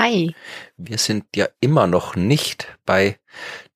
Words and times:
Hi. 0.00 0.34
Wir 0.78 0.96
sind 0.96 1.26
ja 1.36 1.46
immer 1.60 1.86
noch 1.86 2.16
nicht 2.16 2.68
bei 2.86 3.18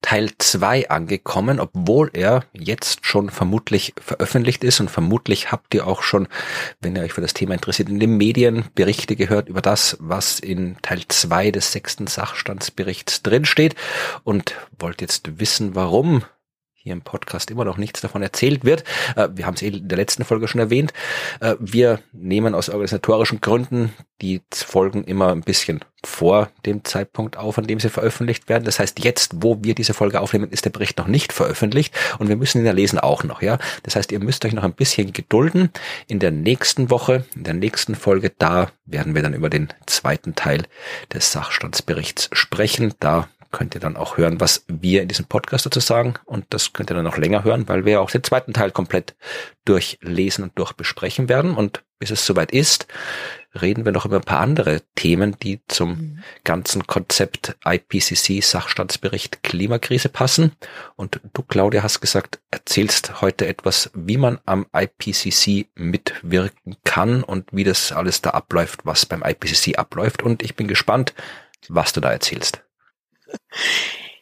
Teil 0.01 0.31
2 0.35 0.89
angekommen, 0.89 1.59
obwohl 1.59 2.09
er 2.13 2.45
jetzt 2.51 3.05
schon 3.05 3.29
vermutlich 3.29 3.93
veröffentlicht 4.01 4.63
ist 4.63 4.79
und 4.79 4.89
vermutlich 4.89 5.51
habt 5.51 5.75
ihr 5.75 5.85
auch 5.85 6.01
schon, 6.01 6.27
wenn 6.81 6.95
ihr 6.95 7.03
euch 7.03 7.13
für 7.13 7.21
das 7.21 7.35
Thema 7.35 7.53
interessiert, 7.53 7.89
in 7.89 7.99
den 7.99 8.17
Medien 8.17 8.65
Berichte 8.73 9.15
gehört 9.15 9.49
über 9.49 9.61
das, 9.61 9.97
was 9.99 10.39
in 10.39 10.77
Teil 10.81 11.03
2 11.07 11.51
des 11.51 11.71
sechsten 11.71 12.07
Sachstandsberichts 12.07 13.21
drinsteht 13.21 13.75
und 14.23 14.55
wollt 14.79 15.01
jetzt 15.01 15.39
wissen, 15.39 15.75
warum 15.75 16.23
hier 16.85 16.93
im 16.93 17.01
Podcast 17.01 17.49
immer 17.49 17.65
noch 17.65 17.77
nichts 17.77 18.01
davon 18.01 18.21
erzählt 18.21 18.63
wird. 18.63 18.83
Äh, 19.15 19.29
wir 19.33 19.47
haben 19.47 19.55
es 19.55 19.63
eh 19.63 19.69
in 19.69 19.87
der 19.87 19.97
letzten 19.97 20.23
Folge 20.23 20.47
schon 20.47 20.61
erwähnt. 20.61 20.93
Äh, 21.39 21.55
wir 21.59 21.99
nehmen 22.13 22.53
aus 22.53 22.69
organisatorischen 22.69 23.41
Gründen 23.41 23.91
die 24.21 24.41
Folgen 24.53 25.03
immer 25.03 25.31
ein 25.31 25.41
bisschen 25.41 25.83
vor 26.05 26.51
dem 26.63 26.83
Zeitpunkt 26.83 27.37
auf, 27.37 27.57
an 27.57 27.65
dem 27.65 27.79
sie 27.79 27.89
veröffentlicht 27.89 28.49
werden. 28.49 28.65
Das 28.65 28.77
heißt, 28.77 29.03
jetzt, 29.03 29.31
wo 29.37 29.63
wir 29.63 29.73
diese 29.73 29.95
Folge 29.95 30.21
aufnehmen, 30.21 30.51
ist 30.51 30.65
der 30.65 30.69
Bericht 30.69 30.99
noch 30.99 31.07
nicht 31.07 31.33
veröffentlicht 31.33 31.91
und 32.19 32.29
wir 32.29 32.35
müssen 32.35 32.59
ihn 32.59 32.67
ja 32.67 32.71
lesen 32.71 32.99
auch 32.99 33.23
noch, 33.23 33.41
ja. 33.41 33.57
Das 33.81 33.95
heißt, 33.95 34.11
ihr 34.11 34.19
müsst 34.19 34.45
euch 34.45 34.53
noch 34.53 34.63
ein 34.63 34.73
bisschen 34.73 35.11
gedulden. 35.11 35.71
In 36.07 36.19
der 36.19 36.29
nächsten 36.29 36.91
Woche, 36.91 37.25
in 37.35 37.45
der 37.45 37.55
nächsten 37.55 37.95
Folge, 37.95 38.31
da 38.37 38.69
werden 38.85 39.15
wir 39.15 39.23
dann 39.23 39.33
über 39.33 39.49
den 39.49 39.69
zweiten 39.87 40.35
Teil 40.35 40.65
des 41.11 41.31
Sachstandsberichts 41.31 42.29
sprechen. 42.31 42.93
Da 42.99 43.27
könnt 43.51 43.75
ihr 43.75 43.81
dann 43.81 43.97
auch 43.97 44.17
hören, 44.17 44.39
was 44.39 44.65
wir 44.67 45.01
in 45.01 45.07
diesem 45.07 45.25
Podcast 45.25 45.65
dazu 45.65 45.79
sagen. 45.79 46.15
Und 46.25 46.45
das 46.49 46.73
könnt 46.73 46.91
ihr 46.91 46.95
dann 46.95 47.07
auch 47.07 47.17
länger 47.17 47.43
hören, 47.43 47.67
weil 47.67 47.85
wir 47.85 48.01
auch 48.01 48.11
den 48.11 48.23
zweiten 48.23 48.53
Teil 48.53 48.71
komplett 48.71 49.15
durchlesen 49.65 50.43
und 50.43 50.57
durchbesprechen 50.57 51.29
werden. 51.29 51.55
Und 51.55 51.83
bis 51.99 52.11
es 52.11 52.25
soweit 52.25 52.51
ist, 52.51 52.87
reden 53.61 53.85
wir 53.85 53.91
noch 53.91 54.05
über 54.05 54.17
ein 54.17 54.23
paar 54.23 54.41
andere 54.41 54.81
Themen, 54.95 55.37
die 55.41 55.61
zum 55.67 55.89
mhm. 55.89 56.23
ganzen 56.43 56.87
Konzept 56.87 57.55
IPCC 57.65 58.43
Sachstandsbericht 58.43 59.43
Klimakrise 59.43 60.09
passen. 60.09 60.51
Und 60.95 61.19
du, 61.33 61.41
Claudia, 61.43 61.83
hast 61.83 62.01
gesagt, 62.01 62.39
erzählst 62.51 63.21
heute 63.21 63.47
etwas, 63.47 63.91
wie 63.93 64.17
man 64.17 64.39
am 64.45 64.65
IPCC 64.73 65.67
mitwirken 65.75 66.75
kann 66.83 67.23
und 67.23 67.47
wie 67.51 67.63
das 67.63 67.91
alles 67.91 68.21
da 68.21 68.31
abläuft, 68.31 68.85
was 68.85 69.05
beim 69.05 69.23
IPCC 69.23 69.77
abläuft. 69.77 70.23
Und 70.23 70.43
ich 70.43 70.55
bin 70.55 70.67
gespannt, 70.67 71.13
was 71.69 71.93
du 71.93 72.01
da 72.01 72.11
erzählst. 72.11 72.64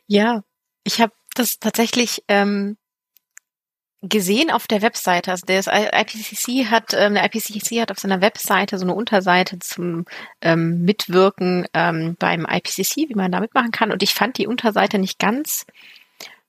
Ja, 0.06 0.44
ich 0.84 1.00
habe 1.00 1.14
das 1.34 1.60
tatsächlich 1.60 2.24
ähm, 2.28 2.78
gesehen 4.04 4.52
auf 4.52 4.68
der 4.68 4.82
Webseite. 4.82 5.32
Also 5.32 5.46
der 5.46 5.62
IPCC 5.62 6.70
hat, 6.70 6.94
ähm, 6.94 7.14
der 7.14 7.26
IPCC 7.26 7.82
hat 7.82 7.90
auf 7.90 8.00
seiner 8.00 8.22
Webseite 8.22 8.78
so 8.78 8.84
eine 8.84 8.94
Unterseite 8.94 9.60
zum 9.60 10.06
ähm, 10.42 10.82
Mitwirken 10.84 11.66
ähm, 11.74 12.18
beim 12.20 12.46
IPCC, 12.48 13.10
wie 13.10 13.16
man 13.16 13.32
da 13.32 13.40
mitmachen 13.40 13.72
kann. 13.72 13.92
Und 13.92 14.04
ich 14.04 14.14
fand 14.14 14.38
die 14.38 14.48
Unterseite 14.48 15.00
nicht 15.00 15.20
ganz 15.20 15.66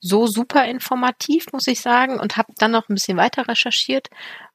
so 0.01 0.27
super 0.27 0.67
informativ, 0.67 1.47
muss 1.53 1.67
ich 1.69 1.81
sagen, 1.81 2.19
und 2.19 2.37
habe 2.37 2.53
dann 2.59 2.73
noch 2.73 2.89
ein 2.89 2.95
bisschen 2.95 3.17
weiter 3.17 3.49
recherchiert, 3.49 4.11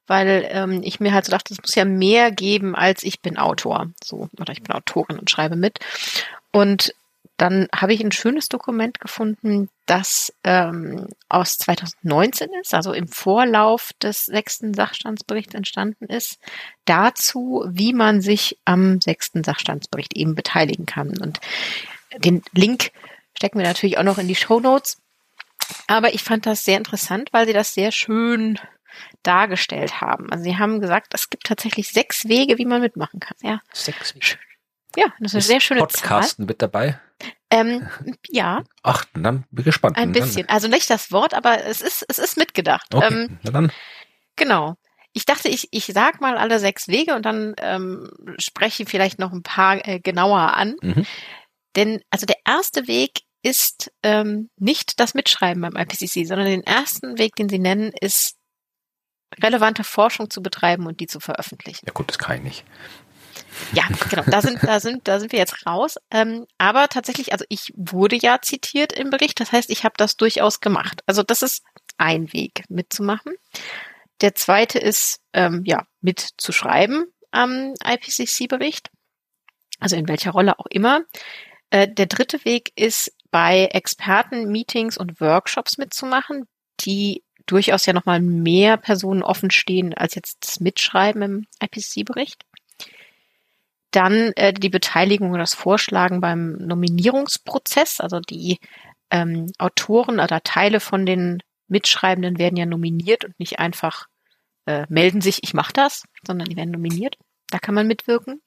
weil 0.06 0.46
ähm, 0.50 0.82
ich 0.84 1.00
mir 1.00 1.12
halt 1.12 1.24
so 1.24 1.32
dachte, 1.32 1.54
es 1.54 1.60
muss 1.60 1.74
ja 1.74 1.84
mehr 1.84 2.30
geben 2.30 2.76
als 2.76 3.02
ich 3.02 3.20
bin 3.20 3.36
Autor, 3.36 3.88
so 4.04 4.28
oder 4.38 4.52
ich 4.52 4.62
bin 4.62 4.76
Autorin 4.76 5.18
und 5.18 5.30
schreibe 5.30 5.56
mit. 5.56 5.80
Und 6.52 6.94
dann 7.40 7.68
habe 7.74 7.94
ich 7.94 8.04
ein 8.04 8.12
schönes 8.12 8.48
Dokument 8.50 9.00
gefunden, 9.00 9.70
das 9.86 10.32
ähm, 10.44 11.08
aus 11.30 11.56
2019 11.56 12.50
ist, 12.60 12.74
also 12.74 12.92
im 12.92 13.08
Vorlauf 13.08 13.92
des 14.02 14.26
sechsten 14.26 14.74
Sachstandsberichts 14.74 15.54
entstanden 15.54 16.04
ist, 16.04 16.38
dazu, 16.84 17.64
wie 17.66 17.94
man 17.94 18.20
sich 18.20 18.58
am 18.66 19.00
sechsten 19.00 19.42
Sachstandsbericht 19.42 20.14
eben 20.16 20.34
beteiligen 20.34 20.84
kann. 20.84 21.16
Und 21.18 21.40
den 22.18 22.42
Link 22.52 22.92
stecken 23.34 23.58
wir 23.58 23.66
natürlich 23.66 23.96
auch 23.96 24.04
noch 24.04 24.18
in 24.18 24.28
die 24.28 24.34
Show 24.34 24.60
Notes. 24.60 24.98
Aber 25.86 26.12
ich 26.12 26.22
fand 26.22 26.44
das 26.44 26.64
sehr 26.64 26.76
interessant, 26.76 27.32
weil 27.32 27.46
sie 27.46 27.54
das 27.54 27.72
sehr 27.72 27.90
schön 27.90 28.58
dargestellt 29.22 30.02
haben. 30.02 30.30
Also 30.30 30.44
sie 30.44 30.58
haben 30.58 30.80
gesagt, 30.80 31.14
es 31.14 31.30
gibt 31.30 31.44
tatsächlich 31.44 31.88
sechs 31.88 32.28
Wege, 32.28 32.58
wie 32.58 32.66
man 32.66 32.82
mitmachen 32.82 33.20
kann. 33.20 33.36
Ja. 33.42 33.60
Sechs 33.72 34.14
Wege. 34.14 34.36
Ja, 34.96 35.06
das 35.20 35.32
ist 35.32 35.34
eine 35.34 35.42
sehr 35.42 35.60
schöne 35.60 35.80
Podcasten 35.80 36.44
Zahl. 36.44 36.46
mit 36.46 36.62
dabei? 36.62 37.00
Ähm, 37.50 37.88
ja. 38.28 38.64
Ach, 38.82 39.04
dann 39.14 39.44
bin 39.50 39.60
ich 39.60 39.64
gespannt. 39.64 39.96
Ein 39.96 40.12
bisschen. 40.12 40.48
Also 40.48 40.68
nicht 40.68 40.88
das 40.90 41.12
Wort, 41.12 41.34
aber 41.34 41.64
es 41.64 41.80
ist, 41.80 42.04
es 42.08 42.18
ist 42.18 42.36
mitgedacht. 42.36 42.94
Okay, 42.94 43.12
ähm, 43.12 43.38
na 43.42 43.50
dann. 43.50 43.72
Genau. 44.36 44.74
Ich 45.12 45.24
dachte, 45.24 45.48
ich, 45.48 45.68
ich 45.72 45.86
sag 45.86 46.20
mal 46.20 46.38
alle 46.38 46.60
sechs 46.60 46.86
Wege 46.86 47.14
und 47.14 47.26
dann 47.26 47.54
ähm, 47.58 48.10
spreche 48.38 48.84
ich 48.84 48.88
vielleicht 48.88 49.18
noch 49.18 49.32
ein 49.32 49.42
paar 49.42 49.86
äh, 49.86 49.98
genauer 49.98 50.54
an. 50.54 50.76
Mhm. 50.82 51.04
Denn 51.76 52.00
also 52.10 52.26
der 52.26 52.38
erste 52.44 52.86
Weg 52.86 53.22
ist 53.42 53.90
ähm, 54.02 54.50
nicht 54.56 55.00
das 55.00 55.14
Mitschreiben 55.14 55.62
beim 55.62 55.76
IPCC, 55.76 56.26
sondern 56.26 56.46
den 56.46 56.62
ersten 56.62 57.18
Weg, 57.18 57.34
den 57.36 57.48
sie 57.48 57.58
nennen, 57.58 57.92
ist 58.00 58.36
relevante 59.42 59.84
Forschung 59.84 60.30
zu 60.30 60.42
betreiben 60.42 60.86
und 60.86 61.00
die 61.00 61.06
zu 61.06 61.20
veröffentlichen. 61.20 61.86
Ja 61.86 61.92
gut, 61.92 62.08
das 62.08 62.18
kann 62.18 62.36
ich 62.38 62.42
nicht. 62.42 62.64
Ja, 63.72 63.84
genau. 64.08 64.22
Da 64.26 64.40
sind, 64.42 64.58
da 64.62 64.80
sind, 64.80 65.06
da 65.08 65.20
sind 65.20 65.32
wir 65.32 65.38
jetzt 65.38 65.66
raus. 65.66 65.96
Ähm, 66.10 66.46
aber 66.58 66.88
tatsächlich, 66.88 67.32
also 67.32 67.44
ich 67.48 67.72
wurde 67.76 68.16
ja 68.16 68.40
zitiert 68.42 68.92
im 68.92 69.10
Bericht. 69.10 69.40
Das 69.40 69.52
heißt, 69.52 69.70
ich 69.70 69.84
habe 69.84 69.94
das 69.96 70.16
durchaus 70.16 70.60
gemacht. 70.60 71.02
Also 71.06 71.22
das 71.22 71.42
ist 71.42 71.62
ein 71.98 72.32
Weg 72.32 72.64
mitzumachen. 72.68 73.34
Der 74.20 74.34
zweite 74.34 74.78
ist, 74.78 75.20
ähm, 75.32 75.62
ja, 75.64 75.86
mitzuschreiben 76.00 77.06
am 77.30 77.74
IPCC-Bericht. 77.84 78.90
Also 79.78 79.96
in 79.96 80.08
welcher 80.08 80.32
Rolle 80.32 80.58
auch 80.58 80.66
immer. 80.66 81.02
Äh, 81.70 81.88
der 81.88 82.06
dritte 82.06 82.44
Weg 82.44 82.72
ist, 82.76 83.12
bei 83.30 83.66
Experten, 83.66 84.50
Meetings 84.50 84.98
und 84.98 85.20
Workshops 85.20 85.78
mitzumachen, 85.78 86.46
die 86.80 87.22
durchaus 87.46 87.86
ja 87.86 87.92
nochmal 87.92 88.20
mehr 88.20 88.76
Personen 88.76 89.22
offen 89.22 89.50
stehen 89.50 89.94
als 89.94 90.14
jetzt 90.14 90.38
das 90.46 90.60
Mitschreiben 90.60 91.22
im 91.22 91.46
IPCC-Bericht. 91.62 92.44
Dann 93.90 94.32
äh, 94.36 94.52
die 94.52 94.68
Beteiligung 94.68 95.30
oder 95.30 95.40
das 95.40 95.54
Vorschlagen 95.54 96.20
beim 96.20 96.52
Nominierungsprozess. 96.52 98.00
Also 98.00 98.20
die 98.20 98.58
ähm, 99.10 99.46
Autoren 99.58 100.20
oder 100.20 100.42
Teile 100.42 100.80
von 100.80 101.06
den 101.06 101.42
Mitschreibenden 101.68 102.38
werden 102.38 102.56
ja 102.56 102.66
nominiert 102.66 103.24
und 103.24 103.38
nicht 103.38 103.58
einfach 103.58 104.06
äh, 104.66 104.86
melden 104.88 105.20
sich, 105.20 105.42
ich 105.42 105.54
mache 105.54 105.72
das, 105.72 106.04
sondern 106.26 106.48
die 106.48 106.56
werden 106.56 106.70
nominiert. 106.70 107.16
Da 107.48 107.58
kann 107.58 107.74
man 107.74 107.86
mitwirken. 107.86 108.40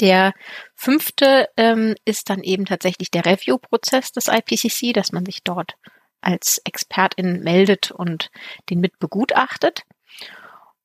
Der 0.00 0.32
fünfte 0.74 1.48
ähm, 1.56 1.94
ist 2.04 2.30
dann 2.30 2.42
eben 2.42 2.64
tatsächlich 2.64 3.10
der 3.10 3.26
Review-Prozess 3.26 4.12
des 4.12 4.28
IPCC, 4.28 4.92
dass 4.94 5.12
man 5.12 5.24
sich 5.24 5.42
dort 5.42 5.74
als 6.20 6.60
Expertin 6.64 7.40
meldet 7.40 7.90
und 7.90 8.30
den 8.70 8.80
mit 8.80 8.98
begutachtet. 8.98 9.82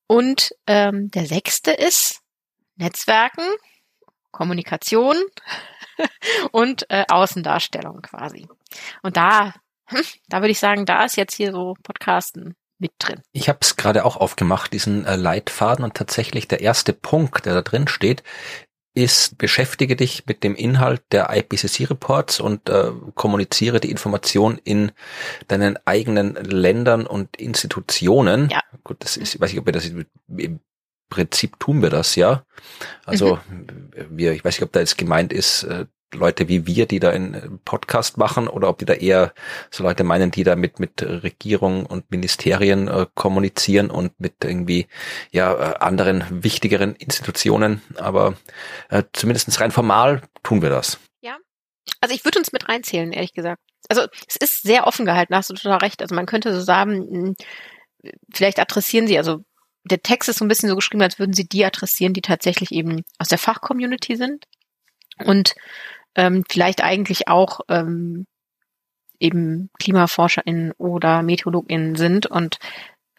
Und 0.07 0.56
ähm, 0.68 1.09
der 1.12 1.25
sechste 1.25 1.72
ist 1.72 2.22
Netzwerken, 2.75 3.44
Kommunikation 4.38 5.18
und 6.51 6.86
äh, 6.89 7.06
Außendarstellung 7.10 8.04
quasi. 8.04 8.48
Und 9.01 9.18
da, 9.18 9.56
hm, 9.88 10.04
da 10.30 10.42
würde 10.42 10.51
ich 10.51 10.60
sagen, 10.60 10.86
da 10.86 11.04
ist 11.06 11.18
jetzt 11.18 11.34
hier 11.36 11.51
so 11.51 11.75
Podcasten 11.81 12.56
mit 12.78 12.92
drin. 13.00 13.24
Ich 13.31 13.50
habe 13.50 13.57
es 13.62 13.75
gerade 13.78 14.06
auch 14.06 14.16
aufgemacht, 14.16 14.72
diesen 14.74 15.06
äh, 15.06 15.16
Leitfaden 15.16 15.84
und 15.84 15.95
tatsächlich 15.95 16.48
der 16.48 16.62
erste 16.62 16.94
Punkt, 16.94 17.48
der 17.48 17.56
da 17.56 17.63
drin 17.63 17.88
steht, 17.88 18.22
ist, 18.94 19.39
beschäftige 19.39 19.95
dich 19.95 20.25
mit 20.28 20.44
dem 20.44 20.56
Inhalt 20.56 21.01
der 21.12 21.30
IPCC-Reports 21.36 22.40
und 22.40 22.69
äh, 22.69 22.92
kommuniziere 23.16 23.80
die 23.80 23.90
Information 23.90 24.60
in 24.63 24.92
deinen 25.48 25.80
eigenen 25.86 26.36
Ländern 26.36 27.07
und 27.07 27.38
Institutionen. 27.38 28.50
Ja. 28.50 28.60
Gut, 28.83 28.98
das 29.00 29.18
ist, 29.18 29.36
ich 29.36 29.42
weiß 29.42 29.51
nicht, 29.51 29.60
ob 29.60 29.66
wir 29.66 29.74
das 29.74 29.92
Prinzip 31.09 31.59
tun 31.59 31.81
wir 31.81 31.89
das 31.89 32.15
ja. 32.15 32.44
Also 33.06 33.39
mhm. 33.50 33.89
wir, 34.09 34.33
ich 34.33 34.44
weiß 34.44 34.56
nicht, 34.56 34.63
ob 34.63 34.71
da 34.71 34.80
jetzt 34.80 34.98
gemeint 34.98 35.33
ist, 35.33 35.63
äh, 35.63 35.86
Leute 36.13 36.48
wie 36.48 36.65
wir, 36.65 36.86
die 36.86 37.00
da 37.00 37.09
einen 37.09 37.59
Podcast 37.65 38.18
machen, 38.18 38.48
oder 38.48 38.69
ob 38.69 38.77
die 38.77 38.86
da 38.86 38.94
eher 38.94 39.33
so 39.69 39.83
Leute 39.83 40.04
meinen, 40.04 40.31
die 40.31 40.44
da 40.44 40.56
mit, 40.56 40.80
mit 40.80 41.01
Regierung 41.01 41.86
und 41.86 42.09
Ministerien 42.12 42.88
äh, 42.88 43.07
kommunizieren 43.13 43.89
und 43.89 44.18
mit 44.19 44.44
irgendwie 44.44 44.88
ja 45.31 45.54
äh, 45.54 45.77
anderen 45.80 46.24
wichtigeren 46.30 46.95
Institutionen. 46.95 47.81
Aber 47.98 48.36
äh, 48.89 49.04
zumindest 49.13 49.59
rein 49.59 49.71
formal 49.71 50.21
tun 50.44 50.62
wir 50.62 50.69
das. 50.69 50.98
Ja. 51.21 51.38
Also 52.00 52.15
ich 52.15 52.24
würde 52.24 52.39
uns 52.39 52.54
mit 52.54 52.69
reinzählen, 52.69 53.12
ehrlich 53.12 53.33
gesagt. 53.33 53.62
Also 53.89 54.07
es 54.27 54.36
ist 54.38 54.63
sehr 54.63 54.88
offen 54.88 55.06
gehalten, 55.06 55.36
hast 55.36 55.50
du 55.50 55.54
total 55.54 55.80
recht. 55.80 56.01
Also 56.01 56.15
man 56.15 56.25
könnte 56.25 56.54
so 56.54 56.62
sagen, 56.62 57.36
hm, 58.06 58.12
vielleicht 58.33 58.59
adressieren 58.59 59.07
sie, 59.07 59.18
also 59.18 59.44
der 59.92 60.01
Text 60.01 60.30
ist 60.30 60.39
so 60.39 60.45
ein 60.45 60.48
bisschen 60.48 60.69
so 60.69 60.75
geschrieben, 60.75 61.01
als 61.01 61.19
würden 61.19 61.34
sie 61.34 61.48
die 61.48 61.66
adressieren, 61.66 62.13
die 62.13 62.22
tatsächlich 62.22 62.72
eben 62.72 63.04
aus 63.18 63.28
der 63.28 63.38
Fachcommunity 63.38 64.16
sind 64.16 64.45
und 65.24 65.56
ähm, 66.16 66.44
vielleicht 66.50 66.84
eigentlich 66.84 67.28
auch 67.28 67.62
ähm, 67.69 68.25
eben 69.19 69.69
KlimaforscherInnen 69.80 70.74
oder 70.78 71.24
MeteorologInnen 71.24 71.95
sind 71.95 72.28
und 72.28 72.60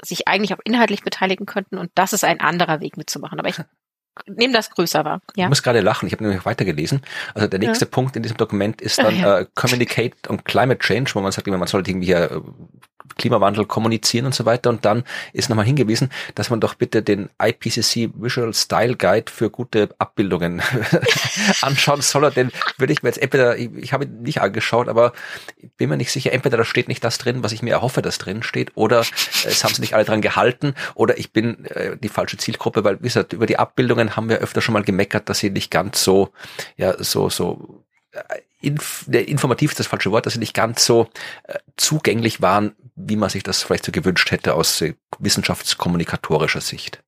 sich 0.02 0.28
eigentlich 0.28 0.54
auch 0.54 0.60
inhaltlich 0.64 1.02
beteiligen 1.02 1.46
könnten 1.46 1.78
und 1.78 1.90
das 1.94 2.12
ist 2.12 2.24
ein 2.24 2.40
anderer 2.40 2.80
Weg 2.80 2.96
mitzumachen. 2.96 3.38
Aber 3.38 3.48
ich 3.48 3.56
nehme 4.26 4.52
das 4.52 4.70
größer 4.70 5.04
wahr. 5.04 5.20
Ja. 5.36 5.46
Ich 5.46 5.48
muss 5.48 5.62
gerade 5.62 5.80
lachen, 5.80 6.06
ich 6.06 6.12
habe 6.12 6.24
nämlich 6.24 6.44
weitergelesen. 6.44 7.02
Also 7.34 7.48
der 7.48 7.58
nächste 7.58 7.84
ja. 7.84 7.90
Punkt 7.90 8.16
in 8.16 8.22
diesem 8.22 8.36
Dokument 8.36 8.80
ist 8.80 8.98
dann 8.98 9.16
ja. 9.18 9.40
äh, 9.40 9.46
Communicate 9.54 10.16
on 10.28 10.44
Climate 10.44 10.78
Change, 10.80 11.10
wo 11.14 11.20
man 11.20 11.32
sagt, 11.32 11.46
man 11.46 11.66
sollte 11.66 11.90
irgendwie 11.90 12.06
hier 12.06 12.30
äh, 12.30 12.40
Klimawandel 13.16 13.66
kommunizieren 13.66 14.26
und 14.26 14.34
so 14.34 14.44
weiter. 14.44 14.70
Und 14.70 14.84
dann 14.84 15.04
ist 15.32 15.48
nochmal 15.48 15.66
hingewiesen, 15.66 16.10
dass 16.34 16.50
man 16.50 16.60
doch 16.60 16.74
bitte 16.74 17.02
den 17.02 17.30
IPCC 17.42 18.10
Visual 18.14 18.52
Style 18.54 18.96
Guide 18.96 19.30
für 19.30 19.50
gute 19.50 19.90
Abbildungen 19.98 20.62
anschauen 21.62 22.02
soll. 22.02 22.30
Den 22.30 22.50
würde 22.76 22.92
ich 22.92 23.02
mir 23.02 23.08
jetzt 23.08 23.20
entweder, 23.22 23.56
ich, 23.56 23.70
ich 23.74 23.92
habe 23.92 24.04
ihn 24.04 24.22
nicht 24.22 24.40
angeschaut, 24.40 24.88
aber 24.88 25.12
bin 25.76 25.88
mir 25.88 25.96
nicht 25.96 26.12
sicher, 26.12 26.32
entweder 26.32 26.56
da 26.56 26.64
steht 26.64 26.88
nicht 26.88 27.04
das 27.04 27.18
drin, 27.18 27.42
was 27.42 27.52
ich 27.52 27.62
mir 27.62 27.70
erhoffe, 27.70 28.02
dass 28.02 28.18
drin 28.18 28.42
steht, 28.42 28.72
oder 28.74 29.00
es 29.00 29.64
haben 29.64 29.74
sie 29.74 29.80
nicht 29.80 29.94
alle 29.94 30.04
dran 30.04 30.20
gehalten, 30.20 30.74
oder 30.94 31.18
ich 31.18 31.32
bin 31.32 31.64
äh, 31.66 31.96
die 31.96 32.08
falsche 32.08 32.36
Zielgruppe, 32.36 32.84
weil, 32.84 32.98
wie 33.00 33.04
gesagt, 33.04 33.32
über 33.32 33.46
die 33.46 33.58
Abbildungen 33.58 34.16
haben 34.16 34.28
wir 34.28 34.38
öfter 34.38 34.60
schon 34.60 34.72
mal 34.72 34.82
gemeckert, 34.82 35.28
dass 35.28 35.38
sie 35.38 35.50
nicht 35.50 35.70
ganz 35.70 36.02
so, 36.02 36.30
ja, 36.76 37.02
so, 37.02 37.30
so 37.30 37.84
äh, 37.86 37.87
inf 38.60 39.06
informativ 39.08 39.70
ist 39.70 39.80
das 39.80 39.86
falsche 39.86 40.10
Wort, 40.10 40.26
dass 40.26 40.34
sie 40.34 40.38
nicht 40.38 40.54
ganz 40.54 40.84
so 40.84 41.08
äh, 41.44 41.58
zugänglich 41.76 42.42
waren, 42.42 42.74
wie 42.96 43.16
man 43.16 43.30
sich 43.30 43.42
das 43.42 43.62
vielleicht 43.62 43.84
so 43.84 43.92
gewünscht 43.92 44.30
hätte 44.30 44.54
aus 44.54 44.80
äh, 44.80 44.94
wissenschaftskommunikatorischer 45.18 46.60
Sicht. 46.60 47.02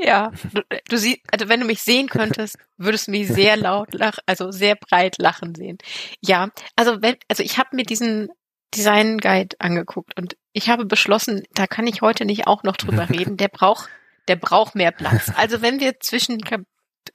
Ja, 0.00 0.30
du, 0.52 0.62
du 0.88 0.96
siehst, 0.96 1.20
also 1.32 1.48
wenn 1.48 1.60
du 1.60 1.66
mich 1.66 1.82
sehen 1.82 2.08
könntest, 2.08 2.56
würdest 2.76 3.08
du 3.08 3.10
mich 3.10 3.28
sehr 3.28 3.56
laut 3.56 3.92
lachen, 3.94 4.20
also 4.26 4.52
sehr 4.52 4.76
breit 4.76 5.16
lachen 5.18 5.54
sehen. 5.54 5.78
Ja, 6.20 6.50
also 6.76 7.02
wenn, 7.02 7.16
also 7.28 7.42
ich 7.42 7.58
habe 7.58 7.74
mir 7.74 7.84
diesen 7.84 8.28
Design 8.74 9.18
Guide 9.18 9.56
angeguckt 9.58 10.16
und 10.18 10.36
ich 10.52 10.68
habe 10.68 10.84
beschlossen, 10.84 11.42
da 11.54 11.66
kann 11.66 11.86
ich 11.86 12.02
heute 12.02 12.24
nicht 12.24 12.46
auch 12.46 12.62
noch 12.62 12.76
drüber 12.76 13.08
reden. 13.10 13.36
Der 13.36 13.48
braucht, 13.48 13.88
der 14.28 14.36
braucht 14.36 14.74
mehr 14.74 14.92
Platz. 14.92 15.32
Also 15.34 15.62
wenn 15.62 15.80
wir 15.80 15.98
zwischen 16.00 16.38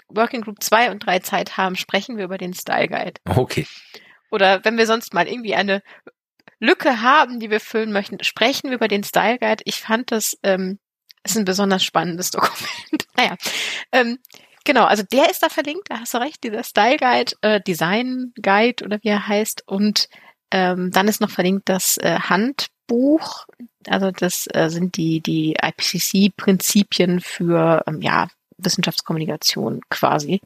Working 0.10 0.42
Group 0.42 0.64
2 0.64 0.92
und 0.92 1.06
3 1.06 1.20
Zeit 1.20 1.58
haben, 1.58 1.76
sprechen 1.76 2.18
wir 2.18 2.26
über 2.26 2.38
den 2.38 2.54
Style 2.54 2.88
Guide. 2.88 3.22
Okay. 3.26 3.68
Oder 4.32 4.64
wenn 4.66 4.78
wir 4.78 4.88
sonst 4.88 5.14
mal 5.14 5.28
irgendwie 5.28 5.56
eine 5.56 5.84
Lücke 6.60 7.02
haben, 7.02 7.40
die 7.40 7.50
wir 7.50 7.60
füllen 7.60 7.92
möchten, 7.92 8.24
sprechen 8.24 8.70
wir 8.70 8.78
über 8.78 8.88
den 8.88 9.04
Style 9.04 9.38
Guide. 9.38 9.64
Ich 9.66 9.82
fand 9.82 10.12
das 10.12 10.38
ähm, 10.44 10.80
ist 11.24 11.38
ein 11.38 11.46
besonders 11.46 11.84
spannendes 11.84 12.32
Dokument. 12.32 13.08
naja, 13.18 13.36
ähm, 13.92 14.20
genau, 14.64 14.86
also 14.86 15.04
der 15.04 15.30
ist 15.30 15.42
da 15.42 15.50
verlinkt, 15.50 15.90
da 15.90 16.00
hast 16.00 16.14
du 16.14 16.20
recht, 16.20 16.44
dieser 16.44 16.64
Style 16.64 16.98
Guide, 16.98 17.34
äh, 17.42 17.62
Design 17.62 18.34
Guide 18.42 18.84
oder 18.84 19.00
wie 19.02 19.10
er 19.10 19.28
heißt. 19.28 19.64
Und 19.68 20.10
ähm, 20.52 20.92
dann 20.92 21.08
ist 21.08 21.22
noch 21.22 21.30
verlinkt 21.30 21.70
das 21.70 21.98
äh, 21.98 22.20
Handbuch. 22.20 23.46
Also 23.88 24.12
das 24.12 24.48
äh, 24.54 24.70
sind 24.70 24.98
die, 24.98 25.22
die 25.22 25.56
IPCC-Prinzipien 25.62 27.22
für 27.22 27.84
ähm, 27.88 28.02
ja, 28.02 28.28
Wissenschaftskommunikation 28.58 29.82
quasi. 29.90 30.42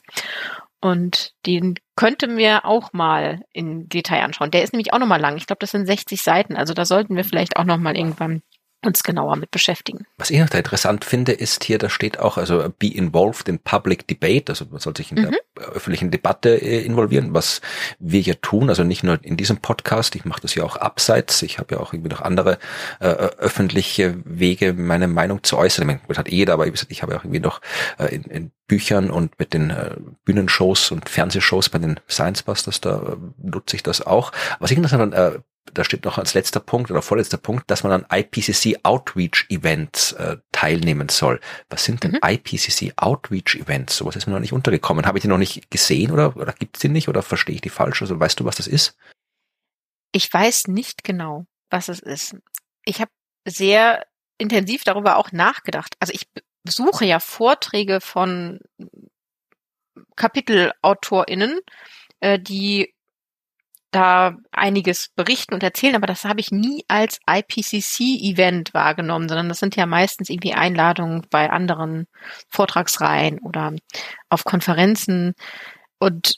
Und 0.79 1.33
den 1.45 1.75
könnte 1.95 2.27
mir 2.27 2.65
auch 2.65 2.93
mal 2.93 3.41
in 3.51 3.89
Detail 3.89 4.23
anschauen. 4.23 4.51
Der 4.51 4.63
ist 4.63 4.73
nämlich 4.73 4.93
auch 4.93 4.99
nochmal 4.99 5.19
lang. 5.19 5.37
Ich 5.37 5.47
glaube, 5.47 5.59
das 5.59 5.71
sind 5.71 5.87
60 5.87 6.21
Seiten. 6.21 6.55
Also 6.55 6.73
da 6.73 6.85
sollten 6.85 7.15
wir 7.15 7.23
vielleicht 7.23 7.57
auch 7.57 7.63
nochmal 7.63 7.97
irgendwann 7.97 8.41
uns 8.85 9.03
genauer 9.03 9.35
mit 9.35 9.51
beschäftigen. 9.51 10.05
Was 10.17 10.29
ich 10.29 10.39
noch 10.39 10.49
da 10.49 10.57
interessant 10.57 11.03
finde, 11.03 11.31
ist 11.31 11.63
hier, 11.63 11.77
da 11.77 11.89
steht 11.89 12.19
auch, 12.19 12.37
also 12.37 12.71
be 12.77 12.93
involved 12.93 13.49
in 13.49 13.59
public 13.59 14.07
debate, 14.07 14.49
also 14.49 14.65
man 14.69 14.79
soll 14.79 14.95
sich 14.95 15.11
in 15.11 15.19
mhm. 15.19 15.31
der 15.31 15.65
öffentlichen 15.67 16.11
Debatte 16.11 16.61
äh, 16.61 16.85
involvieren, 16.85 17.33
was 17.33 17.61
wir 17.99 18.21
ja 18.21 18.35
tun, 18.35 18.69
also 18.69 18.83
nicht 18.83 19.03
nur 19.03 19.19
in 19.23 19.35
diesem 19.35 19.57
Podcast, 19.57 20.15
ich 20.15 20.25
mache 20.25 20.41
das 20.41 20.53
ja 20.55 20.63
auch 20.63 20.77
abseits, 20.77 21.41
ich 21.41 21.57
habe 21.57 21.75
ja 21.75 21.81
auch 21.81 21.93
irgendwie 21.93 22.11
noch 22.11 22.21
andere 22.21 22.59
äh, 22.99 23.07
öffentliche 23.07 24.15
Wege, 24.23 24.73
meine 24.73 25.07
Meinung 25.07 25.43
zu 25.43 25.57
äußern. 25.57 25.83
Ich 25.83 25.87
meine, 25.87 26.01
das 26.07 26.17
hat 26.17 26.29
jeder, 26.29 26.53
aber 26.53 26.67
ich 26.67 27.01
habe 27.01 27.13
ja 27.13 27.19
auch 27.19 27.23
irgendwie 27.23 27.39
noch 27.39 27.61
äh, 27.97 28.13
in, 28.13 28.23
in 28.23 28.51
Büchern 28.67 29.09
und 29.09 29.39
mit 29.39 29.53
den 29.53 29.69
äh, 29.71 29.95
Bühnenshows 30.25 30.91
und 30.91 31.09
Fernsehshows 31.09 31.69
bei 31.69 31.79
den 31.79 31.99
Science 32.09 32.43
Busters, 32.43 32.81
da 32.81 32.97
äh, 32.97 33.15
nutze 33.41 33.75
ich 33.75 33.83
das 33.83 34.05
auch. 34.05 34.31
Was 34.59 34.71
ich 34.71 34.77
interessant 34.77 35.13
äh, 35.13 35.39
da 35.73 35.83
steht 35.83 36.05
noch 36.05 36.17
als 36.17 36.33
letzter 36.33 36.59
Punkt 36.59 36.91
oder 36.91 37.01
vorletzter 37.01 37.37
Punkt, 37.37 37.69
dass 37.69 37.83
man 37.83 37.91
an 37.91 38.05
IPCC 38.11 38.79
Outreach 38.83 39.45
Events 39.49 40.13
äh, 40.13 40.37
teilnehmen 40.51 41.09
soll. 41.09 41.39
Was 41.69 41.83
sind 41.83 42.03
denn 42.03 42.11
mhm. 42.11 42.19
IPCC 42.23 42.93
Outreach 42.97 43.55
Events? 43.55 43.97
Sowas 43.97 44.15
ist 44.15 44.27
mir 44.27 44.33
noch 44.33 44.39
nicht 44.39 44.53
untergekommen. 44.53 45.05
Habe 45.05 45.17
ich 45.17 45.23
die 45.23 45.27
noch 45.27 45.37
nicht 45.37 45.69
gesehen 45.69 46.11
oder, 46.11 46.35
oder 46.35 46.53
gibt 46.53 46.77
es 46.77 46.81
die 46.81 46.89
nicht 46.89 47.07
oder 47.07 47.21
verstehe 47.21 47.55
ich 47.55 47.61
die 47.61 47.69
falsch? 47.69 48.01
Also 48.01 48.19
weißt 48.19 48.39
du, 48.39 48.45
was 48.45 48.55
das 48.55 48.67
ist? 48.67 48.97
Ich 50.11 50.31
weiß 50.31 50.67
nicht 50.67 51.03
genau, 51.03 51.45
was 51.69 51.89
es 51.89 51.99
ist. 51.99 52.35
Ich 52.83 53.01
habe 53.01 53.11
sehr 53.45 54.05
intensiv 54.37 54.83
darüber 54.83 55.17
auch 55.17 55.31
nachgedacht. 55.31 55.95
Also 55.99 56.13
ich 56.13 56.27
besuche 56.63 57.05
ja 57.05 57.19
Vorträge 57.19 58.01
von 58.01 58.59
KapitelautorInnen, 60.15 61.59
äh, 62.19 62.39
die 62.39 62.93
da 63.91 64.35
einiges 64.51 65.09
berichten 65.15 65.53
und 65.53 65.63
erzählen, 65.63 65.95
aber 65.95 66.07
das 66.07 66.25
habe 66.25 66.39
ich 66.39 66.51
nie 66.51 66.83
als 66.87 67.19
IPCC-Event 67.29 68.73
wahrgenommen, 68.73 69.29
sondern 69.29 69.49
das 69.49 69.59
sind 69.59 69.75
ja 69.75 69.85
meistens 69.85 70.29
irgendwie 70.29 70.53
Einladungen 70.53 71.25
bei 71.29 71.49
anderen 71.49 72.07
Vortragsreihen 72.49 73.39
oder 73.39 73.73
auf 74.29 74.43
Konferenzen. 74.43 75.33
Und 75.99 76.35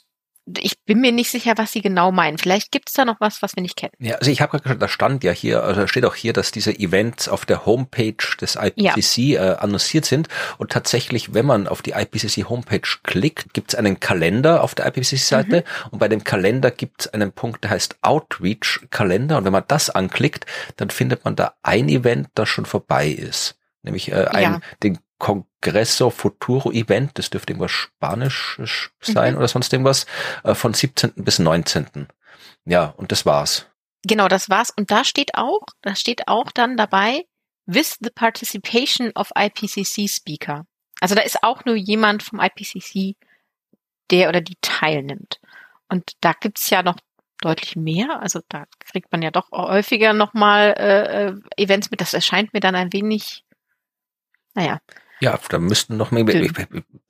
ich 0.57 0.83
bin 0.85 1.01
mir 1.01 1.11
nicht 1.11 1.29
sicher, 1.31 1.53
was 1.57 1.71
Sie 1.71 1.81
genau 1.81 2.11
meinen. 2.11 2.37
Vielleicht 2.37 2.71
gibt 2.71 2.89
es 2.89 2.93
da 2.93 3.05
noch 3.05 3.19
was, 3.19 3.41
was 3.41 3.55
wir 3.55 3.61
nicht 3.61 3.75
kennen. 3.75 3.93
Ja, 3.99 4.15
also 4.15 4.31
ich 4.31 4.41
habe 4.41 4.51
gerade 4.51 4.63
gesagt, 4.63 4.81
da 4.81 4.87
stand 4.87 5.23
ja 5.23 5.31
hier, 5.31 5.63
also 5.63 5.87
steht 5.87 6.05
auch 6.05 6.15
hier, 6.15 6.33
dass 6.33 6.51
diese 6.51 6.77
Events 6.77 7.27
auf 7.29 7.45
der 7.45 7.65
Homepage 7.65 8.15
des 8.39 8.55
IPCC 8.55 9.17
ja. 9.17 9.53
äh, 9.53 9.57
annonciert 9.57 10.05
sind. 10.05 10.27
Und 10.57 10.71
tatsächlich, 10.71 11.33
wenn 11.33 11.45
man 11.45 11.67
auf 11.67 11.81
die 11.81 11.91
IPCC 11.91 12.49
Homepage 12.49 12.87
klickt, 13.03 13.53
gibt 13.53 13.73
es 13.73 13.79
einen 13.79 13.99
Kalender 13.99 14.63
auf 14.63 14.75
der 14.75 14.87
IPCC-Seite. 14.87 15.57
Mhm. 15.57 15.89
Und 15.91 15.99
bei 15.99 16.07
dem 16.07 16.23
Kalender 16.23 16.71
gibt 16.71 17.01
es 17.01 17.13
einen 17.13 17.31
Punkt, 17.31 17.63
der 17.63 17.71
heißt 17.71 17.97
Outreach 18.01 18.81
Kalender. 18.89 19.37
Und 19.37 19.45
wenn 19.45 19.53
man 19.53 19.63
das 19.67 19.89
anklickt, 19.89 20.45
dann 20.77 20.89
findet 20.89 21.25
man 21.25 21.35
da 21.35 21.53
ein 21.63 21.89
Event, 21.89 22.29
das 22.35 22.49
schon 22.49 22.65
vorbei 22.65 23.09
ist. 23.09 23.57
Nämlich 23.83 24.11
äh, 24.11 24.25
ein, 24.25 24.43
ja. 24.43 24.59
den 24.83 24.99
Congresso 25.19 26.09
Futuro 26.09 26.71
Event, 26.71 27.19
das 27.19 27.29
dürfte 27.29 27.53
irgendwas 27.53 27.71
Spanisch 27.71 28.59
sein 29.01 29.33
mhm. 29.33 29.37
oder 29.37 29.47
sonst 29.47 29.71
irgendwas, 29.71 30.05
äh, 30.43 30.55
von 30.55 30.73
17. 30.73 31.13
bis 31.17 31.39
19. 31.39 32.07
Ja, 32.65 32.85
und 32.97 33.11
das 33.11 33.25
war's. 33.25 33.67
Genau, 34.03 34.27
das 34.27 34.49
war's. 34.49 34.71
Und 34.71 34.91
da 34.91 35.03
steht 35.03 35.35
auch, 35.35 35.61
da 35.81 35.95
steht 35.95 36.27
auch 36.27 36.51
dann 36.51 36.77
dabei, 36.77 37.25
with 37.65 37.97
the 38.01 38.09
participation 38.09 39.11
of 39.15 39.31
IPCC 39.35 40.09
Speaker. 40.09 40.65
Also 41.01 41.15
da 41.15 41.21
ist 41.21 41.43
auch 41.43 41.65
nur 41.65 41.75
jemand 41.75 42.23
vom 42.23 42.39
IPCC, 42.39 43.15
der 44.11 44.29
oder 44.29 44.41
die 44.41 44.57
teilnimmt. 44.61 45.39
Und 45.89 46.13
da 46.21 46.33
gibt's 46.33 46.69
ja 46.69 46.81
noch 46.83 46.97
deutlich 47.41 47.75
mehr. 47.75 48.21
Also 48.21 48.41
da 48.49 48.65
kriegt 48.79 49.11
man 49.11 49.21
ja 49.21 49.31
doch 49.31 49.51
häufiger 49.51 50.13
nochmal 50.13 50.75
äh, 50.77 51.27
äh, 51.27 51.33
Events 51.57 51.91
mit. 51.91 52.01
Das 52.01 52.13
erscheint 52.13 52.53
mir 52.53 52.59
dann 52.59 52.75
ein 52.75 52.91
wenig, 52.93 53.43
naja, 54.55 54.79
ja, 55.21 55.37
da 55.49 55.59
müssten 55.59 55.97
noch 55.97 56.11
mehr, 56.11 56.27
ich, 56.27 56.51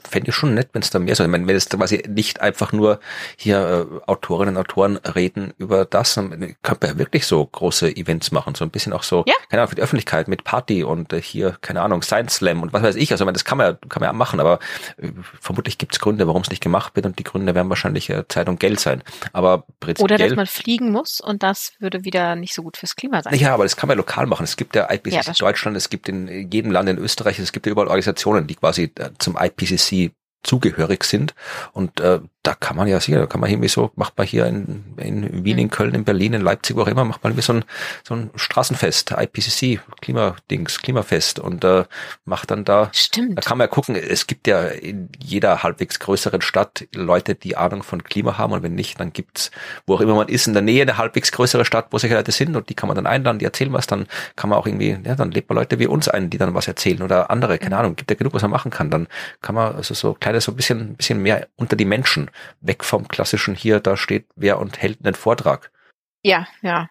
fände 0.04 0.30
ich 0.30 0.36
schon 0.36 0.54
nett, 0.54 0.70
wenn 0.74 0.82
es 0.82 0.90
da 0.90 0.98
mehr 0.98 1.16
so, 1.16 1.24
ich 1.24 1.30
meine, 1.30 1.46
wenn 1.46 1.56
es 1.56 1.70
quasi 1.70 2.04
nicht 2.08 2.42
einfach 2.42 2.72
nur 2.72 3.00
hier 3.38 3.88
äh, 4.08 4.10
Autorinnen 4.10 4.56
und 4.56 4.62
Autoren 4.62 4.98
reden 4.98 5.54
über 5.58 5.86
das, 5.86 6.16
dann 6.16 6.56
könnte 6.64 6.88
man 6.88 6.96
ja 6.96 6.98
wirklich 6.98 7.28
so 7.28 7.46
große 7.46 7.96
Events 7.96 8.32
machen, 8.32 8.56
so 8.56 8.66
ein 8.66 8.72
bisschen 8.72 8.94
auch 8.94 9.04
so, 9.04 9.24
ja. 9.28 9.36
keine 9.50 9.62
Ahnung, 9.62 9.70
für 9.70 9.76
die 9.76 9.82
Öffentlichkeit 9.82 10.28
mit 10.28 10.44
Party 10.44 10.84
und 10.84 11.14
äh, 11.14 11.22
hier, 11.22 11.58
keine 11.62 11.82
Ahnung, 11.82 12.02
Science 12.02 12.36
Slam 12.36 12.64
und 12.64 12.74
was 12.74 12.82
weiß 12.82 12.96
ich, 12.96 13.12
also 13.12 13.24
ich 13.24 13.26
meine, 13.26 13.34
das 13.34 13.46
kann 13.46 13.60
man 13.60 13.74
ja, 13.74 13.80
kann 13.88 14.00
man 14.00 14.10
ja 14.10 14.14
machen, 14.14 14.40
aber 14.40 14.60
äh, 14.98 15.10
vermutlich 15.40 15.78
gibt 15.78 15.94
es 15.94 16.00
Gründe, 16.00 16.26
warum 16.26 16.42
es 16.42 16.50
nicht 16.50 16.64
gemacht 16.64 16.96
wird 16.96 17.06
und 17.06 17.20
die 17.20 17.24
Gründe 17.24 17.54
werden 17.54 17.70
wahrscheinlich 17.70 18.10
äh, 18.10 18.28
Zeit 18.28 18.50
und 18.50 18.60
Geld 18.60 18.80
sein, 18.80 19.04
aber 19.34 19.66
prinzipiell... 19.80 20.16
Oder 20.16 20.18
dass 20.18 20.36
man 20.36 20.48
fliegen 20.48 20.92
muss 20.92 21.22
und 21.22 21.44
das 21.44 21.74
würde 21.80 22.06
wieder 22.06 22.36
nicht 22.36 22.56
so 22.56 22.64
gut 22.64 22.78
fürs 22.78 22.96
Klima 22.96 23.22
sein. 23.22 23.36
Ja, 23.36 23.54
aber 23.54 23.64
das 23.64 23.76
kann 23.76 23.88
man 23.88 23.98
lokal 23.98 24.26
machen, 24.26 24.46
es 24.46 24.58
gibt 24.58 24.76
ja 24.76 24.90
IPCC 24.90 25.28
ja, 25.28 25.34
Deutschland, 25.38 25.78
es 25.78 25.90
gibt 25.90 26.10
in 26.10 26.50
jedem 26.52 26.72
Land 26.72 26.90
in 26.90 26.98
Österreich, 26.98 27.38
es 27.38 27.52
gibt 27.52 27.68
ja 27.68 27.72
überall 27.72 27.99
Organisationen, 28.00 28.48
die 28.48 28.56
quasi 28.56 28.92
äh, 28.96 29.12
zum 29.20 29.38
IPCC 29.38 30.12
zugehörig 30.44 31.04
sind. 31.04 31.36
Und 31.74 32.00
äh, 32.00 32.20
da 32.50 32.56
kann 32.56 32.76
man 32.76 32.88
ja 32.88 33.00
sicher, 33.00 33.20
da 33.20 33.28
kann 33.28 33.42
man 33.42 33.52
irgendwie 33.52 33.68
so, 33.68 33.92
macht 33.96 34.18
man 34.18 34.26
hier 34.26 34.48
in, 34.48 34.84
in 34.98 35.46
Wien, 35.46 35.60
in 35.60 35.66
mhm. 35.66 35.70
Köln, 35.70 35.94
in 35.94 36.04
Berlin, 36.04 36.34
in 36.34 36.42
Leipzig, 36.42 36.76
wo 36.76 36.82
auch 36.82 36.88
immer, 36.88 37.06
macht 37.06 37.24
man 37.24 37.34
irgendwie 37.34 37.46
so 37.46 37.54
ein, 37.54 37.64
so 38.04 38.16
ein 38.16 38.32
Straßenfest, 38.34 39.12
IPCC, 39.12 39.80
Klimadings, 40.02 40.80
Klimafest 40.80 41.38
und 41.38 41.64
äh, 41.64 41.84
macht 42.26 42.50
dann 42.50 42.66
da, 42.66 42.90
Stimmt. 42.92 43.38
da 43.38 43.42
kann 43.42 43.60
man 43.60 43.66
ja 43.66 43.72
gucken, 43.72 43.96
es 43.96 44.26
gibt 44.26 44.48
ja 44.48 44.64
in 44.64 45.10
jeder 45.20 45.62
halbwegs 45.62 46.00
größeren 46.00 46.42
Stadt 46.42 46.88
Leute, 46.96 47.36
die 47.36 47.56
Ahnung 47.56 47.84
von 47.84 48.04
Klima 48.04 48.40
haben 48.40 48.54
und 48.54 48.64
wenn 48.64 48.74
nicht, 48.74 49.00
dann 49.00 49.14
gibt's, 49.14 49.52
wo 49.86 49.94
auch 49.94 50.02
immer 50.02 50.16
man 50.16 50.28
ist, 50.28 50.48
in 50.48 50.54
der 50.54 50.64
Nähe 50.64 50.82
eine 50.82 50.98
halbwegs 50.98 51.32
größere 51.32 51.66
Stadt, 51.66 51.90
wo 51.92 52.00
solche 52.00 52.16
Leute 52.16 52.32
sind 52.32 52.56
und 52.56 52.68
die 52.70 52.74
kann 52.74 52.88
man 52.88 52.96
dann 52.96 53.06
einladen, 53.06 53.38
die 53.38 53.46
erzählen 53.46 53.72
was, 53.74 53.86
dann 53.86 54.08
kann 54.36 54.50
man 54.50 54.58
auch 54.58 54.66
irgendwie, 54.66 54.98
ja, 55.06 55.14
dann 55.14 55.30
lebt 55.30 55.50
man 55.50 55.58
Leute 55.58 55.78
wie 55.78 55.86
uns 55.86 56.08
ein, 56.08 56.32
die 56.32 56.40
dann 56.40 56.56
was 56.56 56.68
erzählen 56.68 57.04
oder 57.04 57.30
andere, 57.30 57.60
keine 57.60 57.78
Ahnung, 57.78 57.96
gibt 57.96 58.10
ja 58.10 58.18
genug, 58.18 58.34
was 58.34 58.42
man 58.42 58.50
machen 58.50 58.72
kann, 58.72 58.90
dann 58.90 59.08
kann 59.44 59.54
man 59.54 59.76
also 59.76 59.94
so 59.94 60.16
kleine, 60.16 60.42
so 60.42 60.52
ein 60.52 60.56
bisschen, 60.56 60.96
bisschen 60.96 61.22
mehr 61.22 61.48
unter 61.58 61.76
die 61.76 61.86
Menschen, 61.86 62.32
weg 62.62 62.84
vom 62.84 63.08
klassischen 63.08 63.56
hier, 63.56 63.80
da 63.80 63.98
steht 63.98 64.28
wer 64.36 64.60
und 64.60 64.82
hält 64.82 65.06
einen 65.06 65.16
Vortrag. 65.16 65.72
Ja, 66.24 66.48
ja. 66.62 66.90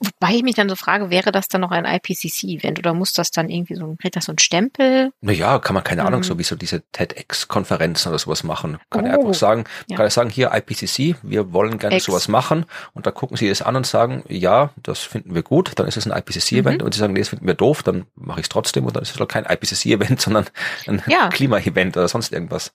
Wobei 0.00 0.34
ich 0.34 0.42
mich 0.42 0.54
dann 0.54 0.68
so 0.68 0.76
frage, 0.76 1.10
wäre 1.10 1.32
das 1.32 1.48
dann 1.48 1.60
noch 1.60 1.70
ein 1.70 1.84
IPCC-Event 1.84 2.78
oder 2.78 2.94
muss 2.94 3.12
das 3.12 3.30
dann 3.30 3.48
irgendwie 3.48 3.74
so, 3.74 3.96
kriegt 4.00 4.16
das 4.16 4.26
so 4.26 4.32
ein 4.32 4.38
Stempel? 4.38 5.12
Naja, 5.20 5.58
kann 5.58 5.74
man 5.74 5.84
keine 5.84 6.04
Ahnung, 6.04 6.20
mhm. 6.20 6.24
so 6.24 6.38
wie 6.38 6.42
so 6.42 6.56
diese 6.56 6.82
TEDx-Konferenzen 6.92 8.08
oder 8.08 8.18
sowas 8.18 8.44
machen. 8.44 8.78
Kann 8.90 9.04
oh, 9.04 9.08
er 9.08 9.14
einfach 9.14 9.34
sagen, 9.34 9.64
ja. 9.88 9.96
kann 9.96 10.06
er 10.06 10.10
sagen, 10.10 10.30
hier 10.30 10.52
IPCC, 10.52 11.16
wir 11.22 11.52
wollen 11.52 11.78
gerne 11.78 11.96
Ex. 11.96 12.04
sowas 12.04 12.28
machen 12.28 12.66
und 12.94 13.06
da 13.06 13.10
gucken 13.10 13.36
sie 13.36 13.48
es 13.48 13.62
an 13.62 13.76
und 13.76 13.86
sagen, 13.86 14.24
ja, 14.28 14.70
das 14.82 15.00
finden 15.00 15.34
wir 15.34 15.42
gut, 15.42 15.72
dann 15.76 15.86
ist 15.86 15.96
es 15.96 16.06
ein 16.06 16.16
IPCC-Event 16.16 16.80
mhm. 16.80 16.86
und 16.86 16.94
sie 16.94 17.00
sagen, 17.00 17.12
nee, 17.12 17.20
das 17.20 17.28
finden 17.28 17.46
wir 17.46 17.54
doof, 17.54 17.82
dann 17.82 18.06
mache 18.14 18.40
ich 18.40 18.44
es 18.44 18.48
trotzdem 18.48 18.86
und 18.86 18.96
dann 18.96 19.02
ist 19.02 19.12
es 19.12 19.20
halt 19.20 19.28
kein 19.28 19.44
IPCC-Event, 19.44 20.20
sondern 20.20 20.46
ein 20.86 21.02
ja. 21.06 21.28
Klima-Event 21.28 21.96
oder 21.96 22.08
sonst 22.08 22.32
irgendwas. 22.32 22.72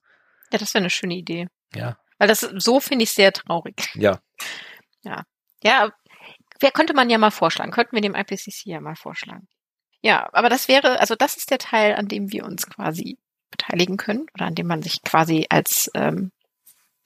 Ja, 0.51 0.59
das 0.59 0.73
wäre 0.73 0.83
eine 0.83 0.89
schöne 0.89 1.15
Idee. 1.15 1.47
Ja. 1.75 1.97
Weil 2.17 2.27
das, 2.27 2.39
so 2.39 2.79
finde 2.79 3.03
ich 3.03 3.11
sehr 3.11 3.33
traurig. 3.33 3.89
Ja. 3.95 4.19
Ja. 5.05 5.25
Ja, 5.61 5.91
wer 6.61 6.71
könnte 6.71 6.93
man 6.93 7.09
ja 7.09 7.17
mal 7.17 7.29
vorschlagen? 7.29 7.73
Könnten 7.73 7.93
wir 7.93 8.01
dem 8.01 8.15
IPCC 8.15 8.67
ja 8.67 8.79
mal 8.79 8.95
vorschlagen. 8.95 9.49
Ja, 10.01 10.29
aber 10.31 10.47
das 10.47 10.69
wäre, 10.69 11.01
also 11.01 11.15
das 11.15 11.35
ist 11.35 11.51
der 11.51 11.57
Teil, 11.57 11.95
an 11.95 12.07
dem 12.07 12.31
wir 12.31 12.45
uns 12.45 12.67
quasi 12.67 13.17
beteiligen 13.51 13.97
können 13.97 14.27
oder 14.33 14.45
an 14.45 14.55
dem 14.55 14.67
man 14.67 14.81
sich 14.81 15.01
quasi 15.03 15.45
als 15.49 15.91
ähm, 15.93 16.31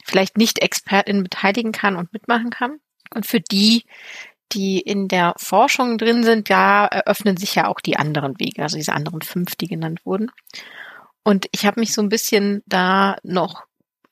vielleicht 0.05 0.37
nicht 0.37 0.59
Expertin 0.59 1.23
beteiligen 1.23 1.71
kann 1.71 1.95
und 1.95 2.13
mitmachen 2.13 2.51
kann. 2.51 2.79
Und 3.13 3.25
für 3.25 3.39
die, 3.39 3.83
die 4.51 4.79
in 4.79 5.07
der 5.07 5.33
Forschung 5.37 5.97
drin 5.97 6.23
sind, 6.23 6.49
da 6.49 6.85
eröffnen 6.85 7.37
sich 7.37 7.55
ja 7.55 7.67
auch 7.67 7.79
die 7.79 7.97
anderen 7.97 8.39
Wege, 8.39 8.63
also 8.63 8.77
diese 8.77 8.93
anderen 8.93 9.21
fünf, 9.21 9.55
die 9.55 9.67
genannt 9.67 10.05
wurden. 10.05 10.31
Und 11.23 11.47
ich 11.51 11.65
habe 11.65 11.79
mich 11.79 11.93
so 11.93 12.01
ein 12.01 12.09
bisschen 12.09 12.63
da 12.65 13.17
noch 13.23 13.65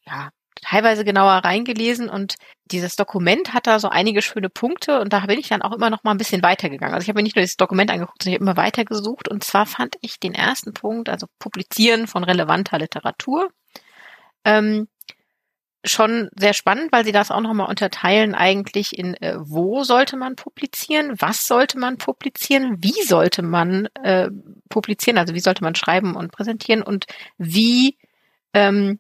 ja, 0.06 0.30
teilweise 0.66 1.06
genauer 1.06 1.34
reingelesen 1.44 2.10
und 2.10 2.36
dieses 2.72 2.96
Dokument 2.96 3.54
hat 3.54 3.68
da 3.68 3.80
so 3.80 3.90
einige 3.90 4.22
schöne 4.24 4.50
Punkte 4.50 5.00
und 5.00 5.14
da 5.14 5.20
bin 5.28 5.40
ich 5.40 5.50
dann 5.50 5.62
auch 5.62 5.72
immer 5.72 5.92
noch 5.92 6.04
mal 6.04 6.12
ein 6.12 6.18
bisschen 6.18 6.42
weitergegangen. 6.42 6.96
Also 6.96 7.04
ich 7.04 7.10
habe 7.10 7.20
mir 7.20 7.24
nicht 7.24 7.36
nur 7.36 7.44
das 7.44 7.58
Dokument 7.58 7.92
angeguckt, 7.92 8.24
sondern 8.24 8.34
ich 8.34 8.42
habe 8.42 8.52
immer 8.52 8.64
weitergesucht 8.64 9.28
und 9.28 9.44
zwar 9.44 9.68
fand 9.68 9.96
ich 10.02 10.20
den 10.20 10.34
ersten 10.34 10.74
Punkt, 10.74 11.10
also 11.10 11.28
Publizieren 11.38 12.08
von 12.08 12.24
relevanter 12.24 12.80
Literatur, 12.80 13.50
ähm, 14.44 14.88
schon 15.84 16.30
sehr 16.36 16.54
spannend, 16.54 16.92
weil 16.92 17.06
sie 17.06 17.12
das 17.12 17.30
auch 17.30 17.42
nochmal 17.42 17.70
unterteilen 17.70 18.34
eigentlich 18.34 18.98
in 18.98 19.14
äh, 19.16 19.36
wo 19.38 19.84
sollte 19.84 20.18
man 20.18 20.36
publizieren, 20.36 21.14
was 21.20 21.46
sollte 21.46 21.78
man 21.78 21.98
publizieren, 21.98 22.78
wie 22.80 23.04
sollte 23.04 23.44
man 23.44 23.88
äh, 24.02 24.30
publizieren, 24.70 25.20
also 25.20 25.36
wie 25.36 25.40
sollte 25.40 25.64
man 25.64 25.76
schreiben 25.76 26.16
und 26.16 26.32
präsentieren 26.32 26.82
und 26.82 27.06
wie 27.38 28.00
ähm, 28.54 29.00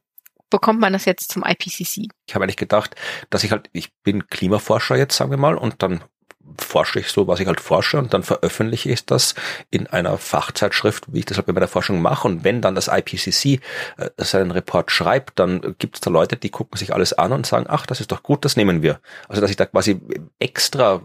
bekommt 0.50 0.80
man 0.80 0.94
das 0.94 1.06
jetzt 1.06 1.32
zum 1.32 1.44
IPCC? 1.44 2.08
Ich 2.28 2.36
habe 2.36 2.44
eigentlich 2.44 2.58
gedacht, 2.58 2.96
dass 3.30 3.44
ich 3.44 3.52
halt, 3.52 3.70
ich 3.74 3.94
bin 4.04 4.28
Klimaforscher 4.28 4.96
jetzt, 4.96 5.16
sagen 5.16 5.32
wir 5.32 5.38
mal, 5.38 5.56
und 5.56 5.82
dann 5.82 6.04
forsche 6.60 7.00
ich 7.00 7.08
so, 7.10 7.28
was 7.28 7.40
ich 7.40 7.48
halt 7.48 7.60
forsche 7.60 7.98
und 7.98 8.14
dann 8.14 8.24
veröffentliche 8.24 8.90
ich 8.90 9.06
das 9.06 9.36
in 9.72 9.88
einer 9.88 10.18
Fachzeitschrift, 10.18 11.12
wie 11.12 11.20
ich 11.20 11.26
das 11.26 11.38
halt 11.38 11.48
bei 11.48 11.54
meiner 11.54 11.68
Forschung 11.68 12.02
mache. 12.02 12.28
Und 12.28 12.44
wenn 12.44 12.62
dann 12.62 12.76
das 12.76 12.88
IPCC 12.88 13.62
äh, 13.98 14.10
seinen 14.18 14.52
Report 14.52 14.92
schreibt, 14.92 15.40
dann 15.40 15.76
gibt 15.80 15.96
es 15.96 16.02
da 16.02 16.10
Leute, 16.10 16.38
die 16.38 16.50
gucken 16.50 16.78
sich 16.78 16.94
alles 16.94 17.14
an 17.14 17.32
und 17.32 17.46
sagen, 17.46 17.66
ach, 17.68 17.86
das 17.86 18.00
ist 18.00 18.12
doch 18.12 18.24
gut, 18.24 18.46
das 18.46 18.58
nehmen 18.58 18.82
wir. 18.82 19.00
Also 19.28 19.42
dass 19.42 19.50
ich 19.50 19.58
da 19.58 19.66
quasi 19.66 20.00
extra 20.40 21.04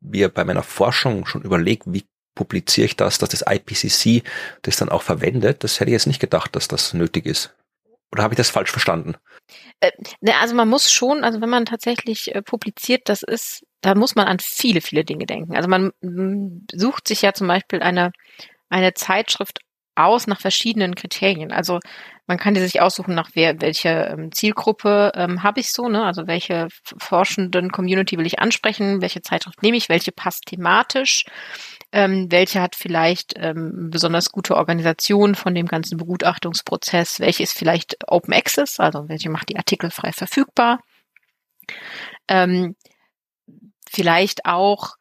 mir 0.00 0.28
bei 0.28 0.44
meiner 0.44 0.62
Forschung 0.62 1.26
schon 1.26 1.42
überlege, 1.42 1.84
wie 1.86 2.04
publiziere 2.34 2.86
ich 2.86 2.96
das, 2.96 3.18
dass 3.18 3.30
das 3.30 3.44
IPCC 3.46 4.22
das 4.62 4.76
dann 4.76 4.88
auch 4.88 5.02
verwendet. 5.02 5.64
Das 5.64 5.80
hätte 5.80 5.90
ich 5.90 5.94
jetzt 5.94 6.06
nicht 6.06 6.20
gedacht, 6.20 6.54
dass 6.54 6.68
das 6.68 6.94
nötig 6.94 7.26
ist. 7.26 7.52
Oder 8.12 8.22
habe 8.22 8.34
ich 8.34 8.38
das 8.38 8.50
falsch 8.50 8.70
verstanden? 8.70 9.16
Äh, 9.80 9.90
ne, 10.20 10.34
also 10.40 10.54
man 10.54 10.68
muss 10.68 10.90
schon, 10.90 11.24
also 11.24 11.40
wenn 11.40 11.50
man 11.50 11.66
tatsächlich 11.66 12.34
äh, 12.34 12.42
publiziert, 12.42 13.02
das 13.08 13.22
ist, 13.22 13.64
da 13.80 13.94
muss 13.94 14.14
man 14.14 14.26
an 14.26 14.38
viele, 14.40 14.80
viele 14.80 15.04
Dinge 15.04 15.26
denken. 15.26 15.56
Also 15.56 15.68
man 15.68 15.92
sucht 16.72 17.08
sich 17.08 17.22
ja 17.22 17.32
zum 17.32 17.48
Beispiel 17.48 17.80
eine, 17.80 18.12
eine 18.70 18.94
Zeitschrift 18.94 19.60
aus 19.94 20.26
nach 20.26 20.40
verschiedenen 20.40 20.94
Kriterien. 20.94 21.52
Also 21.52 21.80
man 22.26 22.38
kann 22.38 22.54
die 22.54 22.60
sich 22.60 22.80
aussuchen, 22.80 23.14
nach 23.14 23.30
wer, 23.34 23.60
welche 23.60 23.88
ähm, 23.88 24.32
Zielgruppe 24.32 25.12
ähm, 25.14 25.42
habe 25.42 25.60
ich 25.60 25.72
so, 25.72 25.88
ne? 25.88 26.04
Also 26.04 26.26
welche 26.26 26.68
forschenden 26.98 27.72
Community 27.72 28.16
will 28.16 28.26
ich 28.26 28.38
ansprechen, 28.38 29.02
welche 29.02 29.22
Zeitschrift 29.22 29.62
nehme 29.62 29.76
ich, 29.76 29.88
welche 29.88 30.12
passt 30.12 30.46
thematisch 30.46 31.24
ähm, 31.92 32.30
welche 32.30 32.60
hat 32.60 32.76
vielleicht 32.76 33.34
ähm, 33.36 33.90
besonders 33.90 34.30
gute 34.30 34.56
Organisation 34.56 35.34
von 35.34 35.54
dem 35.54 35.66
ganzen 35.66 35.96
Begutachtungsprozess, 35.96 37.20
welche 37.20 37.42
ist 37.42 37.56
vielleicht 37.56 37.96
Open 38.06 38.34
Access, 38.34 38.78
also 38.78 39.08
welche 39.08 39.30
macht 39.30 39.48
die 39.48 39.56
Artikel 39.56 39.90
frei 39.90 40.12
verfügbar. 40.12 40.80
Ähm, 42.28 42.76
vielleicht 43.88 44.44
auch 44.44 44.96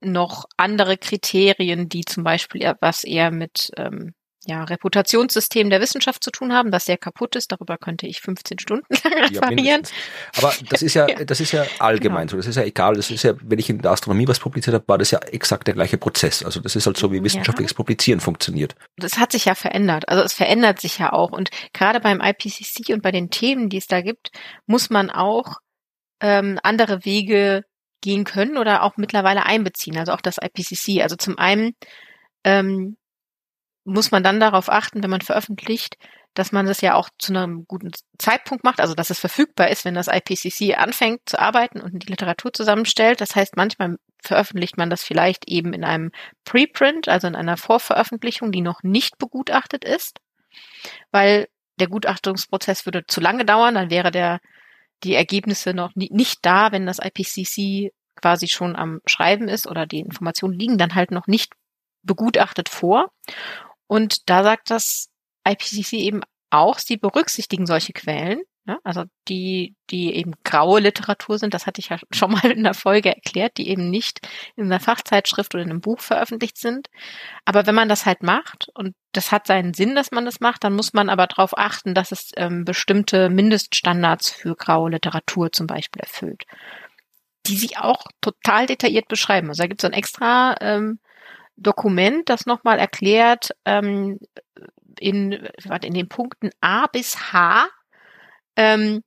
noch 0.00 0.44
andere 0.56 0.98
Kriterien, 0.98 1.88
die 1.88 2.04
zum 2.04 2.24
Beispiel 2.24 2.74
was 2.80 3.04
eher 3.04 3.30
mit 3.30 3.72
ähm, 3.76 4.14
ja, 4.46 4.64
Reputationssystem 4.64 5.70
der 5.70 5.80
Wissenschaft 5.80 6.22
zu 6.22 6.30
tun 6.30 6.52
haben, 6.52 6.70
das 6.70 6.84
sehr 6.84 6.98
kaputt 6.98 7.36
ist. 7.36 7.52
Darüber 7.52 7.78
könnte 7.78 8.06
ich 8.06 8.20
15 8.20 8.58
Stunden 8.58 8.86
lang 9.04 9.24
referieren. 9.24 9.82
Ja, 9.84 10.42
Aber 10.42 10.52
das 10.68 10.82
ist 10.82 10.94
ja, 10.94 11.06
das 11.06 11.40
ist 11.40 11.52
ja 11.52 11.64
allgemein 11.78 12.26
genau. 12.26 12.32
so. 12.32 12.36
Das 12.38 12.46
ist 12.46 12.56
ja 12.56 12.64
egal. 12.64 12.94
Das 12.94 13.10
ist 13.10 13.22
ja, 13.22 13.34
wenn 13.42 13.58
ich 13.58 13.70
in 13.70 13.80
der 13.80 13.92
Astronomie 13.92 14.28
was 14.28 14.38
publiziert 14.38 14.74
habe, 14.74 14.84
war 14.86 14.98
das 14.98 15.10
ja 15.10 15.18
exakt 15.20 15.66
der 15.66 15.74
gleiche 15.74 15.98
Prozess. 15.98 16.44
Also 16.44 16.60
das 16.60 16.76
ist 16.76 16.86
halt 16.86 16.96
so, 16.96 17.12
wie 17.12 17.22
wissenschaftliches 17.22 17.72
ja. 17.72 17.76
Publizieren 17.76 18.20
funktioniert. 18.20 18.74
Das 18.96 19.18
hat 19.18 19.32
sich 19.32 19.46
ja 19.46 19.54
verändert. 19.54 20.08
Also 20.08 20.22
es 20.22 20.32
verändert 20.32 20.80
sich 20.80 20.98
ja 20.98 21.12
auch. 21.12 21.32
Und 21.32 21.50
gerade 21.72 22.00
beim 22.00 22.20
IPCC 22.20 22.90
und 22.92 23.02
bei 23.02 23.12
den 23.12 23.30
Themen, 23.30 23.68
die 23.68 23.78
es 23.78 23.86
da 23.86 24.00
gibt, 24.00 24.30
muss 24.66 24.90
man 24.90 25.10
auch 25.10 25.56
ähm, 26.20 26.58
andere 26.62 27.04
Wege 27.04 27.62
gehen 28.00 28.24
können 28.24 28.58
oder 28.58 28.82
auch 28.82 28.96
mittlerweile 28.96 29.46
einbeziehen. 29.46 29.96
Also 29.96 30.12
auch 30.12 30.20
das 30.20 30.36
IPCC. 30.38 31.02
Also 31.02 31.16
zum 31.16 31.38
einen 31.38 31.72
ähm, 32.44 32.96
muss 33.84 34.10
man 34.10 34.22
dann 34.22 34.40
darauf 34.40 34.70
achten, 34.70 35.02
wenn 35.02 35.10
man 35.10 35.20
veröffentlicht, 35.20 35.96
dass 36.34 36.50
man 36.50 36.66
das 36.66 36.80
ja 36.80 36.94
auch 36.94 37.10
zu 37.18 37.32
einem 37.32 37.64
guten 37.66 37.92
Zeitpunkt 38.18 38.64
macht, 38.64 38.80
also 38.80 38.94
dass 38.94 39.10
es 39.10 39.20
verfügbar 39.20 39.68
ist, 39.68 39.84
wenn 39.84 39.94
das 39.94 40.08
IPCC 40.08 40.76
anfängt 40.76 41.20
zu 41.26 41.38
arbeiten 41.38 41.80
und 41.80 42.02
die 42.02 42.10
Literatur 42.10 42.52
zusammenstellt. 42.52 43.20
Das 43.20 43.36
heißt, 43.36 43.56
manchmal 43.56 43.98
veröffentlicht 44.20 44.76
man 44.76 44.90
das 44.90 45.04
vielleicht 45.04 45.48
eben 45.48 45.72
in 45.72 45.84
einem 45.84 46.10
Preprint, 46.44 47.08
also 47.08 47.28
in 47.28 47.36
einer 47.36 47.56
Vorveröffentlichung, 47.56 48.50
die 48.50 48.62
noch 48.62 48.82
nicht 48.82 49.18
begutachtet 49.18 49.84
ist, 49.84 50.18
weil 51.12 51.46
der 51.78 51.88
Gutachtungsprozess 51.88 52.86
würde 52.86 53.06
zu 53.06 53.20
lange 53.20 53.44
dauern, 53.44 53.74
dann 53.74 53.90
wäre 53.90 54.10
der 54.10 54.40
die 55.02 55.14
Ergebnisse 55.14 55.74
noch 55.74 55.94
nie, 55.94 56.08
nicht 56.10 56.38
da, 56.42 56.72
wenn 56.72 56.86
das 56.86 56.98
IPCC 56.98 57.92
quasi 58.16 58.48
schon 58.48 58.76
am 58.76 59.00
Schreiben 59.06 59.48
ist 59.48 59.66
oder 59.66 59.86
die 59.86 60.00
Informationen 60.00 60.58
liegen 60.58 60.78
dann 60.78 60.94
halt 60.94 61.10
noch 61.10 61.26
nicht 61.26 61.52
begutachtet 62.02 62.68
vor. 62.68 63.10
Und 63.86 64.28
da 64.28 64.42
sagt 64.42 64.70
das 64.70 65.08
IPCC 65.46 65.94
eben 65.94 66.22
auch, 66.50 66.78
sie 66.78 66.96
berücksichtigen 66.96 67.66
solche 67.66 67.92
Quellen, 67.92 68.42
ja, 68.66 68.78
also 68.82 69.04
die, 69.28 69.74
die 69.90 70.14
eben 70.14 70.32
graue 70.42 70.80
Literatur 70.80 71.38
sind, 71.38 71.52
das 71.52 71.66
hatte 71.66 71.80
ich 71.80 71.90
ja 71.90 71.98
schon 72.12 72.32
mal 72.32 72.50
in 72.50 72.64
der 72.64 72.72
Folge 72.74 73.14
erklärt, 73.14 73.58
die 73.58 73.68
eben 73.68 73.90
nicht 73.90 74.26
in 74.56 74.64
einer 74.64 74.80
Fachzeitschrift 74.80 75.54
oder 75.54 75.62
in 75.62 75.70
einem 75.70 75.80
Buch 75.82 76.00
veröffentlicht 76.00 76.56
sind. 76.56 76.88
Aber 77.44 77.66
wenn 77.66 77.74
man 77.74 77.90
das 77.90 78.06
halt 78.06 78.22
macht 78.22 78.68
und 78.74 78.94
das 79.12 79.32
hat 79.32 79.46
seinen 79.46 79.74
Sinn, 79.74 79.94
dass 79.94 80.12
man 80.12 80.24
das 80.24 80.40
macht, 80.40 80.64
dann 80.64 80.74
muss 80.74 80.94
man 80.94 81.10
aber 81.10 81.26
darauf 81.26 81.56
achten, 81.58 81.94
dass 81.94 82.10
es 82.10 82.30
ähm, 82.36 82.64
bestimmte 82.64 83.28
Mindeststandards 83.28 84.30
für 84.30 84.56
graue 84.56 84.90
Literatur 84.90 85.52
zum 85.52 85.66
Beispiel 85.66 86.00
erfüllt, 86.00 86.44
die 87.46 87.56
sie 87.56 87.76
auch 87.76 88.04
total 88.22 88.66
detailliert 88.66 89.08
beschreiben. 89.08 89.48
Also 89.48 89.62
da 89.62 89.66
gibt 89.66 89.80
es 89.80 89.82
so 89.82 89.88
ein 89.88 89.98
extra 89.98 90.56
ähm, 90.62 91.00
Dokument, 91.56 92.28
das 92.28 92.46
nochmal 92.46 92.78
erklärt 92.78 93.50
ähm, 93.64 94.18
in, 94.98 95.48
warte, 95.64 95.86
in 95.86 95.94
den 95.94 96.08
Punkten 96.08 96.50
A 96.60 96.86
bis 96.86 97.32
H, 97.32 97.68
ähm, 98.56 99.02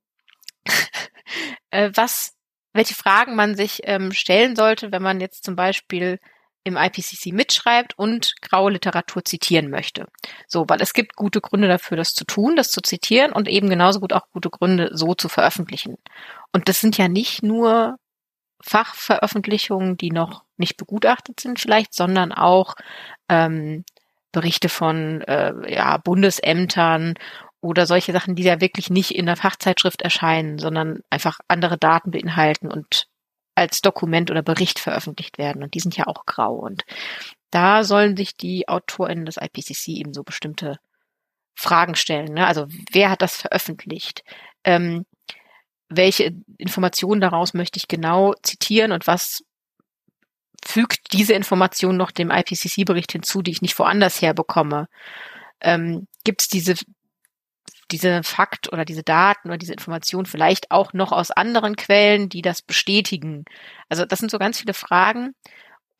äh, 1.70 1.90
was, 1.94 2.34
welche 2.72 2.94
Fragen 2.94 3.36
man 3.36 3.54
sich 3.54 3.80
ähm, 3.84 4.12
stellen 4.12 4.56
sollte, 4.56 4.92
wenn 4.92 5.02
man 5.02 5.20
jetzt 5.20 5.44
zum 5.44 5.56
Beispiel 5.56 6.18
im 6.64 6.76
IPCC 6.76 7.32
mitschreibt 7.32 7.98
und 7.98 8.34
graue 8.42 8.72
Literatur 8.72 9.24
zitieren 9.24 9.70
möchte. 9.70 10.06
So, 10.46 10.64
weil 10.68 10.82
es 10.82 10.92
gibt 10.92 11.16
gute 11.16 11.40
Gründe 11.40 11.66
dafür, 11.68 11.96
das 11.96 12.14
zu 12.14 12.24
tun, 12.24 12.56
das 12.56 12.70
zu 12.70 12.80
zitieren 12.80 13.32
und 13.32 13.48
eben 13.48 13.70
genauso 13.70 14.00
gut 14.00 14.12
auch 14.12 14.28
gute 14.32 14.50
Gründe, 14.50 14.90
so 14.92 15.14
zu 15.14 15.28
veröffentlichen. 15.28 15.96
Und 16.52 16.68
das 16.68 16.80
sind 16.80 16.98
ja 16.98 17.08
nicht 17.08 17.42
nur 17.42 17.96
Fachveröffentlichungen, 18.60 19.96
die 19.96 20.10
noch 20.10 20.44
nicht 20.56 20.76
begutachtet 20.76 21.40
sind 21.40 21.60
vielleicht, 21.60 21.94
sondern 21.94 22.32
auch 22.32 22.74
ähm, 23.28 23.84
Berichte 24.32 24.68
von 24.68 25.22
äh, 25.22 25.52
ja, 25.72 25.96
Bundesämtern 25.98 27.14
oder 27.60 27.86
solche 27.86 28.12
Sachen, 28.12 28.34
die 28.34 28.42
ja 28.42 28.60
wirklich 28.60 28.90
nicht 28.90 29.12
in 29.12 29.26
der 29.26 29.36
Fachzeitschrift 29.36 30.02
erscheinen, 30.02 30.58
sondern 30.58 31.00
einfach 31.10 31.40
andere 31.48 31.78
Daten 31.78 32.10
beinhalten 32.10 32.70
und 32.70 33.06
als 33.54 33.80
Dokument 33.80 34.30
oder 34.30 34.42
Bericht 34.42 34.78
veröffentlicht 34.78 35.38
werden. 35.38 35.62
Und 35.62 35.74
die 35.74 35.80
sind 35.80 35.96
ja 35.96 36.06
auch 36.06 36.26
grau. 36.26 36.54
Und 36.54 36.84
da 37.50 37.82
sollen 37.82 38.16
sich 38.16 38.36
die 38.36 38.68
AutorInnen 38.68 39.26
des 39.26 39.36
IPCC 39.36 39.88
eben 39.88 40.14
so 40.14 40.22
bestimmte 40.22 40.78
Fragen 41.56 41.96
stellen. 41.96 42.34
Ne? 42.34 42.46
Also 42.46 42.66
wer 42.92 43.10
hat 43.10 43.20
das 43.20 43.36
veröffentlicht? 43.36 44.22
Ähm, 44.62 45.06
welche 45.88 46.34
Informationen 46.58 47.20
daraus 47.20 47.54
möchte 47.54 47.78
ich 47.78 47.88
genau 47.88 48.34
zitieren 48.42 48.92
und 48.92 49.06
was 49.06 49.44
fügt 50.64 51.12
diese 51.12 51.34
Information 51.34 51.96
noch 51.96 52.10
dem 52.10 52.30
IPCC-Bericht 52.30 53.12
hinzu, 53.12 53.42
die 53.42 53.52
ich 53.52 53.62
nicht 53.62 53.78
woanders 53.78 54.20
herbekomme? 54.20 54.88
Ähm, 55.60 56.06
Gibt 56.24 56.42
es 56.42 56.48
diese 56.48 56.74
diese 57.90 58.22
Fakt 58.22 58.70
oder 58.72 58.84
diese 58.84 59.02
Daten 59.02 59.48
oder 59.48 59.58
diese 59.58 59.72
Information 59.72 60.26
vielleicht 60.26 60.70
auch 60.70 60.92
noch 60.92 61.12
aus 61.12 61.30
anderen 61.30 61.76
Quellen, 61.76 62.28
die 62.28 62.42
das 62.42 62.62
bestätigen? 62.62 63.44
Also 63.88 64.04
das 64.04 64.18
sind 64.18 64.30
so 64.30 64.38
ganz 64.38 64.60
viele 64.60 64.74
Fragen. 64.74 65.34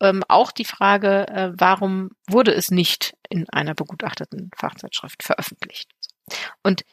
Ähm, 0.00 0.22
auch 0.28 0.52
die 0.52 0.64
Frage, 0.64 1.26
äh, 1.28 1.50
warum 1.54 2.10
wurde 2.28 2.52
es 2.52 2.70
nicht 2.70 3.14
in 3.30 3.48
einer 3.48 3.74
begutachteten 3.74 4.50
Fachzeitschrift 4.56 5.22
veröffentlicht? 5.22 5.90
Und 6.62 6.84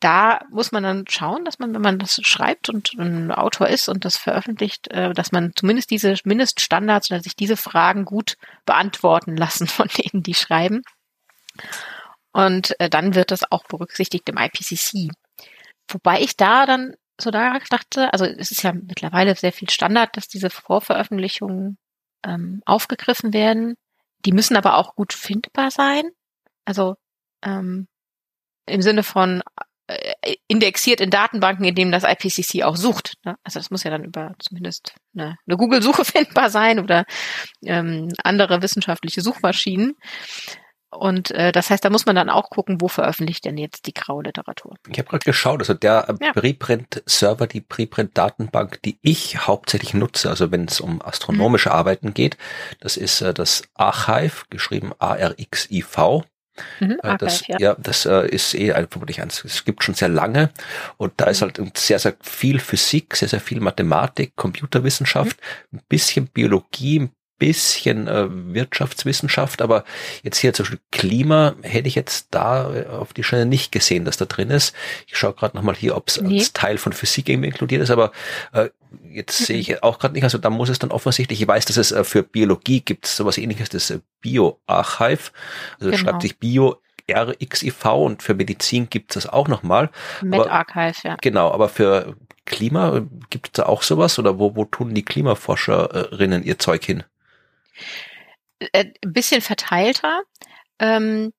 da 0.00 0.40
muss 0.50 0.72
man 0.72 0.82
dann 0.82 1.04
schauen, 1.08 1.44
dass 1.44 1.58
man, 1.58 1.74
wenn 1.74 1.80
man 1.80 1.98
das 1.98 2.20
schreibt 2.22 2.68
und 2.68 2.92
ein 2.98 3.32
Autor 3.32 3.68
ist 3.68 3.88
und 3.88 4.04
das 4.04 4.16
veröffentlicht, 4.16 4.88
äh, 4.88 5.12
dass 5.12 5.32
man 5.32 5.52
zumindest 5.56 5.90
diese 5.90 6.14
Mindeststandards 6.24 7.10
oder 7.10 7.22
sich 7.22 7.34
diese 7.34 7.56
Fragen 7.56 8.04
gut 8.04 8.36
beantworten 8.66 9.36
lassen 9.36 9.66
von 9.66 9.88
denen, 9.88 10.22
die 10.22 10.34
schreiben. 10.34 10.82
Und 12.32 12.78
äh, 12.80 12.90
dann 12.90 13.14
wird 13.14 13.30
das 13.30 13.50
auch 13.50 13.64
berücksichtigt 13.64 14.28
im 14.28 14.36
IPCC. 14.36 15.10
Wobei 15.88 16.20
ich 16.20 16.36
da 16.36 16.66
dann 16.66 16.94
so 17.18 17.30
da 17.30 17.58
dachte, 17.70 18.12
also 18.12 18.26
es 18.26 18.50
ist 18.50 18.62
ja 18.62 18.72
mittlerweile 18.72 19.34
sehr 19.34 19.52
viel 19.52 19.70
Standard, 19.70 20.16
dass 20.16 20.28
diese 20.28 20.50
Vorveröffentlichungen 20.50 21.78
ähm, 22.24 22.60
aufgegriffen 22.66 23.32
werden. 23.32 23.76
Die 24.26 24.32
müssen 24.32 24.56
aber 24.56 24.76
auch 24.76 24.94
gut 24.94 25.14
findbar 25.14 25.70
sein. 25.70 26.10
Also 26.66 26.96
ähm, 27.42 27.88
im 28.66 28.82
Sinne 28.82 29.02
von 29.02 29.42
indexiert 30.48 31.00
in 31.00 31.10
Datenbanken, 31.10 31.64
in 31.64 31.74
denen 31.74 31.92
das 31.92 32.04
IPCC 32.04 32.64
auch 32.64 32.76
sucht. 32.76 33.14
Ne? 33.24 33.36
Also 33.44 33.60
das 33.60 33.70
muss 33.70 33.84
ja 33.84 33.90
dann 33.90 34.04
über 34.04 34.34
zumindest 34.38 34.94
eine, 35.14 35.36
eine 35.46 35.56
Google-Suche 35.56 36.04
findbar 36.04 36.50
sein 36.50 36.78
oder 36.80 37.04
ähm, 37.64 38.12
andere 38.22 38.62
wissenschaftliche 38.62 39.20
Suchmaschinen. 39.20 39.94
Und 40.90 41.30
äh, 41.32 41.52
das 41.52 41.70
heißt, 41.70 41.84
da 41.84 41.90
muss 41.90 42.06
man 42.06 42.16
dann 42.16 42.30
auch 42.30 42.48
gucken, 42.48 42.80
wo 42.80 42.88
veröffentlicht 42.88 43.44
denn 43.44 43.58
jetzt 43.58 43.86
die 43.86 43.92
graue 43.92 44.22
Literatur. 44.22 44.76
Ich 44.88 44.98
habe 44.98 45.08
gerade 45.08 45.24
geschaut, 45.24 45.60
also 45.60 45.74
der 45.74 46.16
ja. 46.20 46.32
Preprint-Server, 46.32 47.46
die 47.46 47.60
Preprint-Datenbank, 47.60 48.80
die 48.82 48.98
ich 49.02 49.46
hauptsächlich 49.46 49.94
nutze, 49.94 50.30
also 50.30 50.50
wenn 50.52 50.64
es 50.64 50.80
um 50.80 51.02
astronomische 51.02 51.70
mhm. 51.70 51.74
Arbeiten 51.74 52.14
geht, 52.14 52.38
das 52.80 52.96
ist 52.96 53.20
äh, 53.20 53.34
das 53.34 53.64
Archive, 53.74 54.44
geschrieben 54.48 54.92
A-R-X-I-V. 54.98 56.24
Mhm, 56.80 56.98
äh, 57.02 57.16
das, 57.18 57.46
ja. 57.46 57.56
ja. 57.58 57.76
das 57.78 58.06
äh, 58.06 58.28
ist 58.28 58.54
eh 58.54 58.72
vermutlich 58.90 59.20
eins. 59.20 59.44
Es 59.44 59.64
gibt 59.64 59.82
schon 59.84 59.94
sehr 59.94 60.08
lange 60.08 60.50
und 60.96 61.12
da 61.16 61.26
mhm. 61.26 61.30
ist 61.30 61.42
halt 61.42 61.78
sehr, 61.78 61.98
sehr 61.98 62.14
viel 62.20 62.58
Physik, 62.58 63.16
sehr, 63.16 63.28
sehr 63.28 63.40
viel 63.40 63.60
Mathematik, 63.60 64.36
Computerwissenschaft, 64.36 65.38
mhm. 65.70 65.78
ein 65.78 65.82
bisschen 65.88 66.26
Biologie, 66.28 67.00
ein 67.00 67.10
bisschen 67.38 68.08
äh, 68.08 68.26
Wirtschaftswissenschaft, 68.30 69.60
aber 69.60 69.84
jetzt 70.22 70.38
hier 70.38 70.52
zum 70.52 70.64
Beispiel 70.64 70.80
Klima 70.90 71.54
hätte 71.62 71.88
ich 71.88 71.94
jetzt 71.94 72.28
da 72.30 72.74
äh, 72.74 72.86
auf 72.86 73.12
die 73.12 73.22
Schnelle 73.22 73.46
nicht 73.46 73.72
gesehen, 73.72 74.04
dass 74.04 74.16
da 74.16 74.24
drin 74.24 74.50
ist. 74.50 74.74
Ich 75.06 75.16
schaue 75.16 75.34
gerade 75.34 75.56
nochmal 75.56 75.74
hier, 75.74 75.96
ob 75.96 76.08
es 76.08 76.20
nee. 76.20 76.38
als 76.38 76.52
Teil 76.52 76.78
von 76.78 76.92
Physik 76.92 77.28
irgendwie 77.28 77.48
inkludiert 77.48 77.82
ist, 77.82 77.90
aber 77.90 78.12
äh, 78.52 78.70
jetzt 79.10 79.38
sehe 79.38 79.58
ich 79.58 79.82
auch 79.82 79.98
gerade 79.98 80.14
nicht. 80.14 80.24
Also 80.24 80.38
da 80.38 80.50
muss 80.50 80.68
es 80.68 80.78
dann 80.78 80.90
offensichtlich, 80.90 81.40
ich 81.40 81.48
weiß, 81.48 81.66
dass 81.66 81.76
es 81.76 81.92
äh, 81.92 82.04
für 82.04 82.22
Biologie 82.22 82.80
gibt 82.80 83.06
sowas 83.06 83.38
ähnliches, 83.38 83.68
das 83.68 83.90
äh, 83.90 84.00
Bio-Archive, 84.20 85.30
also 85.78 85.90
genau. 85.90 85.96
schreibt 85.96 86.22
sich 86.22 86.38
Bio 86.38 86.76
RXIV 87.10 87.84
und 87.84 88.22
für 88.22 88.34
Medizin 88.34 88.90
gibt 88.90 89.14
es 89.14 89.24
das 89.24 89.32
auch 89.32 89.48
nochmal. 89.48 89.90
MedArchive, 90.22 90.96
ja. 91.04 91.16
Genau, 91.20 91.52
aber 91.52 91.68
für 91.68 92.16
Klima 92.46 93.02
gibt 93.30 93.48
es 93.48 93.52
da 93.52 93.66
auch 93.66 93.82
sowas 93.82 94.18
oder 94.18 94.38
wo, 94.38 94.56
wo 94.56 94.64
tun 94.64 94.94
die 94.94 95.04
Klimaforscherinnen 95.04 96.44
ihr 96.44 96.58
Zeug 96.58 96.84
hin? 96.84 97.04
Äh, 98.58 98.92
ein 99.04 99.12
bisschen 99.12 99.42
verteilter. 99.42 100.22
Ähm, 100.78 101.32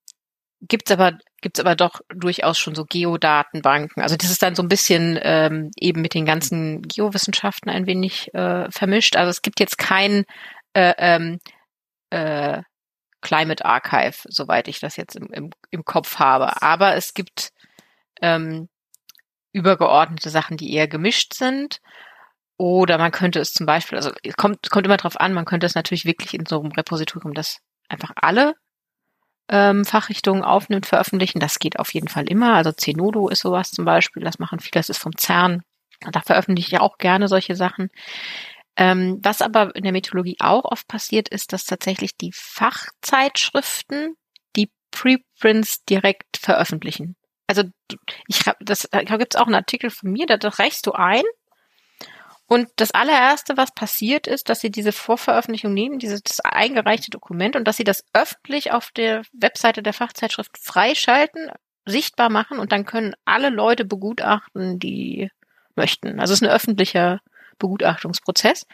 gibt's 0.61 0.91
aber 0.91 1.17
gibt's 1.41 1.59
aber 1.59 1.75
doch 1.75 2.01
durchaus 2.09 2.57
schon 2.57 2.75
so 2.75 2.83
Geodatenbanken. 2.85 4.01
Also 4.01 4.15
das 4.17 4.31
ist 4.31 4.41
dann 4.41 4.55
so 4.55 4.63
ein 4.63 4.67
bisschen 4.67 5.19
ähm, 5.21 5.71
eben 5.79 6.01
mit 6.01 6.13
den 6.13 6.25
ganzen 6.25 6.81
Geowissenschaften 6.81 7.69
ein 7.69 7.85
wenig 7.85 8.33
äh, 8.33 8.69
vermischt. 8.71 9.15
Also 9.15 9.29
es 9.29 9.41
gibt 9.43 9.59
jetzt 9.59 9.77
kein 9.77 10.25
äh, 10.73 10.93
ähm, 10.97 11.39
äh, 12.09 12.61
Climate 13.21 13.65
Archive, 13.65 14.17
soweit 14.25 14.67
ich 14.67 14.79
das 14.79 14.95
jetzt 14.95 15.15
im, 15.15 15.27
im, 15.31 15.49
im 15.69 15.85
Kopf 15.85 16.17
habe. 16.17 16.61
Aber 16.61 16.95
es 16.95 17.13
gibt 17.13 17.51
ähm, 18.21 18.67
übergeordnete 19.53 20.29
Sachen, 20.29 20.57
die 20.57 20.73
eher 20.73 20.87
gemischt 20.87 21.33
sind. 21.33 21.81
Oder 22.57 22.97
man 22.97 23.11
könnte 23.11 23.39
es 23.39 23.53
zum 23.53 23.65
Beispiel, 23.65 23.97
also 23.97 24.11
kommt, 24.35 24.69
kommt 24.71 24.85
immer 24.85 24.97
drauf 24.97 25.19
an, 25.19 25.33
man 25.33 25.45
könnte 25.45 25.67
es 25.67 25.75
natürlich 25.75 26.05
wirklich 26.05 26.33
in 26.33 26.45
so 26.45 26.59
einem 26.59 26.71
Repositorium, 26.71 27.33
das 27.33 27.59
einfach 27.87 28.11
alle 28.15 28.55
ähm, 29.49 29.85
Fachrichtungen 29.85 30.43
aufnimmt, 30.43 30.85
veröffentlichen. 30.85 31.39
Das 31.39 31.59
geht 31.59 31.79
auf 31.79 31.93
jeden 31.93 32.07
Fall 32.07 32.27
immer. 32.27 32.55
Also 32.55 32.71
Zenodo 32.71 33.29
ist 33.29 33.41
sowas 33.41 33.71
zum 33.71 33.85
Beispiel, 33.85 34.23
das 34.23 34.39
machen 34.39 34.59
viele, 34.59 34.71
das 34.73 34.89
ist 34.89 34.97
vom 34.97 35.13
CERN. 35.17 35.63
Da 36.11 36.21
veröffentliche 36.21 36.75
ich 36.75 36.81
auch 36.81 36.97
gerne 36.97 37.27
solche 37.27 37.55
Sachen. 37.55 37.89
Ähm, 38.75 39.19
was 39.23 39.41
aber 39.41 39.75
in 39.75 39.83
der 39.83 39.91
Meteorologie 39.91 40.37
auch 40.39 40.65
oft 40.65 40.87
passiert, 40.87 41.29
ist, 41.29 41.53
dass 41.53 41.65
tatsächlich 41.65 42.15
die 42.17 42.31
Fachzeitschriften 42.33 44.15
die 44.55 44.71
Preprints 44.91 45.83
direkt 45.85 46.37
veröffentlichen. 46.37 47.15
Also 47.47 47.63
ich 48.27 48.45
hab, 48.45 48.57
das, 48.59 48.87
da 48.91 49.01
gibt 49.01 49.33
es 49.33 49.41
auch 49.41 49.47
einen 49.47 49.55
Artikel 49.55 49.89
von 49.89 50.11
mir, 50.11 50.27
da, 50.27 50.37
da 50.37 50.49
reichst 50.49 50.85
du 50.85 50.91
ein 50.91 51.23
und 52.47 52.69
das 52.77 52.91
allererste, 52.91 53.57
was 53.57 53.73
passiert 53.73 54.25
ist, 54.25 54.49
dass 54.49 54.61
sie 54.61 54.71
diese 54.71 54.93
Vorveröffentlichung 54.93 55.73
nehmen, 55.73 55.99
dieses 55.99 56.39
eingereichte 56.43 57.11
Dokument 57.11 57.57
und 57.57 57.65
dass 57.65 57.75
sie 57.75 57.83
das 57.83 58.05
öffentlich 58.13 58.71
auf 58.71 58.91
der 58.91 59.23
Webseite 59.33 59.83
der 59.83 59.93
Fachzeitschrift 59.93 60.57
freischalten, 60.57 61.51
sichtbar 61.85 62.29
machen 62.29 62.59
und 62.59 62.71
dann 62.71 62.85
können 62.85 63.15
alle 63.25 63.49
Leute 63.49 63.83
begutachten, 63.85 64.79
die 64.79 65.29
möchten. 65.75 66.19
Also 66.19 66.33
es 66.33 66.41
ist 66.41 66.47
ein 66.47 66.53
öffentlicher 66.53 67.19
Begutachtungsprozess. 67.59 68.65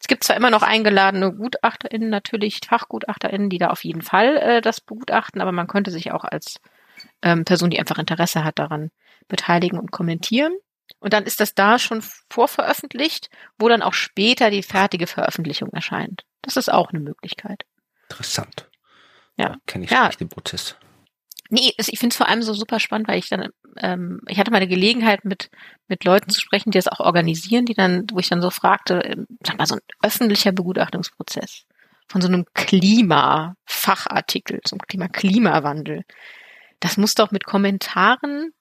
Es 0.00 0.08
gibt 0.08 0.24
zwar 0.24 0.36
immer 0.36 0.50
noch 0.50 0.62
eingeladene 0.62 1.32
GutachterInnen, 1.32 2.10
natürlich 2.10 2.60
FachgutachterInnen, 2.66 3.50
die 3.50 3.58
da 3.58 3.68
auf 3.68 3.84
jeden 3.84 4.02
Fall 4.02 4.36
äh, 4.36 4.60
das 4.60 4.80
begutachten, 4.80 5.40
aber 5.40 5.52
man 5.52 5.66
könnte 5.66 5.90
sich 5.90 6.10
auch 6.12 6.24
als 6.24 6.60
ähm, 7.22 7.44
Person, 7.44 7.70
die 7.70 7.78
einfach 7.78 7.98
Interesse 7.98 8.44
hat, 8.44 8.58
daran 8.58 8.90
beteiligen 9.28 9.78
und 9.78 9.92
kommentieren. 9.92 10.52
Und 10.98 11.12
dann 11.12 11.24
ist 11.24 11.40
das 11.40 11.54
da 11.54 11.78
schon 11.78 12.02
vorveröffentlicht, 12.30 13.30
wo 13.58 13.68
dann 13.68 13.82
auch 13.82 13.94
später 13.94 14.50
die 14.50 14.62
fertige 14.62 15.06
Veröffentlichung 15.06 15.70
erscheint. 15.72 16.24
Das 16.42 16.56
ist 16.56 16.70
auch 16.70 16.90
eine 16.90 17.00
Möglichkeit. 17.00 17.64
Interessant. 18.08 18.68
Ja. 19.36 19.56
Kenne 19.66 19.84
ich 19.84 19.90
ja. 19.90 20.06
nicht 20.06 20.20
den 20.20 20.28
Prozess. 20.28 20.76
Nee, 21.52 21.74
ich 21.76 21.98
finde 21.98 22.12
es 22.12 22.16
vor 22.16 22.28
allem 22.28 22.42
so 22.42 22.54
super 22.54 22.78
spannend, 22.78 23.08
weil 23.08 23.18
ich 23.18 23.28
dann, 23.28 23.48
ähm, 23.76 24.20
ich 24.28 24.38
hatte 24.38 24.52
mal 24.52 24.58
eine 24.58 24.68
Gelegenheit 24.68 25.24
mit, 25.24 25.50
mit 25.88 26.04
Leuten 26.04 26.30
zu 26.30 26.40
sprechen, 26.40 26.70
die 26.70 26.78
das 26.78 26.86
auch 26.86 27.00
organisieren, 27.00 27.66
die 27.66 27.74
dann, 27.74 28.06
wo 28.12 28.20
ich 28.20 28.28
dann 28.28 28.40
so 28.40 28.50
fragte, 28.50 29.00
ähm, 29.00 29.26
sag 29.44 29.58
mal, 29.58 29.66
so 29.66 29.74
ein 29.74 29.80
öffentlicher 30.02 30.52
Begutachtungsprozess 30.52 31.64
von 32.06 32.20
so 32.20 32.28
einem 32.28 32.44
Klimafachartikel, 32.54 34.60
zum 34.64 34.78
Klima 34.78 35.08
Klimawandel. 35.08 36.04
Das 36.78 36.96
muss 36.96 37.14
doch 37.14 37.32
mit 37.32 37.44
Kommentaren 37.44 38.52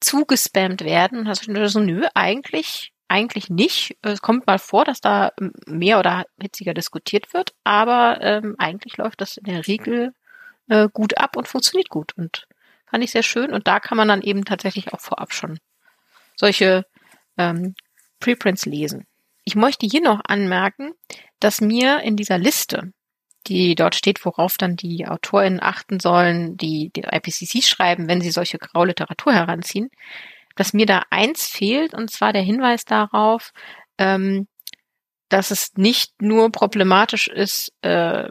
zugespammt 0.00 0.82
werden. 0.82 1.26
Also 1.26 1.66
so, 1.68 1.80
nö, 1.80 2.06
eigentlich, 2.14 2.92
eigentlich 3.08 3.50
nicht. 3.50 3.96
Es 4.02 4.22
kommt 4.22 4.46
mal 4.46 4.58
vor, 4.58 4.84
dass 4.84 5.00
da 5.00 5.32
mehr 5.66 5.98
oder 5.98 6.24
hitziger 6.40 6.74
diskutiert 6.74 7.32
wird, 7.34 7.54
aber 7.64 8.18
ähm, 8.20 8.56
eigentlich 8.58 8.96
läuft 8.96 9.20
das 9.20 9.36
in 9.36 9.44
der 9.44 9.66
Regel 9.66 10.12
äh, 10.68 10.88
gut 10.92 11.18
ab 11.18 11.36
und 11.36 11.48
funktioniert 11.48 11.88
gut 11.88 12.12
und 12.16 12.46
fand 12.86 13.04
ich 13.04 13.10
sehr 13.10 13.22
schön. 13.22 13.52
Und 13.52 13.66
da 13.66 13.80
kann 13.80 13.96
man 13.96 14.08
dann 14.08 14.22
eben 14.22 14.44
tatsächlich 14.44 14.92
auch 14.92 15.00
vorab 15.00 15.32
schon 15.32 15.58
solche 16.36 16.86
ähm, 17.36 17.74
Preprints 18.20 18.66
lesen. 18.66 19.06
Ich 19.44 19.56
möchte 19.56 19.86
hier 19.86 20.02
noch 20.02 20.20
anmerken, 20.24 20.92
dass 21.40 21.60
mir 21.60 22.00
in 22.00 22.16
dieser 22.16 22.38
Liste, 22.38 22.92
die 23.46 23.74
dort 23.74 23.94
steht, 23.94 24.24
worauf 24.24 24.56
dann 24.58 24.76
die 24.76 25.06
AutorInnen 25.06 25.62
achten 25.62 26.00
sollen, 26.00 26.56
die 26.56 26.90
die 26.94 27.02
IPCC 27.02 27.64
schreiben, 27.64 28.08
wenn 28.08 28.20
sie 28.20 28.30
solche 28.30 28.58
Grauliteratur 28.58 29.32
heranziehen, 29.32 29.90
dass 30.56 30.72
mir 30.72 30.86
da 30.86 31.02
eins 31.10 31.46
fehlt, 31.46 31.94
und 31.94 32.10
zwar 32.10 32.32
der 32.32 32.42
Hinweis 32.42 32.84
darauf, 32.84 33.52
ähm, 33.98 34.46
dass 35.28 35.50
es 35.50 35.72
nicht 35.76 36.20
nur 36.20 36.50
problematisch 36.50 37.28
ist, 37.28 37.72
äh, 37.82 38.28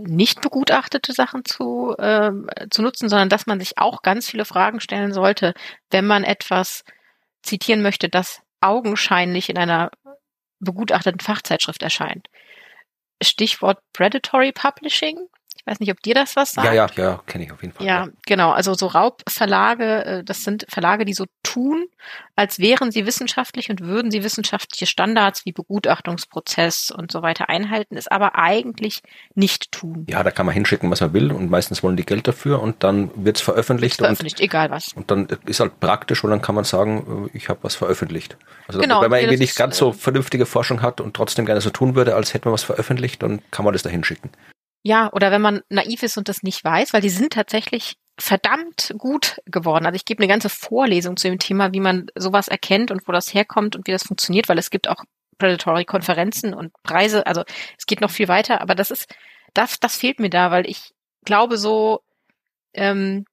nicht 0.00 0.40
begutachtete 0.42 1.12
Sachen 1.12 1.44
zu, 1.44 1.94
äh, 1.98 2.32
zu 2.70 2.82
nutzen, 2.82 3.08
sondern 3.08 3.28
dass 3.28 3.46
man 3.46 3.60
sich 3.60 3.78
auch 3.78 4.02
ganz 4.02 4.28
viele 4.28 4.44
Fragen 4.44 4.80
stellen 4.80 5.12
sollte, 5.12 5.54
wenn 5.90 6.06
man 6.06 6.24
etwas 6.24 6.84
zitieren 7.42 7.82
möchte, 7.82 8.08
das 8.08 8.42
augenscheinlich 8.60 9.48
in 9.48 9.58
einer 9.58 9.90
begutachteten 10.60 11.20
Fachzeitschrift 11.20 11.82
erscheint. 11.82 12.28
Stichwort 13.22 13.76
Predatory 13.92 14.52
Publishing. 14.52 15.28
Ich 15.66 15.72
weiß 15.72 15.80
nicht, 15.80 15.90
ob 15.90 16.00
dir 16.00 16.14
das 16.14 16.36
was 16.36 16.52
sagt. 16.52 16.64
Ja, 16.64 16.72
ja, 16.72 16.86
ja, 16.96 17.20
kenne 17.26 17.42
ich 17.42 17.50
auf 17.50 17.60
jeden 17.60 17.74
Fall. 17.74 17.84
Ja, 17.84 18.04
ja, 18.04 18.08
genau. 18.24 18.52
Also 18.52 18.74
so 18.74 18.86
Raubverlage, 18.86 20.04
äh, 20.04 20.24
das 20.24 20.44
sind 20.44 20.64
Verlage, 20.68 21.04
die 21.04 21.12
so 21.12 21.24
tun, 21.42 21.86
als 22.36 22.60
wären 22.60 22.92
sie 22.92 23.04
wissenschaftlich 23.04 23.68
und 23.68 23.80
würden 23.80 24.12
sie 24.12 24.22
wissenschaftliche 24.22 24.86
Standards 24.86 25.44
wie 25.44 25.50
Begutachtungsprozess 25.50 26.92
und 26.92 27.10
so 27.10 27.22
weiter 27.22 27.48
einhalten, 27.48 27.96
es 27.96 28.06
aber 28.06 28.36
eigentlich 28.36 29.02
nicht 29.34 29.72
tun. 29.72 30.06
Ja, 30.08 30.22
da 30.22 30.30
kann 30.30 30.46
man 30.46 30.54
hinschicken, 30.54 30.88
was 30.88 31.00
man 31.00 31.12
will 31.12 31.32
und 31.32 31.50
meistens 31.50 31.82
wollen 31.82 31.96
die 31.96 32.06
Geld 32.06 32.28
dafür 32.28 32.62
und 32.62 32.84
dann 32.84 33.10
wird's 33.16 33.40
veröffentlicht. 33.40 33.96
veröffentlicht, 33.96 34.38
und, 34.38 34.44
egal 34.44 34.70
was. 34.70 34.92
Und 34.92 35.10
dann 35.10 35.26
ist 35.46 35.58
halt 35.58 35.80
praktisch 35.80 36.22
und 36.22 36.30
dann 36.30 36.42
kann 36.42 36.54
man 36.54 36.62
sagen, 36.62 37.28
äh, 37.34 37.36
ich 37.36 37.48
habe 37.48 37.58
was 37.62 37.74
veröffentlicht. 37.74 38.36
Also 38.68 38.78
genau, 38.78 39.02
wenn 39.02 39.10
man 39.10 39.18
irgendwie 39.18 39.38
nicht 39.38 39.50
ist, 39.50 39.56
ganz 39.56 39.76
so 39.76 39.90
vernünftige 39.90 40.46
Forschung 40.46 40.80
hat 40.80 41.00
und 41.00 41.16
trotzdem 41.16 41.44
gerne 41.44 41.60
so 41.60 41.70
tun 41.70 41.96
würde, 41.96 42.14
als 42.14 42.34
hätte 42.34 42.46
man 42.46 42.52
was 42.52 42.62
veröffentlicht, 42.62 43.24
dann 43.24 43.40
kann 43.50 43.64
man 43.64 43.72
das 43.72 43.82
da 43.82 43.90
hinschicken. 43.90 44.30
Ja, 44.86 45.12
oder 45.12 45.32
wenn 45.32 45.42
man 45.42 45.62
naiv 45.68 46.04
ist 46.04 46.16
und 46.16 46.28
das 46.28 46.44
nicht 46.44 46.62
weiß, 46.62 46.92
weil 46.92 47.00
die 47.00 47.08
sind 47.08 47.32
tatsächlich 47.32 47.96
verdammt 48.20 48.94
gut 48.96 49.40
geworden. 49.44 49.84
Also 49.84 49.96
ich 49.96 50.04
gebe 50.04 50.22
eine 50.22 50.28
ganze 50.28 50.48
Vorlesung 50.48 51.16
zu 51.16 51.28
dem 51.28 51.40
Thema, 51.40 51.72
wie 51.72 51.80
man 51.80 52.06
sowas 52.14 52.46
erkennt 52.46 52.92
und 52.92 53.08
wo 53.08 53.10
das 53.10 53.34
herkommt 53.34 53.74
und 53.74 53.88
wie 53.88 53.90
das 53.90 54.04
funktioniert, 54.04 54.48
weil 54.48 54.58
es 54.58 54.70
gibt 54.70 54.88
auch 54.88 55.02
Predatory-Konferenzen 55.38 56.54
und 56.54 56.72
Preise. 56.84 57.26
Also 57.26 57.42
es 57.76 57.86
geht 57.86 58.00
noch 58.00 58.12
viel 58.12 58.28
weiter, 58.28 58.60
aber 58.60 58.76
das 58.76 58.92
ist, 58.92 59.12
das, 59.54 59.80
das 59.80 59.96
fehlt 59.96 60.20
mir 60.20 60.30
da, 60.30 60.52
weil 60.52 60.70
ich 60.70 60.94
glaube 61.24 61.58
so, 61.58 62.02
ähm, 62.72 63.24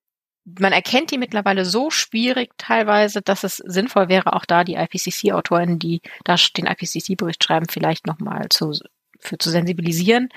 man 0.46 0.74
erkennt 0.74 1.12
die 1.12 1.20
mittlerweile 1.20 1.66
so 1.66 1.92
schwierig 1.92 2.50
teilweise, 2.58 3.22
dass 3.22 3.44
es 3.44 3.58
sinnvoll 3.58 4.10
wäre, 4.10 4.34
auch 4.34 4.46
da 4.46 4.64
die 4.64 4.74
IPCC-Autoren, 4.74 5.78
die 5.78 6.02
da 6.24 6.36
den 6.58 6.66
IPCC-Bericht 6.66 7.44
schreiben, 7.44 7.68
vielleicht 7.70 8.08
nochmal 8.08 8.50
zu, 8.50 8.74
für 9.20 9.38
zu 9.38 9.52
sensibilisieren. 9.52 10.30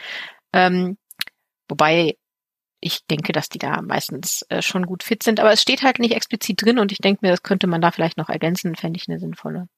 Ähm, 0.53 0.99
Wobei 1.69 2.17
ich 2.81 3.07
denke, 3.07 3.33
dass 3.33 3.49
die 3.49 3.59
da 3.59 3.81
meistens 3.83 4.43
äh, 4.49 4.63
schon 4.63 4.87
gut 4.87 5.03
fit 5.03 5.23
sind, 5.23 5.41
aber 5.41 5.53
es 5.53 5.63
steht 5.63 5.83
halt 5.83 5.99
nicht 5.99 6.15
explizit 6.15 6.63
drin 6.63 6.79
und 6.79 6.93
ich 6.93 6.99
denke 6.99 7.21
mir, 7.23 7.31
das 7.31 7.43
könnte 7.43 7.67
man 7.67 7.81
da 7.81 7.91
vielleicht 7.91 8.17
noch 8.17 8.29
ergänzen, 8.29 8.77
fände 8.77 8.99
ich 8.99 9.09
eine 9.09 9.19
sinnvolle 9.19 9.69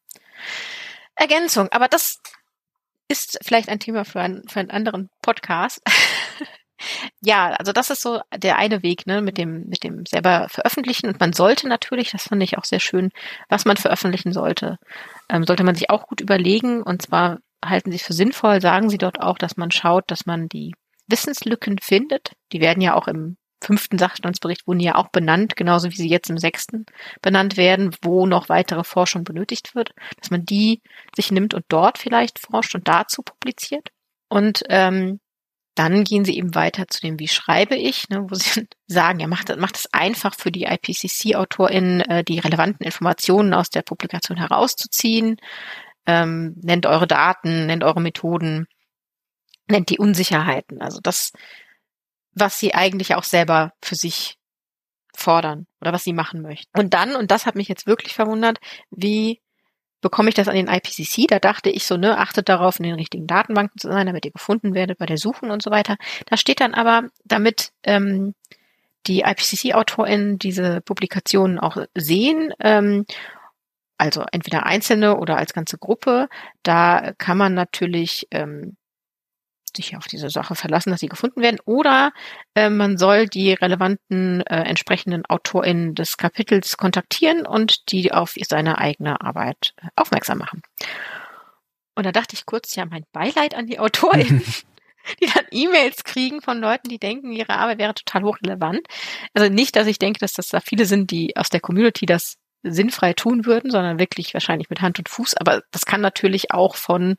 Ergänzung. 1.14 1.68
Aber 1.70 1.88
das 1.88 2.20
ist 3.08 3.38
vielleicht 3.42 3.68
ein 3.68 3.80
Thema 3.80 4.04
für, 4.04 4.20
ein, 4.20 4.42
für 4.48 4.60
einen 4.60 4.70
anderen 4.70 5.10
Podcast. 5.22 5.80
ja, 7.20 7.50
also 7.50 7.72
das 7.72 7.90
ist 7.90 8.02
so 8.02 8.20
der 8.36 8.58
eine 8.58 8.82
Weg, 8.82 9.06
ne, 9.06 9.22
mit 9.22 9.38
dem, 9.38 9.66
mit 9.68 9.82
dem 9.82 10.04
selber 10.06 10.48
veröffentlichen. 10.48 11.08
Und 11.08 11.20
man 11.20 11.32
sollte 11.32 11.68
natürlich, 11.68 12.10
das 12.10 12.24
fand 12.24 12.42
ich 12.42 12.58
auch 12.58 12.64
sehr 12.64 12.80
schön, 12.80 13.10
was 13.48 13.64
man 13.64 13.76
veröffentlichen 13.76 14.32
sollte, 14.32 14.78
ähm, 15.28 15.44
sollte 15.44 15.64
man 15.64 15.74
sich 15.74 15.90
auch 15.90 16.06
gut 16.06 16.20
überlegen. 16.20 16.82
Und 16.82 17.02
zwar 17.02 17.38
halten 17.64 17.90
sie 17.90 17.98
für 17.98 18.12
sinnvoll, 18.12 18.60
sagen 18.60 18.90
sie 18.90 18.98
dort 18.98 19.20
auch, 19.20 19.38
dass 19.38 19.56
man 19.56 19.70
schaut, 19.70 20.10
dass 20.10 20.26
man 20.26 20.48
die 20.48 20.74
Wissenslücken 21.08 21.78
findet. 21.78 22.32
Die 22.52 22.60
werden 22.60 22.80
ja 22.80 22.94
auch 22.94 23.08
im 23.08 23.36
fünften 23.62 23.98
Sachstandsbericht 23.98 24.66
wurden 24.66 24.80
ja 24.80 24.94
auch 24.94 25.08
benannt, 25.08 25.56
genauso 25.56 25.90
wie 25.90 25.96
sie 25.96 26.08
jetzt 26.08 26.30
im 26.30 26.38
sechsten 26.38 26.86
benannt 27.22 27.56
werden, 27.56 27.94
wo 28.02 28.26
noch 28.26 28.48
weitere 28.48 28.84
Forschung 28.84 29.24
benötigt 29.24 29.74
wird, 29.74 29.94
dass 30.20 30.30
man 30.30 30.44
die 30.44 30.80
sich 31.16 31.30
nimmt 31.30 31.54
und 31.54 31.64
dort 31.68 31.98
vielleicht 31.98 32.38
forscht 32.38 32.74
und 32.74 32.86
dazu 32.86 33.22
publiziert. 33.22 33.88
Und 34.28 34.62
ähm, 34.68 35.20
dann 35.74 36.02
gehen 36.02 36.24
sie 36.24 36.36
eben 36.36 36.54
weiter 36.54 36.88
zu 36.88 37.00
dem, 37.00 37.20
wie 37.20 37.28
schreibe 37.28 37.76
ich, 37.76 38.08
ne, 38.08 38.24
wo 38.28 38.34
sie 38.34 38.68
sagen, 38.86 39.20
ja, 39.20 39.28
macht, 39.28 39.56
macht 39.56 39.76
es 39.76 39.92
einfach 39.92 40.34
für 40.34 40.50
die 40.50 40.64
IPCC-AutorInnen, 40.64 42.00
äh, 42.02 42.24
die 42.24 42.38
relevanten 42.38 42.84
Informationen 42.84 43.54
aus 43.54 43.70
der 43.70 43.82
Publikation 43.82 44.38
herauszuziehen, 44.38 45.36
ähm, 46.06 46.54
nennt 46.62 46.86
eure 46.86 47.06
Daten, 47.06 47.66
nennt 47.66 47.84
eure 47.84 48.00
Methoden 48.00 48.66
nennt 49.68 49.90
die 49.90 49.98
Unsicherheiten. 49.98 50.80
Also 50.80 51.00
das, 51.02 51.32
was 52.34 52.58
sie 52.58 52.74
eigentlich 52.74 53.14
auch 53.14 53.24
selber 53.24 53.72
für 53.82 53.94
sich 53.94 54.38
fordern 55.14 55.66
oder 55.80 55.92
was 55.92 56.04
sie 56.04 56.12
machen 56.12 56.42
möchten. 56.42 56.78
Und 56.78 56.94
dann, 56.94 57.16
und 57.16 57.30
das 57.30 57.46
hat 57.46 57.56
mich 57.56 57.68
jetzt 57.68 57.86
wirklich 57.86 58.14
verwundert, 58.14 58.58
wie 58.90 59.40
bekomme 60.00 60.28
ich 60.28 60.34
das 60.34 60.48
an 60.48 60.54
den 60.54 60.68
IPCC? 60.68 61.26
Da 61.28 61.38
dachte 61.40 61.70
ich 61.70 61.84
so, 61.84 61.96
ne, 61.96 62.18
achtet 62.18 62.48
darauf, 62.48 62.78
in 62.78 62.84
den 62.84 62.94
richtigen 62.94 63.26
Datenbanken 63.26 63.78
zu 63.78 63.88
sein, 63.88 64.06
damit 64.06 64.24
ihr 64.24 64.30
gefunden 64.30 64.74
werdet 64.74 64.98
bei 64.98 65.06
der 65.06 65.18
Suchen 65.18 65.50
und 65.50 65.62
so 65.62 65.70
weiter. 65.70 65.96
Da 66.26 66.36
steht 66.36 66.60
dann 66.60 66.74
aber, 66.74 67.08
damit 67.24 67.72
ähm, 67.82 68.34
die 69.06 69.22
IPCC-AutorInnen 69.22 70.38
diese 70.38 70.80
Publikationen 70.82 71.58
auch 71.58 71.78
sehen, 71.94 72.52
ähm, 72.60 73.06
also 73.96 74.24
entweder 74.30 74.64
einzelne 74.66 75.16
oder 75.16 75.36
als 75.36 75.52
ganze 75.52 75.78
Gruppe, 75.78 76.28
da 76.62 77.12
kann 77.18 77.36
man 77.36 77.54
natürlich 77.54 78.28
ähm, 78.30 78.76
sich 79.78 79.96
auf 79.96 80.06
diese 80.06 80.30
Sache 80.30 80.54
verlassen, 80.54 80.90
dass 80.90 81.00
sie 81.00 81.08
gefunden 81.08 81.40
werden, 81.40 81.58
oder 81.64 82.12
äh, 82.54 82.68
man 82.68 82.98
soll 82.98 83.26
die 83.26 83.52
relevanten 83.52 84.42
äh, 84.42 84.62
entsprechenden 84.62 85.24
AutorInnen 85.26 85.94
des 85.94 86.16
Kapitels 86.16 86.76
kontaktieren 86.76 87.46
und 87.46 87.90
die 87.90 88.12
auf 88.12 88.34
seine 88.48 88.78
eigene 88.78 89.20
Arbeit 89.20 89.72
äh, 89.82 89.86
aufmerksam 89.96 90.38
machen. 90.38 90.62
Und 91.94 92.04
da 92.04 92.12
dachte 92.12 92.34
ich 92.34 92.46
kurz, 92.46 92.74
ja, 92.76 92.86
mein 92.86 93.04
Beileid 93.12 93.54
an 93.54 93.66
die 93.66 93.78
AutorInnen, 93.78 94.44
die 95.20 95.26
dann 95.26 95.44
E-Mails 95.50 96.04
kriegen 96.04 96.42
von 96.42 96.60
Leuten, 96.60 96.88
die 96.88 96.98
denken, 96.98 97.32
ihre 97.32 97.54
Arbeit 97.54 97.78
wäre 97.78 97.94
total 97.94 98.22
hochrelevant. 98.22 98.86
Also 99.34 99.52
nicht, 99.52 99.74
dass 99.74 99.86
ich 99.86 99.98
denke, 99.98 100.20
dass 100.20 100.34
das 100.34 100.48
da 100.48 100.60
viele 100.60 100.84
sind, 100.84 101.10
die 101.10 101.36
aus 101.36 101.48
der 101.48 101.60
Community 101.60 102.06
das 102.06 102.36
sinnfrei 102.62 103.12
tun 103.12 103.46
würden, 103.46 103.70
sondern 103.70 103.98
wirklich 103.98 104.34
wahrscheinlich 104.34 104.70
mit 104.70 104.80
Hand 104.80 104.98
und 104.98 105.08
Fuß. 105.08 105.36
Aber 105.36 105.62
das 105.70 105.86
kann 105.86 106.00
natürlich 106.00 106.52
auch 106.52 106.76
von 106.76 107.16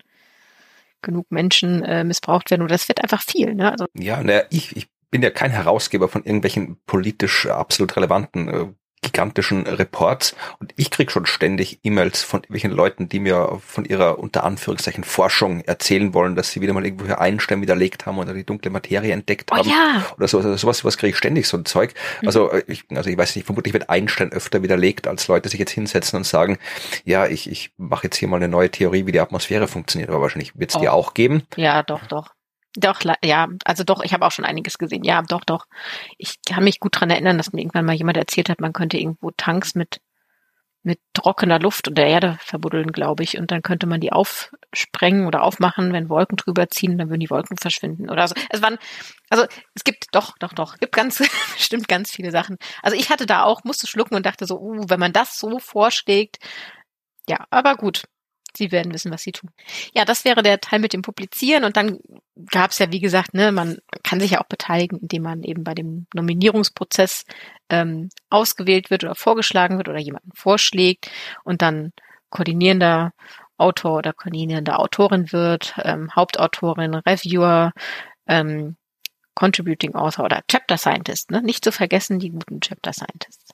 genug 1.02 1.28
Menschen 1.30 1.84
äh, 1.84 2.04
missbraucht 2.04 2.52
werden. 2.52 2.62
Und 2.62 2.72
das 2.72 2.88
wird 2.88 3.02
einfach 3.02 3.22
viel. 3.22 3.56
Ne? 3.56 3.72
Also 3.72 3.86
ja, 3.98 4.22
ne, 4.24 4.46
ich, 4.50 4.76
ich 4.76 4.88
bin 5.12 5.22
ja 5.22 5.30
kein 5.30 5.52
Herausgeber 5.52 6.08
von 6.08 6.24
irgendwelchen 6.24 6.78
politisch 6.86 7.48
absolut 7.48 7.96
relevanten 7.96 8.48
äh, 8.48 8.68
gigantischen 9.02 9.66
Reports 9.66 10.36
und 10.60 10.74
ich 10.76 10.92
krieg 10.92 11.12
schon 11.12 11.26
ständig 11.26 11.80
E-Mails 11.84 12.22
von 12.22 12.42
irgendwelchen 12.42 12.72
Leuten, 12.72 13.10
die 13.10 13.20
mir 13.20 13.60
von 13.66 13.86
ihrer 13.86 14.20
unter 14.20 14.44
Anführungszeichen 14.44 15.04
Forschung 15.04 15.62
erzählen 15.62 16.14
wollen, 16.14 16.36
dass 16.36 16.52
sie 16.52 16.62
wieder 16.62 16.74
mal 16.74 16.86
irgendwo 16.86 17.14
Einstein 17.14 17.62
widerlegt 17.62 18.06
haben 18.06 18.18
oder 18.18 18.34
die 18.34 18.44
dunkle 18.44 18.72
Materie 18.72 19.14
entdeckt 19.14 19.52
oh, 19.52 19.58
haben 19.58 19.70
ja. 19.70 20.06
oder 20.18 20.28
so, 20.28 20.38
also 20.38 20.56
sowas, 20.56 20.80
sowas 20.80 20.98
kriege 20.98 21.12
ich 21.12 21.18
ständig 21.18 21.48
so 21.48 21.58
ein 21.58 21.66
Zeug. 21.66 21.94
Mhm. 22.22 22.28
Also 22.28 22.52
äh, 22.52 22.64
ich, 22.68 22.86
also 22.94 23.10
ich 23.10 23.18
weiß 23.18 23.36
nicht, 23.36 23.46
vermutlich 23.46 23.74
wird 23.74 23.90
Einstein 23.90 24.32
öfter 24.32 24.64
widerlegt, 24.64 25.08
als 25.08 25.28
Leute 25.28 25.50
sich 25.50 25.60
jetzt 25.60 25.72
hinsetzen 25.72 26.18
und 26.18 26.26
sagen, 26.26 26.58
ja, 27.06 27.28
ich, 27.28 27.50
ich 27.50 27.72
mache 27.78 28.06
jetzt 28.06 28.18
hier 28.18 28.28
mal 28.28 28.38
eine 28.38 28.48
neue 28.48 28.70
Theorie, 28.70 29.06
wie 29.06 29.12
die 29.12 29.20
Atmosphäre 29.20 29.68
funktioniert, 29.68 30.10
aber 30.10 30.22
wahrscheinlich 30.22 30.58
wird 30.58 30.72
es 30.72 30.76
oh. 30.76 30.80
die 30.82 30.90
auch 30.90 31.14
geben. 31.14 31.44
Ja, 31.56 31.84
doch, 31.84 32.06
doch. 32.08 32.34
Doch, 32.76 33.02
ja, 33.24 33.48
also 33.66 33.84
doch, 33.84 34.04
ich 34.04 34.14
habe 34.14 34.26
auch 34.26 34.32
schon 34.32 34.46
einiges 34.46 34.78
gesehen. 34.78 35.04
Ja, 35.04 35.22
doch, 35.24 35.44
doch. 35.44 35.66
Ich 36.18 36.36
kann 36.46 36.64
mich 36.64 36.80
gut 36.80 37.00
dran 37.00 37.10
erinnern, 37.10 37.38
dass 37.38 37.52
mir 37.52 37.62
irgendwann 37.62 37.86
mal 37.86 37.96
jemand 37.96 38.18
erzählt 38.18 38.50
hat, 38.50 38.62
man 38.62 38.74
könnte 38.74 38.98
irgendwo 38.98 39.32
Tanks 39.32 39.76
mit 39.76 40.02
mit 40.84 41.00
trockener 41.14 41.60
Luft 41.60 41.88
und 41.88 41.98
der 41.98 42.08
Erde 42.08 42.38
verbuddeln, 42.42 42.92
glaube 42.92 43.24
ich, 43.24 43.38
und 43.38 43.52
dann 43.52 43.62
könnte 43.62 43.86
man 43.86 44.00
die 44.00 44.14
aufsprengen 44.14 45.28
oder 45.28 45.44
aufmachen, 45.44 45.92
wenn 45.92 46.10
Wolken 46.10 46.38
drüber 46.38 46.70
ziehen, 46.70 46.98
dann 46.98 47.10
würden 47.10 47.20
die 47.20 47.30
Wolken 47.30 47.58
verschwinden 47.58 48.10
oder 48.10 48.28
so. 48.28 48.36
Es 48.50 48.62
waren, 48.62 48.78
also 49.30 49.46
es 49.76 49.84
gibt 49.84 50.08
doch, 50.14 50.38
doch, 50.40 50.54
doch, 50.54 50.78
gibt 50.78 50.96
ganz 50.96 51.18
bestimmt 51.56 51.88
ganz 51.88 52.12
viele 52.12 52.32
Sachen. 52.32 52.58
Also 52.82 52.96
ich 52.96 53.10
hatte 53.10 53.26
da 53.26 53.44
auch, 53.44 53.64
musste 53.66 53.88
schlucken 53.88 54.16
und 54.16 54.26
dachte 54.26 54.46
so, 54.46 54.60
uh, 54.60 54.86
wenn 54.88 55.00
man 55.00 55.12
das 55.14 55.38
so 55.38 55.60
vorschlägt, 55.60 56.38
ja, 57.28 57.46
aber 57.50 57.76
gut, 57.76 58.04
Sie 58.56 58.72
werden 58.72 58.94
wissen, 58.94 59.12
was 59.12 59.22
sie 59.22 59.32
tun. 59.32 59.50
Ja, 59.94 60.06
das 60.06 60.26
wäre 60.26 60.44
der 60.44 60.60
Teil 60.60 60.80
mit 60.80 60.94
dem 60.94 61.02
Publizieren 61.02 61.64
und 61.64 61.78
dann 61.78 62.00
gab 62.52 62.72
es 62.72 62.80
ja, 62.80 62.92
wie 62.92 63.00
gesagt, 63.00 63.34
ne, 63.34 63.52
man 63.52 63.80
kann 64.04 64.20
sich 64.20 64.32
ja 64.32 64.42
auch 64.42 64.48
beteiligen, 64.48 65.00
indem 65.00 65.24
man 65.24 65.44
eben 65.44 65.64
bei 65.64 65.74
dem 65.74 66.08
Nominierungsprozess 66.14 67.26
ähm, 67.70 68.10
ausgewählt 68.30 68.90
wird 68.90 69.04
oder 69.04 69.16
vorgeschlagen 69.16 69.78
wird 69.78 69.90
oder 69.90 70.00
jemanden 70.00 70.32
vorschlägt 70.34 71.10
und 71.44 71.62
dann 71.62 71.94
koordinierender 72.30 73.12
Autor 73.58 73.98
oder 73.98 74.14
koordinierende 74.14 74.80
Autorin 74.80 75.32
wird, 75.32 75.76
ähm, 75.84 76.16
Hauptautorin, 76.16 76.96
Reviewer, 76.96 77.74
ähm, 78.28 78.78
Contributing 79.36 79.96
Author 79.96 80.26
oder 80.26 80.42
Chapter 80.50 80.78
Scientist, 80.78 81.32
ne? 81.32 81.42
nicht 81.42 81.64
zu 81.64 81.72
vergessen 81.72 82.20
die 82.20 82.30
guten 82.30 82.62
Chapter 82.62 82.94
Scientists. 82.94 83.54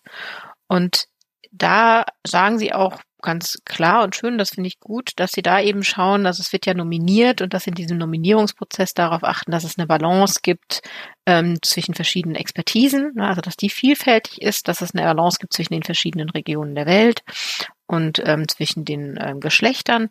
Und 0.67 1.07
da 1.51 2.05
sagen 2.25 2.57
sie 2.57 2.73
auch 2.73 3.01
ganz 3.25 3.59
klar 3.65 4.03
und 4.03 4.15
schön, 4.15 4.37
das 4.37 4.51
finde 4.51 4.67
ich 4.67 4.79
gut, 4.79 5.11
dass 5.17 5.31
sie 5.31 5.41
da 5.41 5.59
eben 5.59 5.83
schauen, 5.83 6.23
dass 6.23 6.39
es 6.39 6.53
wird 6.53 6.65
ja 6.65 6.73
nominiert 6.73 7.41
und 7.41 7.53
dass 7.53 7.63
sie 7.63 7.71
in 7.71 7.75
diesem 7.75 7.97
Nominierungsprozess 7.97 8.93
darauf 8.93 9.23
achten, 9.23 9.51
dass 9.51 9.63
es 9.63 9.77
eine 9.77 9.87
Balance 9.87 10.39
gibt 10.43 10.81
ähm, 11.25 11.57
zwischen 11.61 11.95
verschiedenen 11.95 12.35
Expertisen, 12.35 13.13
ne, 13.15 13.27
also 13.27 13.41
dass 13.41 13.57
die 13.57 13.69
vielfältig 13.69 14.41
ist, 14.41 14.67
dass 14.67 14.81
es 14.81 14.93
eine 14.93 15.03
Balance 15.03 15.39
gibt 15.39 15.53
zwischen 15.53 15.73
den 15.73 15.83
verschiedenen 15.83 16.29
Regionen 16.29 16.75
der 16.75 16.85
Welt 16.85 17.23
und 17.87 18.21
ähm, 18.23 18.47
zwischen 18.47 18.85
den 18.85 19.19
ähm, 19.19 19.39
Geschlechtern. 19.39 20.09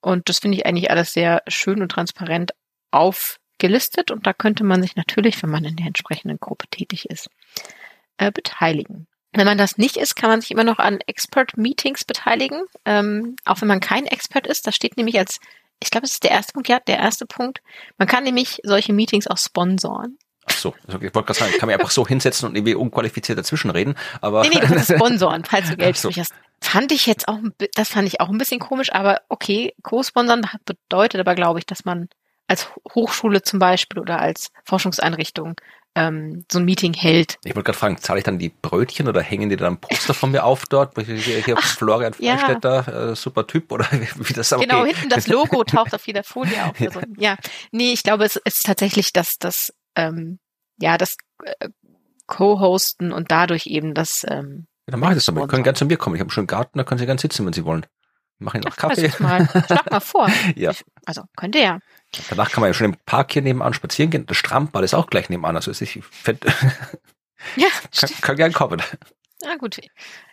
Und 0.00 0.28
das 0.28 0.38
finde 0.38 0.56
ich 0.56 0.66
eigentlich 0.66 0.90
alles 0.90 1.12
sehr 1.12 1.42
schön 1.48 1.82
und 1.82 1.90
transparent 1.90 2.52
aufgelistet 2.92 4.12
und 4.12 4.26
da 4.26 4.32
könnte 4.32 4.62
man 4.62 4.80
sich 4.80 4.94
natürlich, 4.94 5.42
wenn 5.42 5.50
man 5.50 5.64
in 5.64 5.76
der 5.76 5.86
entsprechenden 5.86 6.38
Gruppe 6.38 6.68
tätig 6.68 7.10
ist, 7.10 7.28
äh, 8.16 8.30
beteiligen. 8.30 9.08
Wenn 9.34 9.46
man 9.46 9.58
das 9.58 9.78
nicht 9.78 9.96
ist, 9.96 10.14
kann 10.14 10.30
man 10.30 10.40
sich 10.40 10.50
immer 10.50 10.64
noch 10.64 10.78
an 10.78 11.00
Expert-Meetings 11.06 12.04
beteiligen, 12.04 12.64
ähm, 12.84 13.36
auch 13.44 13.60
wenn 13.60 13.68
man 13.68 13.80
kein 13.80 14.06
Expert 14.06 14.46
ist. 14.46 14.66
Das 14.66 14.76
steht 14.76 14.96
nämlich 14.96 15.18
als, 15.18 15.40
ich 15.80 15.90
glaube, 15.90 16.02
das 16.02 16.12
ist 16.12 16.24
der 16.24 16.30
erste 16.30 16.52
Punkt, 16.52 16.68
ja, 16.68 16.80
der 16.80 16.98
erste 16.98 17.26
Punkt. 17.26 17.60
Man 17.98 18.06
kann 18.06 18.24
nämlich 18.24 18.60
solche 18.62 18.92
Meetings 18.92 19.26
auch 19.26 19.38
sponsoren. 19.38 20.18
Ach 20.46 20.52
so, 20.52 20.74
also 20.86 20.98
ich 20.98 21.14
wollte 21.14 21.26
gerade 21.26 21.38
sagen, 21.38 21.52
ich 21.52 21.58
kann 21.58 21.66
mir 21.68 21.74
einfach 21.74 21.90
so 21.90 22.06
hinsetzen 22.08 22.48
und 22.48 22.56
irgendwie 22.56 22.74
unqualifiziert 22.74 23.38
dazwischenreden, 23.38 23.96
aber. 24.20 24.42
Nee, 24.42 24.50
nee, 24.52 24.60
du 24.60 24.66
kannst 24.66 24.92
sponsoren, 24.94 25.44
falls 25.44 25.68
du 25.70 25.76
Geld 25.76 25.96
für 25.98 26.10
hast. 26.10 26.32
Fand 26.60 26.92
ich 26.92 27.06
jetzt 27.06 27.28
auch, 27.28 27.38
das 27.74 27.88
fand 27.88 28.08
ich 28.08 28.20
auch 28.20 28.30
ein 28.30 28.38
bisschen 28.38 28.60
komisch, 28.60 28.92
aber 28.92 29.20
okay, 29.28 29.74
Co-Sponsern 29.82 30.46
bedeutet 30.64 31.20
aber, 31.20 31.34
glaube 31.34 31.58
ich, 31.58 31.66
dass 31.66 31.84
man 31.84 32.08
als 32.46 32.68
Hochschule 32.94 33.42
zum 33.42 33.58
Beispiel 33.58 33.98
oder 33.98 34.18
als 34.18 34.50
Forschungseinrichtung 34.64 35.56
ähm, 35.94 36.44
so 36.50 36.58
ein 36.58 36.64
Meeting 36.64 36.92
hält. 36.92 37.38
Ich 37.44 37.54
wollte 37.54 37.66
gerade 37.66 37.78
fragen, 37.78 37.98
zahle 37.98 38.18
ich 38.18 38.24
dann 38.24 38.38
die 38.38 38.48
Brötchen 38.48 39.08
oder 39.08 39.22
hängen 39.22 39.48
die 39.48 39.56
dann 39.56 39.78
Poster 39.78 40.14
von 40.14 40.30
mir 40.30 40.44
auf 40.44 40.64
dort? 40.66 40.94
Hier, 40.98 41.16
hier 41.16 41.56
Ach, 41.56 41.64
Florian 41.64 42.14
Freistetter, 42.14 42.84
ja. 42.86 43.10
äh, 43.10 43.16
super 43.16 43.46
Typ 43.46 43.70
oder 43.70 43.86
wie, 43.92 44.28
wie 44.28 44.32
das 44.32 44.52
okay. 44.52 44.66
Genau, 44.66 44.84
hinten 44.84 45.08
das 45.08 45.28
Logo 45.28 45.62
taucht 45.64 45.94
auf 45.94 46.06
jeder 46.06 46.24
Folie 46.24 46.64
auf. 46.64 46.80
Also, 46.80 47.00
ja, 47.16 47.36
nee, 47.70 47.92
ich 47.92 48.02
glaube, 48.02 48.24
es, 48.24 48.36
ist 48.36 48.66
tatsächlich 48.66 49.12
das, 49.12 49.38
das, 49.38 49.72
ähm, 49.94 50.38
ja, 50.78 50.98
das 50.98 51.16
äh, 51.44 51.68
Co-Hosten 52.26 53.12
und 53.12 53.30
dadurch 53.30 53.66
eben 53.66 53.94
das. 53.94 54.24
Ähm, 54.28 54.66
ja, 54.86 54.92
dann 54.92 55.00
mache 55.00 55.12
ich 55.12 55.18
das 55.18 55.26
doch 55.26 55.34
mal. 55.34 55.42
Sie 55.42 55.48
können 55.48 55.62
ganz 55.62 55.78
zu 55.78 55.86
mir 55.86 55.96
kommen. 55.96 56.16
Ich 56.16 56.20
habe 56.20 56.30
schon 56.30 56.42
einen 56.42 56.48
Garten, 56.48 56.78
da 56.78 56.84
können 56.84 56.98
Sie 56.98 57.06
ganz 57.06 57.22
sitzen, 57.22 57.46
wenn 57.46 57.52
Sie 57.52 57.64
wollen. 57.64 57.86
Mach 58.38 58.54
Ihnen 58.54 58.64
noch 58.64 58.76
Kaffee. 58.76 59.12
Mal. 59.20 59.48
Schlag 59.66 59.90
mal 59.90 60.00
vor. 60.00 60.28
ja. 60.56 60.72
Ich, 60.72 60.84
also 61.06 61.22
könnte 61.36 61.58
ja. 61.58 61.78
Danach 62.28 62.50
kann 62.50 62.60
man 62.60 62.70
ja 62.70 62.74
schon 62.74 62.92
im 62.92 62.96
Park 63.06 63.32
hier 63.32 63.42
nebenan 63.42 63.74
spazieren 63.74 64.10
gehen. 64.10 64.26
Das 64.26 64.36
Strandball 64.36 64.84
ist 64.84 64.94
auch 64.94 65.06
gleich 65.06 65.28
nebenan. 65.28 65.56
Also 65.56 65.70
ich 65.70 66.00
fände, 66.10 66.46
ja, 67.56 67.68
kann, 67.98 68.10
kann 68.20 68.36
gern 68.36 68.52
kommen. 68.52 68.82
Na 69.42 69.56
gut. 69.56 69.78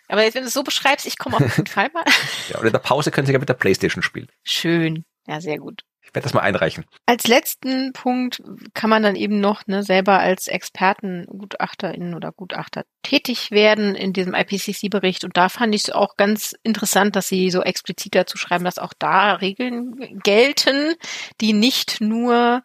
Aber 0.08 0.22
jetzt, 0.22 0.34
wenn 0.34 0.42
du 0.42 0.48
es 0.48 0.54
so 0.54 0.62
beschreibst, 0.62 1.06
ich 1.06 1.18
komme 1.18 1.36
auf 1.36 1.56
jeden 1.56 1.66
Fall 1.66 1.90
mal. 1.92 2.04
ja, 2.48 2.58
und 2.58 2.66
in 2.66 2.72
der 2.72 2.78
Pause 2.78 3.10
können 3.10 3.26
Sie 3.26 3.32
ja 3.32 3.38
mit 3.38 3.48
der 3.48 3.54
Playstation 3.54 4.02
spielen. 4.02 4.28
Schön. 4.44 5.04
Ja, 5.26 5.40
sehr 5.40 5.58
gut. 5.58 5.82
Ich 6.04 6.14
werde 6.14 6.24
das 6.24 6.34
mal 6.34 6.40
einreichen. 6.40 6.84
Als 7.06 7.28
letzten 7.28 7.92
Punkt 7.92 8.42
kann 8.74 8.90
man 8.90 9.02
dann 9.02 9.16
eben 9.16 9.40
noch 9.40 9.66
ne, 9.66 9.82
selber 9.82 10.18
als 10.18 10.48
Experten, 10.48 11.26
Gutachterin 11.26 12.14
oder 12.14 12.32
Gutachter 12.32 12.84
tätig 13.02 13.50
werden 13.52 13.94
in 13.94 14.12
diesem 14.12 14.34
IPCC-Bericht. 14.34 15.24
Und 15.24 15.36
da 15.36 15.48
fand 15.48 15.74
ich 15.74 15.84
es 15.84 15.90
auch 15.90 16.16
ganz 16.16 16.54
interessant, 16.64 17.14
dass 17.14 17.28
sie 17.28 17.50
so 17.50 17.62
explizit 17.62 18.14
dazu 18.14 18.36
schreiben, 18.36 18.64
dass 18.64 18.78
auch 18.78 18.92
da 18.98 19.34
Regeln 19.34 20.20
gelten, 20.22 20.94
die 21.40 21.52
nicht 21.52 22.00
nur 22.00 22.62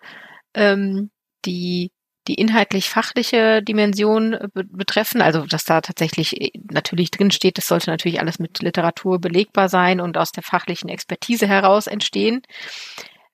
ähm, 0.54 1.12
die 1.46 1.92
die 2.28 2.36
inhaltlich-fachliche 2.36 3.64
Dimension 3.64 4.32
be 4.54 4.66
betreffen, 4.66 5.22
also 5.22 5.46
dass 5.46 5.64
da 5.64 5.80
tatsächlich 5.80 6.42
äh, 6.42 6.52
natürlich 6.72 7.10
drin 7.10 7.32
steht, 7.32 7.58
das 7.58 7.68
sollte 7.68 7.90
natürlich 7.90 8.20
alles 8.20 8.38
mit 8.38 8.60
Literatur 8.60 9.20
belegbar 9.20 9.70
sein 9.70 10.02
und 10.02 10.18
aus 10.18 10.34
der 10.34 10.44
fachlichen 10.44 10.90
Expertise 10.90 11.48
heraus 11.48 11.88
entstehen 11.88 12.42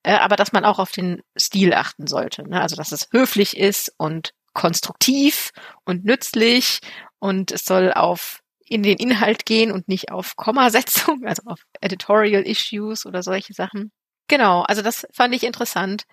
äh, 0.03 0.13
aber 0.13 0.35
dass 0.35 0.51
man 0.51 0.65
auch 0.65 0.79
auf 0.79 0.91
den 0.91 1.21
Stil 1.37 1.73
achten 1.73 2.07
sollte. 2.07 2.47
Ne? 2.47 2.61
Also 2.61 2.75
dass 2.75 2.91
es 2.91 3.07
höflich 3.11 3.57
ist 3.57 3.93
und 3.97 4.33
konstruktiv 4.53 5.51
und 5.85 6.05
nützlich 6.05 6.79
und 7.19 7.51
es 7.51 7.65
soll 7.65 7.91
auf 7.93 8.41
in 8.65 8.83
den 8.83 8.97
Inhalt 8.97 9.45
gehen 9.45 9.71
und 9.71 9.87
nicht 9.87 10.11
auf 10.11 10.35
Kommasetzung, 10.35 11.23
also 11.27 11.43
auf 11.45 11.59
Editorial 11.81 12.43
Issues 12.43 13.05
oder 13.05 13.23
solche 13.23 13.53
Sachen. 13.53 13.91
Genau, 14.27 14.61
also 14.61 14.81
das 14.81 15.07
fand 15.11 15.35
ich 15.35 15.43
interessant, 15.43 16.05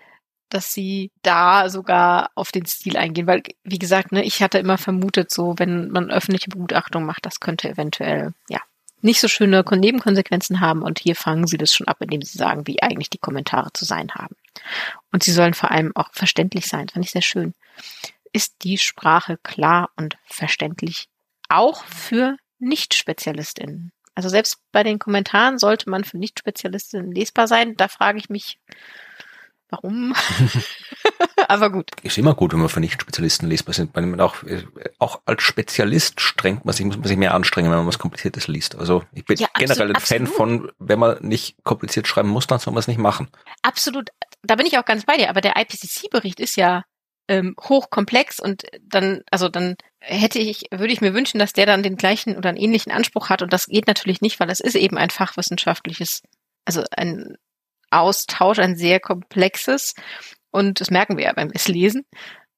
dass 0.48 0.72
sie 0.72 1.12
da 1.22 1.68
sogar 1.68 2.31
auf 2.35 2.50
den 2.50 2.66
Stil 2.66 2.96
eingehen, 2.96 3.29
weil 3.29 3.42
wie 3.62 3.79
gesagt, 3.79 4.11
ne, 4.11 4.24
ich 4.24 4.42
hatte 4.42 4.59
immer 4.59 4.79
vermutet, 4.79 5.31
so 5.31 5.55
wenn 5.59 5.90
man 5.90 6.11
öffentliche 6.11 6.50
Begutachtung 6.50 7.05
macht, 7.05 7.24
das 7.24 7.38
könnte 7.38 7.68
eventuell 7.68 8.33
ja 8.48 8.61
nicht 9.03 9.21
so 9.21 9.29
schöne 9.29 9.65
Nebenkonsequenzen 9.71 10.61
haben 10.61 10.83
und 10.83 10.99
hier 10.99 11.17
fangen 11.17 11.47
sie 11.47 11.57
das 11.57 11.73
schon 11.73 11.89
ab, 11.89 11.99
indem 12.01 12.23
sie 12.23 12.37
sagen, 12.37 12.67
wie 12.67 12.83
eigentlich 12.83 13.11
die 13.11 13.19
Kommentare 13.19 13.73
zu 13.73 13.85
sein 13.85 14.11
haben. 14.15 14.37
Und 15.13 15.23
sie 15.23 15.33
sollen 15.33 15.55
vor 15.55 15.71
allem 15.71 15.93
auch 15.95 16.11
verständlich 16.13 16.67
sein, 16.67 16.89
fand 16.89 17.05
ich 17.05 17.11
sehr 17.11 17.23
schön. 17.23 17.55
Ist 18.33 18.63
die 18.63 18.79
Sprache 18.79 19.39
klar 19.43 19.91
und 19.97 20.17
verständlich 20.27 21.09
auch 21.49 21.85
für 21.85 22.37
Nicht-SpezialistInnen? 22.59 23.93
Also 24.15 24.29
selbst 24.29 24.59
bei 24.73 24.83
den 24.83 24.99
Kommentaren 24.99 25.59
sollte 25.59 25.89
man 25.89 26.05
für 26.05 26.19
Nicht-SpezialistInnen 26.19 27.13
lesbar 27.13 27.49
sein. 27.49 27.77
Da 27.77 27.89
frage 27.89 28.19
ich 28.19 28.29
mich, 28.29 28.59
warum? 29.69 30.15
Aber 31.51 31.71
gut. 31.71 31.91
Ist 32.05 32.17
immer 32.17 32.35
gut, 32.35 32.53
wenn 32.53 32.61
man 32.61 32.69
für 32.69 32.79
Nicht-Spezialisten 32.79 33.49
lesbar 33.49 33.75
sind. 33.75 33.97
Man 33.97 34.21
auch, 34.21 34.37
auch 35.01 35.21
als 35.25 35.43
Spezialist 35.43 36.21
strengt 36.21 36.65
man 36.65 36.73
sich, 36.73 36.87
muss 36.87 36.97
man 36.97 37.09
sich 37.09 37.17
mehr 37.17 37.35
anstrengen, 37.35 37.73
wenn 37.73 37.79
man 37.79 37.89
was 37.89 37.99
Kompliziertes 37.99 38.47
liest. 38.47 38.77
Also 38.77 39.03
ich 39.13 39.25
bin 39.25 39.37
ja, 39.37 39.49
generell 39.59 39.89
ein 39.89 40.01
Fan 40.01 40.29
von, 40.29 40.71
wenn 40.79 41.01
man 41.01 41.19
nicht 41.23 41.57
kompliziert 41.65 42.07
schreiben 42.07 42.29
muss, 42.29 42.47
dann 42.47 42.61
soll 42.61 42.73
man 42.73 42.79
es 42.79 42.87
nicht 42.87 43.01
machen. 43.01 43.27
Absolut. 43.63 44.11
Da 44.43 44.55
bin 44.55 44.65
ich 44.65 44.79
auch 44.79 44.85
ganz 44.85 45.05
bei 45.05 45.17
dir. 45.17 45.29
Aber 45.29 45.41
der 45.41 45.57
IPCC-Bericht 45.57 46.39
ist 46.39 46.55
ja 46.55 46.85
ähm, 47.27 47.57
hochkomplex 47.61 48.39
und 48.39 48.63
dann, 48.81 49.23
also 49.33 49.49
dann 49.49 49.75
hätte 49.99 50.39
ich, 50.39 50.67
würde 50.71 50.93
ich 50.93 51.01
mir 51.01 51.15
wünschen, 51.15 51.41
dass 51.41 51.53
der 51.53 51.67
dann 51.67 51.83
den 51.83 51.97
gleichen 51.97 52.37
oder 52.37 52.51
einen 52.51 52.59
ähnlichen 52.59 52.93
Anspruch 52.93 53.29
hat. 53.29 53.43
Und 53.43 53.53
das 53.53 53.67
geht 53.67 53.89
natürlich 53.89 54.21
nicht, 54.21 54.39
weil 54.39 54.51
es 54.51 54.61
ist 54.61 54.77
eben 54.77 54.97
ein 54.97 55.11
fachwissenschaftliches, 55.11 56.23
also 56.65 56.85
ein 56.97 57.35
Austausch, 57.91 58.61
ein 58.61 58.77
sehr 58.77 59.01
komplexes. 59.01 59.95
Und 60.51 60.81
das 60.81 60.91
merken 60.91 61.17
wir 61.17 61.25
ja 61.25 61.33
beim 61.33 61.51
Lesen. 61.67 62.05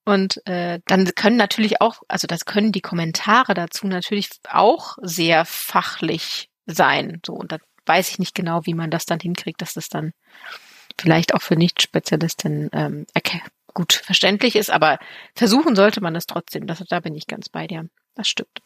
Und 0.05 0.45
äh, 0.47 0.79
dann 0.85 1.15
können 1.15 1.37
natürlich 1.37 1.79
auch, 1.81 2.01
also 2.07 2.27
das 2.27 2.45
können 2.45 2.71
die 2.71 2.81
Kommentare 2.81 3.53
dazu 3.53 3.87
natürlich 3.87 4.29
auch 4.49 4.97
sehr 5.01 5.45
fachlich 5.45 6.49
sein. 6.65 7.21
So, 7.25 7.33
und 7.33 7.51
da 7.51 7.57
weiß 7.85 8.09
ich 8.09 8.19
nicht 8.19 8.35
genau, 8.35 8.65
wie 8.65 8.73
man 8.73 8.91
das 8.91 9.05
dann 9.05 9.19
hinkriegt, 9.19 9.61
dass 9.61 9.73
das 9.73 9.87
dann 9.89 10.11
vielleicht 10.99 11.33
auch 11.33 11.41
für 11.41 11.55
Nicht-Spezialistinnen 11.55 12.69
ähm, 12.73 13.05
gut 13.73 13.93
verständlich 13.93 14.55
ist, 14.55 14.69
aber 14.69 14.99
versuchen 15.35 15.75
sollte 15.75 16.01
man 16.01 16.15
es 16.15 16.25
trotzdem. 16.25 16.67
Das, 16.67 16.79
da 16.79 16.99
bin 16.99 17.15
ich 17.15 17.27
ganz 17.27 17.49
bei 17.49 17.67
dir. 17.67 17.87
Das 18.15 18.27
stimmt. 18.27 18.61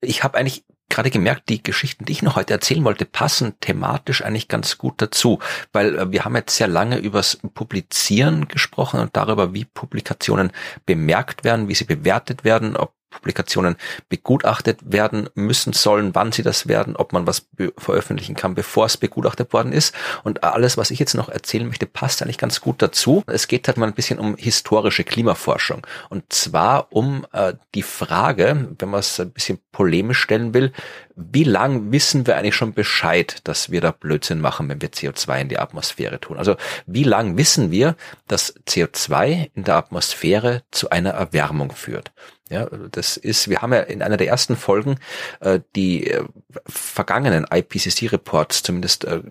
Ich 0.00 0.22
habe 0.22 0.38
eigentlich 0.38 0.64
gerade 0.88 1.10
gemerkt, 1.10 1.48
die 1.48 1.62
Geschichten, 1.62 2.04
die 2.04 2.12
ich 2.12 2.22
noch 2.22 2.36
heute 2.36 2.54
erzählen 2.54 2.84
wollte, 2.84 3.04
passen 3.04 3.54
thematisch 3.60 4.22
eigentlich 4.22 4.48
ganz 4.48 4.78
gut 4.78 4.94
dazu, 5.02 5.38
weil 5.72 5.98
äh, 5.98 6.10
wir 6.10 6.24
haben 6.24 6.36
jetzt 6.36 6.56
sehr 6.56 6.68
lange 6.68 6.98
übers 6.98 7.38
Publizieren 7.54 8.48
gesprochen 8.48 9.00
und 9.00 9.16
darüber, 9.16 9.52
wie 9.54 9.64
Publikationen 9.64 10.50
bemerkt 10.86 11.44
werden, 11.44 11.68
wie 11.68 11.74
sie 11.74 11.84
bewertet 11.84 12.44
werden, 12.44 12.76
ob 12.76 12.94
Publikationen 13.10 13.76
begutachtet 14.08 14.80
werden 14.84 15.28
müssen 15.34 15.72
sollen, 15.72 16.14
wann 16.14 16.32
sie 16.32 16.42
das 16.42 16.68
werden, 16.68 16.96
ob 16.96 17.12
man 17.12 17.26
was 17.26 17.46
veröffentlichen 17.76 18.34
kann, 18.34 18.54
bevor 18.54 18.86
es 18.86 18.96
begutachtet 18.96 19.52
worden 19.52 19.72
ist. 19.72 19.94
Und 20.24 20.44
alles, 20.44 20.76
was 20.76 20.90
ich 20.90 20.98
jetzt 20.98 21.14
noch 21.14 21.28
erzählen 21.28 21.66
möchte, 21.66 21.86
passt 21.86 22.22
eigentlich 22.22 22.38
ganz 22.38 22.60
gut 22.60 22.82
dazu. 22.82 23.22
Es 23.26 23.48
geht 23.48 23.66
halt 23.66 23.78
mal 23.78 23.86
ein 23.86 23.94
bisschen 23.94 24.18
um 24.18 24.36
historische 24.36 25.04
Klimaforschung. 25.04 25.86
Und 26.10 26.32
zwar 26.32 26.88
um 26.90 27.26
äh, 27.32 27.54
die 27.74 27.82
Frage, 27.82 28.68
wenn 28.78 28.90
man 28.90 29.00
es 29.00 29.18
ein 29.20 29.30
bisschen 29.30 29.58
polemisch 29.72 30.20
stellen 30.20 30.54
will, 30.54 30.72
wie 31.18 31.44
lang 31.44 31.90
wissen 31.90 32.26
wir 32.26 32.36
eigentlich 32.36 32.54
schon 32.54 32.74
Bescheid, 32.74 33.40
dass 33.44 33.70
wir 33.70 33.80
da 33.80 33.90
Blödsinn 33.90 34.40
machen, 34.40 34.68
wenn 34.68 34.80
wir 34.80 34.90
CO2 34.90 35.40
in 35.40 35.48
die 35.48 35.58
Atmosphäre 35.58 36.20
tun? 36.20 36.38
Also 36.38 36.56
wie 36.86 37.02
lang 37.02 37.36
wissen 37.36 37.72
wir, 37.72 37.96
dass 38.28 38.54
CO2 38.66 39.50
in 39.54 39.64
der 39.64 39.74
Atmosphäre 39.74 40.62
zu 40.70 40.90
einer 40.90 41.10
Erwärmung 41.10 41.72
führt? 41.72 42.12
Ja, 42.50 42.66
das 42.66 43.16
ist, 43.16 43.48
wir 43.48 43.60
haben 43.60 43.72
ja 43.72 43.80
in 43.80 44.00
einer 44.00 44.16
der 44.16 44.28
ersten 44.28 44.56
Folgen 44.56 44.98
äh, 45.40 45.60
die 45.74 46.08
äh, 46.08 46.24
vergangenen 46.66 47.46
IPCC-Reports 47.50 48.62
zumindest 48.62 49.04
äh, 49.04 49.22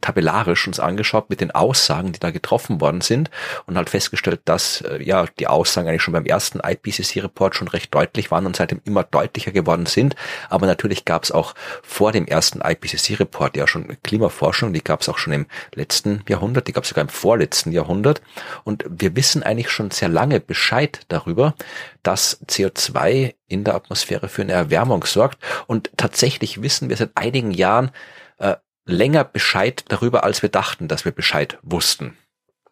tabellarisch 0.00 0.66
uns 0.66 0.80
angeschaut 0.80 1.30
mit 1.30 1.40
den 1.40 1.50
Aussagen, 1.50 2.12
die 2.12 2.20
da 2.20 2.30
getroffen 2.30 2.80
worden 2.80 3.00
sind 3.00 3.30
und 3.66 3.76
halt 3.76 3.90
festgestellt, 3.90 4.40
dass 4.44 4.80
äh, 4.82 5.02
ja 5.02 5.26
die 5.38 5.46
Aussagen 5.46 5.88
eigentlich 5.88 6.02
schon 6.02 6.12
beim 6.12 6.26
ersten 6.26 6.60
IPCC-Report 6.60 7.54
schon 7.54 7.68
recht 7.68 7.94
deutlich 7.94 8.30
waren 8.30 8.46
und 8.46 8.56
seitdem 8.56 8.80
immer 8.84 9.04
deutlicher 9.04 9.52
geworden 9.52 9.86
sind. 9.86 10.16
Aber 10.48 10.66
natürlich 10.66 11.04
gab 11.04 11.24
es 11.24 11.32
auch 11.32 11.54
vor 11.82 12.12
dem 12.12 12.26
ersten 12.26 12.60
IPCC-Report 12.60 13.56
ja 13.56 13.66
schon 13.66 13.96
Klimaforschung, 14.02 14.72
die 14.72 14.84
gab 14.84 15.00
es 15.00 15.08
auch 15.08 15.18
schon 15.18 15.32
im 15.32 15.46
letzten 15.74 16.22
Jahrhundert, 16.28 16.68
die 16.68 16.72
gab 16.72 16.84
es 16.84 16.90
sogar 16.90 17.02
im 17.02 17.08
vorletzten 17.08 17.72
Jahrhundert. 17.72 18.22
Und 18.64 18.84
wir 18.88 19.16
wissen 19.16 19.42
eigentlich 19.42 19.70
schon 19.70 19.90
sehr 19.90 20.08
lange 20.08 20.40
Bescheid 20.40 21.00
darüber, 21.08 21.54
dass 22.02 22.40
CO2 22.46 23.34
in 23.48 23.64
der 23.64 23.74
Atmosphäre 23.74 24.28
für 24.28 24.42
eine 24.42 24.52
Erwärmung 24.52 25.04
sorgt. 25.04 25.38
Und 25.66 25.90
tatsächlich 25.96 26.62
wissen 26.62 26.88
wir 26.88 26.96
seit 26.96 27.10
einigen 27.14 27.50
Jahren, 27.52 27.90
äh, 28.38 28.56
länger 28.84 29.24
Bescheid 29.24 29.84
darüber, 29.88 30.24
als 30.24 30.42
wir 30.42 30.48
dachten, 30.48 30.88
dass 30.88 31.04
wir 31.04 31.12
Bescheid 31.12 31.58
wussten. 31.62 32.16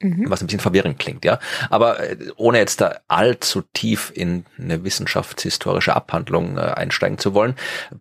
Mhm. 0.00 0.30
Was 0.30 0.40
ein 0.40 0.46
bisschen 0.46 0.60
verwirrend 0.60 0.98
klingt, 0.98 1.24
ja. 1.24 1.38
Aber 1.68 2.00
äh, 2.00 2.16
ohne 2.36 2.58
jetzt 2.58 2.80
da 2.80 3.00
allzu 3.08 3.62
tief 3.74 4.10
in 4.14 4.46
eine 4.58 4.82
wissenschaftshistorische 4.82 5.94
Abhandlung 5.94 6.56
äh, 6.56 6.60
einsteigen 6.62 7.18
zu 7.18 7.34
wollen, 7.34 7.54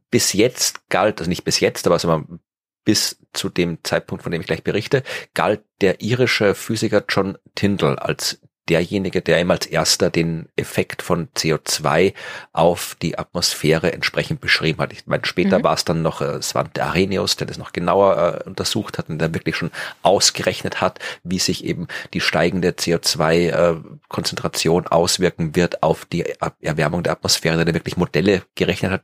bis 0.09 0.31
jetzt 0.33 0.87
galt, 0.89 1.19
also 1.19 1.29
nicht 1.29 1.43
bis 1.43 1.59
jetzt, 1.59 1.85
aber 1.85 1.95
also 1.95 2.23
bis 2.85 3.19
zu 3.33 3.49
dem 3.49 3.83
Zeitpunkt, 3.83 4.23
von 4.23 4.31
dem 4.31 4.41
ich 4.41 4.47
gleich 4.47 4.63
berichte, 4.63 5.03
galt 5.33 5.61
der 5.81 6.01
irische 6.01 6.55
Physiker 6.55 7.03
John 7.07 7.37
Tyndall 7.53 7.99
als 7.99 8.41
derjenige, 8.69 9.21
der 9.21 9.41
ihm 9.41 9.51
als 9.51 9.65
erster 9.65 10.09
den 10.09 10.47
Effekt 10.55 11.01
von 11.01 11.27
CO2 11.35 12.13
auf 12.53 12.95
die 13.01 13.17
Atmosphäre 13.17 13.91
entsprechend 13.91 14.41
beschrieben 14.41 14.79
hat. 14.79 14.93
Ich 14.93 15.07
meine, 15.07 15.25
später 15.25 15.59
mhm. 15.59 15.63
war 15.63 15.73
es 15.73 15.85
dann 15.85 16.01
noch 16.01 16.21
äh, 16.21 16.41
Svante 16.41 16.83
Arrhenius, 16.83 17.35
der 17.35 17.47
das 17.47 17.57
noch 17.57 17.73
genauer 17.73 18.41
äh, 18.45 18.47
untersucht 18.47 18.97
hat 18.97 19.09
und 19.09 19.19
der 19.19 19.33
wirklich 19.33 19.55
schon 19.55 19.71
ausgerechnet 20.03 20.81
hat, 20.81 20.99
wie 21.23 21.39
sich 21.39 21.65
eben 21.65 21.87
die 22.13 22.21
steigende 22.21 22.69
CO2-Konzentration 22.69 24.85
äh, 24.85 24.89
auswirken 24.89 25.55
wird 25.55 25.83
auf 25.83 26.05
die 26.05 26.25
Erwärmung 26.61 27.03
der 27.03 27.13
Atmosphäre, 27.13 27.65
der 27.65 27.73
wirklich 27.73 27.97
Modelle 27.97 28.43
gerechnet 28.55 28.91
hat, 28.91 29.03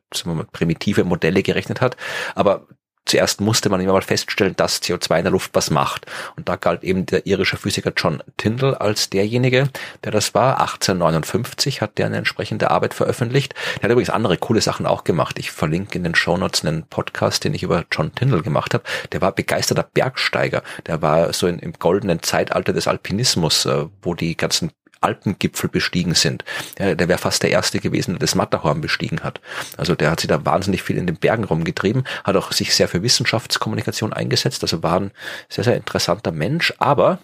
primitive 0.52 1.04
Modelle 1.04 1.44
gerechnet 1.44 1.82
hat. 1.82 1.98
Aber 2.36 2.68
zuerst 3.06 3.42
musste 3.42 3.70
man 3.70 3.80
immer 3.82 3.94
mal 3.94 4.02
feststellen, 4.02 4.56
dass 4.56 4.82
CO2 4.82 5.18
in 5.18 5.24
der 5.24 5.32
Luft 5.32 5.52
was 5.54 5.70
macht. 5.70 6.06
Und 6.36 6.50
da 6.50 6.56
galt 6.56 6.84
eben 6.84 7.06
der 7.06 7.26
irische 7.26 7.58
Physiker 7.58 7.94
John 7.96 8.22
Tyndall 8.38 8.76
als 8.76 9.10
derjenige, 9.10 9.70
der 10.04 10.12
das 10.12 10.34
war. 10.34 10.60
1859 10.60 11.82
hat 11.82 11.98
der 11.98 12.08
eine 12.08 12.18
entsprechende 12.18 12.72
Arbeit 12.72 12.94
veröffentlicht. 12.94 13.54
Der 13.78 13.84
hat 13.84 13.92
übrigens 13.92 14.10
andere 14.10 14.38
coole 14.38 14.62
Sachen 14.62 14.86
auch 14.86 15.04
gemacht. 15.04 15.40
Ich 15.40 15.52
verlinke 15.52 15.98
in 15.98 16.04
den 16.04 16.16
Shownotes 16.16 16.66
einen 16.66 16.84
Podcast, 16.84 17.44
den 17.44 17.54
ich 17.54 17.64
über 17.64 17.86
John 17.92 18.14
Tyndall 18.14 18.42
gemacht 18.42 18.74
habe. 18.74 18.84
Der 19.12 19.22
war 19.22 19.32
begeisterter 19.32 19.84
Bergsteiger. 19.84 20.64
Der 20.88 21.02
war 21.02 21.34
so 21.34 21.48
in, 21.48 21.60
im 21.60 21.74
goldenen 21.74 22.22
Zeitalter 22.22 22.74
des 22.74 22.88
Alpinismus, 22.88 23.66
äh, 23.66 23.86
wo 24.02 24.14
die 24.14 24.36
ganzen 24.36 24.72
Alpengipfel 25.06 25.70
bestiegen 25.70 26.16
sind. 26.16 26.44
Der, 26.78 26.96
der 26.96 27.08
wäre 27.08 27.20
fast 27.20 27.44
der 27.44 27.52
erste 27.52 27.80
gewesen, 27.80 28.14
der 28.14 28.20
das 28.20 28.36
Matterhorn 28.36 28.82
bestiegen 28.82 29.22
hat. 29.22 29.40
Also 29.78 29.96
der 29.96 30.12
hat 30.12 30.20
sich 30.20 30.28
da 30.28 30.46
wahnsinnig 30.46 30.84
viel 30.84 30.98
in 30.98 31.08
den 31.08 31.18
Bergen 31.18 31.44
rumgetrieben, 31.44 32.06
hat 32.24 32.36
auch 32.36 32.52
sich 32.52 32.76
sehr 32.76 32.88
für 32.88 33.04
Wissenschaftskommunikation 33.04 34.14
eingesetzt, 34.14 34.64
also 34.64 34.84
war 34.84 35.00
ein 35.00 35.12
sehr, 35.50 35.64
sehr 35.64 35.78
interessanter 35.78 36.32
Mensch. 36.32 36.74
Aber 36.80 37.20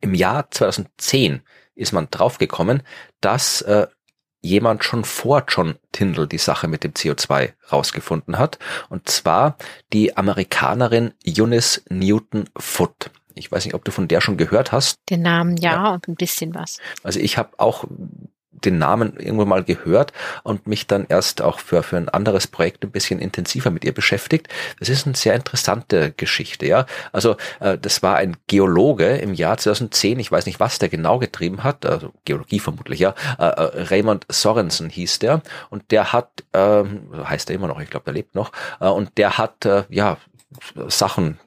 im 0.00 0.14
Jahr 0.14 0.50
2010 0.50 1.42
ist 1.74 1.92
man 1.92 2.08
draufgekommen, 2.10 2.82
dass 3.20 3.62
äh, 3.62 3.86
jemand 4.44 4.84
schon 4.84 5.04
vor 5.04 5.44
John 5.48 5.76
Tyndall 5.90 6.28
die 6.28 6.38
Sache 6.38 6.68
mit 6.68 6.84
dem 6.84 6.92
CO2 6.92 7.54
rausgefunden 7.72 8.38
hat. 8.38 8.58
Und 8.90 9.08
zwar 9.08 9.56
die 9.92 10.16
Amerikanerin 10.16 11.14
Eunice 11.26 11.82
Newton 11.88 12.48
Foote. 12.56 13.10
Ich 13.34 13.50
weiß 13.50 13.64
nicht, 13.64 13.74
ob 13.74 13.84
du 13.84 13.90
von 13.90 14.08
der 14.08 14.20
schon 14.20 14.36
gehört 14.36 14.72
hast. 14.72 14.96
Den 15.10 15.22
Namen 15.22 15.56
ja, 15.56 15.72
ja. 15.72 15.94
und 15.94 16.08
ein 16.08 16.14
bisschen 16.14 16.54
was. 16.54 16.78
Also 17.02 17.20
ich 17.20 17.36
habe 17.38 17.50
auch 17.58 17.84
den 18.64 18.78
Namen 18.78 19.16
irgendwo 19.16 19.44
mal 19.44 19.62
gehört 19.62 20.12
und 20.42 20.66
mich 20.66 20.86
dann 20.86 21.06
erst 21.08 21.42
auch 21.42 21.58
für, 21.58 21.82
für 21.82 21.96
ein 21.96 22.08
anderes 22.08 22.46
Projekt 22.46 22.84
ein 22.84 22.90
bisschen 22.90 23.18
intensiver 23.18 23.70
mit 23.70 23.84
ihr 23.84 23.92
beschäftigt. 23.92 24.48
Das 24.78 24.88
ist 24.88 25.06
eine 25.06 25.16
sehr 25.16 25.34
interessante 25.34 26.12
Geschichte, 26.12 26.66
ja. 26.66 26.86
Also 27.12 27.36
äh, 27.60 27.78
das 27.78 28.02
war 28.02 28.16
ein 28.16 28.36
Geologe 28.46 29.16
im 29.16 29.34
Jahr 29.34 29.58
2010, 29.58 30.18
ich 30.18 30.32
weiß 30.32 30.46
nicht, 30.46 30.60
was 30.60 30.78
der 30.78 30.88
genau 30.88 31.18
getrieben 31.18 31.62
hat, 31.62 31.84
also 31.86 32.12
Geologie 32.24 32.60
vermutlich, 32.60 33.00
ja. 33.00 33.14
Äh, 33.38 33.44
äh, 33.44 33.82
Raymond 33.84 34.26
Sorensen 34.28 34.88
hieß 34.88 35.18
der 35.18 35.42
und 35.70 35.90
der 35.90 36.12
hat, 36.12 36.44
äh, 36.52 36.84
heißt 37.24 37.50
er 37.50 37.56
immer 37.56 37.68
noch, 37.68 37.80
ich 37.80 37.90
glaube, 37.90 38.04
der 38.04 38.14
lebt 38.14 38.34
noch, 38.34 38.52
äh, 38.80 38.88
und 38.88 39.18
der 39.18 39.38
hat 39.38 39.64
äh, 39.64 39.84
ja 39.88 40.16
Sachen 40.88 41.38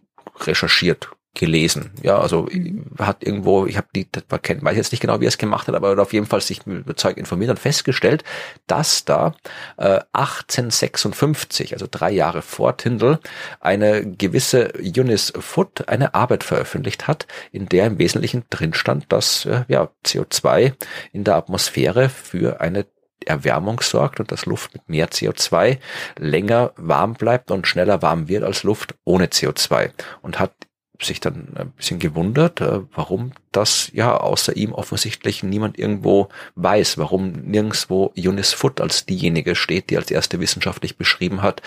recherchiert, 0.41 1.09
gelesen. 1.37 1.91
Ja, 2.01 2.17
also 2.17 2.47
mhm. 2.51 2.85
hat 2.97 3.23
irgendwo, 3.23 3.65
ich 3.67 3.77
habe 3.77 3.87
die, 3.95 4.07
weiß 4.29 4.75
jetzt 4.75 4.91
nicht 4.91 5.01
genau, 5.01 5.21
wie 5.21 5.25
er 5.25 5.29
es 5.29 5.37
gemacht 5.37 5.67
hat, 5.67 5.75
aber 5.75 5.97
auf 6.01 6.11
jeden 6.11 6.25
Fall 6.25 6.41
sich 6.41 6.65
überzeugt 6.65 7.17
informiert 7.17 7.51
und 7.51 7.59
festgestellt, 7.59 8.23
dass 8.65 9.05
da 9.05 9.35
äh, 9.77 9.99
1856, 10.13 11.73
also 11.73 11.87
drei 11.89 12.11
Jahre 12.11 12.41
vor 12.41 12.75
Tyndall, 12.77 13.19
eine 13.59 14.05
gewisse 14.05 14.73
Eunice 14.79 15.31
Foote 15.39 15.87
eine 15.87 16.15
Arbeit 16.15 16.43
veröffentlicht 16.43 17.07
hat, 17.07 17.27
in 17.51 17.69
der 17.69 17.85
im 17.85 17.99
Wesentlichen 17.99 18.43
drin 18.49 18.73
stand, 18.73 19.05
dass 19.09 19.45
äh, 19.45 19.63
ja, 19.67 19.89
CO2 20.05 20.73
in 21.13 21.23
der 21.23 21.35
Atmosphäre 21.35 22.09
für 22.09 22.61
eine 22.61 22.87
Erwärmung 23.25 23.81
sorgt 23.81 24.19
und 24.19 24.31
dass 24.31 24.45
Luft 24.45 24.73
mit 24.73 24.89
mehr 24.89 25.09
CO2 25.09 25.77
länger 26.17 26.71
warm 26.77 27.13
bleibt 27.13 27.51
und 27.51 27.67
schneller 27.67 28.01
warm 28.01 28.27
wird 28.27 28.43
als 28.43 28.63
Luft 28.63 28.95
ohne 29.03 29.25
CO2 29.25 29.91
und 30.21 30.39
hat 30.39 30.66
sich 31.05 31.19
dann 31.19 31.49
ein 31.55 31.71
bisschen 31.71 31.99
gewundert, 31.99 32.61
äh, 32.61 32.81
warum 32.93 33.31
das 33.51 33.89
ja 33.93 34.17
außer 34.17 34.55
ihm 34.55 34.71
offensichtlich 34.73 35.43
niemand 35.43 35.77
irgendwo 35.77 36.29
weiß, 36.55 36.97
warum 36.97 37.31
nirgendswo 37.31 38.13
Eunice 38.17 38.53
Foot 38.53 38.81
als 38.81 39.05
diejenige 39.05 39.55
steht, 39.55 39.89
die 39.89 39.97
als 39.97 40.11
erste 40.11 40.39
wissenschaftlich 40.39 40.97
beschrieben 40.97 41.41
hat, 41.41 41.61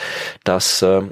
dass 0.44 0.82
äh, 0.82 1.02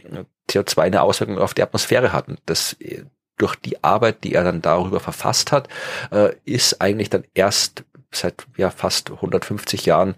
CO2 0.50 0.83
eine 0.83 1.02
Auswirkung 1.02 1.38
auf 1.38 1.54
die 1.54 1.62
Atmosphäre 1.62 2.12
hat. 2.12 2.28
Und 2.28 2.40
das 2.46 2.74
äh, 2.81 3.04
durch 3.37 3.54
die 3.54 3.85
Arbeit, 3.85 4.24
die 4.24 4.35
er 4.35 4.42
dann 4.42 4.62
darüber 4.62 4.98
verfasst 4.98 5.52
hat, 5.52 5.68
ist 6.44 6.81
eigentlich 6.81 7.09
dann 7.09 7.22
erst 7.35 7.85
seit 8.11 8.48
ja 8.57 8.68
fast 8.68 9.12
150 9.12 9.87
Jahren 9.87 10.16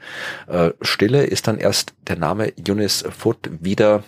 Stille, 0.81 1.25
ist 1.25 1.47
dann 1.47 1.59
erst 1.59 1.93
der 2.09 2.17
Name 2.17 2.51
Eunice 2.67 3.05
Foot 3.11 3.51
wieder 3.61 4.05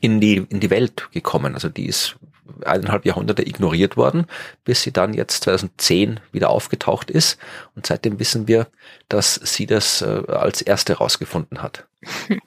in 0.00 0.22
die, 0.22 0.36
in 0.48 0.60
die 0.60 0.70
Welt 0.70 1.10
gekommen. 1.12 1.52
Also 1.52 1.68
die 1.68 1.84
ist 1.84 2.16
eineinhalb 2.64 3.04
Jahrhunderte 3.04 3.46
ignoriert 3.46 3.96
worden, 3.96 4.26
bis 4.64 4.82
sie 4.82 4.92
dann 4.92 5.14
jetzt 5.14 5.44
2010 5.44 6.20
wieder 6.32 6.50
aufgetaucht 6.50 7.10
ist. 7.10 7.38
Und 7.74 7.86
seitdem 7.86 8.18
wissen 8.18 8.48
wir, 8.48 8.66
dass 9.08 9.34
sie 9.34 9.66
das 9.66 10.02
äh, 10.02 10.22
als 10.28 10.62
erste 10.62 10.94
rausgefunden 10.94 11.62
hat. 11.62 11.86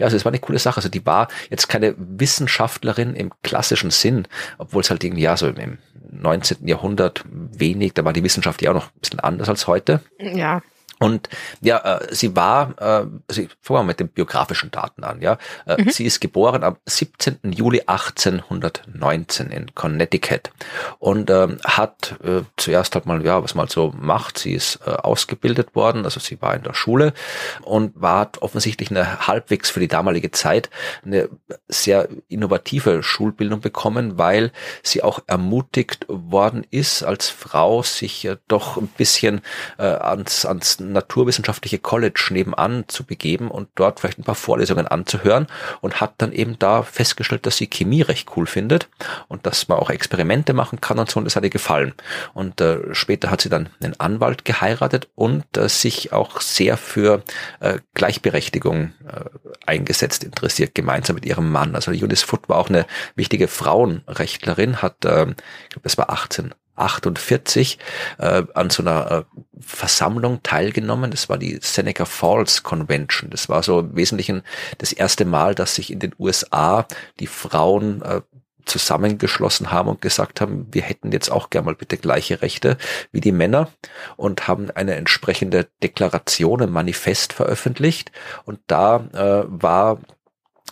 Ja, 0.00 0.06
also 0.06 0.16
es 0.16 0.24
war 0.24 0.32
eine 0.32 0.38
coole 0.38 0.58
Sache. 0.58 0.78
Also 0.78 0.88
die 0.88 1.04
war 1.04 1.28
jetzt 1.50 1.68
keine 1.68 1.94
Wissenschaftlerin 1.98 3.14
im 3.14 3.32
klassischen 3.42 3.90
Sinn, 3.90 4.26
obwohl 4.56 4.80
es 4.80 4.88
halt 4.88 5.04
irgendwie 5.04 5.24
ja 5.24 5.36
so 5.36 5.46
im 5.46 5.76
19. 6.10 6.66
Jahrhundert 6.66 7.22
wenig, 7.30 7.92
da 7.92 8.02
war 8.02 8.14
die 8.14 8.24
Wissenschaft 8.24 8.62
ja 8.62 8.70
auch 8.70 8.74
noch 8.76 8.86
ein 8.86 9.00
bisschen 9.00 9.20
anders 9.20 9.50
als 9.50 9.66
heute. 9.66 10.00
Ja. 10.18 10.62
Und 11.02 11.30
ja, 11.62 11.78
äh, 11.78 12.14
sie 12.14 12.36
war, 12.36 12.74
äh, 12.78 13.06
sie, 13.28 13.48
fangen 13.62 13.80
wir 13.80 13.84
mit 13.84 14.00
den 14.00 14.08
biografischen 14.08 14.70
Daten 14.70 15.02
an, 15.02 15.22
ja. 15.22 15.38
Äh, 15.66 15.82
mhm. 15.82 15.90
Sie 15.90 16.04
ist 16.04 16.20
geboren 16.20 16.62
am 16.62 16.76
17. 16.84 17.38
Juli 17.44 17.82
1819 17.86 19.50
in 19.50 19.74
Connecticut 19.74 20.50
und 20.98 21.30
ähm, 21.30 21.58
hat 21.64 22.16
äh, 22.22 22.42
zuerst 22.58 22.94
halt 22.94 23.06
mal, 23.06 23.24
ja, 23.24 23.42
was 23.42 23.54
man 23.54 23.62
halt 23.62 23.72
so 23.72 23.94
macht, 23.98 24.36
sie 24.36 24.52
ist 24.52 24.80
äh, 24.86 24.90
ausgebildet 24.90 25.74
worden, 25.74 26.04
also 26.04 26.20
sie 26.20 26.42
war 26.42 26.54
in 26.54 26.64
der 26.64 26.74
Schule 26.74 27.14
und 27.62 27.98
war 27.98 28.30
offensichtlich 28.40 28.90
eine 28.90 29.26
halbwegs 29.26 29.70
für 29.70 29.80
die 29.80 29.88
damalige 29.88 30.32
Zeit 30.32 30.68
eine 31.02 31.30
sehr 31.68 32.08
innovative 32.28 33.02
Schulbildung 33.02 33.60
bekommen, 33.60 34.18
weil 34.18 34.52
sie 34.82 35.02
auch 35.02 35.20
ermutigt 35.26 36.04
worden 36.08 36.66
ist, 36.70 37.02
als 37.04 37.30
Frau 37.30 37.82
sich 37.82 38.26
äh, 38.26 38.36
doch 38.48 38.76
ein 38.76 38.88
bisschen 38.88 39.40
äh, 39.78 39.84
ans, 39.84 40.44
ans 40.44 40.78
naturwissenschaftliche 40.92 41.78
College 41.78 42.28
nebenan 42.30 42.84
zu 42.88 43.04
begeben 43.04 43.50
und 43.50 43.68
dort 43.74 44.00
vielleicht 44.00 44.18
ein 44.18 44.24
paar 44.24 44.34
Vorlesungen 44.34 44.86
anzuhören 44.86 45.46
und 45.80 46.00
hat 46.00 46.14
dann 46.18 46.32
eben 46.32 46.58
da 46.58 46.82
festgestellt, 46.82 47.46
dass 47.46 47.56
sie 47.56 47.68
Chemie 47.68 48.02
recht 48.02 48.28
cool 48.36 48.46
findet 48.46 48.88
und 49.28 49.46
dass 49.46 49.68
man 49.68 49.78
auch 49.78 49.90
Experimente 49.90 50.52
machen 50.52 50.80
kann 50.80 50.98
und 50.98 51.10
so 51.10 51.18
und 51.18 51.24
das 51.24 51.36
hat 51.36 51.44
ihr 51.44 51.50
gefallen. 51.50 51.94
Und 52.34 52.60
äh, 52.60 52.94
später 52.94 53.30
hat 53.30 53.40
sie 53.40 53.48
dann 53.48 53.68
einen 53.82 53.98
Anwalt 53.98 54.44
geheiratet 54.44 55.08
und 55.14 55.56
äh, 55.56 55.68
sich 55.68 56.12
auch 56.12 56.40
sehr 56.40 56.76
für 56.76 57.22
äh, 57.60 57.78
Gleichberechtigung 57.94 58.92
äh, 59.06 59.24
eingesetzt, 59.66 60.24
interessiert, 60.24 60.74
gemeinsam 60.74 61.14
mit 61.14 61.26
ihrem 61.26 61.50
Mann. 61.50 61.74
Also 61.74 61.90
Eunice 61.90 62.22
Foot 62.22 62.48
war 62.48 62.58
auch 62.58 62.68
eine 62.68 62.86
wichtige 63.14 63.48
Frauenrechtlerin, 63.48 64.82
hat, 64.82 65.04
äh, 65.04 65.26
ich 65.28 65.70
glaube, 65.70 65.84
es 65.84 65.98
war 65.98 66.10
18 66.10 66.54
48 66.76 67.78
äh, 68.18 68.42
an 68.54 68.70
so 68.70 68.82
einer 68.82 69.10
äh, 69.10 69.24
Versammlung 69.60 70.42
teilgenommen. 70.42 71.10
Das 71.10 71.28
war 71.28 71.38
die 71.38 71.58
Seneca 71.60 72.04
Falls 72.04 72.62
Convention. 72.62 73.30
Das 73.30 73.48
war 73.48 73.62
so 73.62 73.80
im 73.80 73.96
Wesentlichen 73.96 74.42
das 74.78 74.92
erste 74.92 75.24
Mal, 75.24 75.54
dass 75.54 75.74
sich 75.74 75.92
in 75.92 75.98
den 75.98 76.14
USA 76.18 76.86
die 77.18 77.26
Frauen 77.26 78.02
äh, 78.02 78.22
zusammengeschlossen 78.64 79.70
haben 79.70 79.88
und 79.88 80.00
gesagt 80.00 80.40
haben, 80.40 80.68
wir 80.70 80.82
hätten 80.82 81.12
jetzt 81.12 81.30
auch 81.30 81.50
gerne 81.50 81.66
mal 81.66 81.74
bitte 81.74 81.96
gleiche 81.96 82.42
Rechte 82.42 82.76
wie 83.10 83.20
die 83.20 83.32
Männer 83.32 83.70
und 84.16 84.48
haben 84.48 84.70
eine 84.70 84.94
entsprechende 84.94 85.68
Deklaration, 85.82 86.62
ein 86.62 86.70
Manifest 86.70 87.32
veröffentlicht. 87.32 88.12
Und 88.44 88.60
da 88.66 89.08
äh, 89.12 89.44
war 89.48 89.98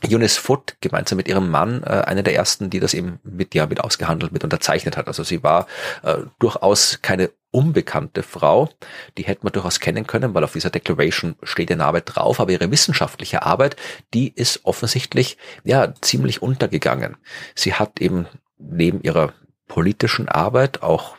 Eunice 0.07 0.36
Foot 0.36 0.76
gemeinsam 0.80 1.16
mit 1.16 1.28
ihrem 1.28 1.51
Mann 1.51 1.82
äh, 1.82 2.03
eine 2.07 2.22
der 2.22 2.34
ersten, 2.34 2.70
die 2.70 2.80
das 2.80 2.94
eben 2.94 3.18
mit 3.24 3.55
ja 3.55 3.66
mit 3.66 3.80
ausgehandelt, 3.80 4.32
mit 4.32 4.44
unterzeichnet 4.44 4.96
hat. 4.96 5.09
Also 5.09 5.24
sie 5.24 5.42
war 5.42 5.66
äh, 6.03 6.18
durchaus 6.38 7.01
keine 7.03 7.30
unbekannte 7.51 8.22
Frau, 8.22 8.68
die 9.16 9.22
hätte 9.22 9.44
man 9.44 9.53
durchaus 9.53 9.80
kennen 9.80 10.07
können, 10.07 10.34
weil 10.34 10.44
auf 10.44 10.53
dieser 10.53 10.70
Declaration 10.70 11.34
steht 11.42 11.72
eine 11.72 11.84
Arbeit 11.84 12.14
drauf, 12.14 12.40
aber 12.40 12.53
ihre 12.53 12.70
wissenschaftliche 12.70 13.42
Arbeit, 13.42 13.76
die 14.12 14.32
ist 14.34 14.61
offensichtlich 14.64 15.38
ja 15.64 15.94
ziemlich 16.03 16.42
untergegangen. 16.42 17.16
Sie 17.55 17.74
hat 17.74 18.01
eben 18.01 18.26
neben 18.59 19.03
ihrer 19.03 19.32
politischen 19.66 20.28
Arbeit 20.28 20.82
auch 20.82 21.16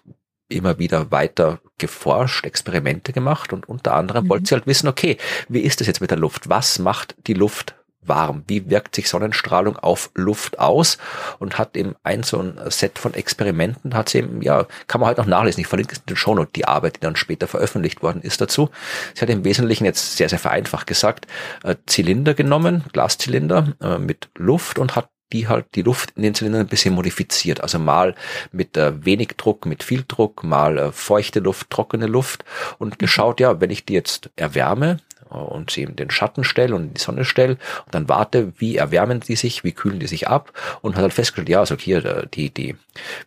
immer 0.50 0.80
wieder 0.80 1.12
weiter 1.12 1.60
geforscht, 1.78 2.44
Experimente 2.44 3.14
gemacht 3.14 3.54
und 3.54 3.70
unter 3.70 3.94
anderem 3.94 4.26
mhm. 4.26 4.30
wollte 4.30 4.50
sie 4.50 4.56
halt 4.56 4.68
wissen, 4.68 4.88
okay, 4.88 5.18
wie 5.48 5.62
ist 5.62 5.82
es 5.82 5.88
jetzt 5.88 6.02
mit 6.02 6.12
der 6.12 6.18
Luft? 6.18 6.50
Was 6.50 6.80
macht 6.80 7.16
die 7.28 7.34
Luft 7.34 7.76
warm? 8.02 8.44
Wie 8.48 8.70
wirkt 8.70 8.96
sich 8.96 9.10
Sonnenstrahlung 9.10 9.78
auf 9.78 10.10
Luft 10.16 10.60
aus? 10.60 10.98
Und 11.40 11.58
hat 11.58 11.76
eben 11.78 11.96
ein 12.04 12.24
so 12.24 12.40
ein 12.40 12.60
Set 12.70 13.00
von 13.00 13.14
Experimenten, 13.14 13.94
hat 13.94 14.10
sie 14.10 14.20
eben, 14.20 14.42
ja, 14.42 14.66
kann 14.88 15.02
man 15.02 15.08
halt 15.08 15.18
noch 15.18 15.26
nachlesen. 15.26 15.62
Ich 15.62 15.68
verlinke 15.68 15.94
es 15.94 16.00
in 16.00 16.06
den 16.08 16.18
Shownote, 16.18 16.52
die 16.56 16.66
Arbeit, 16.66 16.98
die 16.98 17.02
dann 17.02 17.16
später 17.16 17.48
veröffentlicht 17.48 18.02
worden 18.02 18.22
ist 18.22 18.42
dazu. 18.42 18.70
Sie 19.14 19.22
hat 19.22 19.30
im 19.30 19.44
Wesentlichen 19.44 19.86
jetzt 19.86 20.18
sehr, 20.18 20.30
sehr 20.30 20.40
vereinfacht 20.40 20.88
gesagt, 20.88 21.28
äh, 21.64 21.76
Zylinder 21.86 22.34
genommen, 22.34 22.84
Glaszylinder 22.94 23.74
äh, 23.82 23.98
mit 23.98 24.30
Luft 24.36 24.80
und 24.80 24.96
hat 24.96 25.10
die 25.32 25.48
halt 25.48 25.68
die 25.76 25.82
Luft 25.82 26.14
in 26.16 26.24
den 26.24 26.34
Zylindern 26.34 26.62
ein 26.62 26.68
bisschen 26.68 26.96
modifiziert. 26.96 27.62
Also 27.62 27.80
mal 27.80 28.16
mit 28.52 28.78
äh, 28.78 29.06
wenig 29.06 29.30
Druck, 29.38 29.66
mit 29.66 29.84
viel 29.84 30.04
Druck, 30.08 30.44
mal 30.44 30.78
äh, 30.78 30.92
feuchte 30.92 31.40
Luft, 31.40 31.70
trockene 31.70 32.08
Luft 32.08 32.44
und 32.80 33.00
geschaut, 33.00 33.40
ja, 33.40 33.62
wenn 33.62 33.70
ich 33.70 33.86
die 33.86 33.94
jetzt 33.94 34.32
erwärme, 34.36 34.98
und 35.30 35.70
sie 35.70 35.84
in 35.84 35.96
den 35.96 36.10
Schatten 36.10 36.44
stelle 36.44 36.76
und 36.76 36.84
in 36.84 36.94
die 36.96 37.02
Sonne 37.02 37.26
stelle 37.26 37.58
und 37.86 37.94
dann 37.94 38.10
warte, 38.10 38.54
wie 38.58 38.78
erwärmen 38.78 39.20
die 39.20 39.36
sich, 39.36 39.64
wie 39.64 39.72
kühlen 39.72 40.00
die 40.00 40.08
sich 40.08 40.28
ab 40.28 40.52
und 40.82 40.96
hat 40.96 41.04
halt 41.04 41.14
festgestellt, 41.14 41.50
ja, 41.50 41.60
also 41.60 41.76
hier 41.76 42.04
äh, 42.04 42.28
die, 42.34 42.50
die, 42.50 42.76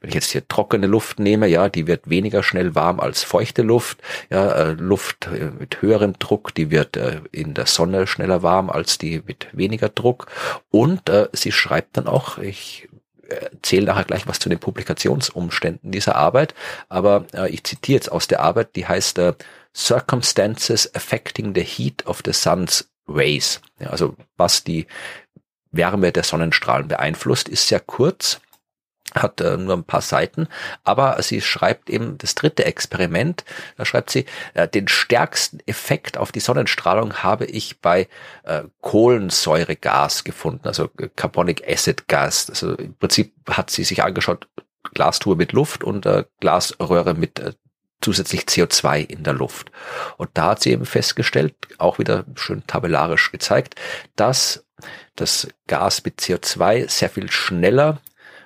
wenn 0.01 0.09
ich 0.09 0.14
jetzt 0.14 0.30
hier 0.30 0.47
trockene 0.47 0.86
Luft 0.86 1.18
nehme, 1.18 1.47
ja, 1.47 1.68
die 1.68 1.86
wird 1.86 2.09
weniger 2.11 2.43
schnell 2.43 2.74
warm 2.74 3.01
als 3.01 3.22
feuchte 3.22 3.62
Luft, 3.62 3.99
ja, 4.30 4.51
äh, 4.53 4.72
Luft 4.72 5.28
äh, 5.28 5.51
mit 5.59 5.80
höherem 5.80 6.18
Druck, 6.18 6.55
die 6.55 6.70
wird 6.70 6.99
in 7.30 7.55
der 7.55 7.66
Sonne 7.66 8.07
schneller 8.07 8.43
warm 8.43 8.70
als 8.70 8.99
die 8.99 9.22
mit 9.26 9.49
weniger 9.53 9.88
Druck 9.88 10.26
und 10.70 11.09
äh, 11.09 11.28
sie 11.32 11.53
schreibt 11.53 11.97
dann 11.97 12.07
auch, 12.07 12.38
ich 12.38 12.88
erzähle 13.32 13.86
nachher 13.86 14.05
gleich 14.05 14.26
was 14.26 14.38
zu 14.38 14.49
den 14.49 14.59
Publikationsumständen 14.59 15.90
dieser 15.90 16.16
Arbeit, 16.16 16.55
aber 16.88 17.26
äh, 17.32 17.51
ich 17.51 17.64
zitiere 17.64 17.97
jetzt 17.97 18.12
aus 18.12 18.28
der 18.28 18.40
Arbeit, 18.40 18.76
die 18.76 18.86
heißt 18.86 19.18
äh, 19.18 19.34
Circumstances 19.74 20.90
affecting 20.94 21.54
the 21.54 21.62
heat 21.62 22.06
of 22.06 22.22
the 22.24 22.32
sun's 22.32 22.90
rays. 23.08 23.60
Ja, 23.80 23.90
also 23.90 24.16
was 24.36 24.64
die 24.64 24.86
Wärme 25.70 26.12
der 26.12 26.22
Sonnenstrahlen 26.22 26.88
beeinflusst, 26.88 27.48
ist 27.48 27.68
sehr 27.68 27.80
kurz, 27.80 28.40
hat 29.14 29.40
äh, 29.40 29.56
nur 29.56 29.76
ein 29.76 29.84
paar 29.84 30.00
Seiten, 30.00 30.48
aber 30.84 31.20
sie 31.22 31.40
schreibt 31.40 31.90
eben 31.90 32.18
das 32.18 32.34
dritte 32.34 32.64
Experiment, 32.64 33.44
da 33.76 33.84
schreibt 33.84 34.10
sie, 34.10 34.26
äh, 34.54 34.68
den 34.68 34.88
stärksten 34.88 35.60
Effekt 35.66 36.18
auf 36.18 36.32
die 36.32 36.40
Sonnenstrahlung 36.40 37.22
habe 37.22 37.46
ich 37.46 37.80
bei 37.80 38.08
äh, 38.44 38.62
Kohlensäuregas 38.80 40.24
gefunden, 40.24 40.66
also 40.66 40.88
Carbonic 41.16 41.66
Acid 41.66 42.08
Gas. 42.08 42.48
Also 42.50 42.74
im 42.74 42.94
Prinzip 42.94 43.34
hat 43.48 43.70
sie 43.70 43.84
sich 43.84 44.02
angeschaut, 44.02 44.48
Glastube 44.94 45.36
mit 45.36 45.52
Luft 45.52 45.84
und 45.84 46.06
äh, 46.06 46.24
Glasröhre 46.40 47.14
mit 47.14 47.38
äh, 47.38 47.52
zusätzlich 48.03 48.42
CO2 48.42 49.09
in 49.09 49.22
der 49.22 49.34
Luft. 49.34 49.70
Und 50.16 50.30
da 50.34 50.50
hat 50.50 50.62
sie 50.62 50.70
eben 50.70 50.84
festgestellt, 50.84 51.55
auch 51.78 51.98
wieder 51.98 52.24
schön 52.34 52.66
tabellarisch 52.66 53.32
gezeigt, 53.32 53.76
dass 54.16 54.64
das 55.16 55.48
Gas 55.66 56.05
mit 56.05 56.20
CO2 56.20 56.88
sehr 56.90 57.09
viel 57.09 57.30
schneller 57.30 58.00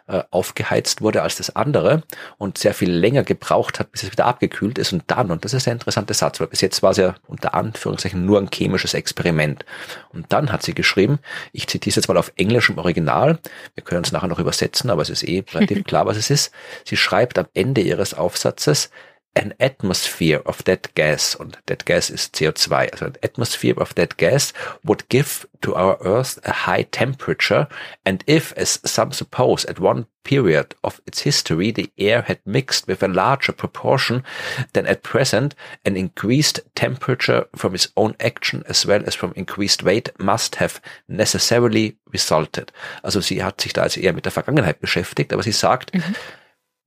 äh, 0.09 0.22
aufgeheizt 0.30 1.00
wurde 1.00 1.22
als 1.22 1.34
das 1.34 1.57
andere 1.57 2.04
und 2.38 2.59
sehr 2.59 2.74
viel 2.74 2.92
länger 2.92 3.24
gebraucht 3.24 3.80
hat, 3.80 3.90
bis 3.90 4.04
es 4.04 4.12
wieder 4.12 4.26
abgekühlt 4.26 4.78
ist 4.78 4.92
und 4.92 5.02
dann, 5.09 5.32
und 5.32 5.44
das 5.44 5.52
ist 5.52 5.66
ein 5.66 5.72
interessanter 5.72 6.14
Satz, 6.14 6.38
weil 6.38 6.46
bis 6.46 6.61
jetzt 6.61 6.80
war 6.82 6.92
es 6.92 6.96
ja 6.98 7.16
unter 7.26 7.54
Anführungszeichen 7.54 8.24
nur 8.24 8.38
ein 8.38 8.48
chemisches 8.52 8.94
Experiment. 8.94 9.64
Und 10.12 10.32
dann 10.32 10.52
hat 10.52 10.62
sie 10.62 10.74
geschrieben, 10.74 11.18
ich 11.52 11.66
zitiere 11.66 11.90
es 11.90 11.96
jetzt 11.96 12.07
mal 12.07 12.18
auf 12.18 12.32
Englisch 12.36 12.70
im 12.70 12.78
Original, 12.78 13.40
wir 13.74 13.82
können 13.82 14.04
es 14.04 14.12
nachher 14.12 14.28
noch 14.28 14.38
übersetzen, 14.38 14.90
aber 14.90 15.02
es 15.02 15.11
ist 15.11 15.24
eh 15.24 15.44
relativ 15.52 15.82
klar, 15.88 16.07
was 16.07 16.16
es 16.16 16.30
ist. 16.30 16.52
Sie 16.84 16.96
schreibt 16.96 17.36
am 17.36 17.46
Ende 17.52 17.80
ihres 17.80 18.14
Aufsatzes, 18.14 18.90
an 19.37 19.55
atmosphere 19.61 20.41
of 20.47 20.64
that 20.64 20.95
gas, 20.95 21.34
und 21.34 21.59
that 21.66 21.84
gas 21.84 22.11
ist 22.11 22.34
CO2, 22.34 22.93
also 22.93 23.07
an 23.07 23.18
atmosphere 23.22 23.78
of 23.78 23.95
that 23.95 24.16
gas 24.16 24.53
would 24.82 25.09
give 25.09 25.47
to 25.61 25.76
our 25.76 25.99
Earth 26.01 26.41
a 26.45 26.66
high 26.66 26.84
temperature, 26.84 27.68
and 28.05 28.24
if, 28.26 28.53
as 28.57 28.80
some 28.84 29.12
suppose, 29.12 29.64
at 29.66 29.78
one 29.78 30.07
period 30.24 30.74
of 30.82 31.01
its 31.07 31.20
history 31.20 31.70
the 31.70 31.89
air 31.99 32.22
had 32.22 32.41
mixed 32.45 32.89
with 32.89 33.01
a 33.01 33.09
larger 33.09 33.53
proportion 33.53 34.24
than 34.72 34.87
at 34.87 35.05
present, 35.05 35.55
an 35.84 35.97
increased 35.97 36.61
temperature 36.74 37.47
from 37.55 37.74
its 37.74 37.93
own 37.97 38.16
action 38.18 38.64
as 38.68 38.84
well 38.84 39.03
as 39.07 39.14
from 39.14 39.32
increased 39.37 39.84
weight 39.84 40.11
must 40.18 40.57
have 40.57 40.80
necessarily 41.07 41.97
resulted. 42.12 42.72
Also 43.05 43.20
sie 43.20 43.43
hat 43.43 43.61
sich 43.61 43.72
da 43.72 43.82
also 43.82 44.01
eher 44.01 44.14
mit 44.14 44.24
der 44.24 44.32
Vergangenheit 44.32 44.80
beschäftigt, 44.80 45.32
aber 45.32 45.45
sie 45.45 45.53
sagt, 45.53 45.95
mhm. 45.95 46.16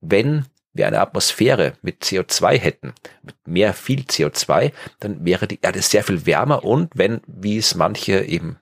wenn 0.02 0.44
wir 0.72 0.86
eine 0.86 1.00
Atmosphäre 1.00 1.74
mit 1.82 2.02
CO2 2.02 2.58
hätten, 2.58 2.94
mit 3.22 3.36
mehr 3.46 3.74
viel 3.74 4.02
CO2, 4.02 4.72
dann 5.00 5.24
wäre 5.24 5.46
die 5.46 5.60
Erde 5.62 5.82
sehr 5.82 6.04
viel 6.04 6.26
wärmer 6.26 6.64
und 6.64 6.90
wenn, 6.94 7.20
wie 7.26 7.58
es 7.58 7.74
manche 7.74 8.20
eben 8.22 8.58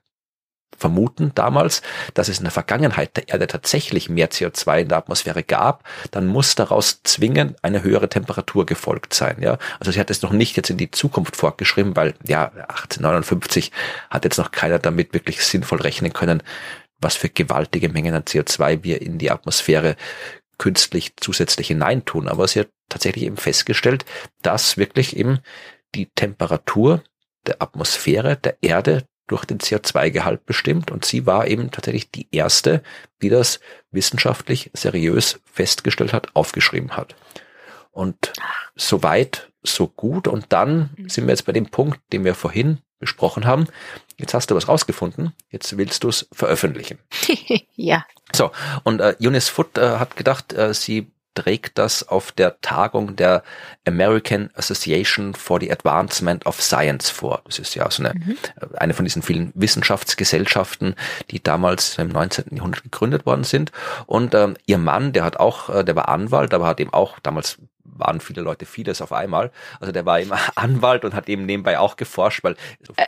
vermuten 0.79 1.33
damals, 1.35 1.81
dass 2.13 2.29
es 2.29 2.37
in 2.37 2.45
der 2.45 2.51
Vergangenheit 2.51 3.17
der 3.17 3.27
Erde 3.27 3.47
tatsächlich 3.47 4.09
mehr 4.09 4.29
CO2 4.29 4.81
in 4.81 4.87
der 4.87 4.97
Atmosphäre 4.97 5.43
gab, 5.43 5.83
dann 6.11 6.25
muss 6.25 6.55
daraus 6.55 7.03
zwingend 7.03 7.63
eine 7.63 7.83
höhere 7.83 8.09
Temperatur 8.09 8.65
gefolgt 8.65 9.13
sein. 9.13 9.37
Ja, 9.41 9.57
also 9.79 9.91
sie 9.91 9.99
hat 9.99 10.09
es 10.09 10.21
noch 10.21 10.31
nicht 10.31 10.55
jetzt 10.55 10.69
in 10.69 10.77
die 10.77 10.91
Zukunft 10.91 11.35
fortgeschrieben, 11.35 11.95
weil 11.95 12.15
ja 12.25 12.45
1859 12.45 13.71
hat 14.09 14.23
jetzt 14.23 14.37
noch 14.37 14.51
keiner 14.51 14.79
damit 14.79 15.13
wirklich 15.13 15.43
sinnvoll 15.43 15.81
rechnen 15.81 16.13
können, 16.13 16.41
was 17.01 17.15
für 17.15 17.29
gewaltige 17.29 17.89
Mengen 17.89 18.13
an 18.13 18.23
CO2 18.23 18.83
wir 18.83 19.01
in 19.01 19.17
die 19.17 19.31
Atmosphäre 19.31 19.95
künstlich 20.59 21.13
zusätzlich 21.17 21.69
hineintun. 21.69 22.27
Aber 22.27 22.47
sie 22.47 22.59
hat 22.59 22.69
tatsächlich 22.89 23.25
eben 23.25 23.37
festgestellt, 23.37 24.05
dass 24.43 24.77
wirklich 24.77 25.17
eben 25.17 25.39
die 25.95 26.05
Temperatur 26.13 27.03
der 27.47 27.61
Atmosphäre 27.61 28.37
der 28.37 28.57
Erde 28.61 29.05
durch 29.25 29.45
den 29.45 29.59
CO2-Gehalt 29.59 30.45
bestimmt. 30.45 30.91
Und 30.91 31.05
sie 31.05 31.25
war 31.25 31.47
eben 31.47 31.71
tatsächlich 31.71 32.11
die 32.11 32.27
erste, 32.31 32.83
die 33.21 33.29
das 33.29 33.59
wissenschaftlich 33.91 34.69
seriös 34.73 35.39
festgestellt 35.45 36.13
hat, 36.13 36.35
aufgeschrieben 36.35 36.95
hat. 36.95 37.15
Und 37.91 38.33
so 38.75 39.01
weit, 39.01 39.51
so 39.63 39.87
gut. 39.87 40.27
Und 40.27 40.47
dann 40.49 40.91
mhm. 40.97 41.09
sind 41.09 41.25
wir 41.25 41.31
jetzt 41.31 41.45
bei 41.45 41.51
dem 41.51 41.67
Punkt, 41.67 41.99
den 42.11 42.23
wir 42.23 42.35
vorhin 42.35 42.79
besprochen 42.99 43.45
haben. 43.45 43.67
Jetzt 44.17 44.33
hast 44.33 44.51
du 44.51 44.55
was 44.55 44.67
rausgefunden, 44.67 45.33
jetzt 45.49 45.77
willst 45.77 46.03
du 46.03 46.09
es 46.09 46.27
veröffentlichen. 46.31 46.99
ja. 47.75 48.05
So, 48.33 48.51
und 48.83 48.99
äh, 48.99 49.15
Eunice 49.21 49.49
Foot 49.49 49.77
äh, 49.77 49.97
hat 49.97 50.15
gedacht, 50.15 50.53
äh, 50.53 50.73
sie 50.73 51.11
trägt 51.35 51.77
das 51.77 52.07
auf 52.07 52.31
der 52.31 52.59
Tagung 52.61 53.15
der 53.15 53.43
American 53.87 54.49
Association 54.55 55.33
for 55.33 55.59
the 55.59 55.71
Advancement 55.71 56.45
of 56.45 56.61
Science 56.61 57.09
vor. 57.09 57.41
Das 57.45 57.59
ist 57.59 57.75
ja 57.75 57.89
so 57.89 58.03
eine, 58.03 58.13
mhm. 58.13 58.37
Äh, 58.59 58.77
eine 58.77 58.93
von 58.93 59.05
diesen 59.05 59.21
vielen 59.21 59.51
Wissenschaftsgesellschaften, 59.55 60.95
die 61.31 61.41
damals 61.41 61.97
im 61.97 62.09
19. 62.09 62.55
Jahrhundert 62.55 62.83
gegründet 62.83 63.25
worden 63.25 63.43
sind. 63.43 63.71
Und 64.05 64.35
ähm, 64.35 64.57
ihr 64.65 64.77
Mann, 64.77 65.13
der 65.13 65.23
hat 65.23 65.39
auch, 65.39 65.69
äh, 65.69 65.83
der 65.83 65.95
war 65.95 66.09
Anwalt, 66.09 66.53
aber 66.53 66.67
hat 66.67 66.79
eben 66.79 66.93
auch 66.93 67.19
damals 67.19 67.57
waren 67.95 68.19
viele 68.19 68.41
Leute 68.41 68.65
vieles 68.65 69.01
auf 69.01 69.13
einmal. 69.13 69.51
Also 69.79 69.91
der 69.91 70.05
war 70.05 70.19
immer 70.19 70.39
Anwalt 70.55 71.05
und 71.05 71.13
hat 71.13 71.29
eben 71.29 71.45
nebenbei 71.45 71.79
auch 71.79 71.95
geforscht, 71.95 72.43
weil 72.43 72.55
äh, 72.97 73.05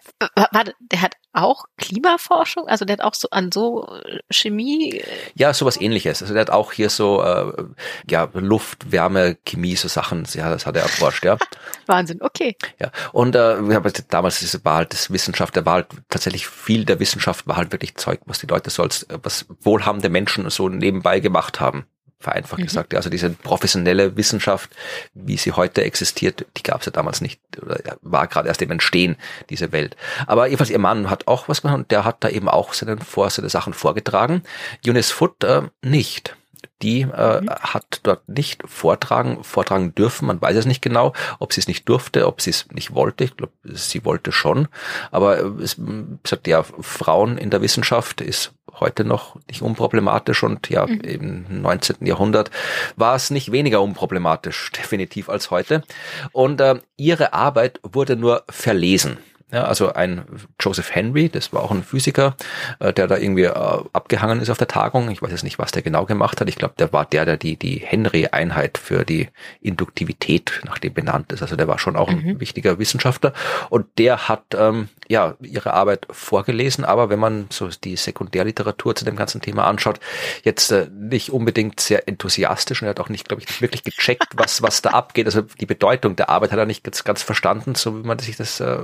warte, 0.52 0.74
der 0.80 1.02
hat 1.02 1.16
auch 1.34 1.66
Klimaforschung, 1.78 2.68
also 2.68 2.84
der 2.86 2.98
hat 2.98 3.04
auch 3.04 3.14
so 3.14 3.30
an 3.30 3.52
so 3.52 3.88
äh, 3.88 4.20
Chemie. 4.30 4.98
Äh, 4.98 5.06
ja, 5.36 5.54
sowas 5.54 5.80
ähnliches. 5.80 6.22
Also 6.22 6.34
der 6.34 6.42
hat 6.42 6.50
auch 6.50 6.72
hier 6.72 6.90
so 6.90 7.24
äh, 7.24 7.64
ja 8.10 8.30
Luft, 8.34 8.92
Wärme, 8.92 9.38
Chemie, 9.46 9.76
so 9.76 9.88
Sachen. 9.88 10.26
Ja, 10.34 10.50
das 10.50 10.66
hat 10.66 10.76
er 10.76 10.84
erforscht, 10.84 11.24
ja. 11.24 11.38
Wahnsinn, 11.86 12.22
okay. 12.22 12.56
Ja, 12.80 12.92
und 13.14 13.36
äh, 13.36 13.68
wir 13.68 13.76
haben 13.76 13.92
damals 14.10 14.66
war 14.66 14.76
halt 14.76 14.94
das 14.94 15.12
Wissenschaft, 15.12 15.56
der 15.56 15.66
war 15.66 15.74
halt 15.74 15.88
tatsächlich 16.10 16.48
viel 16.48 16.86
der 16.86 17.00
Wissenschaft 17.00 17.48
war 17.48 17.58
halt 17.58 17.72
wirklich 17.72 17.96
Zeug, 17.96 18.20
was 18.26 18.40
die 18.40 18.48
Leute 18.48 18.70
so 18.70 18.84
als 18.84 19.08
was 19.24 19.46
wohlhabende 19.62 20.10
Menschen 20.10 20.50
so 20.50 20.70
nebenbei 20.70 21.20
gemacht 21.20 21.60
haben 21.60 21.86
vereinfacht 22.22 22.60
mhm. 22.60 22.66
gesagt. 22.66 22.96
Also 22.96 23.10
diese 23.10 23.30
professionelle 23.30 24.16
Wissenschaft, 24.16 24.70
wie 25.14 25.38
sie 25.38 25.52
heute 25.52 25.84
existiert, 25.84 26.46
die 26.58 26.64
gab 26.64 26.82
es 26.82 26.86
ja 26.86 26.92
damals 26.92 27.22
nicht 27.22 27.42
oder 27.62 27.80
war 28.02 28.28
gerade 28.28 28.48
erst 28.48 28.62
im 28.62 28.72
Entstehen, 28.72 29.18
diese 29.50 29.72
Welt. 29.72 29.96
Aber 30.28 30.48
jedenfalls 30.48 30.70
ihr 30.70 30.80
Mann 30.80 31.10
hat 31.10 31.28
auch 31.28 31.48
was 31.48 31.62
gemacht 31.62 31.78
und 31.78 31.92
der 31.92 32.06
hat 32.06 32.24
da 32.24 32.30
eben 32.30 32.48
auch 32.48 32.74
seinen 32.74 33.00
Vor 33.00 33.30
seine 33.30 33.50
Sachen 33.50 33.74
vorgetragen. 33.74 34.44
Eunice 34.86 35.12
Foot 35.12 35.44
äh, 35.44 35.64
nicht. 35.82 36.36
Die 36.82 37.02
äh, 37.02 37.42
mhm. 37.42 37.50
hat 37.50 38.00
dort 38.04 38.28
nicht 38.28 38.64
vortragen, 38.66 39.44
vortragen 39.44 39.94
dürfen. 39.94 40.28
Man 40.28 40.42
weiß 40.42 40.56
es 40.58 40.66
nicht 40.66 40.82
genau, 40.82 41.14
ob 41.40 41.54
sie 41.54 41.62
es 41.62 41.68
nicht 41.68 41.88
durfte, 41.88 42.28
ob 42.28 42.42
sie 42.42 42.50
es 42.50 42.68
nicht 42.72 42.94
wollte. 42.94 43.24
Ich 43.24 43.38
glaube, 43.38 43.54
sie 43.64 44.04
wollte 44.04 44.32
schon. 44.32 44.68
Aber 45.12 45.40
es 45.60 45.78
sagt 46.26 46.48
ja, 46.48 46.64
Frauen 46.64 47.38
in 47.38 47.52
der 47.52 47.62
Wissenschaft 47.62 48.22
ist 48.22 48.54
heute 48.80 49.04
noch 49.04 49.36
nicht 49.48 49.62
unproblematisch 49.62 50.44
und 50.44 50.70
ja, 50.70 50.86
mhm. 50.86 51.02
im 51.02 51.62
19. 51.62 52.06
Jahrhundert 52.06 52.52
war 52.96 53.16
es 53.16 53.32
nicht 53.32 53.52
weniger 53.52 53.82
unproblematisch, 53.82 54.72
definitiv 54.72 55.30
als 55.30 55.52
heute. 55.52 55.84
Und 56.32 56.62
äh, 56.62 56.80
ihre 56.98 57.34
Arbeit 57.34 57.80
wurde 57.84 58.16
nur 58.16 58.44
verlesen. 58.50 59.18
Ja, 59.52 59.66
also 59.66 59.94
ein 59.94 60.24
Joseph 60.60 60.96
Henry, 60.96 61.28
das 61.28 61.52
war 61.52 61.64
auch 61.64 61.72
ein 61.72 61.84
Physiker, 61.84 62.38
äh, 62.80 62.94
der 62.94 63.08
da 63.08 63.18
irgendwie 63.18 63.44
äh, 63.44 63.84
abgehangen 63.92 64.40
ist 64.40 64.50
auf 64.50 64.58
der 64.58 64.70
Tagung. 64.70 65.12
Ich 65.12 65.22
weiß 65.22 65.32
jetzt 65.32 65.44
nicht, 65.44 65.60
was 65.60 65.72
der 65.72 65.82
genau 65.82 66.06
gemacht 66.06 66.40
hat. 66.40 66.48
Ich 66.48 66.56
glaube, 66.56 66.76
der 66.80 66.94
war 66.94 67.06
der, 67.06 67.26
der 67.26 67.36
die, 67.36 67.58
die 67.58 67.78
Henry-Einheit 67.78 68.78
für 68.78 69.04
die 69.04 69.28
Induktivität 69.60 70.62
nach 70.64 70.78
dem 70.78 70.94
benannt 70.94 71.34
ist. 71.34 71.42
Also 71.42 71.58
der 71.58 71.68
war 71.68 71.80
schon 71.80 71.98
auch 71.98 72.10
ein 72.10 72.24
mhm. 72.24 72.40
wichtiger 72.40 72.80
Wissenschaftler. 72.80 73.34
Und 73.70 73.88
der 73.98 74.30
hat 74.30 74.44
ähm, 74.56 74.88
ja 75.10 75.36
ihre 75.42 75.74
Arbeit 75.74 76.08
vorgelesen, 76.10 76.86
aber 76.86 77.10
wenn 77.10 77.20
man 77.20 77.48
so 77.50 77.68
die 77.68 77.98
Sekundärliteratur 77.98 78.96
zu 78.96 79.04
dem 79.04 79.18
ganzen 79.18 79.42
Thema 79.42 79.66
anschaut, 79.68 80.00
jetzt 80.44 80.72
äh, 80.72 80.88
nicht 80.94 81.32
unbedingt 81.32 81.82
sehr 81.82 82.08
enthusiastisch 82.08 82.82
und 82.82 82.88
er 82.88 82.92
hat 82.92 83.00
auch 83.02 83.10
nicht, 83.10 83.28
glaube 83.28 83.44
ich, 83.44 83.62
wirklich 83.62 83.84
gecheckt, 83.84 84.30
was, 84.36 84.62
was 84.62 84.82
da 84.82 84.92
abgeht. 84.92 85.26
Also 85.26 85.42
die 85.42 85.66
Bedeutung 85.66 86.16
der 86.16 86.30
Arbeit 86.30 86.54
hat 86.54 86.60
er 86.60 86.66
nicht 86.66 86.86
ganz, 86.86 87.04
ganz 87.04 87.22
verstanden, 87.22 87.76
so 87.76 88.02
wie 88.02 88.08
man 88.08 88.18
sich 88.20 88.38
das 88.38 88.62
äh, 88.62 88.78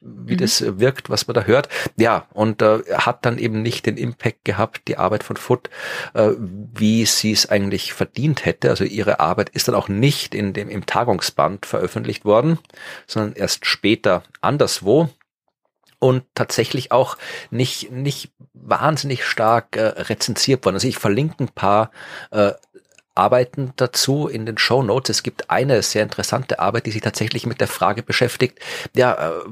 wie 0.00 0.34
mhm. 0.34 0.38
das 0.38 0.64
wirkt, 0.78 1.10
was 1.10 1.26
man 1.26 1.34
da 1.34 1.44
hört. 1.44 1.68
Ja, 1.96 2.26
und 2.32 2.62
äh, 2.62 2.80
hat 2.94 3.24
dann 3.24 3.38
eben 3.38 3.62
nicht 3.62 3.86
den 3.86 3.96
Impact 3.96 4.44
gehabt, 4.44 4.88
die 4.88 4.96
Arbeit 4.96 5.24
von 5.24 5.36
Foot, 5.36 5.70
äh, 6.14 6.30
wie 6.38 7.04
sie 7.06 7.32
es 7.32 7.48
eigentlich 7.48 7.92
verdient 7.92 8.44
hätte. 8.44 8.70
Also 8.70 8.84
ihre 8.84 9.20
Arbeit 9.20 9.50
ist 9.50 9.68
dann 9.68 9.74
auch 9.74 9.88
nicht 9.88 10.34
in 10.34 10.52
dem, 10.52 10.68
im 10.68 10.86
Tagungsband 10.86 11.66
veröffentlicht 11.66 12.24
worden, 12.24 12.58
sondern 13.06 13.34
erst 13.34 13.66
später 13.66 14.22
anderswo 14.40 15.08
und 16.02 16.24
tatsächlich 16.34 16.90
auch 16.90 17.16
nicht 17.50 17.92
nicht 17.92 18.32
wahnsinnig 18.54 19.24
stark 19.24 19.76
äh, 19.76 19.82
rezensiert 19.82 20.64
worden. 20.64 20.76
Also 20.76 20.88
ich 20.88 20.98
verlinke 20.98 21.44
ein 21.44 21.48
paar 21.48 21.92
äh, 22.32 22.52
Arbeiten 23.14 23.72
dazu 23.76 24.26
in 24.26 24.46
den 24.46 24.58
Show 24.58 24.82
Notes. 24.82 25.10
Es 25.10 25.22
gibt 25.22 25.50
eine 25.50 25.82
sehr 25.82 26.02
interessante 26.02 26.58
Arbeit, 26.58 26.86
die 26.86 26.90
sich 26.90 27.02
tatsächlich 27.02 27.46
mit 27.46 27.60
der 27.60 27.68
Frage 27.68 28.02
beschäftigt, 28.02 28.58
ja, 28.96 29.30
äh, 29.30 29.42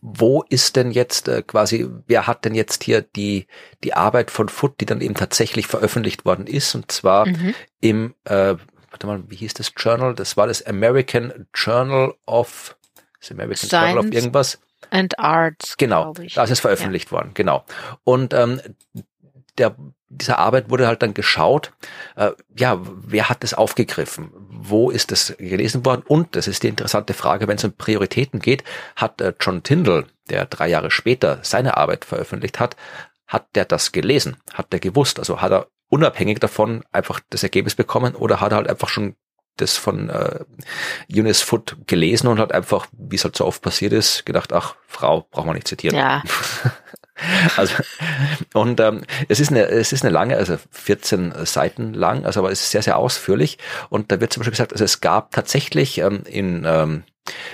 wo 0.00 0.44
ist 0.48 0.76
denn 0.76 0.90
jetzt 0.90 1.28
äh, 1.28 1.42
quasi, 1.42 1.88
wer 2.06 2.26
hat 2.26 2.44
denn 2.44 2.54
jetzt 2.54 2.84
hier 2.84 3.02
die, 3.02 3.46
die 3.84 3.94
Arbeit 3.94 4.30
von 4.30 4.48
Foot, 4.48 4.80
die 4.80 4.86
dann 4.86 5.00
eben 5.00 5.14
tatsächlich 5.14 5.66
veröffentlicht 5.66 6.24
worden 6.24 6.46
ist, 6.46 6.74
und 6.74 6.92
zwar 6.92 7.26
mhm. 7.26 7.54
im, 7.80 8.14
äh, 8.24 8.56
warte 8.90 9.06
mal, 9.06 9.22
wie 9.28 9.36
hieß 9.36 9.54
das 9.54 9.72
Journal? 9.76 10.14
Das 10.14 10.36
war 10.36 10.46
das 10.46 10.64
American 10.66 11.46
Journal 11.54 12.14
of, 12.26 12.76
das 13.20 13.30
American 13.30 13.68
Science. 13.68 13.94
Journal 13.94 13.98
of 13.98 14.12
irgendwas. 14.12 14.58
And 14.90 15.18
Arts. 15.18 15.76
Genau, 15.78 16.12
da 16.12 16.44
ist 16.44 16.50
es 16.50 16.60
veröffentlicht 16.60 17.06
ja. 17.06 17.12
worden, 17.12 17.30
genau. 17.34 17.64
Und 18.04 18.34
ähm, 18.34 18.60
der 19.58 19.74
dieser 20.16 20.38
Arbeit 20.38 20.70
wurde 20.70 20.86
halt 20.86 21.02
dann 21.02 21.14
geschaut, 21.14 21.72
äh, 22.16 22.30
ja, 22.56 22.80
wer 22.82 23.28
hat 23.28 23.42
das 23.42 23.54
aufgegriffen? 23.54 24.30
Wo 24.50 24.90
ist 24.90 25.10
das 25.10 25.34
gelesen 25.38 25.84
worden? 25.84 26.02
Und, 26.06 26.36
das 26.36 26.48
ist 26.48 26.62
die 26.62 26.68
interessante 26.68 27.14
Frage, 27.14 27.48
wenn 27.48 27.56
es 27.56 27.64
um 27.64 27.72
Prioritäten 27.72 28.40
geht, 28.40 28.64
hat 28.96 29.20
äh, 29.20 29.34
John 29.40 29.62
Tyndall, 29.62 30.06
der 30.28 30.46
drei 30.46 30.68
Jahre 30.68 30.90
später 30.90 31.38
seine 31.42 31.76
Arbeit 31.76 32.04
veröffentlicht 32.04 32.58
hat, 32.58 32.76
hat 33.26 33.46
der 33.54 33.64
das 33.64 33.92
gelesen? 33.92 34.36
Hat 34.52 34.72
der 34.72 34.80
gewusst? 34.80 35.18
Also 35.18 35.40
hat 35.40 35.52
er 35.52 35.68
unabhängig 35.88 36.40
davon 36.40 36.84
einfach 36.92 37.20
das 37.30 37.42
Ergebnis 37.42 37.74
bekommen 37.74 38.14
oder 38.14 38.40
hat 38.40 38.52
er 38.52 38.56
halt 38.56 38.68
einfach 38.68 38.88
schon 38.88 39.14
das 39.56 39.76
von 39.76 40.10
äh, 40.10 40.44
Eunice 41.10 41.42
Foot 41.42 41.76
gelesen 41.86 42.28
und 42.28 42.38
hat 42.38 42.52
einfach, 42.52 42.86
wie 42.92 43.16
es 43.16 43.24
halt 43.24 43.36
so 43.36 43.46
oft 43.46 43.62
passiert 43.62 43.92
ist, 43.92 44.26
gedacht, 44.26 44.52
ach, 44.52 44.76
Frau, 44.86 45.26
braucht 45.30 45.46
man 45.46 45.54
nicht 45.54 45.68
zitieren. 45.68 45.96
Ja. 45.96 46.22
Also 47.56 47.74
und 48.54 48.80
ähm, 48.80 49.02
es 49.28 49.40
ist 49.40 49.50
eine 49.50 49.66
es 49.66 49.92
ist 49.92 50.04
eine 50.04 50.12
lange, 50.12 50.36
also 50.36 50.56
14 50.70 51.32
Seiten 51.44 51.94
lang, 51.94 52.24
also 52.24 52.40
aber 52.40 52.50
es 52.50 52.60
ist 52.60 52.70
sehr 52.70 52.82
sehr 52.82 52.98
ausführlich. 52.98 53.58
Und 53.88 54.12
da 54.12 54.20
wird 54.20 54.32
zum 54.32 54.40
Beispiel 54.40 54.52
gesagt, 54.52 54.72
also 54.72 54.84
es 54.84 55.00
gab 55.00 55.32
tatsächlich 55.32 55.98
ähm, 55.98 56.22
in 56.26 56.64
ähm, 56.66 57.04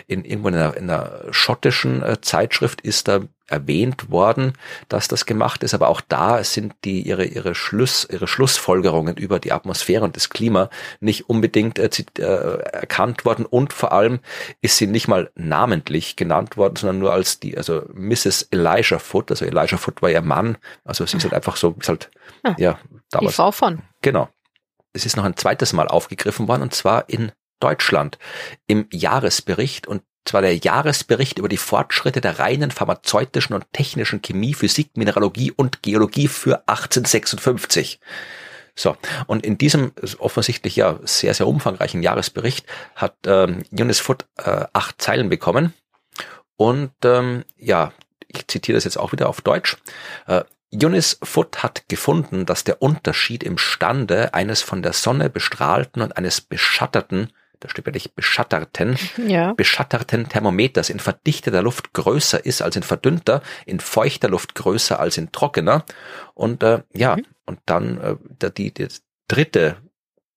in 0.07 0.25
irgendwo 0.25 0.49
in 0.49 0.55
einer, 0.55 0.77
in 0.77 0.91
einer 0.91 1.23
schottischen 1.31 2.03
äh, 2.03 2.21
Zeitschrift 2.21 2.81
ist 2.81 3.09
da 3.09 3.21
erwähnt 3.53 4.11
worden, 4.11 4.55
dass 4.89 5.09
das 5.09 5.27
gemacht 5.27 5.63
ist, 5.63 5.75
aber 5.75 5.89
auch 5.89 6.01
da 6.01 6.43
sind 6.43 6.75
die 6.85 7.03
ihre 7.03 7.25
ihre 7.25 7.55
Schluss 7.55 8.09
ihre 8.11 8.27
Schlussfolgerungen 8.27 9.17
über 9.17 9.39
die 9.39 9.53
Atmosphäre 9.53 10.05
und 10.05 10.17
das 10.17 10.31
Klima 10.31 10.71
nicht 11.01 11.29
unbedingt 11.29 11.79
äh, 11.79 11.91
äh, 12.19 12.23
erkannt 12.23 13.25
worden. 13.25 13.45
Und 13.45 13.73
vor 13.73 13.93
allem 13.93 14.21
ist 14.63 14.79
sie 14.79 14.87
nicht 14.87 15.07
mal 15.07 15.31
namentlich 15.35 16.17
genannt 16.17 16.57
worden, 16.57 16.77
sondern 16.77 16.99
nur 16.99 17.13
als 17.13 17.41
die 17.41 17.57
also 17.57 17.83
Mrs. 17.93 18.49
Elijah 18.51 18.99
Foot, 18.99 19.31
also 19.31 19.45
Elijah 19.45 19.77
Foot 19.77 20.01
war 20.01 20.11
ihr 20.11 20.23
Mann, 20.23 20.57
also 20.85 21.05
sie 21.05 21.19
ist 21.19 21.25
halt 21.25 21.35
einfach 21.35 21.57
so 21.57 21.77
ist 21.79 21.89
halt 21.89 22.11
ja, 22.45 22.55
ja 22.59 22.79
damals. 23.11 23.33
Die 23.33 23.37
Frau 23.37 23.53
von. 23.53 23.83
Genau. 24.01 24.29
Es 24.95 25.07
ist 25.07 25.17
noch 25.17 25.25
ein 25.25 25.37
zweites 25.37 25.73
Mal 25.73 25.89
aufgegriffen 25.89 26.49
worden 26.49 26.63
und 26.63 26.75
zwar 26.75 27.09
in 27.09 27.33
Deutschland 27.63 28.19
im 28.67 28.87
Jahresbericht 28.91 29.87
und 29.87 30.03
zwar 30.25 30.43
der 30.43 30.57
Jahresbericht 30.57 31.39
über 31.39 31.49
die 31.49 31.57
Fortschritte 31.57 32.21
der 32.21 32.39
reinen 32.39 32.71
pharmazeutischen 32.71 33.55
und 33.55 33.65
technischen 33.73 34.23
Chemie, 34.23 34.55
Physik, 34.55 34.97
Mineralogie 34.97 35.51
und 35.51 35.83
Geologie 35.83 36.29
für 36.29 36.69
1856. 36.69 38.01
So, 38.75 38.97
und 39.27 39.45
in 39.45 39.59
diesem 39.59 39.93
offensichtlich 40.19 40.77
ja 40.77 40.99
sehr, 41.03 41.35
sehr 41.35 41.47
umfangreichen 41.47 42.03
Jahresbericht 42.03 42.67
hat 42.95 43.17
ähm, 43.27 43.65
Eunice 43.77 44.01
Foot 44.01 44.27
äh, 44.39 44.65
acht 44.73 45.01
Zeilen 45.03 45.29
bekommen. 45.29 45.75
Und 46.57 46.93
ähm, 47.05 47.45
ja, 47.57 47.93
ich 48.29 48.47
zitiere 48.49 48.77
das 48.77 48.85
jetzt 48.85 48.97
auch 48.97 49.13
wieder 49.13 49.29
auf 49.29 49.41
Deutsch. 49.43 49.77
Äh, 50.27 50.45
Eunice 50.75 51.19
Foot 51.23 51.63
hat 51.63 51.87
gefunden, 51.89 52.47
dass 52.47 52.65
der 52.65 52.81
Unterschied 52.81 53.43
im 53.43 53.59
Stande 53.59 54.33
eines 54.33 54.63
von 54.63 54.83
der 54.83 54.95
Sonne 54.95 55.29
bestrahlten 55.29 56.01
und 56.01 56.17
eines 56.17 56.41
beschatterten 56.41 57.31
da 57.63 57.69
steht 57.69 57.87
wirklich 57.87 58.13
beschatterten, 58.15 58.99
ja. 59.17 59.53
beschatterten 59.55 60.29
Thermometers 60.29 60.91
in 60.91 60.99
verdichteter 60.99 61.63
Luft 61.63 61.93
größer 61.93 62.45
ist 62.45 62.61
als 62.61 62.75
in 62.75 62.83
verdünnter, 62.83 63.41
in 63.67 63.79
feuchter 63.79 64.29
Luft 64.29 64.57
größer 64.57 64.99
als 64.99 65.17
in 65.17 65.31
trockener. 65.31 65.85
Und 66.35 66.65
äh, 66.65 66.83
ja, 66.93 67.17
mhm. 67.17 67.27
und 67.47 67.61
dann 67.67 68.19
äh, 68.41 68.51
die, 68.51 68.75
die 68.75 68.89
dritte 69.29 69.77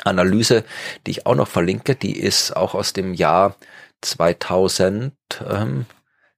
Analyse, 0.05 0.65
die 1.07 1.13
ich 1.13 1.27
auch 1.27 1.35
noch 1.35 1.49
verlinke, 1.49 1.95
die 1.95 2.19
ist 2.19 2.57
auch 2.57 2.75
aus 2.75 2.93
dem 2.93 3.15
Jahr 3.15 3.57
2000, 4.01 5.13
ähm, 5.49 5.87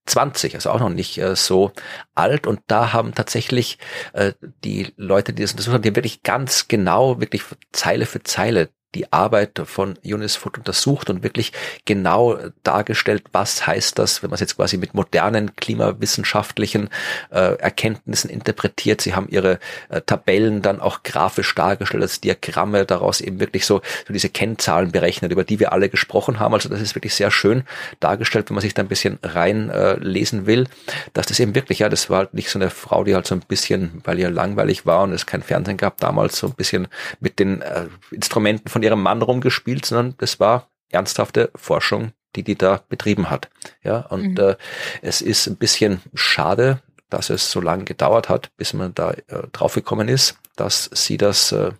20, 0.06 0.54
also 0.54 0.70
auch 0.70 0.80
noch 0.80 0.88
nicht 0.90 1.18
äh, 1.18 1.36
so 1.36 1.72
alt. 2.14 2.46
Und 2.46 2.61
da 2.66 2.92
haben 2.92 3.14
tatsächlich 3.14 3.78
äh, 4.12 4.32
die 4.64 4.92
Leute, 4.96 5.32
die 5.32 5.42
das 5.42 5.52
untersucht 5.52 5.74
haben, 5.74 5.82
die 5.82 5.96
wirklich 5.96 6.22
ganz 6.22 6.68
genau, 6.68 7.20
wirklich 7.20 7.42
Zeile 7.72 8.06
für 8.06 8.22
Zeile 8.22 8.70
die 8.95 9.12
Arbeit 9.12 9.61
von 9.64 9.97
Unisfoot 10.05 10.59
untersucht 10.59 11.11
und 11.11 11.22
wirklich 11.22 11.53
genau 11.84 12.38
dargestellt, 12.62 13.24
was 13.32 13.66
heißt 13.66 13.99
das, 13.99 14.22
wenn 14.22 14.30
man 14.30 14.34
es 14.34 14.41
jetzt 14.41 14.57
quasi 14.57 14.76
mit 14.76 14.95
modernen 14.95 15.55
klimawissenschaftlichen 15.57 16.88
äh, 17.30 17.55
Erkenntnissen 17.59 18.30
interpretiert. 18.30 19.01
Sie 19.01 19.14
haben 19.14 19.28
ihre 19.28 19.59
äh, 19.88 20.01
Tabellen 20.01 20.62
dann 20.62 20.80
auch 20.80 21.03
grafisch 21.03 21.55
dargestellt 21.55 22.03
als 22.03 22.20
Diagramme, 22.20 22.84
daraus 22.84 23.20
eben 23.20 23.41
wirklich 23.41 23.66
so, 23.66 23.80
so 24.07 24.12
diese 24.12 24.28
Kennzahlen 24.28 24.93
berechnet, 24.93 25.30
über 25.32 25.45
die 25.45 25.61
wir 25.61 25.72
alle 25.72 25.88
gesprochen 25.88 26.41
haben. 26.41 26.55
Also 26.55 26.68
das 26.68 26.80
ist 26.80 26.95
wirklich 26.95 27.14
sehr 27.14 27.30
schön 27.30 27.64
dargestellt, 28.01 28.51
wenn 28.51 28.55
man 28.55 28.62
sich 28.62 28.74
da 28.74 28.82
ein 28.82 28.88
bisschen 28.88 29.18
reinlesen 29.22 30.43
äh, 30.43 30.47
will, 30.47 30.66
dass 31.12 31.26
das 31.26 31.38
eben 31.41 31.55
wirklich, 31.55 31.80
ja, 31.80 31.88
das 31.88 32.11
war 32.11 32.18
halt 32.18 32.34
nicht 32.34 32.51
so 32.51 32.59
eine 32.59 32.70
Frau, 32.70 33.05
die 33.05 33.14
halt 33.14 33.26
so 33.26 33.34
ein 33.34 33.41
bisschen, 33.47 34.01
weil 34.05 34.18
ihr 34.18 34.30
langweilig 34.30 34.86
war 34.86 35.03
und 35.03 35.12
es 35.12 35.26
kein 35.26 35.43
Fernsehen 35.43 35.76
gab 35.76 35.99
damals, 35.99 36.38
so 36.38 36.49
ein 36.49 36.55
bisschen 36.55 36.88
mit 37.20 37.38
den 37.38 37.62
äh, 37.62 37.86
Instrumenten 38.11 38.68
von 38.68 38.80
von 38.81 38.85
ihrem 38.85 39.03
Mann 39.03 39.20
rumgespielt, 39.20 39.85
sondern 39.85 40.14
das 40.16 40.41
war 40.41 40.70
ernsthafte 40.89 41.51
Forschung, 41.55 42.12
die 42.35 42.43
die 42.43 42.57
da 42.57 42.83
betrieben 42.89 43.28
hat. 43.28 43.51
Ja, 43.85 44.01
und 44.07 44.39
mhm. 44.39 44.39
äh, 44.39 44.57
es 45.03 45.20
ist 45.20 45.47
ein 45.47 45.57
bisschen 45.57 46.01
schade, 46.14 46.81
dass 47.11 47.28
es 47.28 47.51
so 47.51 47.61
lange 47.61 47.85
gedauert 47.85 48.31
hat, 48.31 48.57
bis 48.57 48.72
man 48.72 48.95
da 48.95 49.11
äh, 49.11 49.49
draufgekommen 49.53 50.09
ist, 50.09 50.39
dass 50.57 50.89
sie 50.95 51.18
das 51.18 51.53
äh, 51.53 51.72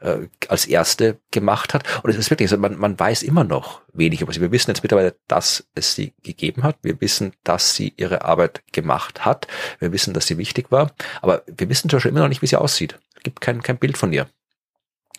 äh, 0.00 0.26
als 0.48 0.66
erste 0.66 1.20
gemacht 1.30 1.74
hat. 1.74 1.84
Und 2.02 2.10
es 2.10 2.16
ist 2.16 2.30
wirklich 2.30 2.50
so, 2.50 2.56
man, 2.56 2.76
man 2.76 2.98
weiß 2.98 3.22
immer 3.22 3.44
noch 3.44 3.82
wenig 3.92 4.20
über 4.20 4.32
sie. 4.32 4.40
Wir 4.40 4.50
wissen 4.50 4.70
jetzt 4.72 4.82
mittlerweile, 4.82 5.14
dass 5.28 5.64
es 5.76 5.94
sie 5.94 6.12
gegeben 6.24 6.64
hat. 6.64 6.78
Wir 6.82 7.00
wissen, 7.00 7.34
dass 7.44 7.76
sie 7.76 7.94
ihre 7.96 8.24
Arbeit 8.24 8.64
gemacht 8.72 9.24
hat. 9.24 9.46
Wir 9.78 9.92
wissen, 9.92 10.12
dass 10.12 10.26
sie 10.26 10.38
wichtig 10.38 10.72
war. 10.72 10.90
Aber 11.20 11.44
wir 11.46 11.68
wissen 11.68 11.88
zum 11.88 11.98
Beispiel 11.98 12.10
immer 12.10 12.22
noch 12.22 12.28
nicht, 12.28 12.42
wie 12.42 12.48
sie 12.48 12.60
aussieht. 12.60 12.98
Es 13.14 13.22
gibt 13.22 13.40
kein, 13.40 13.62
kein 13.62 13.78
Bild 13.78 13.96
von 13.96 14.12
ihr. 14.12 14.26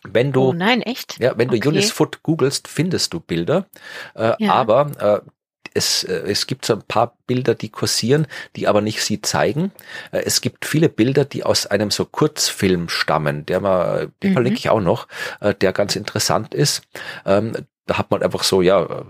Wenn 0.10 0.32
du, 0.32 0.50
oh 0.50 0.54
nein, 0.54 0.82
echt? 0.82 1.20
Ja, 1.20 1.38
wenn 1.38 1.48
du 1.48 1.58
okay. 1.58 1.70
Eunice 1.70 1.92
Foot 1.92 2.24
googelst, 2.24 2.68
findest 2.68 3.14
du 3.14 3.20
Bilder. 3.20 3.68
Äh, 4.16 4.34
ja. 4.40 4.54
Aber 4.54 4.92
äh, 5.24 5.30
es, 5.74 6.04
äh, 6.04 6.24
es 6.28 6.48
gibt 6.48 6.66
so 6.66 6.74
ein 6.74 6.84
paar 6.84 7.18
Bilder, 7.28 7.56
die 7.56 7.70
kursieren, 7.70 8.28
die 8.56 8.68
aber 8.68 8.82
nicht 8.82 9.04
sie 9.04 9.22
zeigen. 9.22 9.72
Äh, 10.12 10.24
es 10.26 10.42
gibt 10.42 10.66
viele 10.66 10.90
Bilder, 10.90 11.26
die 11.26 11.44
aus 11.44 11.68
einem 11.68 11.92
so 11.92 12.06
Kurzfilm 12.06 12.90
stammen, 12.90 13.46
der 13.46 13.60
mal, 13.60 14.12
den 14.22 14.32
mhm. 14.32 14.34
verlinke 14.34 14.60
ich 14.60 14.70
auch 14.70 14.82
noch, 14.82 15.08
äh, 15.40 15.54
der 15.54 15.74
ganz 15.74 15.96
interessant 15.96 16.54
ist. 16.54 16.84
Ähm, 17.26 17.54
da 17.86 17.98
hat 17.98 18.12
man 18.12 18.24
einfach 18.24 18.44
so, 18.44 18.62
ja, 18.62 18.84
äh, 18.84 19.04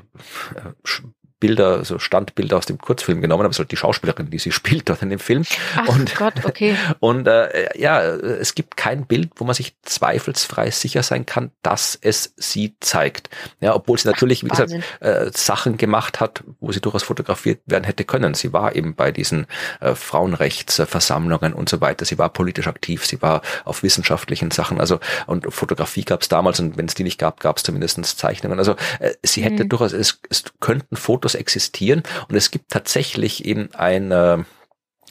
Bilder, 1.43 1.83
so 1.83 1.99
Standbilder 1.99 2.55
aus 2.55 2.67
dem 2.67 2.77
Kurzfilm 2.77 3.19
genommen, 3.19 3.41
aber 3.41 3.49
es 3.49 3.57
ist 3.57 3.59
halt 3.59 3.71
die 3.73 3.75
Schauspielerin, 3.75 4.29
die 4.29 4.39
sie 4.39 4.51
spielt 4.53 4.87
dort 4.87 5.01
in 5.01 5.09
dem 5.09 5.19
Film. 5.19 5.43
Ach 5.75 5.89
und, 5.89 6.15
Gott, 6.15 6.35
okay. 6.45 6.77
Und 7.01 7.27
äh, 7.27 7.77
ja, 7.77 8.01
es 8.01 8.55
gibt 8.55 8.77
kein 8.77 9.05
Bild, 9.05 9.31
wo 9.35 9.43
man 9.43 9.53
sich 9.53 9.75
zweifelsfrei 9.81 10.71
sicher 10.71 11.03
sein 11.03 11.25
kann, 11.25 11.51
dass 11.61 11.99
es 11.99 12.33
sie 12.37 12.75
zeigt. 12.79 13.29
Ja, 13.59 13.75
obwohl 13.75 13.97
sie 13.97 14.07
natürlich, 14.07 14.45
wie 14.45 14.47
gesagt, 14.47 14.71
äh, 15.01 15.31
Sachen 15.33 15.75
gemacht 15.75 16.21
hat, 16.21 16.45
wo 16.61 16.71
sie 16.71 16.79
durchaus 16.79 17.03
fotografiert 17.03 17.59
werden 17.65 17.83
hätte 17.83 18.05
können. 18.05 18.35
Sie 18.35 18.53
war 18.53 18.73
eben 18.73 18.95
bei 18.95 19.11
diesen 19.11 19.45
äh, 19.81 19.95
Frauenrechtsversammlungen 19.95 21.51
und 21.51 21.67
so 21.67 21.81
weiter. 21.81 22.05
Sie 22.05 22.17
war 22.17 22.29
politisch 22.29 22.67
aktiv, 22.67 23.05
sie 23.05 23.21
war 23.21 23.41
auf 23.65 23.83
wissenschaftlichen 23.83 24.51
Sachen. 24.51 24.79
Also 24.79 25.01
und 25.27 25.53
Fotografie 25.53 26.05
gab 26.05 26.21
es 26.21 26.29
damals 26.29 26.61
und 26.61 26.77
wenn 26.77 26.85
es 26.85 26.95
die 26.95 27.03
nicht 27.03 27.19
gab, 27.19 27.41
gab 27.41 27.57
es 27.57 27.63
zumindest 27.63 28.01
Zeichnungen. 28.05 28.59
Also 28.59 28.77
äh, 28.99 29.11
sie 29.23 29.43
hätte 29.43 29.65
mhm. 29.65 29.69
durchaus, 29.69 29.91
es, 29.91 30.21
es 30.29 30.45
könnten 30.61 30.95
Fotos 30.95 31.32
durchaus 31.34 31.36
existieren 31.36 32.03
und 32.27 32.36
es 32.36 32.51
gibt 32.51 32.71
tatsächlich 32.71 33.45
eben 33.45 33.73
ein 33.73 34.45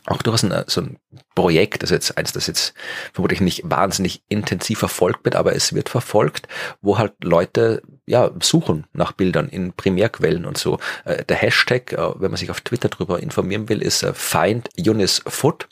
auch 0.07 0.21
durchaus 0.23 0.43
ein, 0.43 0.65
so 0.67 0.81
ein 0.81 0.99
Projekt, 1.37 1.83
das 1.83 1.91
jetzt 1.91 2.19
eins, 2.19 2.33
das 2.33 2.49
jetzt 2.49 2.75
vermutlich 3.13 3.41
nicht 3.41 3.63
wahnsinnig 3.65 4.23
intensiv 4.29 4.81
verfolgt 4.81 5.25
wird, 5.25 5.37
aber 5.37 5.55
es 5.55 5.75
wird 5.75 5.89
verfolgt, 5.89 6.49
wo 6.81 6.99
halt 6.99 7.13
Leute 7.23 7.83
ja 8.05 8.33
suchen 8.41 8.87
nach 8.93 9.13
Bildern 9.13 9.49
in 9.49 9.73
Primärquellen 9.73 10.45
und 10.45 10.59
so. 10.59 10.79
Äh, 11.05 11.25
der 11.25 11.37
Hashtag, 11.37 11.93
äh, 11.93 12.21
wenn 12.21 12.33
man 12.33 12.37
sich 12.37 12.51
auf 12.51 12.61
Twitter 12.61 12.89
drüber 12.89 13.21
informieren 13.21 13.69
will, 13.69 13.81
ist 13.81 14.03
äh, 14.03 14.13
Find 14.13 14.69
Eunice 14.77 15.23
Foot 15.27 15.69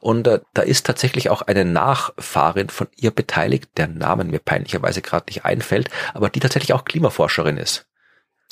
und 0.00 0.26
da 0.26 0.62
ist 0.62 0.84
tatsächlich 0.84 1.30
auch 1.30 1.42
eine 1.42 1.64
Nachfahrin 1.64 2.68
von 2.68 2.88
ihr 2.96 3.10
beteiligt, 3.10 3.70
der 3.78 3.88
Namen 3.88 4.30
mir 4.30 4.40
peinlicherweise 4.40 5.00
gerade 5.00 5.26
nicht 5.28 5.44
einfällt, 5.44 5.88
aber 6.12 6.28
die 6.28 6.40
tatsächlich 6.40 6.74
auch 6.74 6.84
Klimaforscherin 6.84 7.56
ist. 7.56 7.89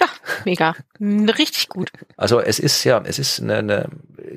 Ja, 0.00 0.06
mega. 0.44 0.74
Richtig 1.00 1.68
gut. 1.68 1.90
Also 2.16 2.40
es 2.40 2.58
ist 2.58 2.84
ja, 2.84 3.02
es 3.04 3.18
ist 3.18 3.40
eine, 3.40 3.56
eine 3.56 3.88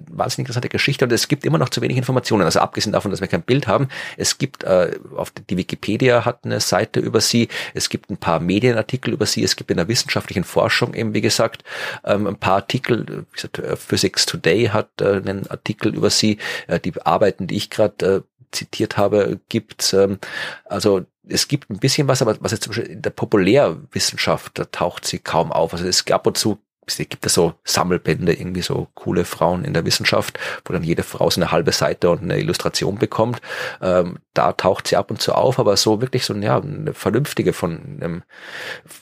wahnsinnig 0.08 0.46
interessante 0.46 0.70
Geschichte 0.70 1.06
und 1.06 1.12
es 1.12 1.28
gibt 1.28 1.46
immer 1.46 1.58
noch 1.58 1.70
zu 1.70 1.82
wenig 1.82 1.98
Informationen. 1.98 2.44
Also 2.44 2.60
abgesehen 2.60 2.94
davon, 2.94 3.12
dass 3.12 3.22
wir 3.22 3.28
kein 3.28 3.44
Bild 3.44 3.68
haben, 3.68 3.88
es 4.18 4.38
gibt 4.38 4.64
äh, 4.64 4.98
auf 5.16 5.32
die 5.32 5.58
Wikipedia 5.58 6.26
hat 6.26 6.46
eine 6.46 6.60
Seite 6.60 7.00
über 7.00 7.22
sie, 7.22 7.48
es 7.74 7.90
gibt 7.90 8.10
ein 8.10 8.18
paar 8.18 8.40
Medienartikel 8.40 9.14
über 9.14 9.26
sie, 9.26 9.44
es 9.44 9.56
gibt 9.56 9.70
in 9.72 9.78
der 9.78 9.88
wissenschaftlichen 9.88 10.44
Forschung 10.44 10.94
eben 10.94 11.14
wie 11.14 11.22
gesagt 11.22 11.64
ähm, 12.04 12.28
ein 12.28 12.38
paar 12.38 12.56
Artikel. 12.56 13.26
Wie 13.32 13.36
gesagt, 13.36 13.60
äh, 13.60 13.76
Physics 13.76 14.26
Today 14.26 14.68
hat 14.68 14.90
äh, 15.02 15.18
einen 15.18 15.48
Artikel 15.48 15.96
über 15.96 16.10
sie. 16.10 16.38
Äh, 16.68 16.80
die 16.80 16.94
Arbeiten, 17.02 17.48
die 17.48 17.58
ich 17.58 17.70
gerade 17.70 18.06
äh, 18.06 18.22
zitiert 18.52 18.98
habe, 18.98 19.40
gibt. 19.50 19.94
Ähm, 19.94 20.20
also 20.66 21.06
es 21.28 21.48
gibt 21.48 21.70
ein 21.70 21.80
bisschen 21.80 22.08
was, 22.08 22.22
aber 22.22 22.38
was 22.42 22.52
jetzt 22.52 22.64
zum 22.64 22.72
Beispiel 22.72 22.92
in 22.92 23.02
der 23.02 23.12
Populärwissenschaft, 23.12 24.58
da 24.58 24.66
taucht 24.66 25.06
sie 25.06 25.20
kaum 25.20 25.52
auf. 25.52 25.74
Also 25.74 25.88
es 25.88 26.06
gab 26.06 26.26
und 26.28 26.38
zu 26.38 26.60
gibt 26.86 27.26
es 27.26 27.34
so 27.34 27.54
Sammelbände, 27.64 28.34
irgendwie 28.34 28.62
so 28.62 28.88
coole 28.96 29.24
Frauen 29.24 29.64
in 29.64 29.74
der 29.74 29.86
Wissenschaft, 29.86 30.40
wo 30.66 30.74
dann 30.74 30.84
jede 30.84 31.04
Frau 31.04 31.30
so 31.30 31.40
eine 31.40 31.52
halbe 31.52 31.72
Seite 31.72 32.10
und 32.10 32.22
eine 32.22 32.40
Illustration 32.40 32.98
bekommt. 32.98 33.42
Ähm, 33.82 34.18
da 34.34 34.54
taucht 34.54 34.88
sie 34.88 34.96
ab 34.96 35.12
und 35.12 35.22
zu 35.22 35.34
auf, 35.34 35.60
aber 35.60 35.78
so 35.78 36.02
wirklich 36.02 36.26
so 36.26 36.34
ja, 36.34 36.60
eine 36.60 36.94
vernünftige 36.94 37.54
von, 37.54 38.00
einem, 38.02 38.24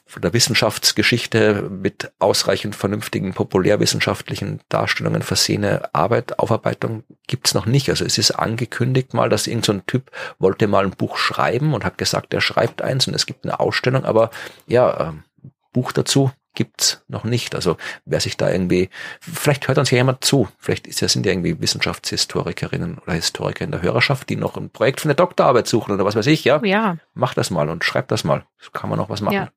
von 0.06 0.22
der 0.22 0.34
Wissenschaftsgeschichte 0.34 1.70
mit 1.70 2.12
ausreichend 2.20 2.76
vernünftigen 2.76 3.34
populärwissenschaftlichen 3.34 4.60
Darstellungen 4.70 5.22
versehene 5.22 5.94
Arbeit, 5.94 6.40
Aufarbeitung 6.40 7.04
gibt's 7.28 7.54
noch 7.54 7.66
nicht. 7.66 7.90
Also 7.90 8.06
es 8.06 8.18
ist 8.18 8.32
angekündigt 8.32 9.14
mal, 9.14 9.30
dass 9.30 9.48
irgendein 9.48 9.78
so 9.78 9.84
Typ 9.88 10.12
wollte 10.38 10.68
mal 10.68 10.84
ein 10.84 10.92
Buch 10.92 11.18
schreiben 11.18 11.74
und 11.74 11.86
hat 11.86 11.98
gesagt, 11.98 12.34
er 12.34 12.42
schreibt 12.42 12.82
eins 12.82 13.08
und 13.08 13.14
es 13.14 13.26
gibt 13.26 13.46
eine 13.46 13.60
Ausstellung, 13.60 14.06
aber 14.06 14.32
ja, 14.68 15.10
ähm, 15.10 15.24
Buch 15.72 15.92
dazu 15.92 16.32
gibt's 16.54 17.04
noch 17.08 17.24
nicht. 17.24 17.56
Also 17.56 17.78
wer 18.06 18.20
sich 18.20 18.38
da 18.38 18.50
irgendwie, 18.50 18.90
vielleicht 19.22 19.68
hört 19.68 19.78
uns 19.78 19.92
ja 19.92 19.98
jemand 19.98 20.24
zu. 20.24 20.48
Vielleicht 20.58 20.88
ist 20.88 21.00
sind 21.00 21.26
ja 21.26 21.32
irgendwie 21.32 21.62
Wissenschaftshistorikerinnen 21.62 23.00
oder 23.00 23.14
Historiker 23.14 23.64
in 23.64 23.72
der 23.72 23.82
Hörerschaft, 23.82 24.30
die 24.30 24.36
noch 24.36 24.58
ein 24.58 24.70
Projekt 24.70 25.02
für 25.02 25.06
eine 25.06 25.16
Doktorarbeit 25.16 25.68
suchen 25.68 25.94
oder 25.94 26.06
was 26.06 26.16
weiß 26.16 26.28
ich, 26.28 26.44
ja? 26.44 26.62
Ja. 26.64 26.98
Mach 27.14 27.34
das 27.34 27.50
mal 27.50 27.70
und 27.70 27.84
schreib 27.84 28.08
das 28.10 28.24
mal. 28.24 28.46
Das 28.60 28.72
kann 28.72 28.90
man 28.90 29.00
noch 29.00 29.10
was 29.10 29.22
machen. 29.22 29.36
Ja. 29.36 29.50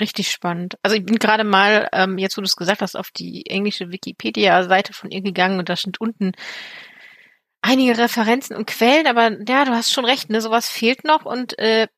Richtig 0.00 0.30
spannend. 0.30 0.76
Also 0.82 0.96
ich 0.96 1.04
bin 1.06 1.18
gerade 1.18 1.44
mal, 1.44 1.88
ähm, 1.92 2.18
jetzt 2.18 2.36
wo 2.36 2.42
du 2.42 2.46
es 2.46 2.56
gesagt 2.56 2.82
hast, 2.82 2.94
auf 2.94 3.10
die 3.10 3.46
englische 3.46 3.90
Wikipedia-Seite 3.90 4.92
von 4.92 5.10
ihr 5.10 5.22
gegangen 5.22 5.58
und 5.58 5.68
da 5.70 5.76
sind 5.76 6.00
unten 6.00 6.32
einige 7.62 7.96
Referenzen 7.96 8.56
und 8.56 8.66
Quellen, 8.66 9.06
aber 9.06 9.30
ja, 9.48 9.64
du 9.64 9.72
hast 9.72 9.92
schon 9.92 10.04
recht, 10.04 10.30
ne, 10.30 10.40
sowas 10.40 10.68
fehlt 10.68 11.04
noch 11.04 11.24
und 11.24 11.58
äh, 11.58 11.88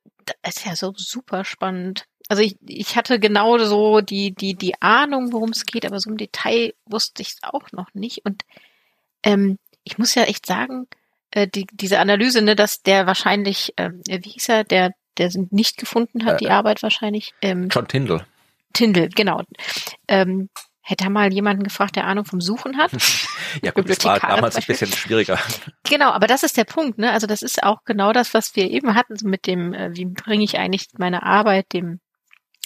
das 0.42 0.56
ist 0.56 0.66
ja 0.66 0.76
so 0.76 0.92
super 0.96 1.44
spannend. 1.44 2.04
Also 2.30 2.44
ich, 2.44 2.56
ich 2.64 2.94
hatte 2.94 3.18
genau 3.18 3.58
so 3.58 4.00
die, 4.00 4.32
die, 4.32 4.54
die 4.54 4.80
Ahnung, 4.80 5.32
worum 5.32 5.50
es 5.50 5.66
geht, 5.66 5.84
aber 5.84 5.98
so 5.98 6.10
im 6.10 6.16
Detail 6.16 6.74
wusste 6.86 7.22
ich 7.22 7.30
es 7.30 7.38
auch 7.42 7.72
noch 7.72 7.92
nicht. 7.92 8.24
Und 8.24 8.44
ähm, 9.24 9.58
ich 9.82 9.98
muss 9.98 10.14
ja 10.14 10.22
echt 10.22 10.46
sagen, 10.46 10.86
äh, 11.32 11.48
die, 11.48 11.66
diese 11.72 11.98
Analyse, 11.98 12.40
ne, 12.40 12.54
dass 12.54 12.82
der 12.82 13.08
wahrscheinlich, 13.08 13.74
ähm, 13.76 14.00
wie 14.06 14.30
hieß 14.30 14.48
er, 14.48 14.62
der, 14.62 14.92
der 15.18 15.32
nicht 15.50 15.76
gefunden 15.76 16.24
hat, 16.24 16.34
äh, 16.34 16.44
die 16.44 16.50
Arbeit 16.50 16.84
wahrscheinlich. 16.84 17.34
Ähm, 17.42 17.68
John 17.68 17.88
Tyndall. 17.88 18.24
Tyndall, 18.74 19.08
genau. 19.08 19.42
Ähm, 20.06 20.50
Hätte 20.82 21.04
er 21.04 21.10
mal 21.10 21.32
jemanden 21.32 21.62
gefragt, 21.62 21.96
der 21.96 22.06
Ahnung 22.06 22.24
vom 22.24 22.40
Suchen 22.40 22.76
hat? 22.76 22.90
ja, 23.62 23.70
gut, 23.70 23.88
das 23.90 24.04
war 24.04 24.18
damals 24.18 24.56
ein 24.56 24.64
bisschen 24.66 24.90
schwieriger. 24.92 25.38
Genau, 25.84 26.10
aber 26.10 26.26
das 26.26 26.42
ist 26.42 26.56
der 26.56 26.64
Punkt, 26.64 26.98
ne? 26.98 27.12
Also 27.12 27.26
das 27.26 27.42
ist 27.42 27.62
auch 27.62 27.84
genau 27.84 28.12
das, 28.12 28.34
was 28.34 28.56
wir 28.56 28.70
eben 28.70 28.94
hatten, 28.94 29.16
so 29.16 29.28
mit 29.28 29.46
dem, 29.46 29.74
äh, 29.74 29.94
wie 29.94 30.06
bringe 30.06 30.42
ich 30.42 30.58
eigentlich 30.58 30.88
meine 30.98 31.22
Arbeit 31.22 31.72
dem 31.72 32.00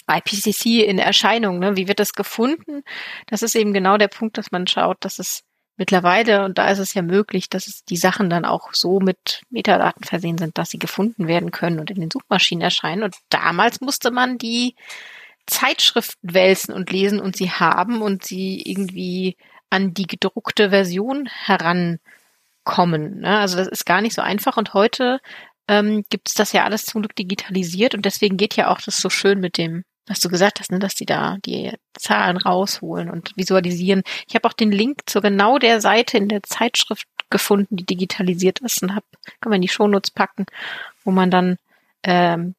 IPCC 0.07 0.83
in 0.85 0.99
Erscheinung, 0.99 1.59
ne? 1.59 1.75
Wie 1.75 1.87
wird 1.87 1.99
das 1.99 2.13
gefunden? 2.13 2.83
Das 3.27 3.41
ist 3.41 3.55
eben 3.55 3.73
genau 3.73 3.97
der 3.97 4.07
Punkt, 4.07 4.37
dass 4.37 4.51
man 4.51 4.67
schaut, 4.67 4.97
dass 5.01 5.19
es 5.19 5.43
mittlerweile, 5.77 6.45
und 6.45 6.57
da 6.57 6.69
ist 6.69 6.79
es 6.79 6.93
ja 6.93 7.01
möglich, 7.01 7.49
dass 7.49 7.67
es 7.67 7.83
die 7.83 7.97
Sachen 7.97 8.29
dann 8.29 8.45
auch 8.45 8.73
so 8.73 8.99
mit 8.99 9.41
Metadaten 9.49 10.03
versehen 10.03 10.37
sind, 10.37 10.57
dass 10.57 10.69
sie 10.69 10.79
gefunden 10.79 11.27
werden 11.27 11.51
können 11.51 11.79
und 11.79 11.91
in 11.91 11.99
den 11.99 12.11
Suchmaschinen 12.11 12.61
erscheinen. 12.61 13.03
Und 13.03 13.15
damals 13.29 13.81
musste 13.81 14.11
man 14.11 14.37
die 14.37 14.75
Zeitschriften 15.47 16.33
wälzen 16.33 16.73
und 16.73 16.91
lesen 16.91 17.19
und 17.19 17.35
sie 17.35 17.51
haben 17.51 18.01
und 18.01 18.23
sie 18.23 18.61
irgendwie 18.61 19.37
an 19.69 19.93
die 19.93 20.07
gedruckte 20.07 20.69
Version 20.69 21.27
herankommen. 21.27 23.19
Ne? 23.21 23.39
Also 23.39 23.57
das 23.57 23.67
ist 23.67 23.85
gar 23.85 24.01
nicht 24.01 24.15
so 24.15 24.21
einfach. 24.21 24.57
Und 24.57 24.73
heute 24.73 25.19
ähm, 25.67 26.03
gibt 26.09 26.29
es 26.29 26.35
das 26.35 26.51
ja 26.53 26.63
alles 26.63 26.85
zum 26.85 27.01
Glück 27.01 27.15
digitalisiert 27.15 27.95
und 27.95 28.05
deswegen 28.05 28.37
geht 28.37 28.55
ja 28.55 28.69
auch 28.69 28.81
das 28.81 28.97
so 28.97 29.09
schön 29.09 29.39
mit 29.39 29.57
dem 29.57 29.83
was 30.07 30.19
du 30.19 30.29
gesagt 30.29 30.59
hast, 30.59 30.71
ne, 30.71 30.79
dass 30.79 30.95
die 30.95 31.05
da 31.05 31.37
die 31.45 31.71
Zahlen 31.93 32.37
rausholen 32.37 33.09
und 33.09 33.35
visualisieren. 33.35 34.03
Ich 34.27 34.35
habe 34.35 34.47
auch 34.47 34.53
den 34.53 34.71
Link 34.71 35.01
zu 35.05 35.21
genau 35.21 35.57
der 35.57 35.81
Seite 35.81 36.17
in 36.17 36.29
der 36.29 36.43
Zeitschrift 36.43 37.07
gefunden, 37.29 37.75
die 37.75 37.85
digitalisiert 37.85 38.59
ist 38.59 38.83
und 38.83 38.95
hab, 38.95 39.03
kann 39.41 39.49
man 39.49 39.57
in 39.57 39.63
die 39.63 39.67
Shownotes 39.67 40.11
packen, 40.11 40.45
wo 41.03 41.11
man 41.11 41.31
dann 41.31 41.57
ähm, 42.03 42.55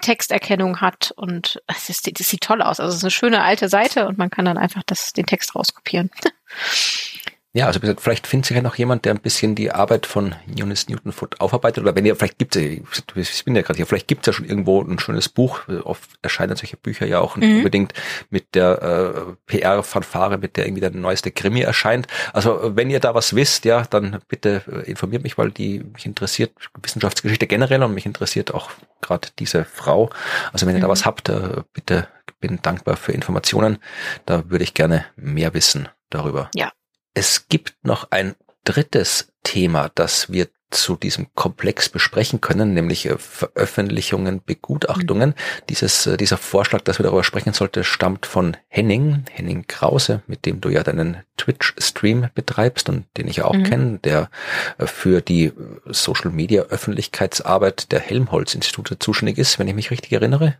Texterkennung 0.00 0.80
hat 0.80 1.12
und 1.16 1.60
es 1.66 1.90
ist, 1.90 2.06
das 2.18 2.28
sieht 2.28 2.42
toll 2.42 2.62
aus. 2.62 2.80
Also 2.80 2.92
es 2.92 2.98
ist 2.98 3.04
eine 3.04 3.10
schöne 3.10 3.42
alte 3.42 3.68
Seite 3.68 4.06
und 4.06 4.16
man 4.16 4.30
kann 4.30 4.44
dann 4.44 4.56
einfach 4.56 4.82
das, 4.86 5.12
den 5.12 5.26
Text 5.26 5.54
rauskopieren. 5.54 6.10
Ja, 7.58 7.66
also 7.66 7.80
vielleicht 7.80 8.28
findet 8.28 8.46
sich 8.46 8.56
ja 8.56 8.62
noch 8.62 8.76
jemand, 8.76 9.04
der 9.04 9.12
ein 9.12 9.20
bisschen 9.20 9.56
die 9.56 9.72
Arbeit 9.72 10.06
von 10.06 10.36
Eunice 10.48 10.88
Newton 10.88 11.10
Foot 11.10 11.40
aufarbeitet. 11.40 11.82
Oder 11.82 11.96
wenn 11.96 12.06
ihr, 12.06 12.14
vielleicht 12.14 12.38
gibt 12.38 12.54
es, 12.54 12.62
ich 12.62 13.44
bin 13.44 13.56
ja 13.56 13.62
gerade 13.62 13.78
hier, 13.78 13.86
vielleicht 13.86 14.06
gibt 14.06 14.20
es 14.20 14.26
ja 14.26 14.32
schon 14.32 14.48
irgendwo 14.48 14.80
ein 14.80 15.00
schönes 15.00 15.28
Buch. 15.28 15.62
Oft 15.82 16.08
erscheinen 16.22 16.54
solche 16.54 16.76
Bücher 16.76 17.04
ja 17.04 17.18
auch 17.18 17.34
mhm. 17.34 17.56
unbedingt 17.56 17.94
mit 18.30 18.54
der 18.54 18.80
äh, 18.80 19.32
PR-Fanfare, 19.46 20.38
mit 20.38 20.56
der 20.56 20.66
irgendwie 20.66 20.82
der 20.82 20.92
neueste 20.92 21.32
Krimi 21.32 21.62
erscheint. 21.62 22.06
Also 22.32 22.76
wenn 22.76 22.90
ihr 22.90 23.00
da 23.00 23.16
was 23.16 23.34
wisst, 23.34 23.64
ja, 23.64 23.82
dann 23.90 24.20
bitte 24.28 24.62
äh, 24.70 24.88
informiert 24.88 25.24
mich, 25.24 25.36
weil 25.36 25.50
die 25.50 25.80
mich 25.80 26.06
interessiert 26.06 26.52
Wissenschaftsgeschichte 26.80 27.48
generell 27.48 27.82
und 27.82 27.92
mich 27.92 28.06
interessiert 28.06 28.54
auch 28.54 28.70
gerade 29.00 29.30
diese 29.40 29.64
Frau. 29.64 30.10
Also 30.52 30.64
wenn 30.64 30.76
ihr 30.76 30.78
mhm. 30.78 30.82
da 30.82 30.88
was 30.90 31.04
habt, 31.04 31.28
äh, 31.28 31.62
bitte 31.72 32.06
bin 32.38 32.60
dankbar 32.62 32.94
für 32.96 33.10
Informationen. 33.10 33.78
Da 34.26 34.48
würde 34.48 34.62
ich 34.62 34.74
gerne 34.74 35.06
mehr 35.16 35.54
wissen 35.54 35.88
darüber. 36.08 36.50
Ja, 36.54 36.70
es 37.18 37.48
gibt 37.48 37.74
noch 37.82 38.12
ein 38.12 38.36
drittes 38.62 39.32
Thema, 39.42 39.90
das 39.96 40.30
wir 40.30 40.46
zu 40.70 40.94
diesem 40.94 41.34
Komplex 41.34 41.88
besprechen 41.88 42.40
können, 42.40 42.74
nämlich 42.74 43.06
äh, 43.06 43.18
Veröffentlichungen, 43.18 44.40
Begutachtungen. 44.44 45.30
Mhm. 45.30 45.64
Dieses, 45.68 46.06
äh, 46.06 46.16
dieser 46.16 46.36
Vorschlag, 46.36 46.82
dass 46.82 47.00
wir 47.00 47.04
darüber 47.04 47.24
sprechen 47.24 47.54
sollte, 47.54 47.82
stammt 47.82 48.24
von 48.24 48.56
Henning, 48.68 49.24
Henning 49.32 49.66
Krause, 49.66 50.22
mit 50.28 50.46
dem 50.46 50.60
du 50.60 50.68
ja 50.68 50.84
deinen 50.84 51.16
Twitch-Stream 51.38 52.28
betreibst 52.34 52.88
und 52.88 53.06
den 53.16 53.26
ich 53.26 53.42
auch 53.42 53.54
mhm. 53.54 53.64
kenne, 53.64 53.98
der 53.98 54.30
äh, 54.76 54.86
für 54.86 55.20
die 55.20 55.52
Social 55.86 56.30
Media 56.30 56.62
Öffentlichkeitsarbeit 56.64 57.90
der 57.90 57.98
Helmholtz-Institute 57.98 59.00
zuständig 59.00 59.38
ist, 59.38 59.58
wenn 59.58 59.66
ich 59.66 59.74
mich 59.74 59.90
richtig 59.90 60.12
erinnere. 60.12 60.56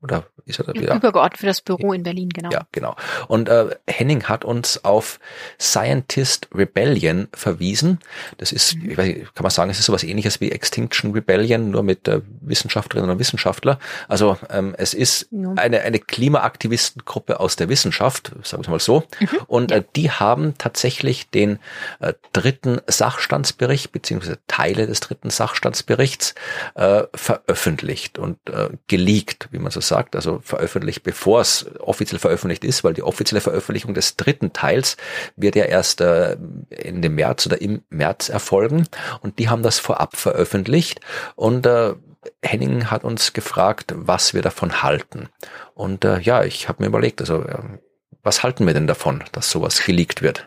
Oder 0.00 0.26
ist 0.44 0.60
er 0.60 0.64
da 0.64 0.74
wieder? 0.74 0.94
Übergeordnet 0.94 1.40
für 1.40 1.46
das 1.46 1.60
Büro 1.60 1.92
in 1.92 2.04
Berlin, 2.04 2.28
genau. 2.28 2.50
Ja, 2.50 2.66
genau. 2.70 2.94
Und 3.26 3.48
äh, 3.48 3.76
Henning 3.88 4.24
hat 4.24 4.44
uns 4.44 4.84
auf 4.84 5.18
Scientist 5.60 6.48
Rebellion 6.54 7.26
verwiesen. 7.32 7.98
Das 8.36 8.52
ist, 8.52 8.76
mhm. 8.76 8.90
ich 8.92 8.98
weiß 8.98 9.08
kann 9.34 9.42
man 9.42 9.50
sagen, 9.50 9.70
es 9.70 9.80
ist 9.80 9.86
sowas 9.86 10.04
ähnliches 10.04 10.40
wie 10.40 10.52
Extinction 10.52 11.12
Rebellion, 11.12 11.70
nur 11.70 11.82
mit 11.82 12.06
äh, 12.06 12.20
Wissenschaftlerinnen 12.40 13.10
und 13.10 13.18
Wissenschaftler. 13.18 13.80
Also 14.06 14.36
ähm, 14.50 14.74
es 14.78 14.94
ist 14.94 15.28
ja. 15.32 15.52
eine, 15.56 15.80
eine 15.80 15.98
Klimaaktivistengruppe 15.98 17.40
aus 17.40 17.56
der 17.56 17.68
Wissenschaft, 17.68 18.32
sagen 18.44 18.64
wir 18.64 18.70
mal 18.70 18.80
so. 18.80 19.02
Mhm. 19.18 19.28
Und 19.48 19.70
ja. 19.72 19.78
äh, 19.78 19.84
die 19.96 20.12
haben 20.12 20.54
tatsächlich 20.58 21.28
den 21.30 21.58
äh, 21.98 22.14
dritten 22.32 22.80
Sachstandsbericht, 22.86 23.90
beziehungsweise 23.90 24.38
Teile 24.46 24.86
des 24.86 25.00
dritten 25.00 25.30
Sachstandsberichts 25.30 26.36
äh, 26.76 27.02
veröffentlicht 27.14 28.18
und 28.18 28.38
äh, 28.48 28.68
geleakt, 28.86 29.48
wie 29.50 29.58
man 29.58 29.72
so 29.72 29.80
sagt, 29.88 30.14
also 30.14 30.40
veröffentlicht, 30.42 31.02
bevor 31.02 31.40
es 31.40 31.66
offiziell 31.80 32.18
veröffentlicht 32.18 32.64
ist, 32.64 32.84
weil 32.84 32.94
die 32.94 33.02
offizielle 33.02 33.40
Veröffentlichung 33.40 33.94
des 33.94 34.16
dritten 34.16 34.52
Teils 34.52 34.96
wird 35.36 35.56
ja 35.56 35.64
erst 35.64 36.00
äh, 36.00 36.36
Ende 36.70 37.08
März 37.08 37.46
oder 37.46 37.60
im 37.60 37.82
März 37.90 38.28
erfolgen 38.28 38.86
und 39.20 39.38
die 39.38 39.48
haben 39.48 39.62
das 39.62 39.78
vorab 39.78 40.16
veröffentlicht 40.16 41.00
und 41.34 41.66
äh, 41.66 41.94
Henning 42.42 42.90
hat 42.90 43.04
uns 43.04 43.32
gefragt, 43.32 43.92
was 43.94 44.34
wir 44.34 44.42
davon 44.42 44.82
halten. 44.82 45.28
Und 45.74 46.04
äh, 46.04 46.20
ja, 46.20 46.44
ich 46.44 46.68
habe 46.68 46.82
mir 46.82 46.88
überlegt, 46.88 47.20
also 47.20 47.42
äh, 47.42 47.78
was 48.22 48.42
halten 48.42 48.66
wir 48.66 48.74
denn 48.74 48.86
davon, 48.86 49.24
dass 49.32 49.50
sowas 49.50 49.84
geleakt 49.84 50.22
wird? 50.22 50.46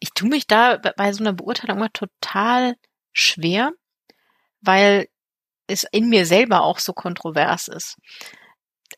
Ich 0.00 0.12
tue 0.14 0.28
mich 0.28 0.46
da 0.46 0.78
bei 0.96 1.12
so 1.12 1.22
einer 1.22 1.32
Beurteilung 1.32 1.78
immer 1.78 1.92
total 1.92 2.74
schwer, 3.12 3.72
weil 4.60 5.08
es 5.66 5.84
in 5.90 6.08
mir 6.08 6.24
selber 6.24 6.62
auch 6.62 6.78
so 6.78 6.92
kontrovers 6.92 7.68
ist 7.68 7.96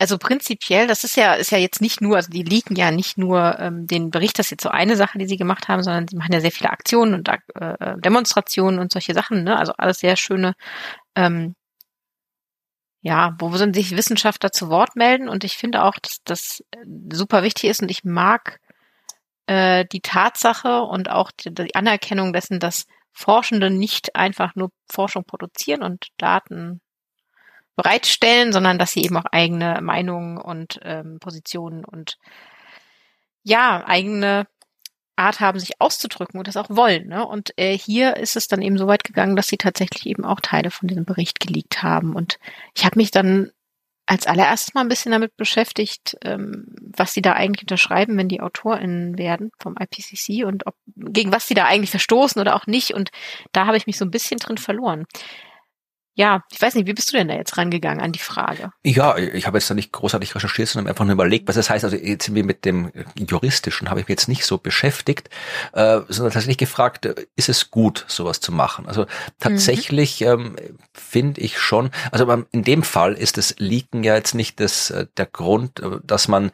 also 0.00 0.16
prinzipiell, 0.18 0.86
das 0.86 1.04
ist 1.04 1.16
ja, 1.16 1.34
ist 1.34 1.50
ja 1.52 1.58
jetzt 1.58 1.82
nicht 1.82 2.00
nur, 2.00 2.16
also 2.16 2.30
die 2.30 2.42
leaken 2.42 2.74
ja 2.74 2.90
nicht 2.90 3.18
nur 3.18 3.58
ähm, 3.58 3.86
den 3.86 4.10
Bericht, 4.10 4.38
das 4.38 4.46
ist 4.46 4.50
jetzt 4.52 4.62
so 4.62 4.70
eine 4.70 4.96
Sache, 4.96 5.18
die 5.18 5.26
sie 5.26 5.36
gemacht 5.36 5.68
haben, 5.68 5.82
sondern 5.82 6.08
sie 6.08 6.16
machen 6.16 6.32
ja 6.32 6.40
sehr 6.40 6.52
viele 6.52 6.70
Aktionen 6.70 7.14
und 7.14 7.28
äh, 7.28 7.96
Demonstrationen 7.98 8.80
und 8.80 8.92
solche 8.92 9.12
Sachen, 9.12 9.44
ne? 9.44 9.58
Also 9.58 9.74
alles 9.76 9.98
sehr 9.98 10.16
schöne, 10.16 10.54
ähm, 11.16 11.54
ja, 13.02 13.36
wo 13.38 13.54
sind 13.56 13.74
sich 13.74 13.96
Wissenschaftler 13.96 14.52
zu 14.52 14.70
Wort 14.70 14.96
melden 14.96 15.28
und 15.28 15.44
ich 15.44 15.56
finde 15.58 15.84
auch, 15.84 15.94
dass 16.02 16.18
das 16.24 16.64
super 17.12 17.42
wichtig 17.42 17.70
ist 17.70 17.82
und 17.82 17.90
ich 17.90 18.04
mag 18.04 18.60
äh, 19.46 19.84
die 19.92 20.00
Tatsache 20.00 20.82
und 20.82 21.10
auch 21.10 21.30
die, 21.32 21.54
die 21.54 21.74
Anerkennung 21.74 22.32
dessen, 22.32 22.60
dass 22.60 22.86
Forschende 23.12 23.70
nicht 23.70 24.16
einfach 24.16 24.54
nur 24.54 24.70
Forschung 24.90 25.24
produzieren 25.24 25.82
und 25.82 26.08
Daten 26.18 26.80
bereitstellen, 27.80 28.52
sondern 28.52 28.78
dass 28.78 28.92
sie 28.92 29.02
eben 29.02 29.16
auch 29.16 29.24
eigene 29.32 29.80
Meinungen 29.80 30.36
und 30.36 30.80
ähm, 30.82 31.18
Positionen 31.18 31.84
und 31.84 32.18
ja, 33.42 33.82
eigene 33.86 34.46
Art 35.16 35.40
haben, 35.40 35.58
sich 35.58 35.80
auszudrücken 35.80 36.38
und 36.38 36.46
das 36.46 36.58
auch 36.58 36.68
wollen. 36.68 37.08
Ne? 37.08 37.26
Und 37.26 37.52
äh, 37.56 37.76
hier 37.76 38.16
ist 38.16 38.36
es 38.36 38.48
dann 38.48 38.60
eben 38.60 38.76
so 38.76 38.86
weit 38.86 39.04
gegangen, 39.04 39.36
dass 39.36 39.48
sie 39.48 39.56
tatsächlich 39.56 40.06
eben 40.06 40.24
auch 40.24 40.40
Teile 40.40 40.70
von 40.70 40.88
diesem 40.88 41.06
Bericht 41.06 41.40
geleakt 41.40 41.82
haben. 41.82 42.14
Und 42.14 42.38
ich 42.74 42.84
habe 42.84 42.98
mich 42.98 43.10
dann 43.10 43.50
als 44.06 44.26
allererstes 44.26 44.74
mal 44.74 44.82
ein 44.82 44.88
bisschen 44.88 45.12
damit 45.12 45.36
beschäftigt, 45.36 46.18
ähm, 46.22 46.66
was 46.80 47.14
sie 47.14 47.22
da 47.22 47.32
eigentlich 47.32 47.62
unterschreiben, 47.62 48.18
wenn 48.18 48.28
die 48.28 48.40
AutorInnen 48.40 49.16
werden 49.16 49.52
vom 49.58 49.76
IPCC 49.78 50.44
und 50.44 50.66
ob, 50.66 50.74
gegen 50.96 51.32
was 51.32 51.46
sie 51.46 51.54
da 51.54 51.64
eigentlich 51.64 51.90
verstoßen 51.90 52.40
oder 52.40 52.56
auch 52.56 52.66
nicht. 52.66 52.92
Und 52.92 53.10
da 53.52 53.66
habe 53.66 53.76
ich 53.76 53.86
mich 53.86 53.96
so 53.96 54.04
ein 54.04 54.10
bisschen 54.10 54.38
drin 54.38 54.58
verloren. 54.58 55.06
Ja, 56.20 56.44
ich 56.52 56.60
weiß 56.60 56.74
nicht, 56.74 56.86
wie 56.86 56.92
bist 56.92 57.10
du 57.10 57.16
denn 57.16 57.28
da 57.28 57.34
jetzt 57.34 57.56
rangegangen 57.56 58.02
an 58.02 58.12
die 58.12 58.18
Frage? 58.18 58.72
Ja, 58.84 59.16
ich 59.16 59.46
habe 59.46 59.56
jetzt 59.56 59.70
da 59.70 59.74
nicht 59.74 59.90
großartig 59.90 60.34
recherchiert, 60.34 60.68
sondern 60.68 60.90
einfach 60.90 61.06
nur 61.06 61.14
überlegt, 61.14 61.48
was 61.48 61.56
das 61.56 61.70
heißt. 61.70 61.82
Also 61.82 61.96
jetzt 61.96 62.26
sind 62.26 62.34
wir 62.34 62.44
mit 62.44 62.66
dem 62.66 62.92
Juristischen, 63.18 63.88
habe 63.88 64.00
ich 64.00 64.04
mich 64.06 64.18
jetzt 64.18 64.28
nicht 64.28 64.44
so 64.44 64.58
beschäftigt, 64.58 65.30
äh, 65.72 66.00
sondern 66.08 66.34
tatsächlich 66.34 66.58
gefragt, 66.58 67.06
äh, 67.06 67.14
ist 67.36 67.48
es 67.48 67.70
gut, 67.70 68.04
sowas 68.06 68.40
zu 68.40 68.52
machen? 68.52 68.86
Also 68.86 69.06
tatsächlich 69.38 70.20
mhm. 70.20 70.26
ähm, 70.26 70.56
finde 70.92 71.40
ich 71.40 71.58
schon, 71.58 71.88
also 72.12 72.30
in 72.52 72.64
dem 72.64 72.82
Fall 72.82 73.14
ist 73.14 73.38
das 73.38 73.54
Leaken 73.56 74.04
ja 74.04 74.14
jetzt 74.14 74.34
nicht 74.34 74.60
das, 74.60 74.90
äh, 74.90 75.06
der 75.16 75.24
Grund, 75.24 75.80
äh, 75.80 76.00
dass 76.04 76.28
man 76.28 76.50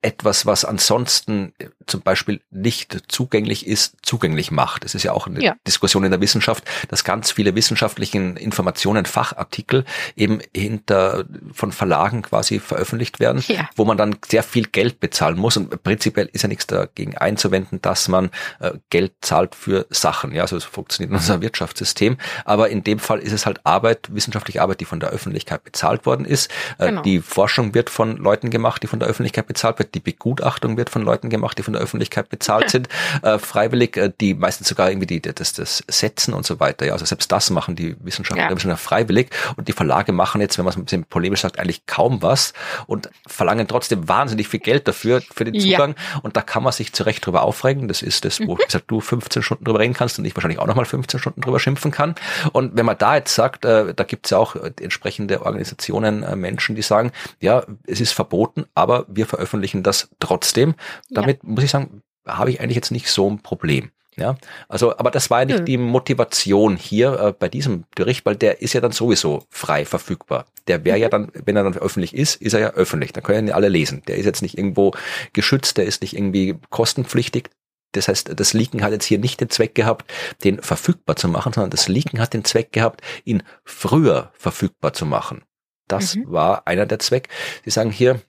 etwas, 0.00 0.46
was 0.46 0.64
ansonsten 0.64 1.52
äh, 1.58 1.68
zum 1.86 2.02
Beispiel 2.02 2.40
nicht 2.50 3.04
zugänglich 3.08 3.66
ist, 3.66 3.96
zugänglich 4.02 4.50
macht. 4.50 4.84
Es 4.84 4.94
ist 4.94 5.02
ja 5.02 5.12
auch 5.12 5.26
eine 5.26 5.42
ja. 5.42 5.56
Diskussion 5.66 6.04
in 6.04 6.12
der 6.12 6.20
Wissenschaft, 6.20 6.64
dass 6.88 7.02
ganz 7.02 7.32
viele 7.32 7.54
wissenschaftlichen 7.56 8.36
Informationen, 8.36 9.06
Fachartikel 9.06 9.84
eben 10.14 10.38
hinter 10.54 11.24
von 11.52 11.72
Verlagen 11.72 12.22
quasi 12.22 12.60
veröffentlicht 12.60 13.18
werden, 13.18 13.42
ja. 13.48 13.68
wo 13.74 13.84
man 13.84 13.96
dann 13.96 14.16
sehr 14.26 14.44
viel 14.44 14.66
Geld 14.66 15.00
bezahlen 15.00 15.36
muss. 15.36 15.56
Und 15.56 15.82
prinzipiell 15.82 16.28
ist 16.32 16.42
ja 16.42 16.48
nichts 16.48 16.68
dagegen 16.68 17.16
einzuwenden, 17.16 17.82
dass 17.82 18.06
man 18.06 18.30
äh, 18.60 18.72
Geld 18.90 19.14
zahlt 19.20 19.56
für 19.56 19.86
Sachen. 19.90 20.32
Ja, 20.32 20.42
also 20.42 20.58
so 20.60 20.68
funktioniert 20.68 21.12
unser 21.18 21.40
Wirtschaftssystem. 21.40 22.18
Aber 22.44 22.68
in 22.68 22.84
dem 22.84 23.00
Fall 23.00 23.18
ist 23.18 23.32
es 23.32 23.46
halt 23.46 23.60
Arbeit, 23.64 24.14
wissenschaftliche 24.14 24.62
Arbeit, 24.62 24.78
die 24.80 24.84
von 24.84 25.00
der 25.00 25.10
Öffentlichkeit 25.10 25.64
bezahlt 25.64 26.06
worden 26.06 26.24
ist. 26.24 26.50
Äh, 26.78 26.86
genau. 26.86 27.02
Die 27.02 27.20
Forschung 27.20 27.74
wird 27.74 27.90
von 27.90 28.16
Leuten 28.16 28.50
gemacht, 28.50 28.82
die 28.84 28.86
von 28.86 29.00
der 29.00 29.08
Öffentlichkeit 29.08 29.48
bezahlt 29.48 29.80
wird 29.80 29.88
die 29.98 30.12
Begutachtung 30.12 30.76
wird 30.76 30.90
von 30.90 31.02
Leuten 31.02 31.28
gemacht, 31.28 31.58
die 31.58 31.62
von 31.62 31.72
der 31.72 31.82
Öffentlichkeit 31.82 32.28
bezahlt 32.28 32.70
sind, 32.70 32.88
äh, 33.22 33.38
freiwillig, 33.38 33.96
äh, 33.96 34.12
die 34.20 34.34
meistens 34.34 34.68
sogar 34.68 34.90
irgendwie 34.90 35.06
die, 35.06 35.20
das, 35.20 35.52
das 35.52 35.82
Setzen 35.88 36.34
und 36.34 36.46
so 36.46 36.60
weiter. 36.60 36.86
Ja, 36.86 36.92
also 36.92 37.04
selbst 37.04 37.32
das 37.32 37.50
machen 37.50 37.74
die 37.74 37.96
Wissenschaftler, 38.00 38.56
ja. 38.56 38.76
freiwillig 38.76 39.30
und 39.56 39.68
die 39.68 39.72
Verlage 39.72 40.12
machen 40.12 40.40
jetzt, 40.40 40.56
wenn 40.58 40.64
man 40.64 40.70
es 40.70 40.76
ein 40.76 40.84
bisschen 40.84 41.04
polemisch 41.04 41.40
sagt, 41.40 41.58
eigentlich 41.58 41.86
kaum 41.86 42.22
was 42.22 42.52
und 42.86 43.10
verlangen 43.26 43.66
trotzdem 43.66 44.08
wahnsinnig 44.08 44.48
viel 44.48 44.60
Geld 44.60 44.86
dafür, 44.86 45.20
für 45.32 45.44
den 45.44 45.58
Zugang 45.58 45.94
ja. 45.96 46.20
und 46.22 46.36
da 46.36 46.42
kann 46.42 46.62
man 46.62 46.72
sich 46.72 46.92
zu 46.92 47.02
Recht 47.02 47.26
drüber 47.26 47.42
aufregen. 47.42 47.88
Das 47.88 48.02
ist 48.02 48.24
das, 48.24 48.40
wo 48.40 48.54
mhm. 48.54 48.58
gesagt, 48.58 48.84
du 48.88 49.00
15 49.00 49.42
Stunden 49.42 49.64
drüber 49.64 49.80
reden 49.80 49.94
kannst 49.94 50.18
und 50.18 50.24
ich 50.24 50.36
wahrscheinlich 50.36 50.60
auch 50.60 50.66
nochmal 50.66 50.84
15 50.84 51.18
Stunden 51.18 51.40
drüber 51.40 51.58
schimpfen 51.58 51.90
kann. 51.90 52.14
Und 52.52 52.76
wenn 52.76 52.86
man 52.86 52.98
da 52.98 53.16
jetzt 53.16 53.34
sagt, 53.34 53.64
äh, 53.64 53.94
da 53.94 54.04
gibt 54.04 54.26
es 54.26 54.30
ja 54.30 54.38
auch 54.38 54.54
entsprechende 54.80 55.42
Organisationen, 55.42 56.22
äh, 56.22 56.36
Menschen, 56.36 56.76
die 56.76 56.82
sagen, 56.82 57.12
ja, 57.40 57.64
es 57.86 58.00
ist 58.00 58.12
verboten, 58.12 58.66
aber 58.74 59.06
wir 59.08 59.26
veröffentlichen 59.26 59.77
veröffentlichen 59.78 59.82
das 59.82 60.10
trotzdem. 60.20 60.74
Damit 61.10 61.42
ja. 61.42 61.48
muss 61.48 61.64
ich 61.64 61.70
sagen, 61.70 62.02
habe 62.26 62.50
ich 62.50 62.60
eigentlich 62.60 62.76
jetzt 62.76 62.90
nicht 62.90 63.08
so 63.08 63.30
ein 63.30 63.40
Problem. 63.40 63.90
Ja, 64.16 64.36
also, 64.68 64.98
aber 64.98 65.12
das 65.12 65.30
war 65.30 65.40
ja 65.40 65.44
nicht 65.44 65.58
ja. 65.60 65.64
die 65.64 65.78
Motivation 65.78 66.76
hier 66.76 67.20
äh, 67.20 67.32
bei 67.32 67.48
diesem 67.48 67.84
Bericht, 67.94 68.26
weil 68.26 68.34
der 68.34 68.62
ist 68.62 68.72
ja 68.72 68.80
dann 68.80 68.90
sowieso 68.90 69.44
frei 69.48 69.84
verfügbar. 69.84 70.46
Der 70.66 70.84
wäre 70.84 70.96
mhm. 70.96 71.02
ja 71.02 71.08
dann, 71.08 71.30
wenn 71.44 71.54
er 71.54 71.62
dann 71.62 71.76
öffentlich 71.76 72.16
ist, 72.16 72.34
ist 72.42 72.52
er 72.52 72.58
ja 72.58 72.70
öffentlich. 72.70 73.12
Dann 73.12 73.22
können 73.22 73.46
ja 73.46 73.54
alle 73.54 73.68
lesen. 73.68 74.02
Der 74.08 74.16
ist 74.16 74.26
jetzt 74.26 74.42
nicht 74.42 74.58
irgendwo 74.58 74.92
geschützt, 75.34 75.76
der 75.76 75.84
ist 75.84 76.02
nicht 76.02 76.16
irgendwie 76.16 76.56
kostenpflichtig. 76.68 77.50
Das 77.92 78.08
heißt, 78.08 78.32
das 78.34 78.54
Leaken 78.54 78.82
hat 78.82 78.90
jetzt 78.90 79.04
hier 79.04 79.20
nicht 79.20 79.40
den 79.40 79.50
Zweck 79.50 79.76
gehabt, 79.76 80.10
den 80.42 80.60
verfügbar 80.62 81.14
zu 81.14 81.28
machen, 81.28 81.52
sondern 81.52 81.70
das 81.70 81.86
Leaken 81.86 82.18
hat 82.18 82.34
den 82.34 82.44
Zweck 82.44 82.72
gehabt, 82.72 83.02
ihn 83.24 83.44
früher 83.64 84.32
verfügbar 84.34 84.92
zu 84.94 85.06
machen. 85.06 85.44
Das 85.86 86.16
mhm. 86.16 86.24
war 86.26 86.66
einer 86.66 86.86
der 86.86 86.98
Zweck. 86.98 87.28
Sie 87.64 87.70
sagen 87.70 87.92
hier, 87.92 88.20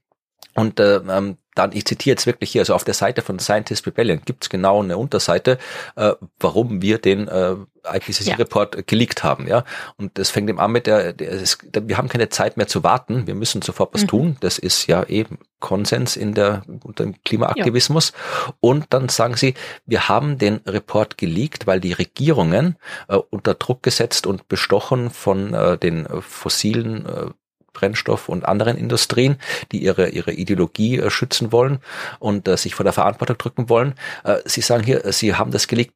Und 0.59 0.77
äh, 0.81 0.97
ähm, 0.97 1.37
dann, 1.55 1.71
ich 1.71 1.85
zitiere 1.85 2.13
jetzt 2.13 2.25
wirklich 2.25 2.51
hier, 2.51 2.61
also 2.61 2.73
auf 2.75 2.83
der 2.83 2.93
Seite 2.93 3.21
von 3.21 3.39
Scientist 3.39 3.87
Rebellion 3.87 4.21
gibt 4.25 4.43
es 4.43 4.49
genau 4.49 4.83
eine 4.83 4.97
Unterseite, 4.97 5.57
äh, 5.95 6.11
warum 6.37 6.81
wir 6.81 6.97
den 6.97 7.29
äh, 7.29 7.55
IPCC-Report 7.85 8.75
ja. 8.75 8.81
geleakt 8.85 9.23
haben, 9.23 9.47
ja. 9.47 9.63
Und 9.95 10.17
das 10.17 10.31
fängt 10.31 10.49
eben 10.49 10.59
an 10.59 10.73
mit 10.73 10.85
der, 10.85 11.13
der 11.13 11.29
ist, 11.29 11.65
wir 11.73 11.97
haben 11.97 12.09
keine 12.09 12.27
Zeit 12.27 12.57
mehr 12.57 12.67
zu 12.67 12.83
warten, 12.83 13.25
wir 13.25 13.35
müssen 13.35 13.61
sofort 13.61 13.93
was 13.93 14.01
mhm. 14.01 14.07
tun. 14.07 14.37
Das 14.41 14.57
ist 14.57 14.87
ja 14.87 15.05
eben 15.05 15.39
Konsens 15.61 16.17
in 16.17 16.33
der 16.33 16.63
unter 16.83 17.05
dem 17.05 17.15
Klimaaktivismus. 17.23 18.11
Ja. 18.11 18.53
Und 18.59 18.87
dann 18.89 19.07
sagen 19.07 19.37
sie, 19.37 19.53
wir 19.85 20.09
haben 20.09 20.37
den 20.39 20.57
Report 20.65 21.17
geleakt, 21.17 21.67
weil 21.67 21.79
die 21.79 21.93
Regierungen 21.93 22.75
äh, 23.07 23.15
unter 23.15 23.53
Druck 23.53 23.81
gesetzt 23.81 24.27
und 24.27 24.49
bestochen 24.49 25.09
von 25.09 25.53
äh, 25.53 25.77
den 25.77 26.05
fossilen 26.21 27.05
äh, 27.05 27.29
Brennstoff 27.73 28.29
und 28.29 28.45
anderen 28.45 28.77
Industrien, 28.77 29.37
die 29.71 29.83
ihre, 29.83 30.09
ihre 30.09 30.31
Ideologie 30.31 30.97
äh, 30.97 31.09
schützen 31.09 31.51
wollen 31.51 31.79
und 32.19 32.47
äh, 32.47 32.57
sich 32.57 32.75
vor 32.75 32.83
der 32.83 32.93
Verantwortung 32.93 33.37
drücken 33.37 33.69
wollen. 33.69 33.95
Äh, 34.23 34.37
Sie 34.45 34.61
sagen 34.61 34.83
hier, 34.83 35.11
Sie 35.11 35.35
haben 35.35 35.51
das 35.51 35.67
gelegt, 35.67 35.93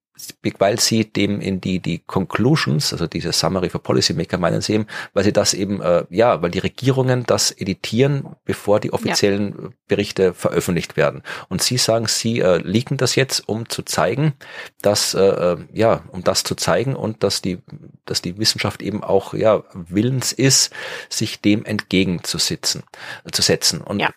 weil 0.60 0.80
sie 0.80 1.06
dem 1.06 1.42
in 1.42 1.60
die 1.60 1.80
die 1.80 2.00
Conclusions, 2.00 2.94
also 2.94 3.08
diese 3.08 3.34
Summary 3.34 3.70
for 3.70 3.82
Policymaker 3.82 4.38
meinen 4.38 4.62
sie 4.62 4.74
eben, 4.74 4.88
weil 5.14 5.24
sie 5.24 5.34
das 5.34 5.54
eben 5.54 5.82
äh, 5.82 6.06
ja, 6.10 6.42
weil 6.42 6.52
die 6.52 6.60
Regierungen 6.60 7.26
das 7.26 7.52
editieren, 7.52 8.36
bevor 8.46 8.80
die 8.80 8.94
offiziellen 8.94 9.56
ja. 9.60 9.70
Berichte 9.88 10.34
veröffentlicht 10.34 10.98
werden. 10.98 11.24
Und 11.50 11.64
sie 11.64 11.78
sagen, 11.78 12.08
sie 12.08 12.40
äh, 12.40 12.58
leaken 12.58 12.98
das 12.98 13.16
jetzt, 13.16 13.48
um 13.48 13.70
zu 13.70 13.82
zeigen, 13.82 14.34
dass 14.82 15.14
äh, 15.14 15.22
äh, 15.22 15.58
ja, 15.74 16.04
um 16.12 16.24
das 16.24 16.44
zu 16.44 16.56
zeigen 16.56 16.96
und 16.96 17.24
dass 17.24 17.42
die 17.42 17.60
dass 18.06 18.22
die 18.22 18.38
Wissenschaft 18.38 18.82
eben 18.82 19.04
auch 19.04 19.34
ja 19.34 19.64
willens 19.74 20.32
ist, 20.32 20.72
sich 21.10 21.42
dem 21.42 21.66
entgegenzusitzen, 21.66 22.84
zu 23.32 23.42
setzen. 23.42 23.82
Und 23.82 24.00
ja. 24.00 24.12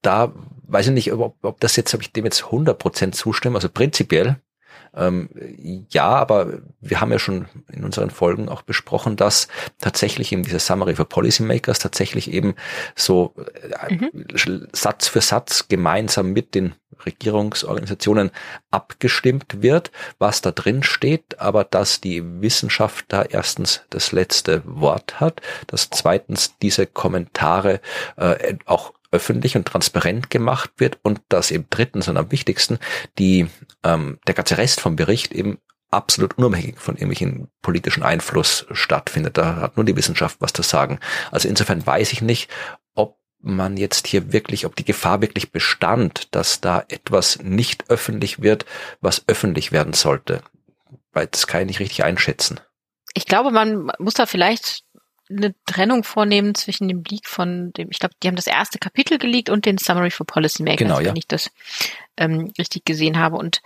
da 0.00 0.32
weiß 0.66 0.86
ich 0.86 0.92
nicht, 0.92 1.12
ob, 1.12 1.36
ob 1.42 1.60
das 1.60 1.76
jetzt, 1.76 1.94
ob 1.94 2.00
ich 2.00 2.12
dem 2.12 2.24
jetzt 2.24 2.44
100 2.44 2.78
Prozent 2.78 3.14
zustimme. 3.14 3.56
Also 3.56 3.68
prinzipiell 3.68 4.36
ähm, 4.96 5.28
ja, 5.90 6.06
aber 6.06 6.60
wir 6.80 7.00
haben 7.00 7.12
ja 7.12 7.18
schon 7.18 7.46
in 7.72 7.84
unseren 7.84 8.10
Folgen 8.10 8.48
auch 8.48 8.62
besprochen, 8.62 9.16
dass 9.16 9.48
tatsächlich 9.78 10.32
eben 10.32 10.42
diese 10.42 10.58
Summary 10.58 10.94
for 10.94 11.08
Policymakers 11.08 11.78
tatsächlich 11.78 12.32
eben 12.32 12.54
so 12.94 13.34
äh, 13.88 13.94
mhm. 13.94 14.68
Satz 14.72 15.08
für 15.08 15.20
Satz 15.20 15.68
gemeinsam 15.68 16.32
mit 16.32 16.54
den 16.54 16.74
Regierungsorganisationen 17.04 18.30
abgestimmt 18.70 19.62
wird, 19.62 19.90
was 20.18 20.40
da 20.40 20.52
drin 20.52 20.82
steht, 20.82 21.40
aber 21.40 21.64
dass 21.64 22.00
die 22.00 22.40
Wissenschaft 22.40 23.06
da 23.08 23.22
erstens 23.22 23.82
das 23.90 24.12
letzte 24.12 24.62
Wort 24.64 25.20
hat, 25.20 25.40
dass 25.66 25.90
zweitens 25.90 26.56
diese 26.62 26.86
Kommentare 26.86 27.80
äh, 28.16 28.56
auch 28.64 28.92
öffentlich 29.14 29.56
und 29.56 29.66
transparent 29.66 30.28
gemacht 30.28 30.72
wird 30.78 30.98
und 31.02 31.20
dass 31.28 31.52
eben 31.52 31.66
drittens 31.70 32.08
und 32.08 32.16
am 32.16 32.32
wichtigsten 32.32 32.78
die 33.18 33.46
ähm, 33.84 34.18
der 34.26 34.34
ganze 34.34 34.58
Rest 34.58 34.80
vom 34.80 34.96
Bericht 34.96 35.32
eben 35.32 35.58
absolut 35.90 36.36
unabhängig 36.36 36.78
von 36.78 36.96
irgendwelchen 36.96 37.48
politischen 37.62 38.02
Einfluss 38.02 38.66
stattfindet. 38.72 39.38
Da 39.38 39.56
hat 39.56 39.76
nur 39.76 39.86
die 39.86 39.96
Wissenschaft 39.96 40.38
was 40.40 40.52
zu 40.52 40.62
sagen. 40.62 40.98
Also 41.30 41.48
insofern 41.48 41.86
weiß 41.86 42.12
ich 42.12 42.20
nicht, 42.20 42.50
ob 42.94 43.16
man 43.40 43.76
jetzt 43.76 44.08
hier 44.08 44.32
wirklich, 44.32 44.66
ob 44.66 44.74
die 44.74 44.84
Gefahr 44.84 45.20
wirklich 45.20 45.52
bestand, 45.52 46.34
dass 46.34 46.60
da 46.60 46.84
etwas 46.88 47.38
nicht 47.42 47.88
öffentlich 47.90 48.42
wird, 48.42 48.66
was 49.00 49.22
öffentlich 49.28 49.70
werden 49.70 49.92
sollte. 49.92 50.42
Weil 51.12 51.28
das 51.28 51.46
kann 51.46 51.60
ich 51.60 51.66
nicht 51.68 51.80
richtig 51.80 52.02
einschätzen. 52.02 52.58
Ich 53.14 53.26
glaube, 53.26 53.52
man 53.52 53.92
muss 54.00 54.14
da 54.14 54.26
vielleicht 54.26 54.82
eine 55.30 55.54
Trennung 55.66 56.04
vornehmen 56.04 56.54
zwischen 56.54 56.88
dem 56.88 57.02
Leak 57.08 57.28
von 57.28 57.72
dem, 57.72 57.88
ich 57.90 57.98
glaube, 57.98 58.14
die 58.22 58.28
haben 58.28 58.36
das 58.36 58.46
erste 58.46 58.78
Kapitel 58.78 59.18
geleakt 59.18 59.48
und 59.48 59.64
den 59.64 59.78
Summary 59.78 60.10
for 60.10 60.26
Policymakers, 60.26 60.78
genau, 60.78 61.00
ja. 61.00 61.08
wenn 61.08 61.16
ich 61.16 61.26
das 61.26 61.50
ähm, 62.16 62.52
richtig 62.58 62.84
gesehen 62.84 63.18
habe. 63.18 63.36
Und 63.36 63.62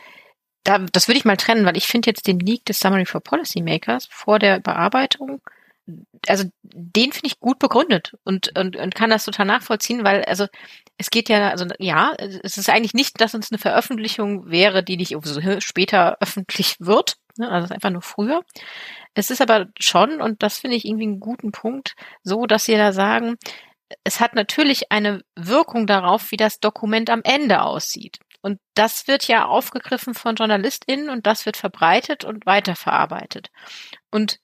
da, 0.64 0.78
das 0.78 1.08
würde 1.08 1.18
ich 1.18 1.24
mal 1.24 1.36
trennen, 1.36 1.64
weil 1.64 1.76
ich 1.76 1.86
finde 1.86 2.10
jetzt 2.10 2.26
den 2.26 2.38
Leak 2.38 2.64
des 2.64 2.78
Summary 2.78 3.06
for 3.06 3.20
Policymakers 3.20 4.08
vor 4.10 4.38
der 4.38 4.60
Bearbeitung, 4.60 5.40
also 6.26 6.44
den 6.62 7.12
finde 7.12 7.28
ich 7.28 7.40
gut 7.40 7.58
begründet 7.58 8.14
und, 8.24 8.56
und, 8.58 8.76
und 8.76 8.94
kann 8.94 9.10
das 9.10 9.24
total 9.24 9.46
nachvollziehen, 9.46 10.04
weil 10.04 10.24
also 10.24 10.46
es 10.98 11.10
geht 11.10 11.28
ja, 11.28 11.50
also 11.50 11.64
ja, 11.78 12.14
es 12.18 12.56
ist 12.56 12.68
eigentlich 12.68 12.94
nicht, 12.94 13.20
dass 13.20 13.34
uns 13.34 13.50
eine 13.50 13.58
Veröffentlichung 13.58 14.50
wäre, 14.50 14.82
die 14.82 14.96
nicht 14.96 15.16
später 15.60 16.18
öffentlich 16.20 16.76
wird, 16.80 17.16
ne? 17.38 17.50
also 17.50 17.72
einfach 17.72 17.90
nur 17.90 18.02
früher. 18.02 18.42
Es 19.14 19.30
ist 19.30 19.40
aber 19.40 19.66
schon, 19.78 20.20
und 20.20 20.42
das 20.42 20.58
finde 20.58 20.76
ich 20.76 20.84
irgendwie 20.84 21.04
einen 21.04 21.20
guten 21.20 21.52
Punkt, 21.52 21.94
so, 22.22 22.46
dass 22.46 22.64
Sie 22.64 22.76
da 22.76 22.92
sagen, 22.92 23.36
es 24.04 24.20
hat 24.20 24.34
natürlich 24.34 24.92
eine 24.92 25.22
Wirkung 25.34 25.86
darauf, 25.86 26.30
wie 26.30 26.36
das 26.36 26.60
Dokument 26.60 27.10
am 27.10 27.22
Ende 27.24 27.62
aussieht. 27.62 28.18
Und 28.42 28.60
das 28.74 29.08
wird 29.08 29.26
ja 29.26 29.46
aufgegriffen 29.46 30.14
von 30.14 30.36
JournalistInnen 30.36 31.10
und 31.10 31.26
das 31.26 31.46
wird 31.46 31.56
verbreitet 31.56 32.24
und 32.24 32.46
weiterverarbeitet. 32.46 33.50
Und 34.10 34.38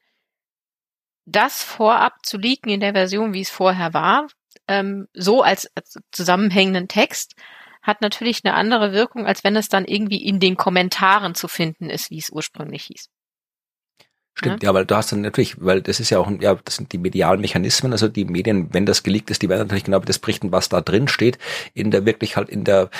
das 1.27 1.63
vorab 1.63 2.25
zu 2.25 2.37
leaken 2.39 2.71
in 2.71 2.81
der 2.81 2.93
Version, 2.93 3.33
wie 3.33 3.41
es 3.41 3.51
vorher 3.51 3.95
war, 3.95 4.27
ähm, 4.69 5.09
so 5.15 5.43
als, 5.43 5.71
als 5.75 5.99
zusammenhängenden 6.13 6.89
Text, 6.89 7.35
hat 7.85 8.01
natürlich 8.01 8.41
eine 8.45 8.55
andere 8.55 8.93
Wirkung, 8.93 9.26
als 9.26 9.45
wenn 9.45 9.55
es 9.55 9.68
dann 9.68 9.85
irgendwie 9.85 10.24
in 10.24 10.41
den 10.41 10.57
Kommentaren 10.57 11.35
zu 11.35 11.47
finden 11.47 11.91
ist, 11.91 12.11
wie 12.11 12.18
es 12.18 12.30
ursprünglich 12.30 12.85
hieß. 12.85 13.09
Stimmt, 14.37 14.64
ja. 14.64 14.70
ja, 14.70 14.74
weil 14.74 14.85
du 14.85 14.97
hast 14.97 15.12
dann 15.12 15.20
natürlich, 15.20 15.61
weil 15.61 15.80
das 15.80 16.01
ist 16.01 16.11
ja 16.11 16.18
auch, 16.18 16.28
ja, 16.41 16.57
das 16.57 16.74
sind 16.74 16.93
die 16.93 16.99
medialen 16.99 17.41
Mechanismen, 17.41 17.93
also 17.93 18.09
die 18.09 18.24
Medien, 18.24 18.74
wenn 18.74 18.85
das 18.85 19.05
geleakt 19.05 19.30
ist, 19.30 19.43
die 19.43 19.49
werden 19.49 19.61
natürlich 19.61 19.85
genau 19.85 20.01
das 20.01 20.18
berichten, 20.18 20.51
was 20.51 20.68
da 20.68 20.80
drin 20.80 21.07
steht, 21.07 21.39
in 21.72 21.93
der 21.93 22.05
wirklich 22.05 22.37
halt 22.37 22.49
in 22.49 22.64
der 22.64 22.91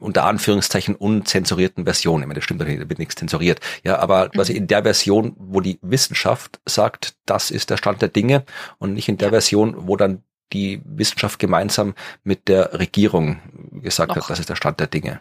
unter 0.00 0.24
Anführungszeichen 0.24 0.94
unzensurierten 0.94 1.84
Version. 1.84 2.20
Ich 2.20 2.26
meine, 2.26 2.38
das 2.38 2.44
stimmt 2.44 2.60
natürlich, 2.60 2.80
da 2.80 2.88
wird 2.88 2.98
nichts 2.98 3.14
zensuriert. 3.14 3.60
Ja, 3.82 3.98
aber 3.98 4.26
mhm. 4.26 4.30
quasi 4.32 4.52
in 4.52 4.66
der 4.66 4.82
Version, 4.82 5.34
wo 5.38 5.60
die 5.60 5.78
Wissenschaft 5.80 6.60
sagt, 6.66 7.14
das 7.24 7.50
ist 7.50 7.70
der 7.70 7.78
Stand 7.78 8.02
der 8.02 8.10
Dinge 8.10 8.44
und 8.78 8.92
nicht 8.92 9.08
in 9.08 9.16
der 9.16 9.28
ja. 9.28 9.32
Version, 9.32 9.74
wo 9.88 9.96
dann 9.96 10.22
die 10.52 10.82
Wissenschaft 10.84 11.38
gemeinsam 11.38 11.94
mit 12.24 12.48
der 12.48 12.78
Regierung 12.78 13.40
gesagt 13.82 14.10
Noch. 14.10 14.16
hat, 14.16 14.30
das 14.30 14.38
ist 14.38 14.48
der 14.48 14.56
Stand 14.56 14.80
der 14.80 14.86
Dinge. 14.86 15.20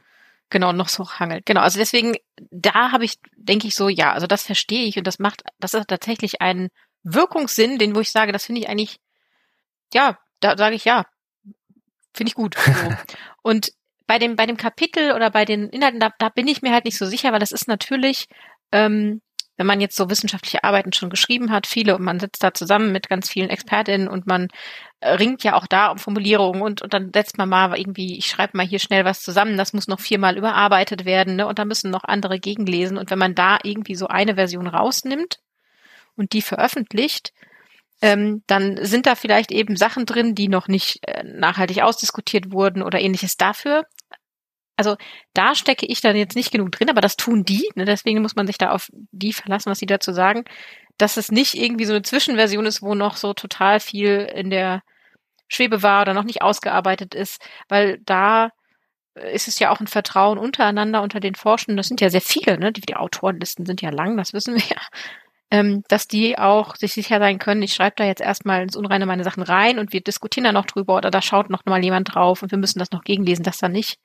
Genau, 0.49 0.73
noch 0.73 0.89
so 0.89 1.09
hangelt. 1.09 1.45
Genau, 1.45 1.61
also 1.61 1.79
deswegen, 1.79 2.15
da 2.51 2.91
habe 2.91 3.05
ich, 3.05 3.19
denke 3.38 3.67
ich 3.67 3.75
so, 3.75 3.88
ja, 3.88 4.11
also 4.11 4.27
das 4.27 4.43
verstehe 4.43 4.86
ich 4.86 4.97
und 4.97 5.07
das 5.07 5.17
macht, 5.17 5.43
das 5.59 5.73
ist 5.73 5.88
tatsächlich 5.88 6.41
einen 6.41 6.69
Wirkungssinn, 7.03 7.77
den, 7.77 7.95
wo 7.95 8.01
ich 8.01 8.11
sage, 8.11 8.34
das 8.34 8.45
finde 8.45 8.61
ich 8.61 8.69
eigentlich, 8.69 8.99
ja, 9.93 10.19
da 10.41 10.57
sage 10.57 10.75
ich 10.75 10.84
ja, 10.84 11.05
finde 12.13 12.29
ich 12.29 12.36
gut. 12.36 12.55
So. 12.55 12.93
und 13.41 13.71
bei 14.07 14.19
dem, 14.19 14.36
bei 14.36 14.45
dem 14.45 14.57
Kapitel 14.57 15.13
oder 15.13 15.29
bei 15.32 15.45
den 15.45 15.69
Inhalten, 15.69 16.01
da, 16.01 16.11
da 16.19 16.27
bin 16.27 16.47
ich 16.47 16.61
mir 16.61 16.73
halt 16.73 16.84
nicht 16.84 16.97
so 16.97 17.05
sicher, 17.05 17.32
weil 17.32 17.39
das 17.39 17.53
ist 17.53 17.69
natürlich, 17.69 18.27
ähm, 18.73 19.21
wenn 19.62 19.68
man 19.68 19.80
jetzt 19.80 19.95
so 19.95 20.09
wissenschaftliche 20.09 20.64
Arbeiten 20.64 20.91
schon 20.91 21.12
geschrieben 21.12 21.51
hat, 21.51 21.68
viele, 21.68 21.95
und 21.95 22.01
man 22.01 22.20
sitzt 22.20 22.41
da 22.41 22.51
zusammen 22.51 22.91
mit 22.91 23.09
ganz 23.09 23.30
vielen 23.30 23.51
Expertinnen 23.51 24.07
und 24.07 24.26
man 24.26 24.47
äh, 25.01 25.12
ringt 25.12 25.43
ja 25.43 25.53
auch 25.55 25.68
da 25.68 25.91
um 25.91 25.99
Formulierungen 25.99 26.64
und, 26.64 26.82
und 26.82 26.95
dann 26.95 27.12
setzt 27.14 27.38
man 27.38 27.47
mal 27.47 27.78
irgendwie, 27.78 28.18
ich 28.18 28.26
schreibe 28.26 28.57
mal 28.57 28.66
hier 28.66 28.80
schnell 28.80 29.05
was 29.05 29.22
zusammen, 29.22 29.57
das 29.57 29.74
muss 29.74 29.88
noch 29.88 29.99
viermal 29.99 30.36
überarbeitet 30.36 31.05
werden, 31.05 31.36
ne? 31.36 31.45
Und 31.45 31.59
da 31.59 31.66
müssen 31.66 31.91
noch 31.91 32.03
andere 32.03 32.39
gegenlesen. 32.39 32.97
Und 32.97 33.12
wenn 33.12 33.20
man 33.20 33.36
da 33.36 33.59
irgendwie 33.62 33.93
so 33.93 34.07
eine 34.07 34.34
Version 34.34 34.66
rausnimmt 34.66 35.38
und 36.16 36.34
die 36.34 36.41
veröffentlicht, 36.41 37.32
ähm, 38.01 38.41
dann 38.47 38.84
sind 38.84 39.05
da 39.05 39.14
vielleicht 39.14 39.51
eben 39.51 39.76
Sachen 39.76 40.07
drin, 40.07 40.34
die 40.34 40.47
noch 40.47 40.68
nicht 40.68 41.07
äh, 41.07 41.24
nachhaltig 41.24 41.84
ausdiskutiert 41.84 42.51
wurden 42.51 42.82
oder 42.82 42.99
ähnliches. 42.99 43.38
Dafür 43.38 43.86
also 44.82 44.97
da 45.36 45.53
stecke 45.53 45.86
ich 45.86 46.01
dann 46.01 46.15
jetzt 46.15 46.36
nicht 46.36 46.51
genug 46.51 46.71
drin, 46.71 46.89
aber 46.89 47.01
das 47.01 47.15
tun 47.15 47.45
die. 47.45 47.69
Ne? 47.75 47.86
Deswegen 47.86 48.21
muss 48.23 48.36
man 48.36 48.47
sich 48.47 48.57
da 48.57 48.71
auf 48.71 48.89
die 49.11 49.32
verlassen, 49.32 49.69
was 49.69 49.77
sie 49.77 49.86
dazu 49.86 50.11
sagen, 50.11 50.43
dass 50.97 51.17
es 51.17 51.32
nicht 51.32 51.53
irgendwie 51.53 51.86
so 51.86 51.93
eine 51.93 52.01
Zwischenversion 52.01 52.65
ist, 52.65 52.82
wo 52.82 52.95
noch 52.95 53.15
so 53.15 53.34
total 53.34 53.79
viel 53.79 54.27
in 54.34 54.49
der 54.49 54.82
Schwebe 55.47 55.84
war 55.84 56.01
oder 56.01 56.15
noch 56.15 56.23
nicht 56.23 56.41
ausgearbeitet 56.41 57.13
ist, 57.13 57.41
weil 57.69 57.99
da 58.05 58.49
ist 59.13 59.47
es 59.47 59.59
ja 59.59 59.69
auch 59.69 59.79
ein 59.79 59.88
Vertrauen 59.88 60.39
untereinander 60.39 61.01
unter 61.03 61.19
den 61.19 61.36
Forschenden. 61.36 61.77
Das 61.77 61.88
sind 61.88 62.01
ja 62.01 62.09
sehr 62.09 62.21
viele, 62.21 62.57
ne? 62.57 62.71
Die, 62.71 62.82
die 62.82 62.95
Autorenlisten 62.95 63.65
sind 63.65 63.82
ja 63.82 63.91
lang, 63.91 64.17
das 64.17 64.34
wissen 64.34 64.55
wir 64.55 64.63
ja 64.63 64.82
ähm, 65.52 65.84
dass 65.89 66.08
die 66.08 66.38
auch 66.39 66.78
sich 66.78 66.93
sicher 66.93 67.20
sein 67.20 67.38
können, 67.38 67.62
ich 67.62 67.74
schreibe 67.74 67.95
da 67.97 68.06
jetzt 68.06 68.22
erstmal 68.22 68.64
ins 68.64 68.78
Unreine 68.78 69.06
meine 69.06 69.26
Sachen 69.26 69.43
rein 69.43 69.80
und 69.80 69.91
wir 69.91 69.99
diskutieren 70.02 70.45
da 70.45 70.54
noch 70.54 70.66
drüber 70.66 70.95
oder 70.95 71.12
da 71.12 71.22
schaut 71.22 71.49
noch 71.49 71.66
mal 71.66 71.84
jemand 71.84 72.16
drauf 72.16 72.41
und 72.41 72.52
wir 72.52 72.58
müssen 72.58 72.80
das 72.80 72.91
noch 72.91 73.04
gegenlesen, 73.04 73.43
dass 73.43 73.58
da 73.58 73.68
nicht 73.68 73.99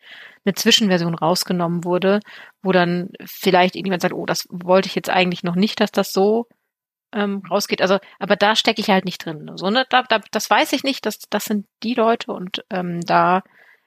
eine 0.44 0.54
Zwischenversion 0.54 1.14
rausgenommen 1.14 1.84
wurde, 1.84 2.18
wo 2.62 2.72
dann 2.72 3.10
vielleicht 3.24 3.76
irgendjemand 3.76 4.02
sagt, 4.02 4.14
oh, 4.14 4.26
das 4.26 4.46
wollte 4.50 4.88
ich 4.88 4.96
jetzt 4.96 5.08
eigentlich 5.08 5.44
noch 5.44 5.54
nicht, 5.54 5.80
dass 5.80 5.92
das 5.92 6.12
so 6.12 6.48
ähm, 7.12 7.42
rausgeht. 7.48 7.80
Also, 7.80 7.98
aber 8.18 8.34
da 8.34 8.56
stecke 8.56 8.80
ich 8.80 8.90
halt 8.90 9.04
nicht 9.04 9.24
drin. 9.24 9.52
So, 9.54 9.70
ne? 9.70 9.86
da, 9.88 10.02
da, 10.02 10.20
das 10.32 10.50
weiß 10.50 10.72
ich 10.72 10.82
nicht, 10.82 11.06
das, 11.06 11.20
das 11.30 11.44
sind 11.44 11.66
die 11.84 11.94
Leute 11.94 12.32
und 12.32 12.64
ähm, 12.70 13.00
da 13.02 13.42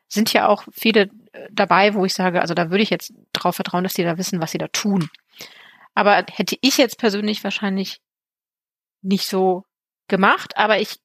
sind 0.07 0.31
ja 0.31 0.47
auch 0.47 0.63
viele 0.71 1.09
äh, 1.33 1.47
dabei, 1.51 1.93
wo 1.93 2.05
ich 2.05 2.13
sage, 2.13 2.39
also 2.39 2.53
da 2.53 2.71
würde 2.71 2.83
ich 2.83 2.89
jetzt 2.89 3.13
drauf 3.33 3.55
vertrauen, 3.55 3.83
dass 3.83 3.93
die 3.93 4.03
da 4.03 4.17
wissen, 4.17 4.41
was 4.41 4.51
sie 4.51 4.57
da 4.57 4.67
tun. 4.69 5.09
Aber 5.99 6.23
hätte 6.31 6.57
ich 6.61 6.77
jetzt 6.77 6.97
persönlich 6.97 7.43
wahrscheinlich 7.43 7.99
nicht 9.01 9.27
so 9.27 9.65
gemacht, 10.07 10.55
aber 10.55 10.79
ich 10.79 11.01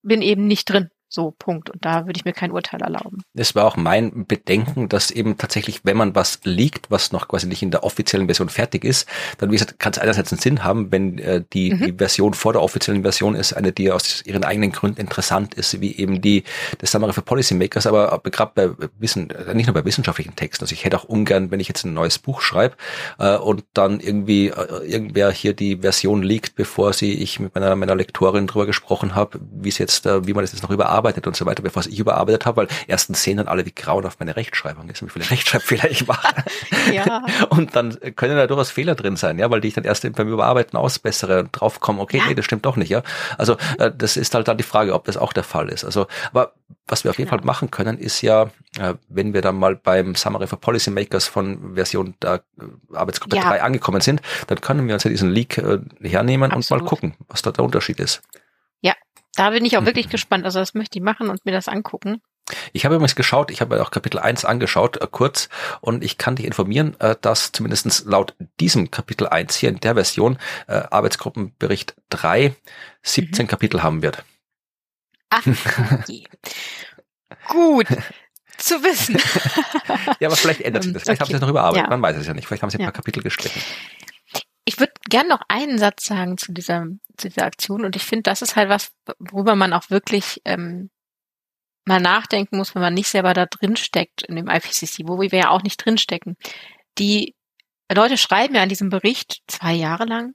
bin 0.00 0.22
eben 0.22 0.46
nicht 0.46 0.70
drin. 0.70 0.88
So, 1.14 1.30
Punkt. 1.38 1.68
Und 1.68 1.84
da 1.84 2.06
würde 2.06 2.16
ich 2.16 2.24
mir 2.24 2.32
kein 2.32 2.52
Urteil 2.52 2.80
erlauben. 2.80 3.22
Das 3.34 3.54
war 3.54 3.66
auch 3.66 3.76
mein 3.76 4.24
Bedenken, 4.26 4.88
dass 4.88 5.10
eben 5.10 5.36
tatsächlich, 5.36 5.84
wenn 5.84 5.98
man 5.98 6.14
was 6.14 6.40
liegt, 6.44 6.90
was 6.90 7.12
noch 7.12 7.28
quasi 7.28 7.46
nicht 7.46 7.62
in 7.62 7.70
der 7.70 7.84
offiziellen 7.84 8.28
Version 8.28 8.48
fertig 8.48 8.82
ist, 8.82 9.06
dann 9.36 9.50
wie 9.50 9.56
gesagt, 9.56 9.78
kann 9.78 9.92
es 9.92 9.98
einerseits 9.98 10.32
einen 10.32 10.40
Sinn 10.40 10.64
haben, 10.64 10.90
wenn 10.90 11.18
äh, 11.18 11.44
die, 11.52 11.74
mhm. 11.74 11.84
die 11.84 11.92
Version 11.92 12.32
vor 12.32 12.54
der 12.54 12.62
offiziellen 12.62 13.02
Version 13.02 13.34
ist, 13.34 13.52
eine, 13.52 13.72
die 13.72 13.92
aus 13.92 14.24
ihren 14.24 14.42
eigenen 14.42 14.72
Gründen 14.72 14.98
interessant 14.98 15.52
ist, 15.52 15.82
wie 15.82 15.94
eben 15.94 16.22
die 16.22 16.44
das 16.78 16.92
Summary 16.92 17.12
für 17.12 17.20
Policymakers, 17.20 17.86
aber 17.86 18.18
gerade 18.24 18.52
bei 18.54 18.88
Wissen, 18.98 19.28
äh, 19.28 19.52
nicht 19.52 19.66
nur 19.66 19.74
bei 19.74 19.84
wissenschaftlichen 19.84 20.34
Texten. 20.34 20.64
Also 20.64 20.72
ich 20.72 20.86
hätte 20.86 20.98
auch 20.98 21.04
ungern, 21.04 21.50
wenn 21.50 21.60
ich 21.60 21.68
jetzt 21.68 21.84
ein 21.84 21.92
neues 21.92 22.18
Buch 22.18 22.40
schreibe 22.40 22.76
äh, 23.18 23.36
und 23.36 23.64
dann 23.74 24.00
irgendwie 24.00 24.46
äh, 24.46 24.86
irgendwer 24.86 25.30
hier 25.30 25.52
die 25.52 25.76
Version 25.76 26.22
liegt, 26.22 26.54
bevor 26.54 26.94
sie 26.94 27.12
ich 27.12 27.38
mit 27.38 27.54
meiner, 27.54 27.76
meiner 27.76 27.96
Lektorin 27.96 28.46
drüber 28.46 28.64
gesprochen 28.64 29.14
habe, 29.14 29.38
wie 29.52 29.68
es 29.68 29.76
jetzt, 29.76 30.06
äh, 30.06 30.26
wie 30.26 30.32
man 30.32 30.42
das 30.42 30.52
jetzt 30.52 30.62
noch 30.62 30.70
überarbeitet 30.70 31.01
überarbeitet 31.02 31.26
und 31.26 31.36
so 31.36 31.46
weiter, 31.46 31.62
bevor 31.62 31.84
ich 31.84 31.98
überarbeitet 31.98 32.46
habe, 32.46 32.62
weil 32.62 32.68
erstens 32.86 33.22
sehen 33.22 33.38
dann 33.38 33.48
alle, 33.48 33.66
wie 33.66 33.72
grauenhaft 33.72 34.20
meine 34.20 34.36
Rechtschreibung 34.36 34.88
ist 34.88 35.02
wie 35.02 35.08
viele 35.08 35.28
Rechtschreibfehler 35.30 35.90
ich 35.90 36.06
mache. 36.06 36.34
ja. 36.92 37.24
Und 37.50 37.74
dann 37.74 37.98
können 38.16 38.36
da 38.36 38.46
durchaus 38.46 38.70
Fehler 38.70 38.94
drin 38.94 39.16
sein, 39.16 39.38
ja, 39.38 39.50
weil 39.50 39.60
die 39.60 39.68
ich 39.68 39.74
dann 39.74 39.84
erst 39.84 40.10
beim 40.12 40.28
Überarbeiten 40.28 40.78
ausbessere 40.78 41.40
und 41.40 41.50
draufkomme, 41.52 42.00
okay, 42.00 42.18
ja. 42.18 42.26
nee, 42.26 42.34
das 42.34 42.44
stimmt 42.44 42.64
doch 42.64 42.76
nicht, 42.76 42.90
ja. 42.90 43.02
Also 43.38 43.56
äh, 43.78 43.90
das 43.96 44.16
ist 44.16 44.34
halt 44.34 44.48
dann 44.48 44.56
die 44.56 44.64
Frage, 44.64 44.94
ob 44.94 45.04
das 45.04 45.16
auch 45.16 45.32
der 45.32 45.44
Fall 45.44 45.68
ist. 45.68 45.84
Also, 45.84 46.06
aber 46.32 46.52
was 46.86 47.04
wir 47.04 47.10
auf 47.10 47.18
jeden 47.18 47.30
genau. 47.30 47.40
Fall 47.40 47.46
machen 47.46 47.70
können, 47.70 47.98
ist 47.98 48.22
ja, 48.22 48.50
äh, 48.78 48.94
wenn 49.08 49.34
wir 49.34 49.42
dann 49.42 49.56
mal 49.56 49.76
beim 49.76 50.14
Summary 50.14 50.46
for 50.46 50.60
Policymakers 50.60 51.26
von 51.26 51.74
Version 51.74 52.14
der 52.22 52.42
äh, 52.58 52.96
Arbeitsgruppe 52.96 53.36
ja. 53.36 53.42
3 53.42 53.62
angekommen 53.62 54.00
sind, 54.00 54.20
dann 54.46 54.60
können 54.60 54.86
wir 54.86 54.94
uns 54.94 55.04
ja 55.04 55.10
diesen 55.10 55.30
Leak 55.30 55.58
äh, 55.58 55.78
hernehmen 56.00 56.52
Absolut. 56.52 56.82
und 56.82 56.84
mal 56.84 56.88
gucken, 56.88 57.14
was 57.28 57.42
da 57.42 57.50
der 57.50 57.64
Unterschied 57.64 58.00
ist. 58.00 58.22
Da 59.34 59.50
bin 59.50 59.64
ich 59.64 59.78
auch 59.78 59.84
wirklich 59.84 60.08
gespannt. 60.08 60.44
Also 60.44 60.58
das 60.58 60.74
möchte 60.74 60.98
ich 60.98 61.04
machen 61.04 61.30
und 61.30 61.44
mir 61.44 61.52
das 61.52 61.68
angucken. 61.68 62.20
Ich 62.72 62.84
habe 62.84 62.96
übrigens 62.96 63.14
geschaut, 63.14 63.50
ich 63.50 63.60
habe 63.60 63.80
auch 63.80 63.90
Kapitel 63.90 64.18
1 64.18 64.44
angeschaut, 64.44 65.00
äh, 65.00 65.06
kurz, 65.10 65.48
und 65.80 66.02
ich 66.04 66.18
kann 66.18 66.36
dich 66.36 66.44
informieren, 66.44 66.98
äh, 67.00 67.16
dass 67.20 67.52
zumindestens 67.52 68.04
laut 68.04 68.34
diesem 68.60 68.90
Kapitel 68.90 69.28
1 69.28 69.54
hier 69.54 69.70
in 69.70 69.80
der 69.80 69.94
Version 69.94 70.38
äh, 70.66 70.82
Arbeitsgruppenbericht 70.90 71.94
3 72.10 72.54
17 73.02 73.44
mhm. 73.44 73.48
Kapitel 73.48 73.82
haben 73.82 74.02
wird. 74.02 74.24
Ach, 75.30 75.46
okay. 75.46 76.24
Gut 77.48 77.86
zu 78.58 78.82
wissen. 78.82 79.16
ja, 80.20 80.28
aber 80.28 80.36
vielleicht 80.36 80.60
ändert 80.60 80.84
sich 80.84 80.92
das. 80.92 81.02
Vielleicht 81.02 81.20
okay. 81.20 81.26
haben 81.26 81.30
sie 81.30 81.36
es 81.36 81.40
noch 81.40 81.48
überarbeitet. 81.48 81.84
Ja. 81.84 81.90
Man 81.90 82.02
weiß 82.02 82.16
es 82.16 82.26
ja 82.26 82.34
nicht. 82.34 82.46
Vielleicht 82.46 82.62
haben 82.62 82.70
sie 82.70 82.78
ein 82.78 82.82
ja. 82.82 82.86
paar 82.86 82.92
Kapitel 82.92 83.22
gestrichen. 83.22 83.60
Ich 84.64 84.78
würde 84.78 84.92
gern 85.08 85.28
noch 85.28 85.42
einen 85.48 85.78
Satz 85.78 86.06
sagen 86.06 86.38
zu 86.38 86.52
dieser, 86.52 86.86
zu 87.16 87.28
dieser 87.28 87.44
Aktion 87.44 87.84
und 87.84 87.96
ich 87.96 88.04
finde, 88.04 88.22
das 88.22 88.42
ist 88.42 88.56
halt 88.56 88.68
was, 88.68 88.92
worüber 89.18 89.56
man 89.56 89.72
auch 89.72 89.90
wirklich 89.90 90.40
ähm, 90.44 90.90
mal 91.84 92.00
nachdenken 92.00 92.56
muss, 92.58 92.74
wenn 92.74 92.82
man 92.82 92.94
nicht 92.94 93.08
selber 93.08 93.34
da 93.34 93.46
drin 93.46 93.76
steckt 93.76 94.22
in 94.22 94.36
dem 94.36 94.48
IPCC, 94.48 95.08
wo 95.08 95.20
wir 95.20 95.28
ja 95.30 95.50
auch 95.50 95.62
nicht 95.62 95.84
drin 95.84 95.98
stecken. 95.98 96.36
Die 96.98 97.34
Leute 97.92 98.16
schreiben 98.16 98.54
ja 98.54 98.62
an 98.62 98.68
diesem 98.68 98.88
Bericht 98.88 99.42
zwei 99.48 99.72
Jahre 99.72 100.04
lang 100.04 100.34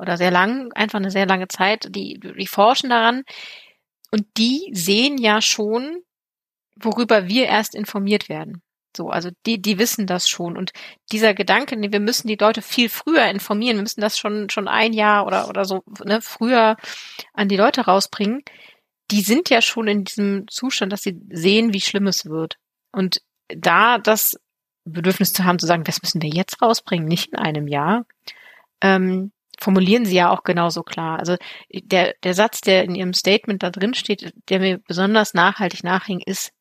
oder 0.00 0.16
sehr 0.16 0.30
lang, 0.30 0.72
einfach 0.72 0.98
eine 0.98 1.10
sehr 1.10 1.26
lange 1.26 1.48
Zeit, 1.48 1.88
die, 1.90 2.18
die 2.18 2.46
forschen 2.46 2.90
daran 2.90 3.24
und 4.10 4.26
die 4.36 4.70
sehen 4.72 5.18
ja 5.18 5.42
schon, 5.42 6.02
worüber 6.76 7.28
wir 7.28 7.46
erst 7.46 7.74
informiert 7.74 8.28
werden. 8.28 8.62
So, 8.96 9.10
also 9.10 9.30
die, 9.46 9.60
die 9.60 9.78
wissen 9.78 10.06
das 10.06 10.28
schon. 10.28 10.56
Und 10.56 10.72
dieser 11.12 11.34
Gedanke, 11.34 11.76
wir 11.78 12.00
müssen 12.00 12.28
die 12.28 12.36
Leute 12.36 12.62
viel 12.62 12.88
früher 12.88 13.26
informieren, 13.26 13.76
wir 13.76 13.82
müssen 13.82 14.00
das 14.00 14.18
schon, 14.18 14.50
schon 14.50 14.68
ein 14.68 14.92
Jahr 14.92 15.26
oder, 15.26 15.48
oder 15.48 15.64
so, 15.64 15.84
ne, 16.04 16.20
früher 16.22 16.76
an 17.34 17.48
die 17.48 17.56
Leute 17.56 17.82
rausbringen, 17.82 18.42
die 19.10 19.20
sind 19.20 19.50
ja 19.50 19.62
schon 19.62 19.86
in 19.88 20.04
diesem 20.04 20.48
Zustand, 20.48 20.92
dass 20.92 21.02
sie 21.02 21.20
sehen, 21.30 21.72
wie 21.72 21.80
schlimm 21.80 22.06
es 22.06 22.26
wird. 22.26 22.56
Und 22.92 23.20
da 23.48 23.98
das 23.98 24.36
Bedürfnis 24.84 25.32
zu 25.32 25.44
haben, 25.44 25.58
zu 25.58 25.66
sagen, 25.66 25.84
das 25.84 26.02
müssen 26.02 26.22
wir 26.22 26.30
jetzt 26.30 26.62
rausbringen, 26.62 27.06
nicht 27.06 27.32
in 27.32 27.38
einem 27.38 27.68
Jahr, 27.68 28.06
ähm, 28.80 29.32
formulieren 29.58 30.04
sie 30.04 30.16
ja 30.16 30.30
auch 30.30 30.42
genauso 30.42 30.82
klar. 30.82 31.18
Also 31.18 31.36
der, 31.72 32.14
der 32.22 32.34
Satz, 32.34 32.60
der 32.60 32.84
in 32.84 32.94
ihrem 32.94 33.14
Statement 33.14 33.62
da 33.62 33.70
drin 33.70 33.94
steht, 33.94 34.32
der 34.48 34.60
mir 34.60 34.78
besonders 34.78 35.34
nachhaltig 35.34 35.82
nachhing, 35.82 36.20
ist, 36.20 36.52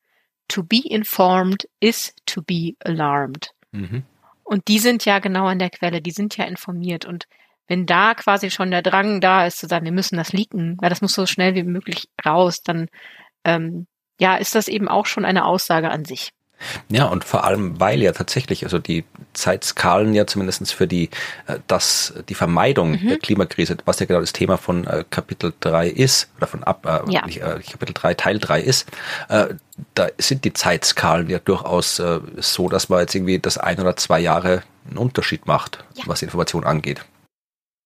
to 0.47 0.63
be 0.63 0.81
informed 0.85 1.67
is 1.79 2.13
to 2.25 2.41
be 2.41 2.75
alarmed. 2.83 3.51
Mhm. 3.71 4.03
Und 4.43 4.67
die 4.67 4.79
sind 4.79 5.05
ja 5.05 5.19
genau 5.19 5.47
an 5.47 5.59
der 5.59 5.71
Quelle, 5.71 6.01
die 6.01 6.11
sind 6.11 6.37
ja 6.37 6.45
informiert. 6.45 7.05
Und 7.05 7.25
wenn 7.67 7.85
da 7.85 8.13
quasi 8.13 8.51
schon 8.51 8.69
der 8.69 8.83
Drang 8.83 9.21
da 9.21 9.45
ist, 9.45 9.57
zu 9.57 9.67
sagen, 9.67 9.85
wir 9.85 9.91
müssen 9.91 10.17
das 10.17 10.33
leaken, 10.33 10.77
weil 10.79 10.89
das 10.89 11.01
muss 11.01 11.13
so 11.13 11.25
schnell 11.25 11.55
wie 11.55 11.63
möglich 11.63 12.07
raus, 12.23 12.61
dann 12.61 12.87
ähm, 13.43 13.87
ja, 14.19 14.35
ist 14.35 14.55
das 14.55 14.67
eben 14.67 14.87
auch 14.87 15.07
schon 15.07 15.25
eine 15.25 15.45
Aussage 15.45 15.89
an 15.89 16.05
sich. 16.05 16.31
Ja, 16.89 17.05
und 17.05 17.23
vor 17.23 17.43
allem, 17.43 17.79
weil 17.79 18.01
ja 18.01 18.11
tatsächlich, 18.11 18.63
also 18.63 18.79
die 18.79 19.03
Zeitskalen 19.33 20.13
ja 20.13 20.25
zumindestens 20.25 20.71
für 20.71 20.87
die, 20.87 21.09
äh, 21.47 21.59
das, 21.67 22.13
die 22.29 22.35
Vermeidung 22.35 22.91
mhm. 22.91 23.07
der 23.07 23.17
Klimakrise, 23.19 23.77
was 23.85 23.99
ja 23.99 24.05
genau 24.05 24.21
das 24.21 24.33
Thema 24.33 24.57
von 24.57 24.85
äh, 24.87 25.03
Kapitel 25.09 25.53
3 25.59 25.89
ist, 25.89 26.29
oder 26.37 26.47
von 26.47 26.63
ab, 26.63 26.85
äh, 26.85 27.11
ja. 27.11 27.25
nicht, 27.25 27.41
Kapitel 27.41 27.93
3, 27.93 28.13
Teil 28.13 28.39
3 28.39 28.61
ist, 28.61 28.89
da 29.93 30.07
sind 30.17 30.45
die 30.45 30.53
Zeitskalen 30.53 31.29
ja 31.29 31.39
durchaus 31.39 32.01
so, 32.37 32.69
dass 32.69 32.89
man 32.89 32.99
jetzt 32.99 33.15
irgendwie 33.15 33.39
das 33.39 33.57
ein 33.57 33.79
oder 33.79 33.95
zwei 33.97 34.19
Jahre 34.19 34.63
einen 34.87 34.97
Unterschied 34.97 35.47
macht, 35.47 35.83
ja. 35.95 36.03
was 36.07 36.21
Information 36.21 36.63
angeht. 36.63 37.03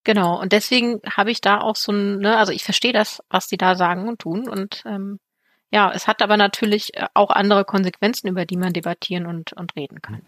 Genau, 0.04 0.40
und 0.40 0.54
deswegen 0.54 1.02
habe 1.10 1.32
ich 1.32 1.42
da 1.42 1.60
auch 1.60 1.76
so 1.76 1.92
ein, 1.92 2.20
ne, 2.20 2.38
also 2.38 2.52
ich 2.52 2.64
verstehe 2.64 2.94
das, 2.94 3.22
was 3.30 3.48
die 3.48 3.58
da 3.58 3.76
sagen 3.76 4.08
und 4.08 4.20
tun 4.20 4.48
und 4.48 4.84
ähm, 4.86 5.20
ja, 5.72 5.92
es 5.94 6.08
hat 6.08 6.24
aber 6.24 6.36
natürlich 6.36 6.96
äh, 6.96 7.06
auch 7.14 7.30
andere 7.30 7.64
Konsequenzen, 7.64 8.28
über 8.28 8.46
die 8.46 8.58
man 8.58 8.74
debattieren 8.74 9.28
und, 9.28 9.54
und 9.54 9.76
reden 9.76 10.02
kann. 10.02 10.22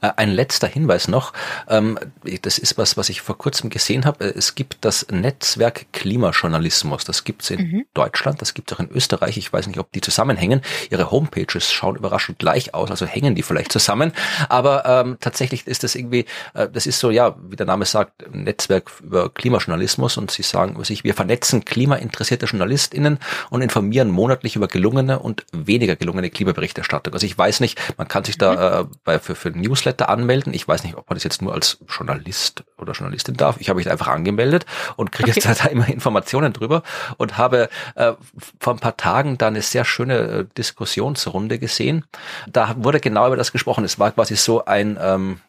Äh, 0.00 0.12
ein 0.16 0.30
letzter 0.30 0.66
Hinweis 0.66 1.06
noch. 1.06 1.34
Ähm, 1.68 1.98
das 2.42 2.56
ist 2.56 2.78
was, 2.78 2.96
was 2.96 3.10
ich 3.10 3.20
vor 3.20 3.36
kurzem 3.36 3.68
gesehen 3.68 4.06
habe. 4.06 4.24
Es 4.24 4.54
gibt 4.54 4.78
das 4.86 5.06
Netzwerk 5.10 5.92
Klimajournalismus. 5.92 7.04
Das 7.04 7.24
gibt 7.24 7.42
es 7.42 7.50
in 7.50 7.58
mhm. 7.58 7.86
Deutschland, 7.92 8.40
das 8.40 8.54
gibt 8.54 8.70
es 8.70 8.76
auch 8.76 8.80
in 8.80 8.90
Österreich. 8.90 9.36
Ich 9.36 9.52
weiß 9.52 9.66
nicht, 9.66 9.78
ob 9.78 9.92
die 9.92 10.00
zusammenhängen. 10.00 10.62
Ihre 10.90 11.10
Homepages 11.10 11.70
schauen 11.70 11.96
überraschend 11.96 12.38
gleich 12.38 12.72
aus, 12.72 12.90
also 12.90 13.04
hängen 13.04 13.34
die 13.34 13.42
vielleicht 13.42 13.72
zusammen. 13.72 14.12
Aber 14.48 14.86
ähm, 14.86 15.18
tatsächlich 15.20 15.66
ist 15.66 15.84
das 15.84 15.94
irgendwie, 15.94 16.24
äh, 16.54 16.68
das 16.72 16.86
ist 16.86 17.00
so, 17.00 17.10
ja, 17.10 17.36
wie 17.42 17.56
der 17.56 17.66
Name 17.66 17.84
sagt, 17.84 18.34
Netzwerk 18.34 18.90
über 19.02 19.28
Klimajournalismus. 19.28 20.16
Und 20.16 20.30
sie 20.30 20.42
sagen 20.42 20.82
sich, 20.84 21.04
wir 21.04 21.12
vernetzen 21.12 21.66
klimainteressierte 21.66 22.46
JournalistInnen 22.46 23.18
und 23.50 23.60
informieren 23.60 24.10
monatlich 24.10 24.56
über 24.56 24.68
gelungene 24.68 24.85
gelungene 24.86 25.18
und 25.18 25.44
weniger 25.52 25.96
gelungene 25.96 26.30
Klimaberichterstattung. 26.30 27.12
Also 27.12 27.26
ich 27.26 27.36
weiß 27.36 27.60
nicht, 27.60 27.78
man 27.98 28.06
kann 28.06 28.22
sich 28.22 28.38
da 28.38 28.82
mhm. 28.82 28.88
äh, 28.88 28.94
bei, 29.04 29.18
für, 29.18 29.34
für 29.34 29.50
Newsletter 29.50 30.08
anmelden. 30.08 30.54
Ich 30.54 30.66
weiß 30.68 30.84
nicht, 30.84 30.96
ob 30.96 31.10
man 31.10 31.16
das 31.16 31.24
jetzt 31.24 31.42
nur 31.42 31.52
als 31.52 31.78
Journalist 31.88 32.62
oder 32.78 32.92
Journalistin 32.92 33.36
darf. 33.36 33.56
Ich 33.58 33.68
habe 33.68 33.78
mich 33.78 33.86
da 33.86 33.90
einfach 33.90 34.08
angemeldet 34.08 34.64
und 34.94 35.10
kriege 35.10 35.30
okay. 35.30 35.40
jetzt 35.44 35.64
da 35.64 35.68
immer 35.68 35.88
Informationen 35.88 36.52
drüber 36.52 36.84
und 37.16 37.36
habe 37.36 37.68
äh, 37.96 38.12
vor 38.60 38.74
ein 38.74 38.78
paar 38.78 38.96
Tagen 38.96 39.38
da 39.38 39.48
eine 39.48 39.62
sehr 39.62 39.84
schöne 39.84 40.18
äh, 40.18 40.44
Diskussionsrunde 40.56 41.58
gesehen. 41.58 42.04
Da 42.46 42.76
wurde 42.78 43.00
genau 43.00 43.26
über 43.26 43.36
das 43.36 43.50
gesprochen. 43.50 43.84
Es 43.84 43.98
war 43.98 44.12
quasi 44.12 44.36
so 44.36 44.64
ein 44.64 44.96
ähm, 45.00 45.40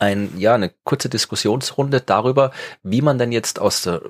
ein, 0.00 0.38
ja, 0.38 0.54
eine 0.54 0.70
kurze 0.84 1.08
Diskussionsrunde 1.08 2.00
darüber, 2.00 2.52
wie 2.84 3.02
man 3.02 3.18
denn 3.18 3.32
jetzt 3.32 3.58
aus 3.58 3.82
der 3.82 4.00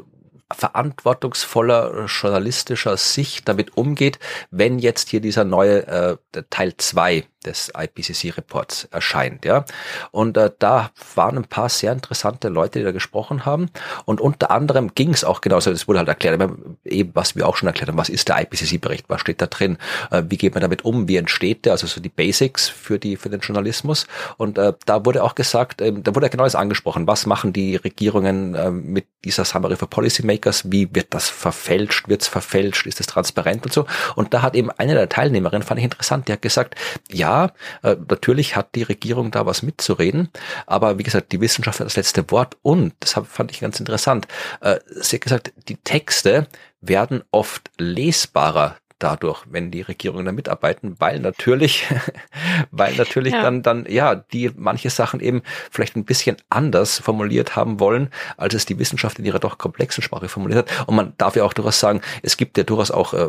verantwortungsvoller 0.53 2.07
journalistischer 2.07 2.97
Sicht 2.97 3.49
damit 3.49 3.77
umgeht, 3.77 4.19
wenn 4.51 4.79
jetzt 4.79 5.09
hier 5.09 5.21
dieser 5.21 5.45
neue 5.45 5.87
äh, 5.87 6.17
Teil 6.51 6.77
zwei 6.77 7.27
des 7.49 7.73
IPCC-Reports 7.77 8.89
erscheint. 8.91 9.45
Ja, 9.45 9.65
und 10.11 10.37
äh, 10.37 10.51
da 10.59 10.91
waren 11.15 11.37
ein 11.37 11.45
paar 11.45 11.69
sehr 11.69 11.93
interessante 11.93 12.49
Leute, 12.49 12.79
die 12.79 12.85
da 12.85 12.93
gesprochen 12.93 13.45
haben. 13.47 13.71
Und 14.05 14.21
unter 14.21 14.51
anderem 14.51 14.95
ging 14.95 15.11
es 15.11 15.25
auch 15.25 15.41
genauso. 15.41 15.71
Es 15.71 15.89
wurde 15.89 15.99
halt 16.01 16.09
erklärt, 16.09 16.41
eben 16.85 17.11
was 17.15 17.35
wir 17.35 17.49
auch 17.49 17.57
schon 17.57 17.67
erklärt 17.67 17.89
haben. 17.89 17.99
Was 17.99 18.09
ist 18.09 18.29
der 18.29 18.41
IPCC-Bericht? 18.41 19.07
Was 19.09 19.21
steht 19.21 19.41
da 19.41 19.47
drin? 19.47 19.79
Äh, 20.11 20.25
wie 20.29 20.37
geht 20.37 20.55
man 20.55 20.61
damit 20.61 20.85
um? 20.85 21.09
Wie 21.09 21.17
entsteht 21.17 21.65
der? 21.65 21.73
Also 21.73 21.87
so 21.87 22.01
die 22.01 22.09
Basics 22.09 22.69
für 22.69 22.99
die 22.99 23.17
für 23.17 23.31
den 23.31 23.41
Journalismus. 23.41 24.07
Und 24.37 24.59
äh, 24.59 24.75
da 24.85 25.05
wurde 25.05 25.25
auch 25.25 25.35
gesagt, 25.35 25.81
äh, 25.81 25.93
da 25.93 26.15
wurde 26.15 26.29
genau 26.31 26.45
das 26.45 26.55
angesprochen. 26.55 27.07
Was 27.07 27.27
machen 27.27 27.53
die 27.53 27.77
Regierungen 27.77 28.55
äh, 28.55 28.71
mit 28.71 29.07
dieser 29.25 29.45
Summary 29.45 29.77
for 29.77 29.89
Policymakers? 29.89 30.71
Wie 30.71 30.95
wird 30.95 31.15
das 31.15 31.29
verfälscht? 31.29 32.09
Wird 32.09 32.23
es 32.23 32.29
verfälscht? 32.29 32.87
Ist 32.87 33.01
es 33.01 33.07
transparent 33.07 33.65
und 33.65 33.73
so? 33.73 33.87
Und 34.15 34.35
da 34.35 34.43
hat 34.43 34.55
eben 34.55 34.71
eine 34.71 34.95
der 34.95 35.09
Teilnehmerinnen, 35.09 35.63
fand 35.63 35.79
ich 35.79 35.85
interessant, 35.85 36.29
die 36.29 36.33
hat 36.33 36.43
gesagt, 36.43 36.75
ja 37.11 37.38
ja, 37.39 37.53
äh, 37.91 37.97
natürlich 38.09 38.57
hat 38.57 38.75
die 38.75 38.83
Regierung 38.83 39.31
da 39.31 39.47
was 39.47 39.63
mitzureden, 39.63 40.31
aber 40.67 40.99
wie 40.99 41.03
gesagt, 41.03 41.33
die 41.33 41.41
Wissenschaft 41.41 41.81
hat 41.81 41.87
das 41.87 41.97
letzte 41.97 42.31
Wort 42.31 42.57
und, 42.63 42.95
das 43.01 43.13
fand 43.13 43.51
ich 43.51 43.61
ganz 43.61 43.79
interessant, 43.81 44.27
äh, 44.61 44.79
sie 44.89 45.17
hat 45.17 45.23
gesagt, 45.23 45.53
die 45.69 45.77
Texte 45.77 46.47
werden 46.81 47.23
oft 47.31 47.71
lesbarer 47.79 48.77
dadurch, 48.99 49.45
wenn 49.49 49.71
die 49.71 49.83
Regierungen 49.83 50.25
da 50.25 50.33
mitarbeiten, 50.33 50.97
weil 50.99 51.21
natürlich, 51.21 51.87
weil 52.71 52.95
natürlich 52.97 53.33
ja. 53.33 53.43
dann, 53.43 53.63
dann, 53.63 53.87
ja, 53.89 54.15
die 54.15 54.51
manche 54.57 54.91
Sachen 54.91 55.21
eben 55.21 55.43
vielleicht 55.71 55.97
ein 55.97 56.05
bisschen 56.05 56.37
anders 56.49 56.99
formuliert 56.99 57.57
haben 57.57 57.81
wollen, 57.81 58.11
als 58.37 58.55
es 58.55 58.67
die 58.67 58.79
Wissenschaft 58.79 59.19
in 59.19 59.25
ihrer 59.25 59.39
doch 59.39 59.59
komplexen 59.59 60.03
Sprache 60.03 60.29
formuliert 60.29 60.71
hat. 60.71 60.89
Und 60.89 60.97
man 60.97 61.15
darf 61.19 61.37
ja 61.37 61.45
auch 61.45 61.53
durchaus 61.53 61.81
sagen, 61.81 62.01
es 62.23 62.37
gibt 62.37 62.59
ja 62.59 62.65
durchaus 62.65 62.91
auch 62.91 63.15
äh, 63.15 63.29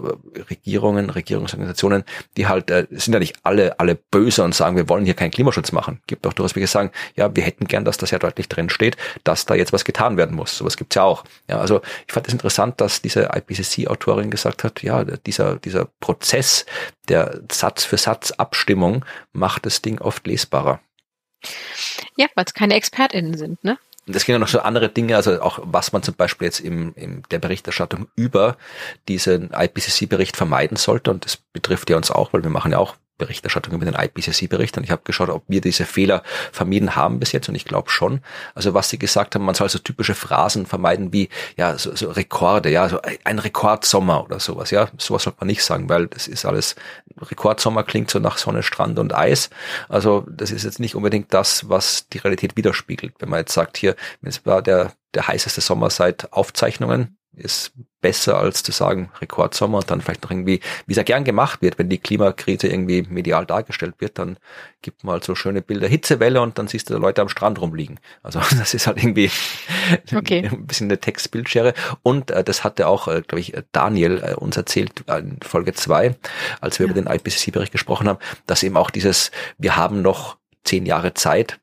Regierungen, 0.49 1.09
Regierungsorganisationen, 1.09 2.03
die 2.38 2.47
halt, 2.47 2.72
äh, 2.72 2.88
sind 2.91 3.13
ja 3.13 3.20
nicht 3.20 3.38
alle, 3.43 3.80
alle 3.80 3.95
böse 3.95 4.43
und 4.43 4.55
sagen, 4.55 4.76
wir 4.76 4.89
wollen 4.89 5.05
hier 5.05 5.13
keinen 5.13 5.32
Klimaschutz 5.32 5.72
machen. 5.72 6.01
Gibt 6.07 6.26
auch 6.26 6.34
durchaus 6.34 6.55
welche 6.55 6.67
sagen, 6.67 6.91
ja, 7.15 7.36
wir 7.36 7.43
hätten 7.43 7.65
gern, 7.65 7.86
dass 7.86 7.97
das 7.97 8.11
ja 8.11 8.20
deutlich 8.20 8.49
drin 8.49 8.70
steht, 8.70 8.97
dass 9.24 9.45
da 9.45 9.55
jetzt 9.55 9.74
was 9.74 9.86
getan 9.86 10.17
werden 10.17 10.36
muss. 10.36 10.57
Sowas 10.57 10.78
gibt's 10.78 10.95
ja 10.95 11.03
auch. 11.03 11.24
Ja, 11.47 11.59
also 11.59 11.82
ich 12.07 12.13
fand 12.13 12.26
es 12.28 12.32
das 12.32 12.34
interessant, 12.34 12.82
dass 12.82 13.01
diese 13.01 13.30
IPCC-Autorin 13.34 14.32
gesagt 14.32 14.63
hat, 14.63 14.82
ja, 14.84 15.03
dieser, 15.03 15.59
dieser 15.66 15.86
Prozess 15.99 16.66
der 17.07 17.41
Satz 17.51 17.84
für 17.84 17.97
Satz 17.97 18.32
Abstimmung 18.32 19.05
macht 19.32 19.66
das 19.66 19.82
Ding 19.82 19.99
oft 19.99 20.26
lesbarer. 20.28 20.80
Ja, 22.18 22.28
weil 22.36 22.45
es 22.45 22.53
keine 22.53 22.76
ExpertInnen 22.76 23.38
sind, 23.38 23.64
ne? 23.64 23.78
Und 24.07 24.16
es 24.16 24.26
ging 24.26 24.34
ja 24.34 24.39
noch 24.39 24.47
so 24.47 24.60
andere 24.62 24.89
Dinge, 24.89 25.16
also 25.16 25.39
auch 25.39 25.60
was 25.62 25.91
man 25.91 26.01
zum 26.01 26.16
Beispiel 26.16 26.47
jetzt 26.47 26.62
im, 26.62 26.95
in 26.95 27.22
der 27.30 27.38
Berichterstattung 27.38 28.07
über 28.16 28.57
diesen 29.07 29.51
IPCC-Bericht 29.53 30.36
vermeiden 30.36 30.78
sollte. 30.78 31.12
Und 31.12 31.26
das 31.26 31.38
betrifft 31.38 31.91
ja 31.91 31.97
uns 31.97 32.10
auch, 32.10 32.34
weil 32.34 32.41
wir 32.41 32.49
machen 32.49 32.72
ja 32.72 32.80
auch 32.80 32.95
Berichterstattung 33.20 33.76
über 33.76 33.86
den 33.86 33.93
IPCC-Bericht 33.93 34.78
und 34.78 34.84
ich 34.84 34.89
habe 34.89 35.03
geschaut, 35.03 35.30
ob 35.30 35.43
wir 35.47 35.61
diese 35.61 35.86
Fehler 35.86 36.24
vermieden 36.51 36.95
haben 36.95 37.20
bis 37.20 37.32
jetzt 37.32 37.47
und 37.49 37.53
ich 37.53 37.65
glaube 37.65 37.91
schon. 37.91 38.22
Also 38.55 38.74
was 38.74 38.89
sie 38.89 38.97
gesagt 38.97 39.36
haben, 39.36 39.45
man 39.45 39.53
soll 39.53 39.70
so 39.70 39.78
typische 39.78 40.15
Phrasen 40.15 40.65
vermeiden 40.65 41.13
wie 41.13 41.30
ja 41.55 41.78
so, 41.78 41.95
so 41.95 42.09
Rekorde, 42.09 42.72
ja 42.72 42.89
so 42.89 42.99
ein 43.24 43.38
Rekordsommer 43.38 44.24
oder 44.24 44.39
sowas, 44.39 44.72
ja 44.72 44.89
sowas 44.97 45.24
sollte 45.24 45.41
man 45.41 45.47
nicht 45.47 45.63
sagen, 45.63 45.88
weil 45.89 46.07
das 46.07 46.28
ist 46.28 46.45
alles 46.45 46.76
Rekordsommer 47.22 47.84
klingt 47.84 48.09
so 48.09 48.17
nach 48.17 48.39
Sonne, 48.39 48.63
Strand 48.63 48.97
und 48.97 49.13
Eis. 49.13 49.51
Also 49.88 50.26
das 50.28 50.49
ist 50.49 50.63
jetzt 50.63 50.80
nicht 50.80 50.95
unbedingt 50.95 51.32
das, 51.34 51.70
was 51.70 52.07
die 52.09 52.17
Realität 52.17 52.57
widerspiegelt. 52.57 53.13
Wenn 53.20 53.30
man 53.30 53.41
jetzt 53.41 53.53
sagt 53.53 53.78
hier, 53.78 53.95
es 54.24 54.45
war 54.45 54.63
der 54.63 54.93
der 55.13 55.28
heißeste 55.28 55.61
Sommer 55.61 55.89
seit 55.89 56.32
Aufzeichnungen, 56.34 57.17
ist 57.34 57.72
besser 58.02 58.38
als 58.38 58.64
zu 58.64 58.72
sagen 58.72 59.12
Rekordsommer 59.20 59.80
und 59.80 59.92
dann 59.92 60.02
vielleicht 60.02 60.24
noch 60.24 60.32
irgendwie, 60.32 60.62
wie 60.86 60.94
es 60.94 60.98
ja 60.98 61.04
gern 61.04 61.24
gemacht 61.24 61.62
wird, 61.62 61.78
wenn 61.78 61.90
die 61.90 61.98
Klimakrise 61.98 62.68
irgendwie 62.68 63.02
medial 63.04 63.46
dargestellt 63.46 63.96
wird, 64.00 64.18
dann 64.18 64.38
gibt 64.82 65.04
man 65.04 65.14
halt 65.14 65.24
so 65.24 65.36
schöne 65.36 65.62
Bilder, 65.62 65.88
Hitzewelle 65.88 66.42
und 66.42 66.58
dann 66.58 66.68
siehst 66.68 66.90
du 66.90 66.98
Leute 66.98 67.22
am 67.22 67.30
Strand 67.30 67.60
rumliegen. 67.60 68.00
Also 68.24 68.40
das 68.58 68.74
ist 68.74 68.88
halt 68.88 68.98
irgendwie 68.98 69.32
okay. 70.16 70.48
ein 70.52 70.66
bisschen 70.66 70.88
eine 70.88 71.00
Textbildschere 71.00 71.74
und 72.02 72.32
äh, 72.32 72.44
das 72.44 72.64
hatte 72.64 72.88
auch, 72.88 73.08
äh, 73.08 73.22
glaube 73.22 73.42
ich, 73.42 73.54
Daniel 73.72 74.24
äh, 74.24 74.34
uns 74.36 74.56
erzählt 74.56 75.04
in 75.08 75.40
Folge 75.42 75.74
zwei, 75.74 76.16
als 76.62 76.80
wir 76.80 76.88
ja. 76.88 76.92
über 76.92 77.02
den 77.02 77.12
IPCC-Bericht 77.12 77.72
gesprochen 77.72 78.08
haben, 78.08 78.20
dass 78.48 78.64
eben 78.64 78.78
auch 78.78 78.92
dieses, 78.92 79.32
wir 79.58 79.76
haben 79.76 80.02
noch 80.02 80.38
zehn 80.64 80.86
Jahre 80.86 81.14
Zeit, 81.14 81.60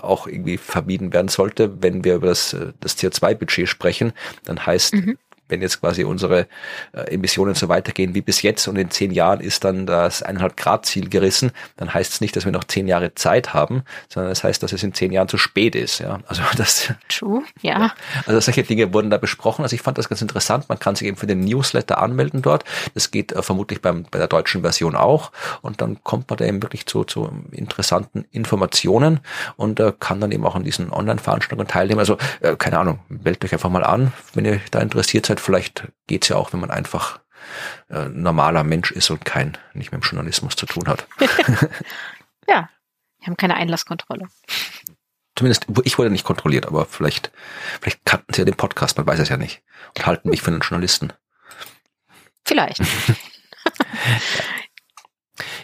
auch 0.00 0.26
irgendwie 0.26 0.58
vermieden 0.58 1.12
werden 1.12 1.28
sollte, 1.28 1.82
wenn 1.82 2.04
wir 2.04 2.16
über 2.16 2.28
das, 2.28 2.52
äh, 2.52 2.72
das 2.80 2.98
CO2-Budget 2.98 3.68
sprechen. 3.68 4.12
Dann 4.44 4.66
heißt, 4.66 4.94
mhm 4.94 5.18
wenn 5.50 5.62
jetzt 5.62 5.80
quasi 5.80 6.04
unsere 6.04 6.46
äh, 6.92 7.14
Emissionen 7.14 7.54
so 7.54 7.68
weitergehen 7.68 8.14
wie 8.14 8.20
bis 8.20 8.42
jetzt 8.42 8.66
und 8.68 8.76
in 8.76 8.90
zehn 8.90 9.12
Jahren 9.12 9.40
ist 9.40 9.64
dann 9.64 9.86
das 9.86 10.22
eineinhalb 10.22 10.56
Grad 10.56 10.86
Ziel 10.86 11.08
gerissen, 11.08 11.52
dann 11.76 11.92
heißt 11.92 12.12
es 12.14 12.20
nicht, 12.20 12.34
dass 12.34 12.44
wir 12.44 12.52
noch 12.52 12.64
zehn 12.64 12.88
Jahre 12.88 13.14
Zeit 13.14 13.54
haben, 13.54 13.84
sondern 14.08 14.32
es 14.32 14.40
das 14.40 14.44
heißt, 14.44 14.62
dass 14.62 14.72
es 14.72 14.82
in 14.82 14.94
zehn 14.94 15.12
Jahren 15.12 15.28
zu 15.28 15.36
spät 15.36 15.74
ist. 15.74 15.98
Ja, 15.98 16.20
also 16.26 16.42
das. 16.56 16.92
True, 17.08 17.42
ja. 17.60 17.92
Also 18.26 18.40
solche 18.40 18.62
Dinge 18.62 18.92
wurden 18.94 19.10
da 19.10 19.18
besprochen. 19.18 19.62
Also 19.62 19.74
ich 19.74 19.82
fand 19.82 19.98
das 19.98 20.08
ganz 20.08 20.22
interessant. 20.22 20.68
Man 20.68 20.78
kann 20.78 20.96
sich 20.96 21.06
eben 21.06 21.16
für 21.16 21.26
den 21.26 21.40
Newsletter 21.40 21.98
anmelden 21.98 22.42
dort. 22.42 22.64
Das 22.94 23.10
geht 23.10 23.32
äh, 23.32 23.42
vermutlich 23.42 23.82
beim, 23.82 24.04
bei 24.10 24.18
der 24.18 24.28
deutschen 24.28 24.62
Version 24.62 24.96
auch. 24.96 25.30
Und 25.60 25.80
dann 25.80 26.02
kommt 26.02 26.30
man 26.30 26.38
da 26.38 26.44
eben 26.46 26.62
wirklich 26.62 26.86
zu, 26.86 27.04
zu 27.04 27.30
interessanten 27.52 28.24
Informationen 28.30 29.20
und 29.56 29.78
äh, 29.80 29.92
kann 29.98 30.20
dann 30.20 30.32
eben 30.32 30.46
auch 30.46 30.54
an 30.54 30.64
diesen 30.64 30.90
Online-Veranstaltungen 30.90 31.68
teilnehmen. 31.68 32.00
Also 32.00 32.16
äh, 32.40 32.56
keine 32.56 32.78
Ahnung, 32.78 33.00
meldet 33.08 33.44
euch 33.44 33.52
einfach 33.52 33.70
mal 33.70 33.84
an, 33.84 34.12
wenn 34.34 34.44
ihr 34.46 34.60
da 34.70 34.80
interessiert 34.80 35.26
seid 35.26 35.39
vielleicht 35.40 35.88
geht's 36.06 36.28
ja 36.28 36.36
auch, 36.36 36.52
wenn 36.52 36.60
man 36.60 36.70
einfach 36.70 37.20
äh, 37.88 38.08
normaler 38.08 38.64
Mensch 38.64 38.90
ist 38.90 39.10
und 39.10 39.24
kein 39.24 39.58
nicht 39.74 39.92
mit 39.92 40.02
dem 40.02 40.06
Journalismus 40.06 40.56
zu 40.56 40.66
tun 40.66 40.86
hat. 40.88 41.06
ja, 42.48 42.68
wir 43.18 43.26
haben 43.26 43.36
keine 43.36 43.54
Einlasskontrolle. 43.54 44.28
Zumindest, 45.36 45.66
ich 45.84 45.98
wurde 45.98 46.10
nicht 46.10 46.24
kontrolliert, 46.24 46.66
aber 46.66 46.84
vielleicht, 46.84 47.32
vielleicht 47.80 48.04
kannten 48.04 48.34
sie 48.34 48.42
ja 48.42 48.44
den 48.44 48.56
Podcast, 48.56 48.98
man 48.98 49.06
weiß 49.06 49.20
es 49.20 49.30
ja 49.30 49.36
nicht. 49.36 49.62
Und 49.96 50.06
halten 50.06 50.28
mich 50.28 50.42
für 50.42 50.50
einen 50.50 50.60
Journalisten. 50.60 51.12
Vielleicht. 52.44 52.82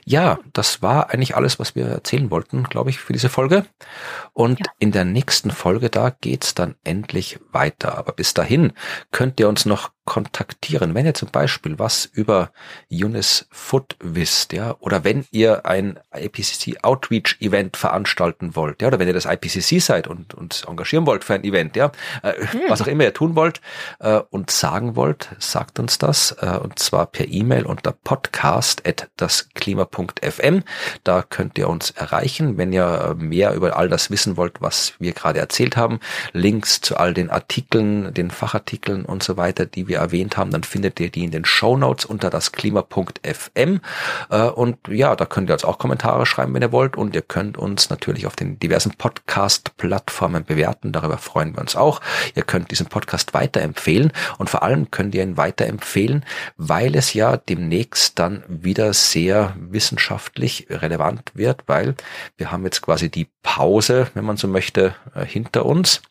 Ja, 0.05 0.39
das 0.53 0.83
war 0.83 1.11
eigentlich 1.11 1.37
alles, 1.37 1.59
was 1.59 1.75
wir 1.75 1.87
erzählen 1.87 2.31
wollten, 2.31 2.65
glaube 2.65 2.91
ich, 2.91 2.99
für 2.99 3.13
diese 3.13 3.29
Folge. 3.29 3.67
Und 4.33 4.61
ja. 4.61 4.67
in 4.79 4.93
der 4.93 5.05
nächsten 5.05 5.51
Folge, 5.51 5.91
da 5.91 6.11
geht's 6.11 6.55
dann 6.55 6.77
endlich 6.85 7.39
weiter. 7.53 7.97
Aber 7.99 8.13
bis 8.13 8.35
dahin 8.35 8.73
könnt 9.11 9.41
ihr 9.41 9.49
uns 9.49 9.67
noch 9.67 9.91
kontaktieren, 10.07 10.95
wenn 10.95 11.05
ihr 11.05 11.15
zum 11.15 11.29
Beispiel 11.31 11.79
was 11.79 12.07
über 12.07 12.51
Unis 12.91 13.47
Foot 13.51 13.97
wisst, 14.01 14.55
ja, 14.55 14.77
oder 14.79 15.05
wenn 15.05 15.27
ihr 15.33 15.67
ein 15.67 15.99
IPCC 16.15 16.83
Outreach 16.83 17.37
Event 17.41 17.77
veranstalten 17.77 18.57
wollt, 18.57 18.81
ja, 18.81 18.89
oder 18.89 18.99
wenn 18.99 19.09
ihr 19.09 19.15
das 19.15 19.27
IPCC 19.27 19.81
seid 19.83 20.07
und 20.07 20.33
uns 20.33 20.63
engagieren 20.63 21.07
wollt 21.07 21.25
für 21.25 21.35
ein 21.35 21.45
Event, 21.45 21.77
ja, 21.77 21.93
äh, 22.23 22.33
hm. 22.35 22.61
was 22.69 22.81
auch 22.81 22.87
immer 22.87 23.05
ihr 23.05 23.13
tun 23.13 23.37
wollt 23.37 23.61
äh, 23.99 24.21
und 24.31 24.51
sagen 24.51 24.97
wollt, 24.97 25.29
sagt 25.39 25.79
uns 25.79 25.99
das 25.99 26.37
äh, 26.41 26.57
und 26.57 26.79
zwar 26.79 27.07
per 27.07 27.29
E-Mail 27.29 27.67
unter 27.67 27.93
podcast 27.93 28.87
at 28.87 29.09
dasklima.fm. 29.17 30.63
Da 31.03 31.23
könnt 31.23 31.59
ihr 31.59 31.69
uns 31.69 31.91
erreichen, 31.91 32.57
wenn 32.57 32.73
ihr 32.73 33.17
mehr 33.19 33.55
über 33.55 33.77
all 33.77 33.89
das 33.89 34.11
wissen 34.11 34.37
wollt, 34.37 34.63
was 34.63 34.95
wir 35.01 35.13
gerade 35.13 35.41
erzählt 35.41 35.77
haben. 35.77 35.99
Links 36.33 36.81
zu 36.81 36.97
all 36.97 37.13
den 37.13 37.31
Artikeln, 37.31 38.15
den 38.15 38.31
Fachartikeln 38.31 39.05
und 39.05 39.23
so 39.23 39.37
weiter, 39.37 39.67
die 39.67 39.89
wir 39.89 39.96
wir 39.97 40.03
erwähnt 40.03 40.37
haben, 40.37 40.51
dann 40.51 40.63
findet 40.63 41.01
ihr 41.01 41.11
die 41.11 41.25
in 41.25 41.31
den 41.31 41.45
Show 41.45 41.77
unter 41.77 42.31
das 42.31 42.53
Klima.fm. 42.53 43.81
Äh, 44.31 44.43
und 44.43 44.79
ja, 44.89 45.17
da 45.17 45.25
könnt 45.25 45.51
ihr 45.51 45.55
uns 45.55 45.65
auch 45.65 45.79
Kommentare 45.79 46.27
schreiben, 46.27 46.55
wenn 46.55 46.63
ihr 46.63 46.73
wollt. 46.73 46.97
Und 46.97 47.15
ihr 47.15 47.23
könnt 47.23 47.59
uns 47.59 47.91
natürlich 47.91 48.27
auf 48.27 48.37
den 48.37 48.59
diversen 48.59 48.93
Podcast-Plattformen 48.93 50.45
bewerten. 50.45 50.93
Darüber 50.93 51.19
freuen 51.19 51.55
wir 51.55 51.61
uns 51.61 51.77
auch. 51.77 52.01
Ihr 52.35 52.43
könnt 52.43 52.71
diesen 52.71 52.87
Podcast 52.87 53.35
weiterempfehlen. 53.35 54.13
Und 54.39 54.51
vor 54.51 54.63
allem 54.63 54.91
könnt 54.91 55.15
ihr 55.15 55.23
ihn 55.23 55.37
weiterempfehlen, 55.37 56.25
weil 56.57 56.95
es 56.95 57.15
ja 57.15 57.37
demnächst 57.37 58.19
dann 58.19 58.45
wieder 58.49 58.93
sehr 58.93 59.55
wissenschaftlich 59.59 60.67
relevant 60.71 61.33
wird, 61.35 61.65
weil 61.67 61.95
wir 62.37 62.53
haben 62.53 62.65
jetzt 62.65 62.83
quasi 62.83 63.11
die 63.11 63.29
Pause, 63.47 64.11
wenn 64.15 64.25
man 64.25 64.37
so 64.37 64.49
möchte, 64.49 64.97
äh, 65.15 65.25
hinter 65.25 65.65
uns 65.67 66.03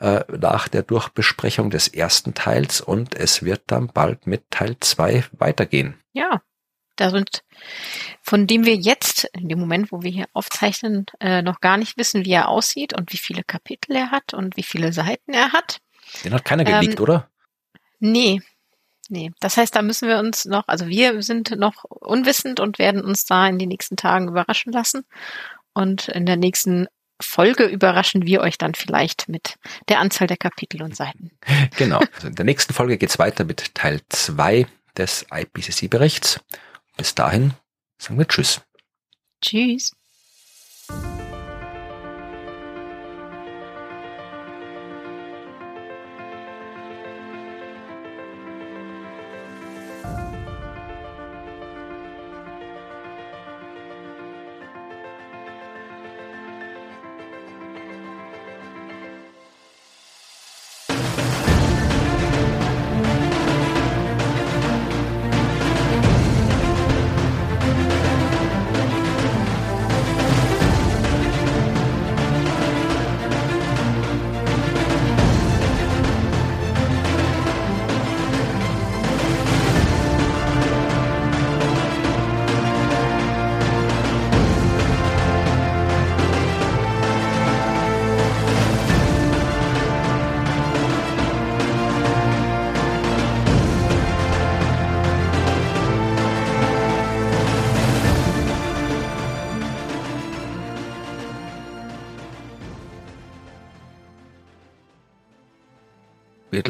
äh, 0.00 0.20
nach 0.38 0.68
der 0.68 0.82
Durchbesprechung 0.82 1.70
des 1.70 1.88
ersten 1.88 2.34
Teils 2.34 2.82
und 2.82 3.14
es 3.14 3.42
wird 3.42 3.62
dann 3.68 3.88
bald 3.88 4.26
mit 4.26 4.50
Teil 4.50 4.76
zwei 4.80 5.24
weitergehen. 5.32 5.98
Ja, 6.12 6.42
da 6.96 7.08
sind, 7.08 7.42
von 8.20 8.46
dem 8.46 8.66
wir 8.66 8.76
jetzt, 8.76 9.24
in 9.32 9.48
dem 9.48 9.58
Moment, 9.58 9.92
wo 9.92 10.02
wir 10.02 10.10
hier 10.10 10.26
aufzeichnen, 10.34 11.06
äh, 11.20 11.40
noch 11.40 11.60
gar 11.60 11.78
nicht 11.78 11.96
wissen, 11.96 12.26
wie 12.26 12.32
er 12.32 12.48
aussieht 12.48 12.92
und 12.92 13.14
wie 13.14 13.18
viele 13.18 13.44
Kapitel 13.44 13.96
er 13.96 14.10
hat 14.10 14.34
und 14.34 14.58
wie 14.58 14.62
viele 14.62 14.92
Seiten 14.92 15.32
er 15.32 15.52
hat. 15.52 15.80
Den 16.22 16.34
hat 16.34 16.44
keiner 16.44 16.64
geleakt, 16.64 16.98
ähm, 16.98 17.02
oder? 17.02 17.30
Nee. 17.98 18.42
Nee, 19.08 19.32
das 19.40 19.56
heißt, 19.56 19.74
da 19.74 19.82
müssen 19.82 20.08
wir 20.08 20.18
uns 20.18 20.44
noch, 20.44 20.66
also 20.66 20.86
wir 20.88 21.22
sind 21.22 21.50
noch 21.58 21.84
unwissend 21.84 22.60
und 22.60 22.78
werden 22.78 23.02
uns 23.02 23.24
da 23.26 23.46
in 23.46 23.58
den 23.58 23.68
nächsten 23.68 23.96
Tagen 23.96 24.28
überraschen 24.28 24.72
lassen. 24.72 25.04
Und 25.74 26.08
in 26.08 26.26
der 26.26 26.36
nächsten 26.36 26.86
Folge 27.20 27.64
überraschen 27.64 28.26
wir 28.26 28.40
euch 28.40 28.58
dann 28.58 28.74
vielleicht 28.74 29.28
mit 29.28 29.56
der 29.88 30.00
Anzahl 30.00 30.26
der 30.26 30.36
Kapitel 30.36 30.82
und 30.82 30.96
Seiten. 30.96 31.30
Genau. 31.76 32.00
Also 32.14 32.28
in 32.28 32.34
der 32.34 32.44
nächsten 32.44 32.72
Folge 32.72 32.98
geht's 32.98 33.18
weiter 33.18 33.44
mit 33.44 33.74
Teil 33.74 34.00
2 34.08 34.66
des 34.96 35.26
IPCC-Berichts. 35.32 36.40
Bis 36.96 37.14
dahin 37.14 37.54
sagen 37.98 38.18
wir 38.18 38.28
Tschüss. 38.28 38.60
Tschüss. 39.40 39.92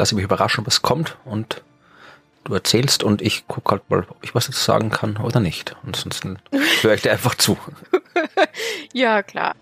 Lasse 0.05 0.17
mich 0.17 0.25
überraschen, 0.25 0.67
was 0.67 0.83
kommt 0.83 1.17
und 1.25 1.63
du 2.45 2.53
erzählst 2.53 3.03
und 3.03 3.23
ich 3.23 3.49
gucke 3.49 3.71
halt 3.71 3.89
mal, 3.89 4.01
ob 4.01 4.23
ich 4.23 4.35
was 4.35 4.45
dazu 4.45 4.61
sagen 4.61 4.91
kann 4.91 5.17
oder 5.17 5.41
nicht. 5.41 5.77
Ansonsten 5.87 6.39
höre 6.83 6.93
ich 6.93 7.01
dir 7.01 7.13
einfach 7.13 7.35
zu. 7.37 7.57
ja, 8.93 9.23
klar. 9.23 9.55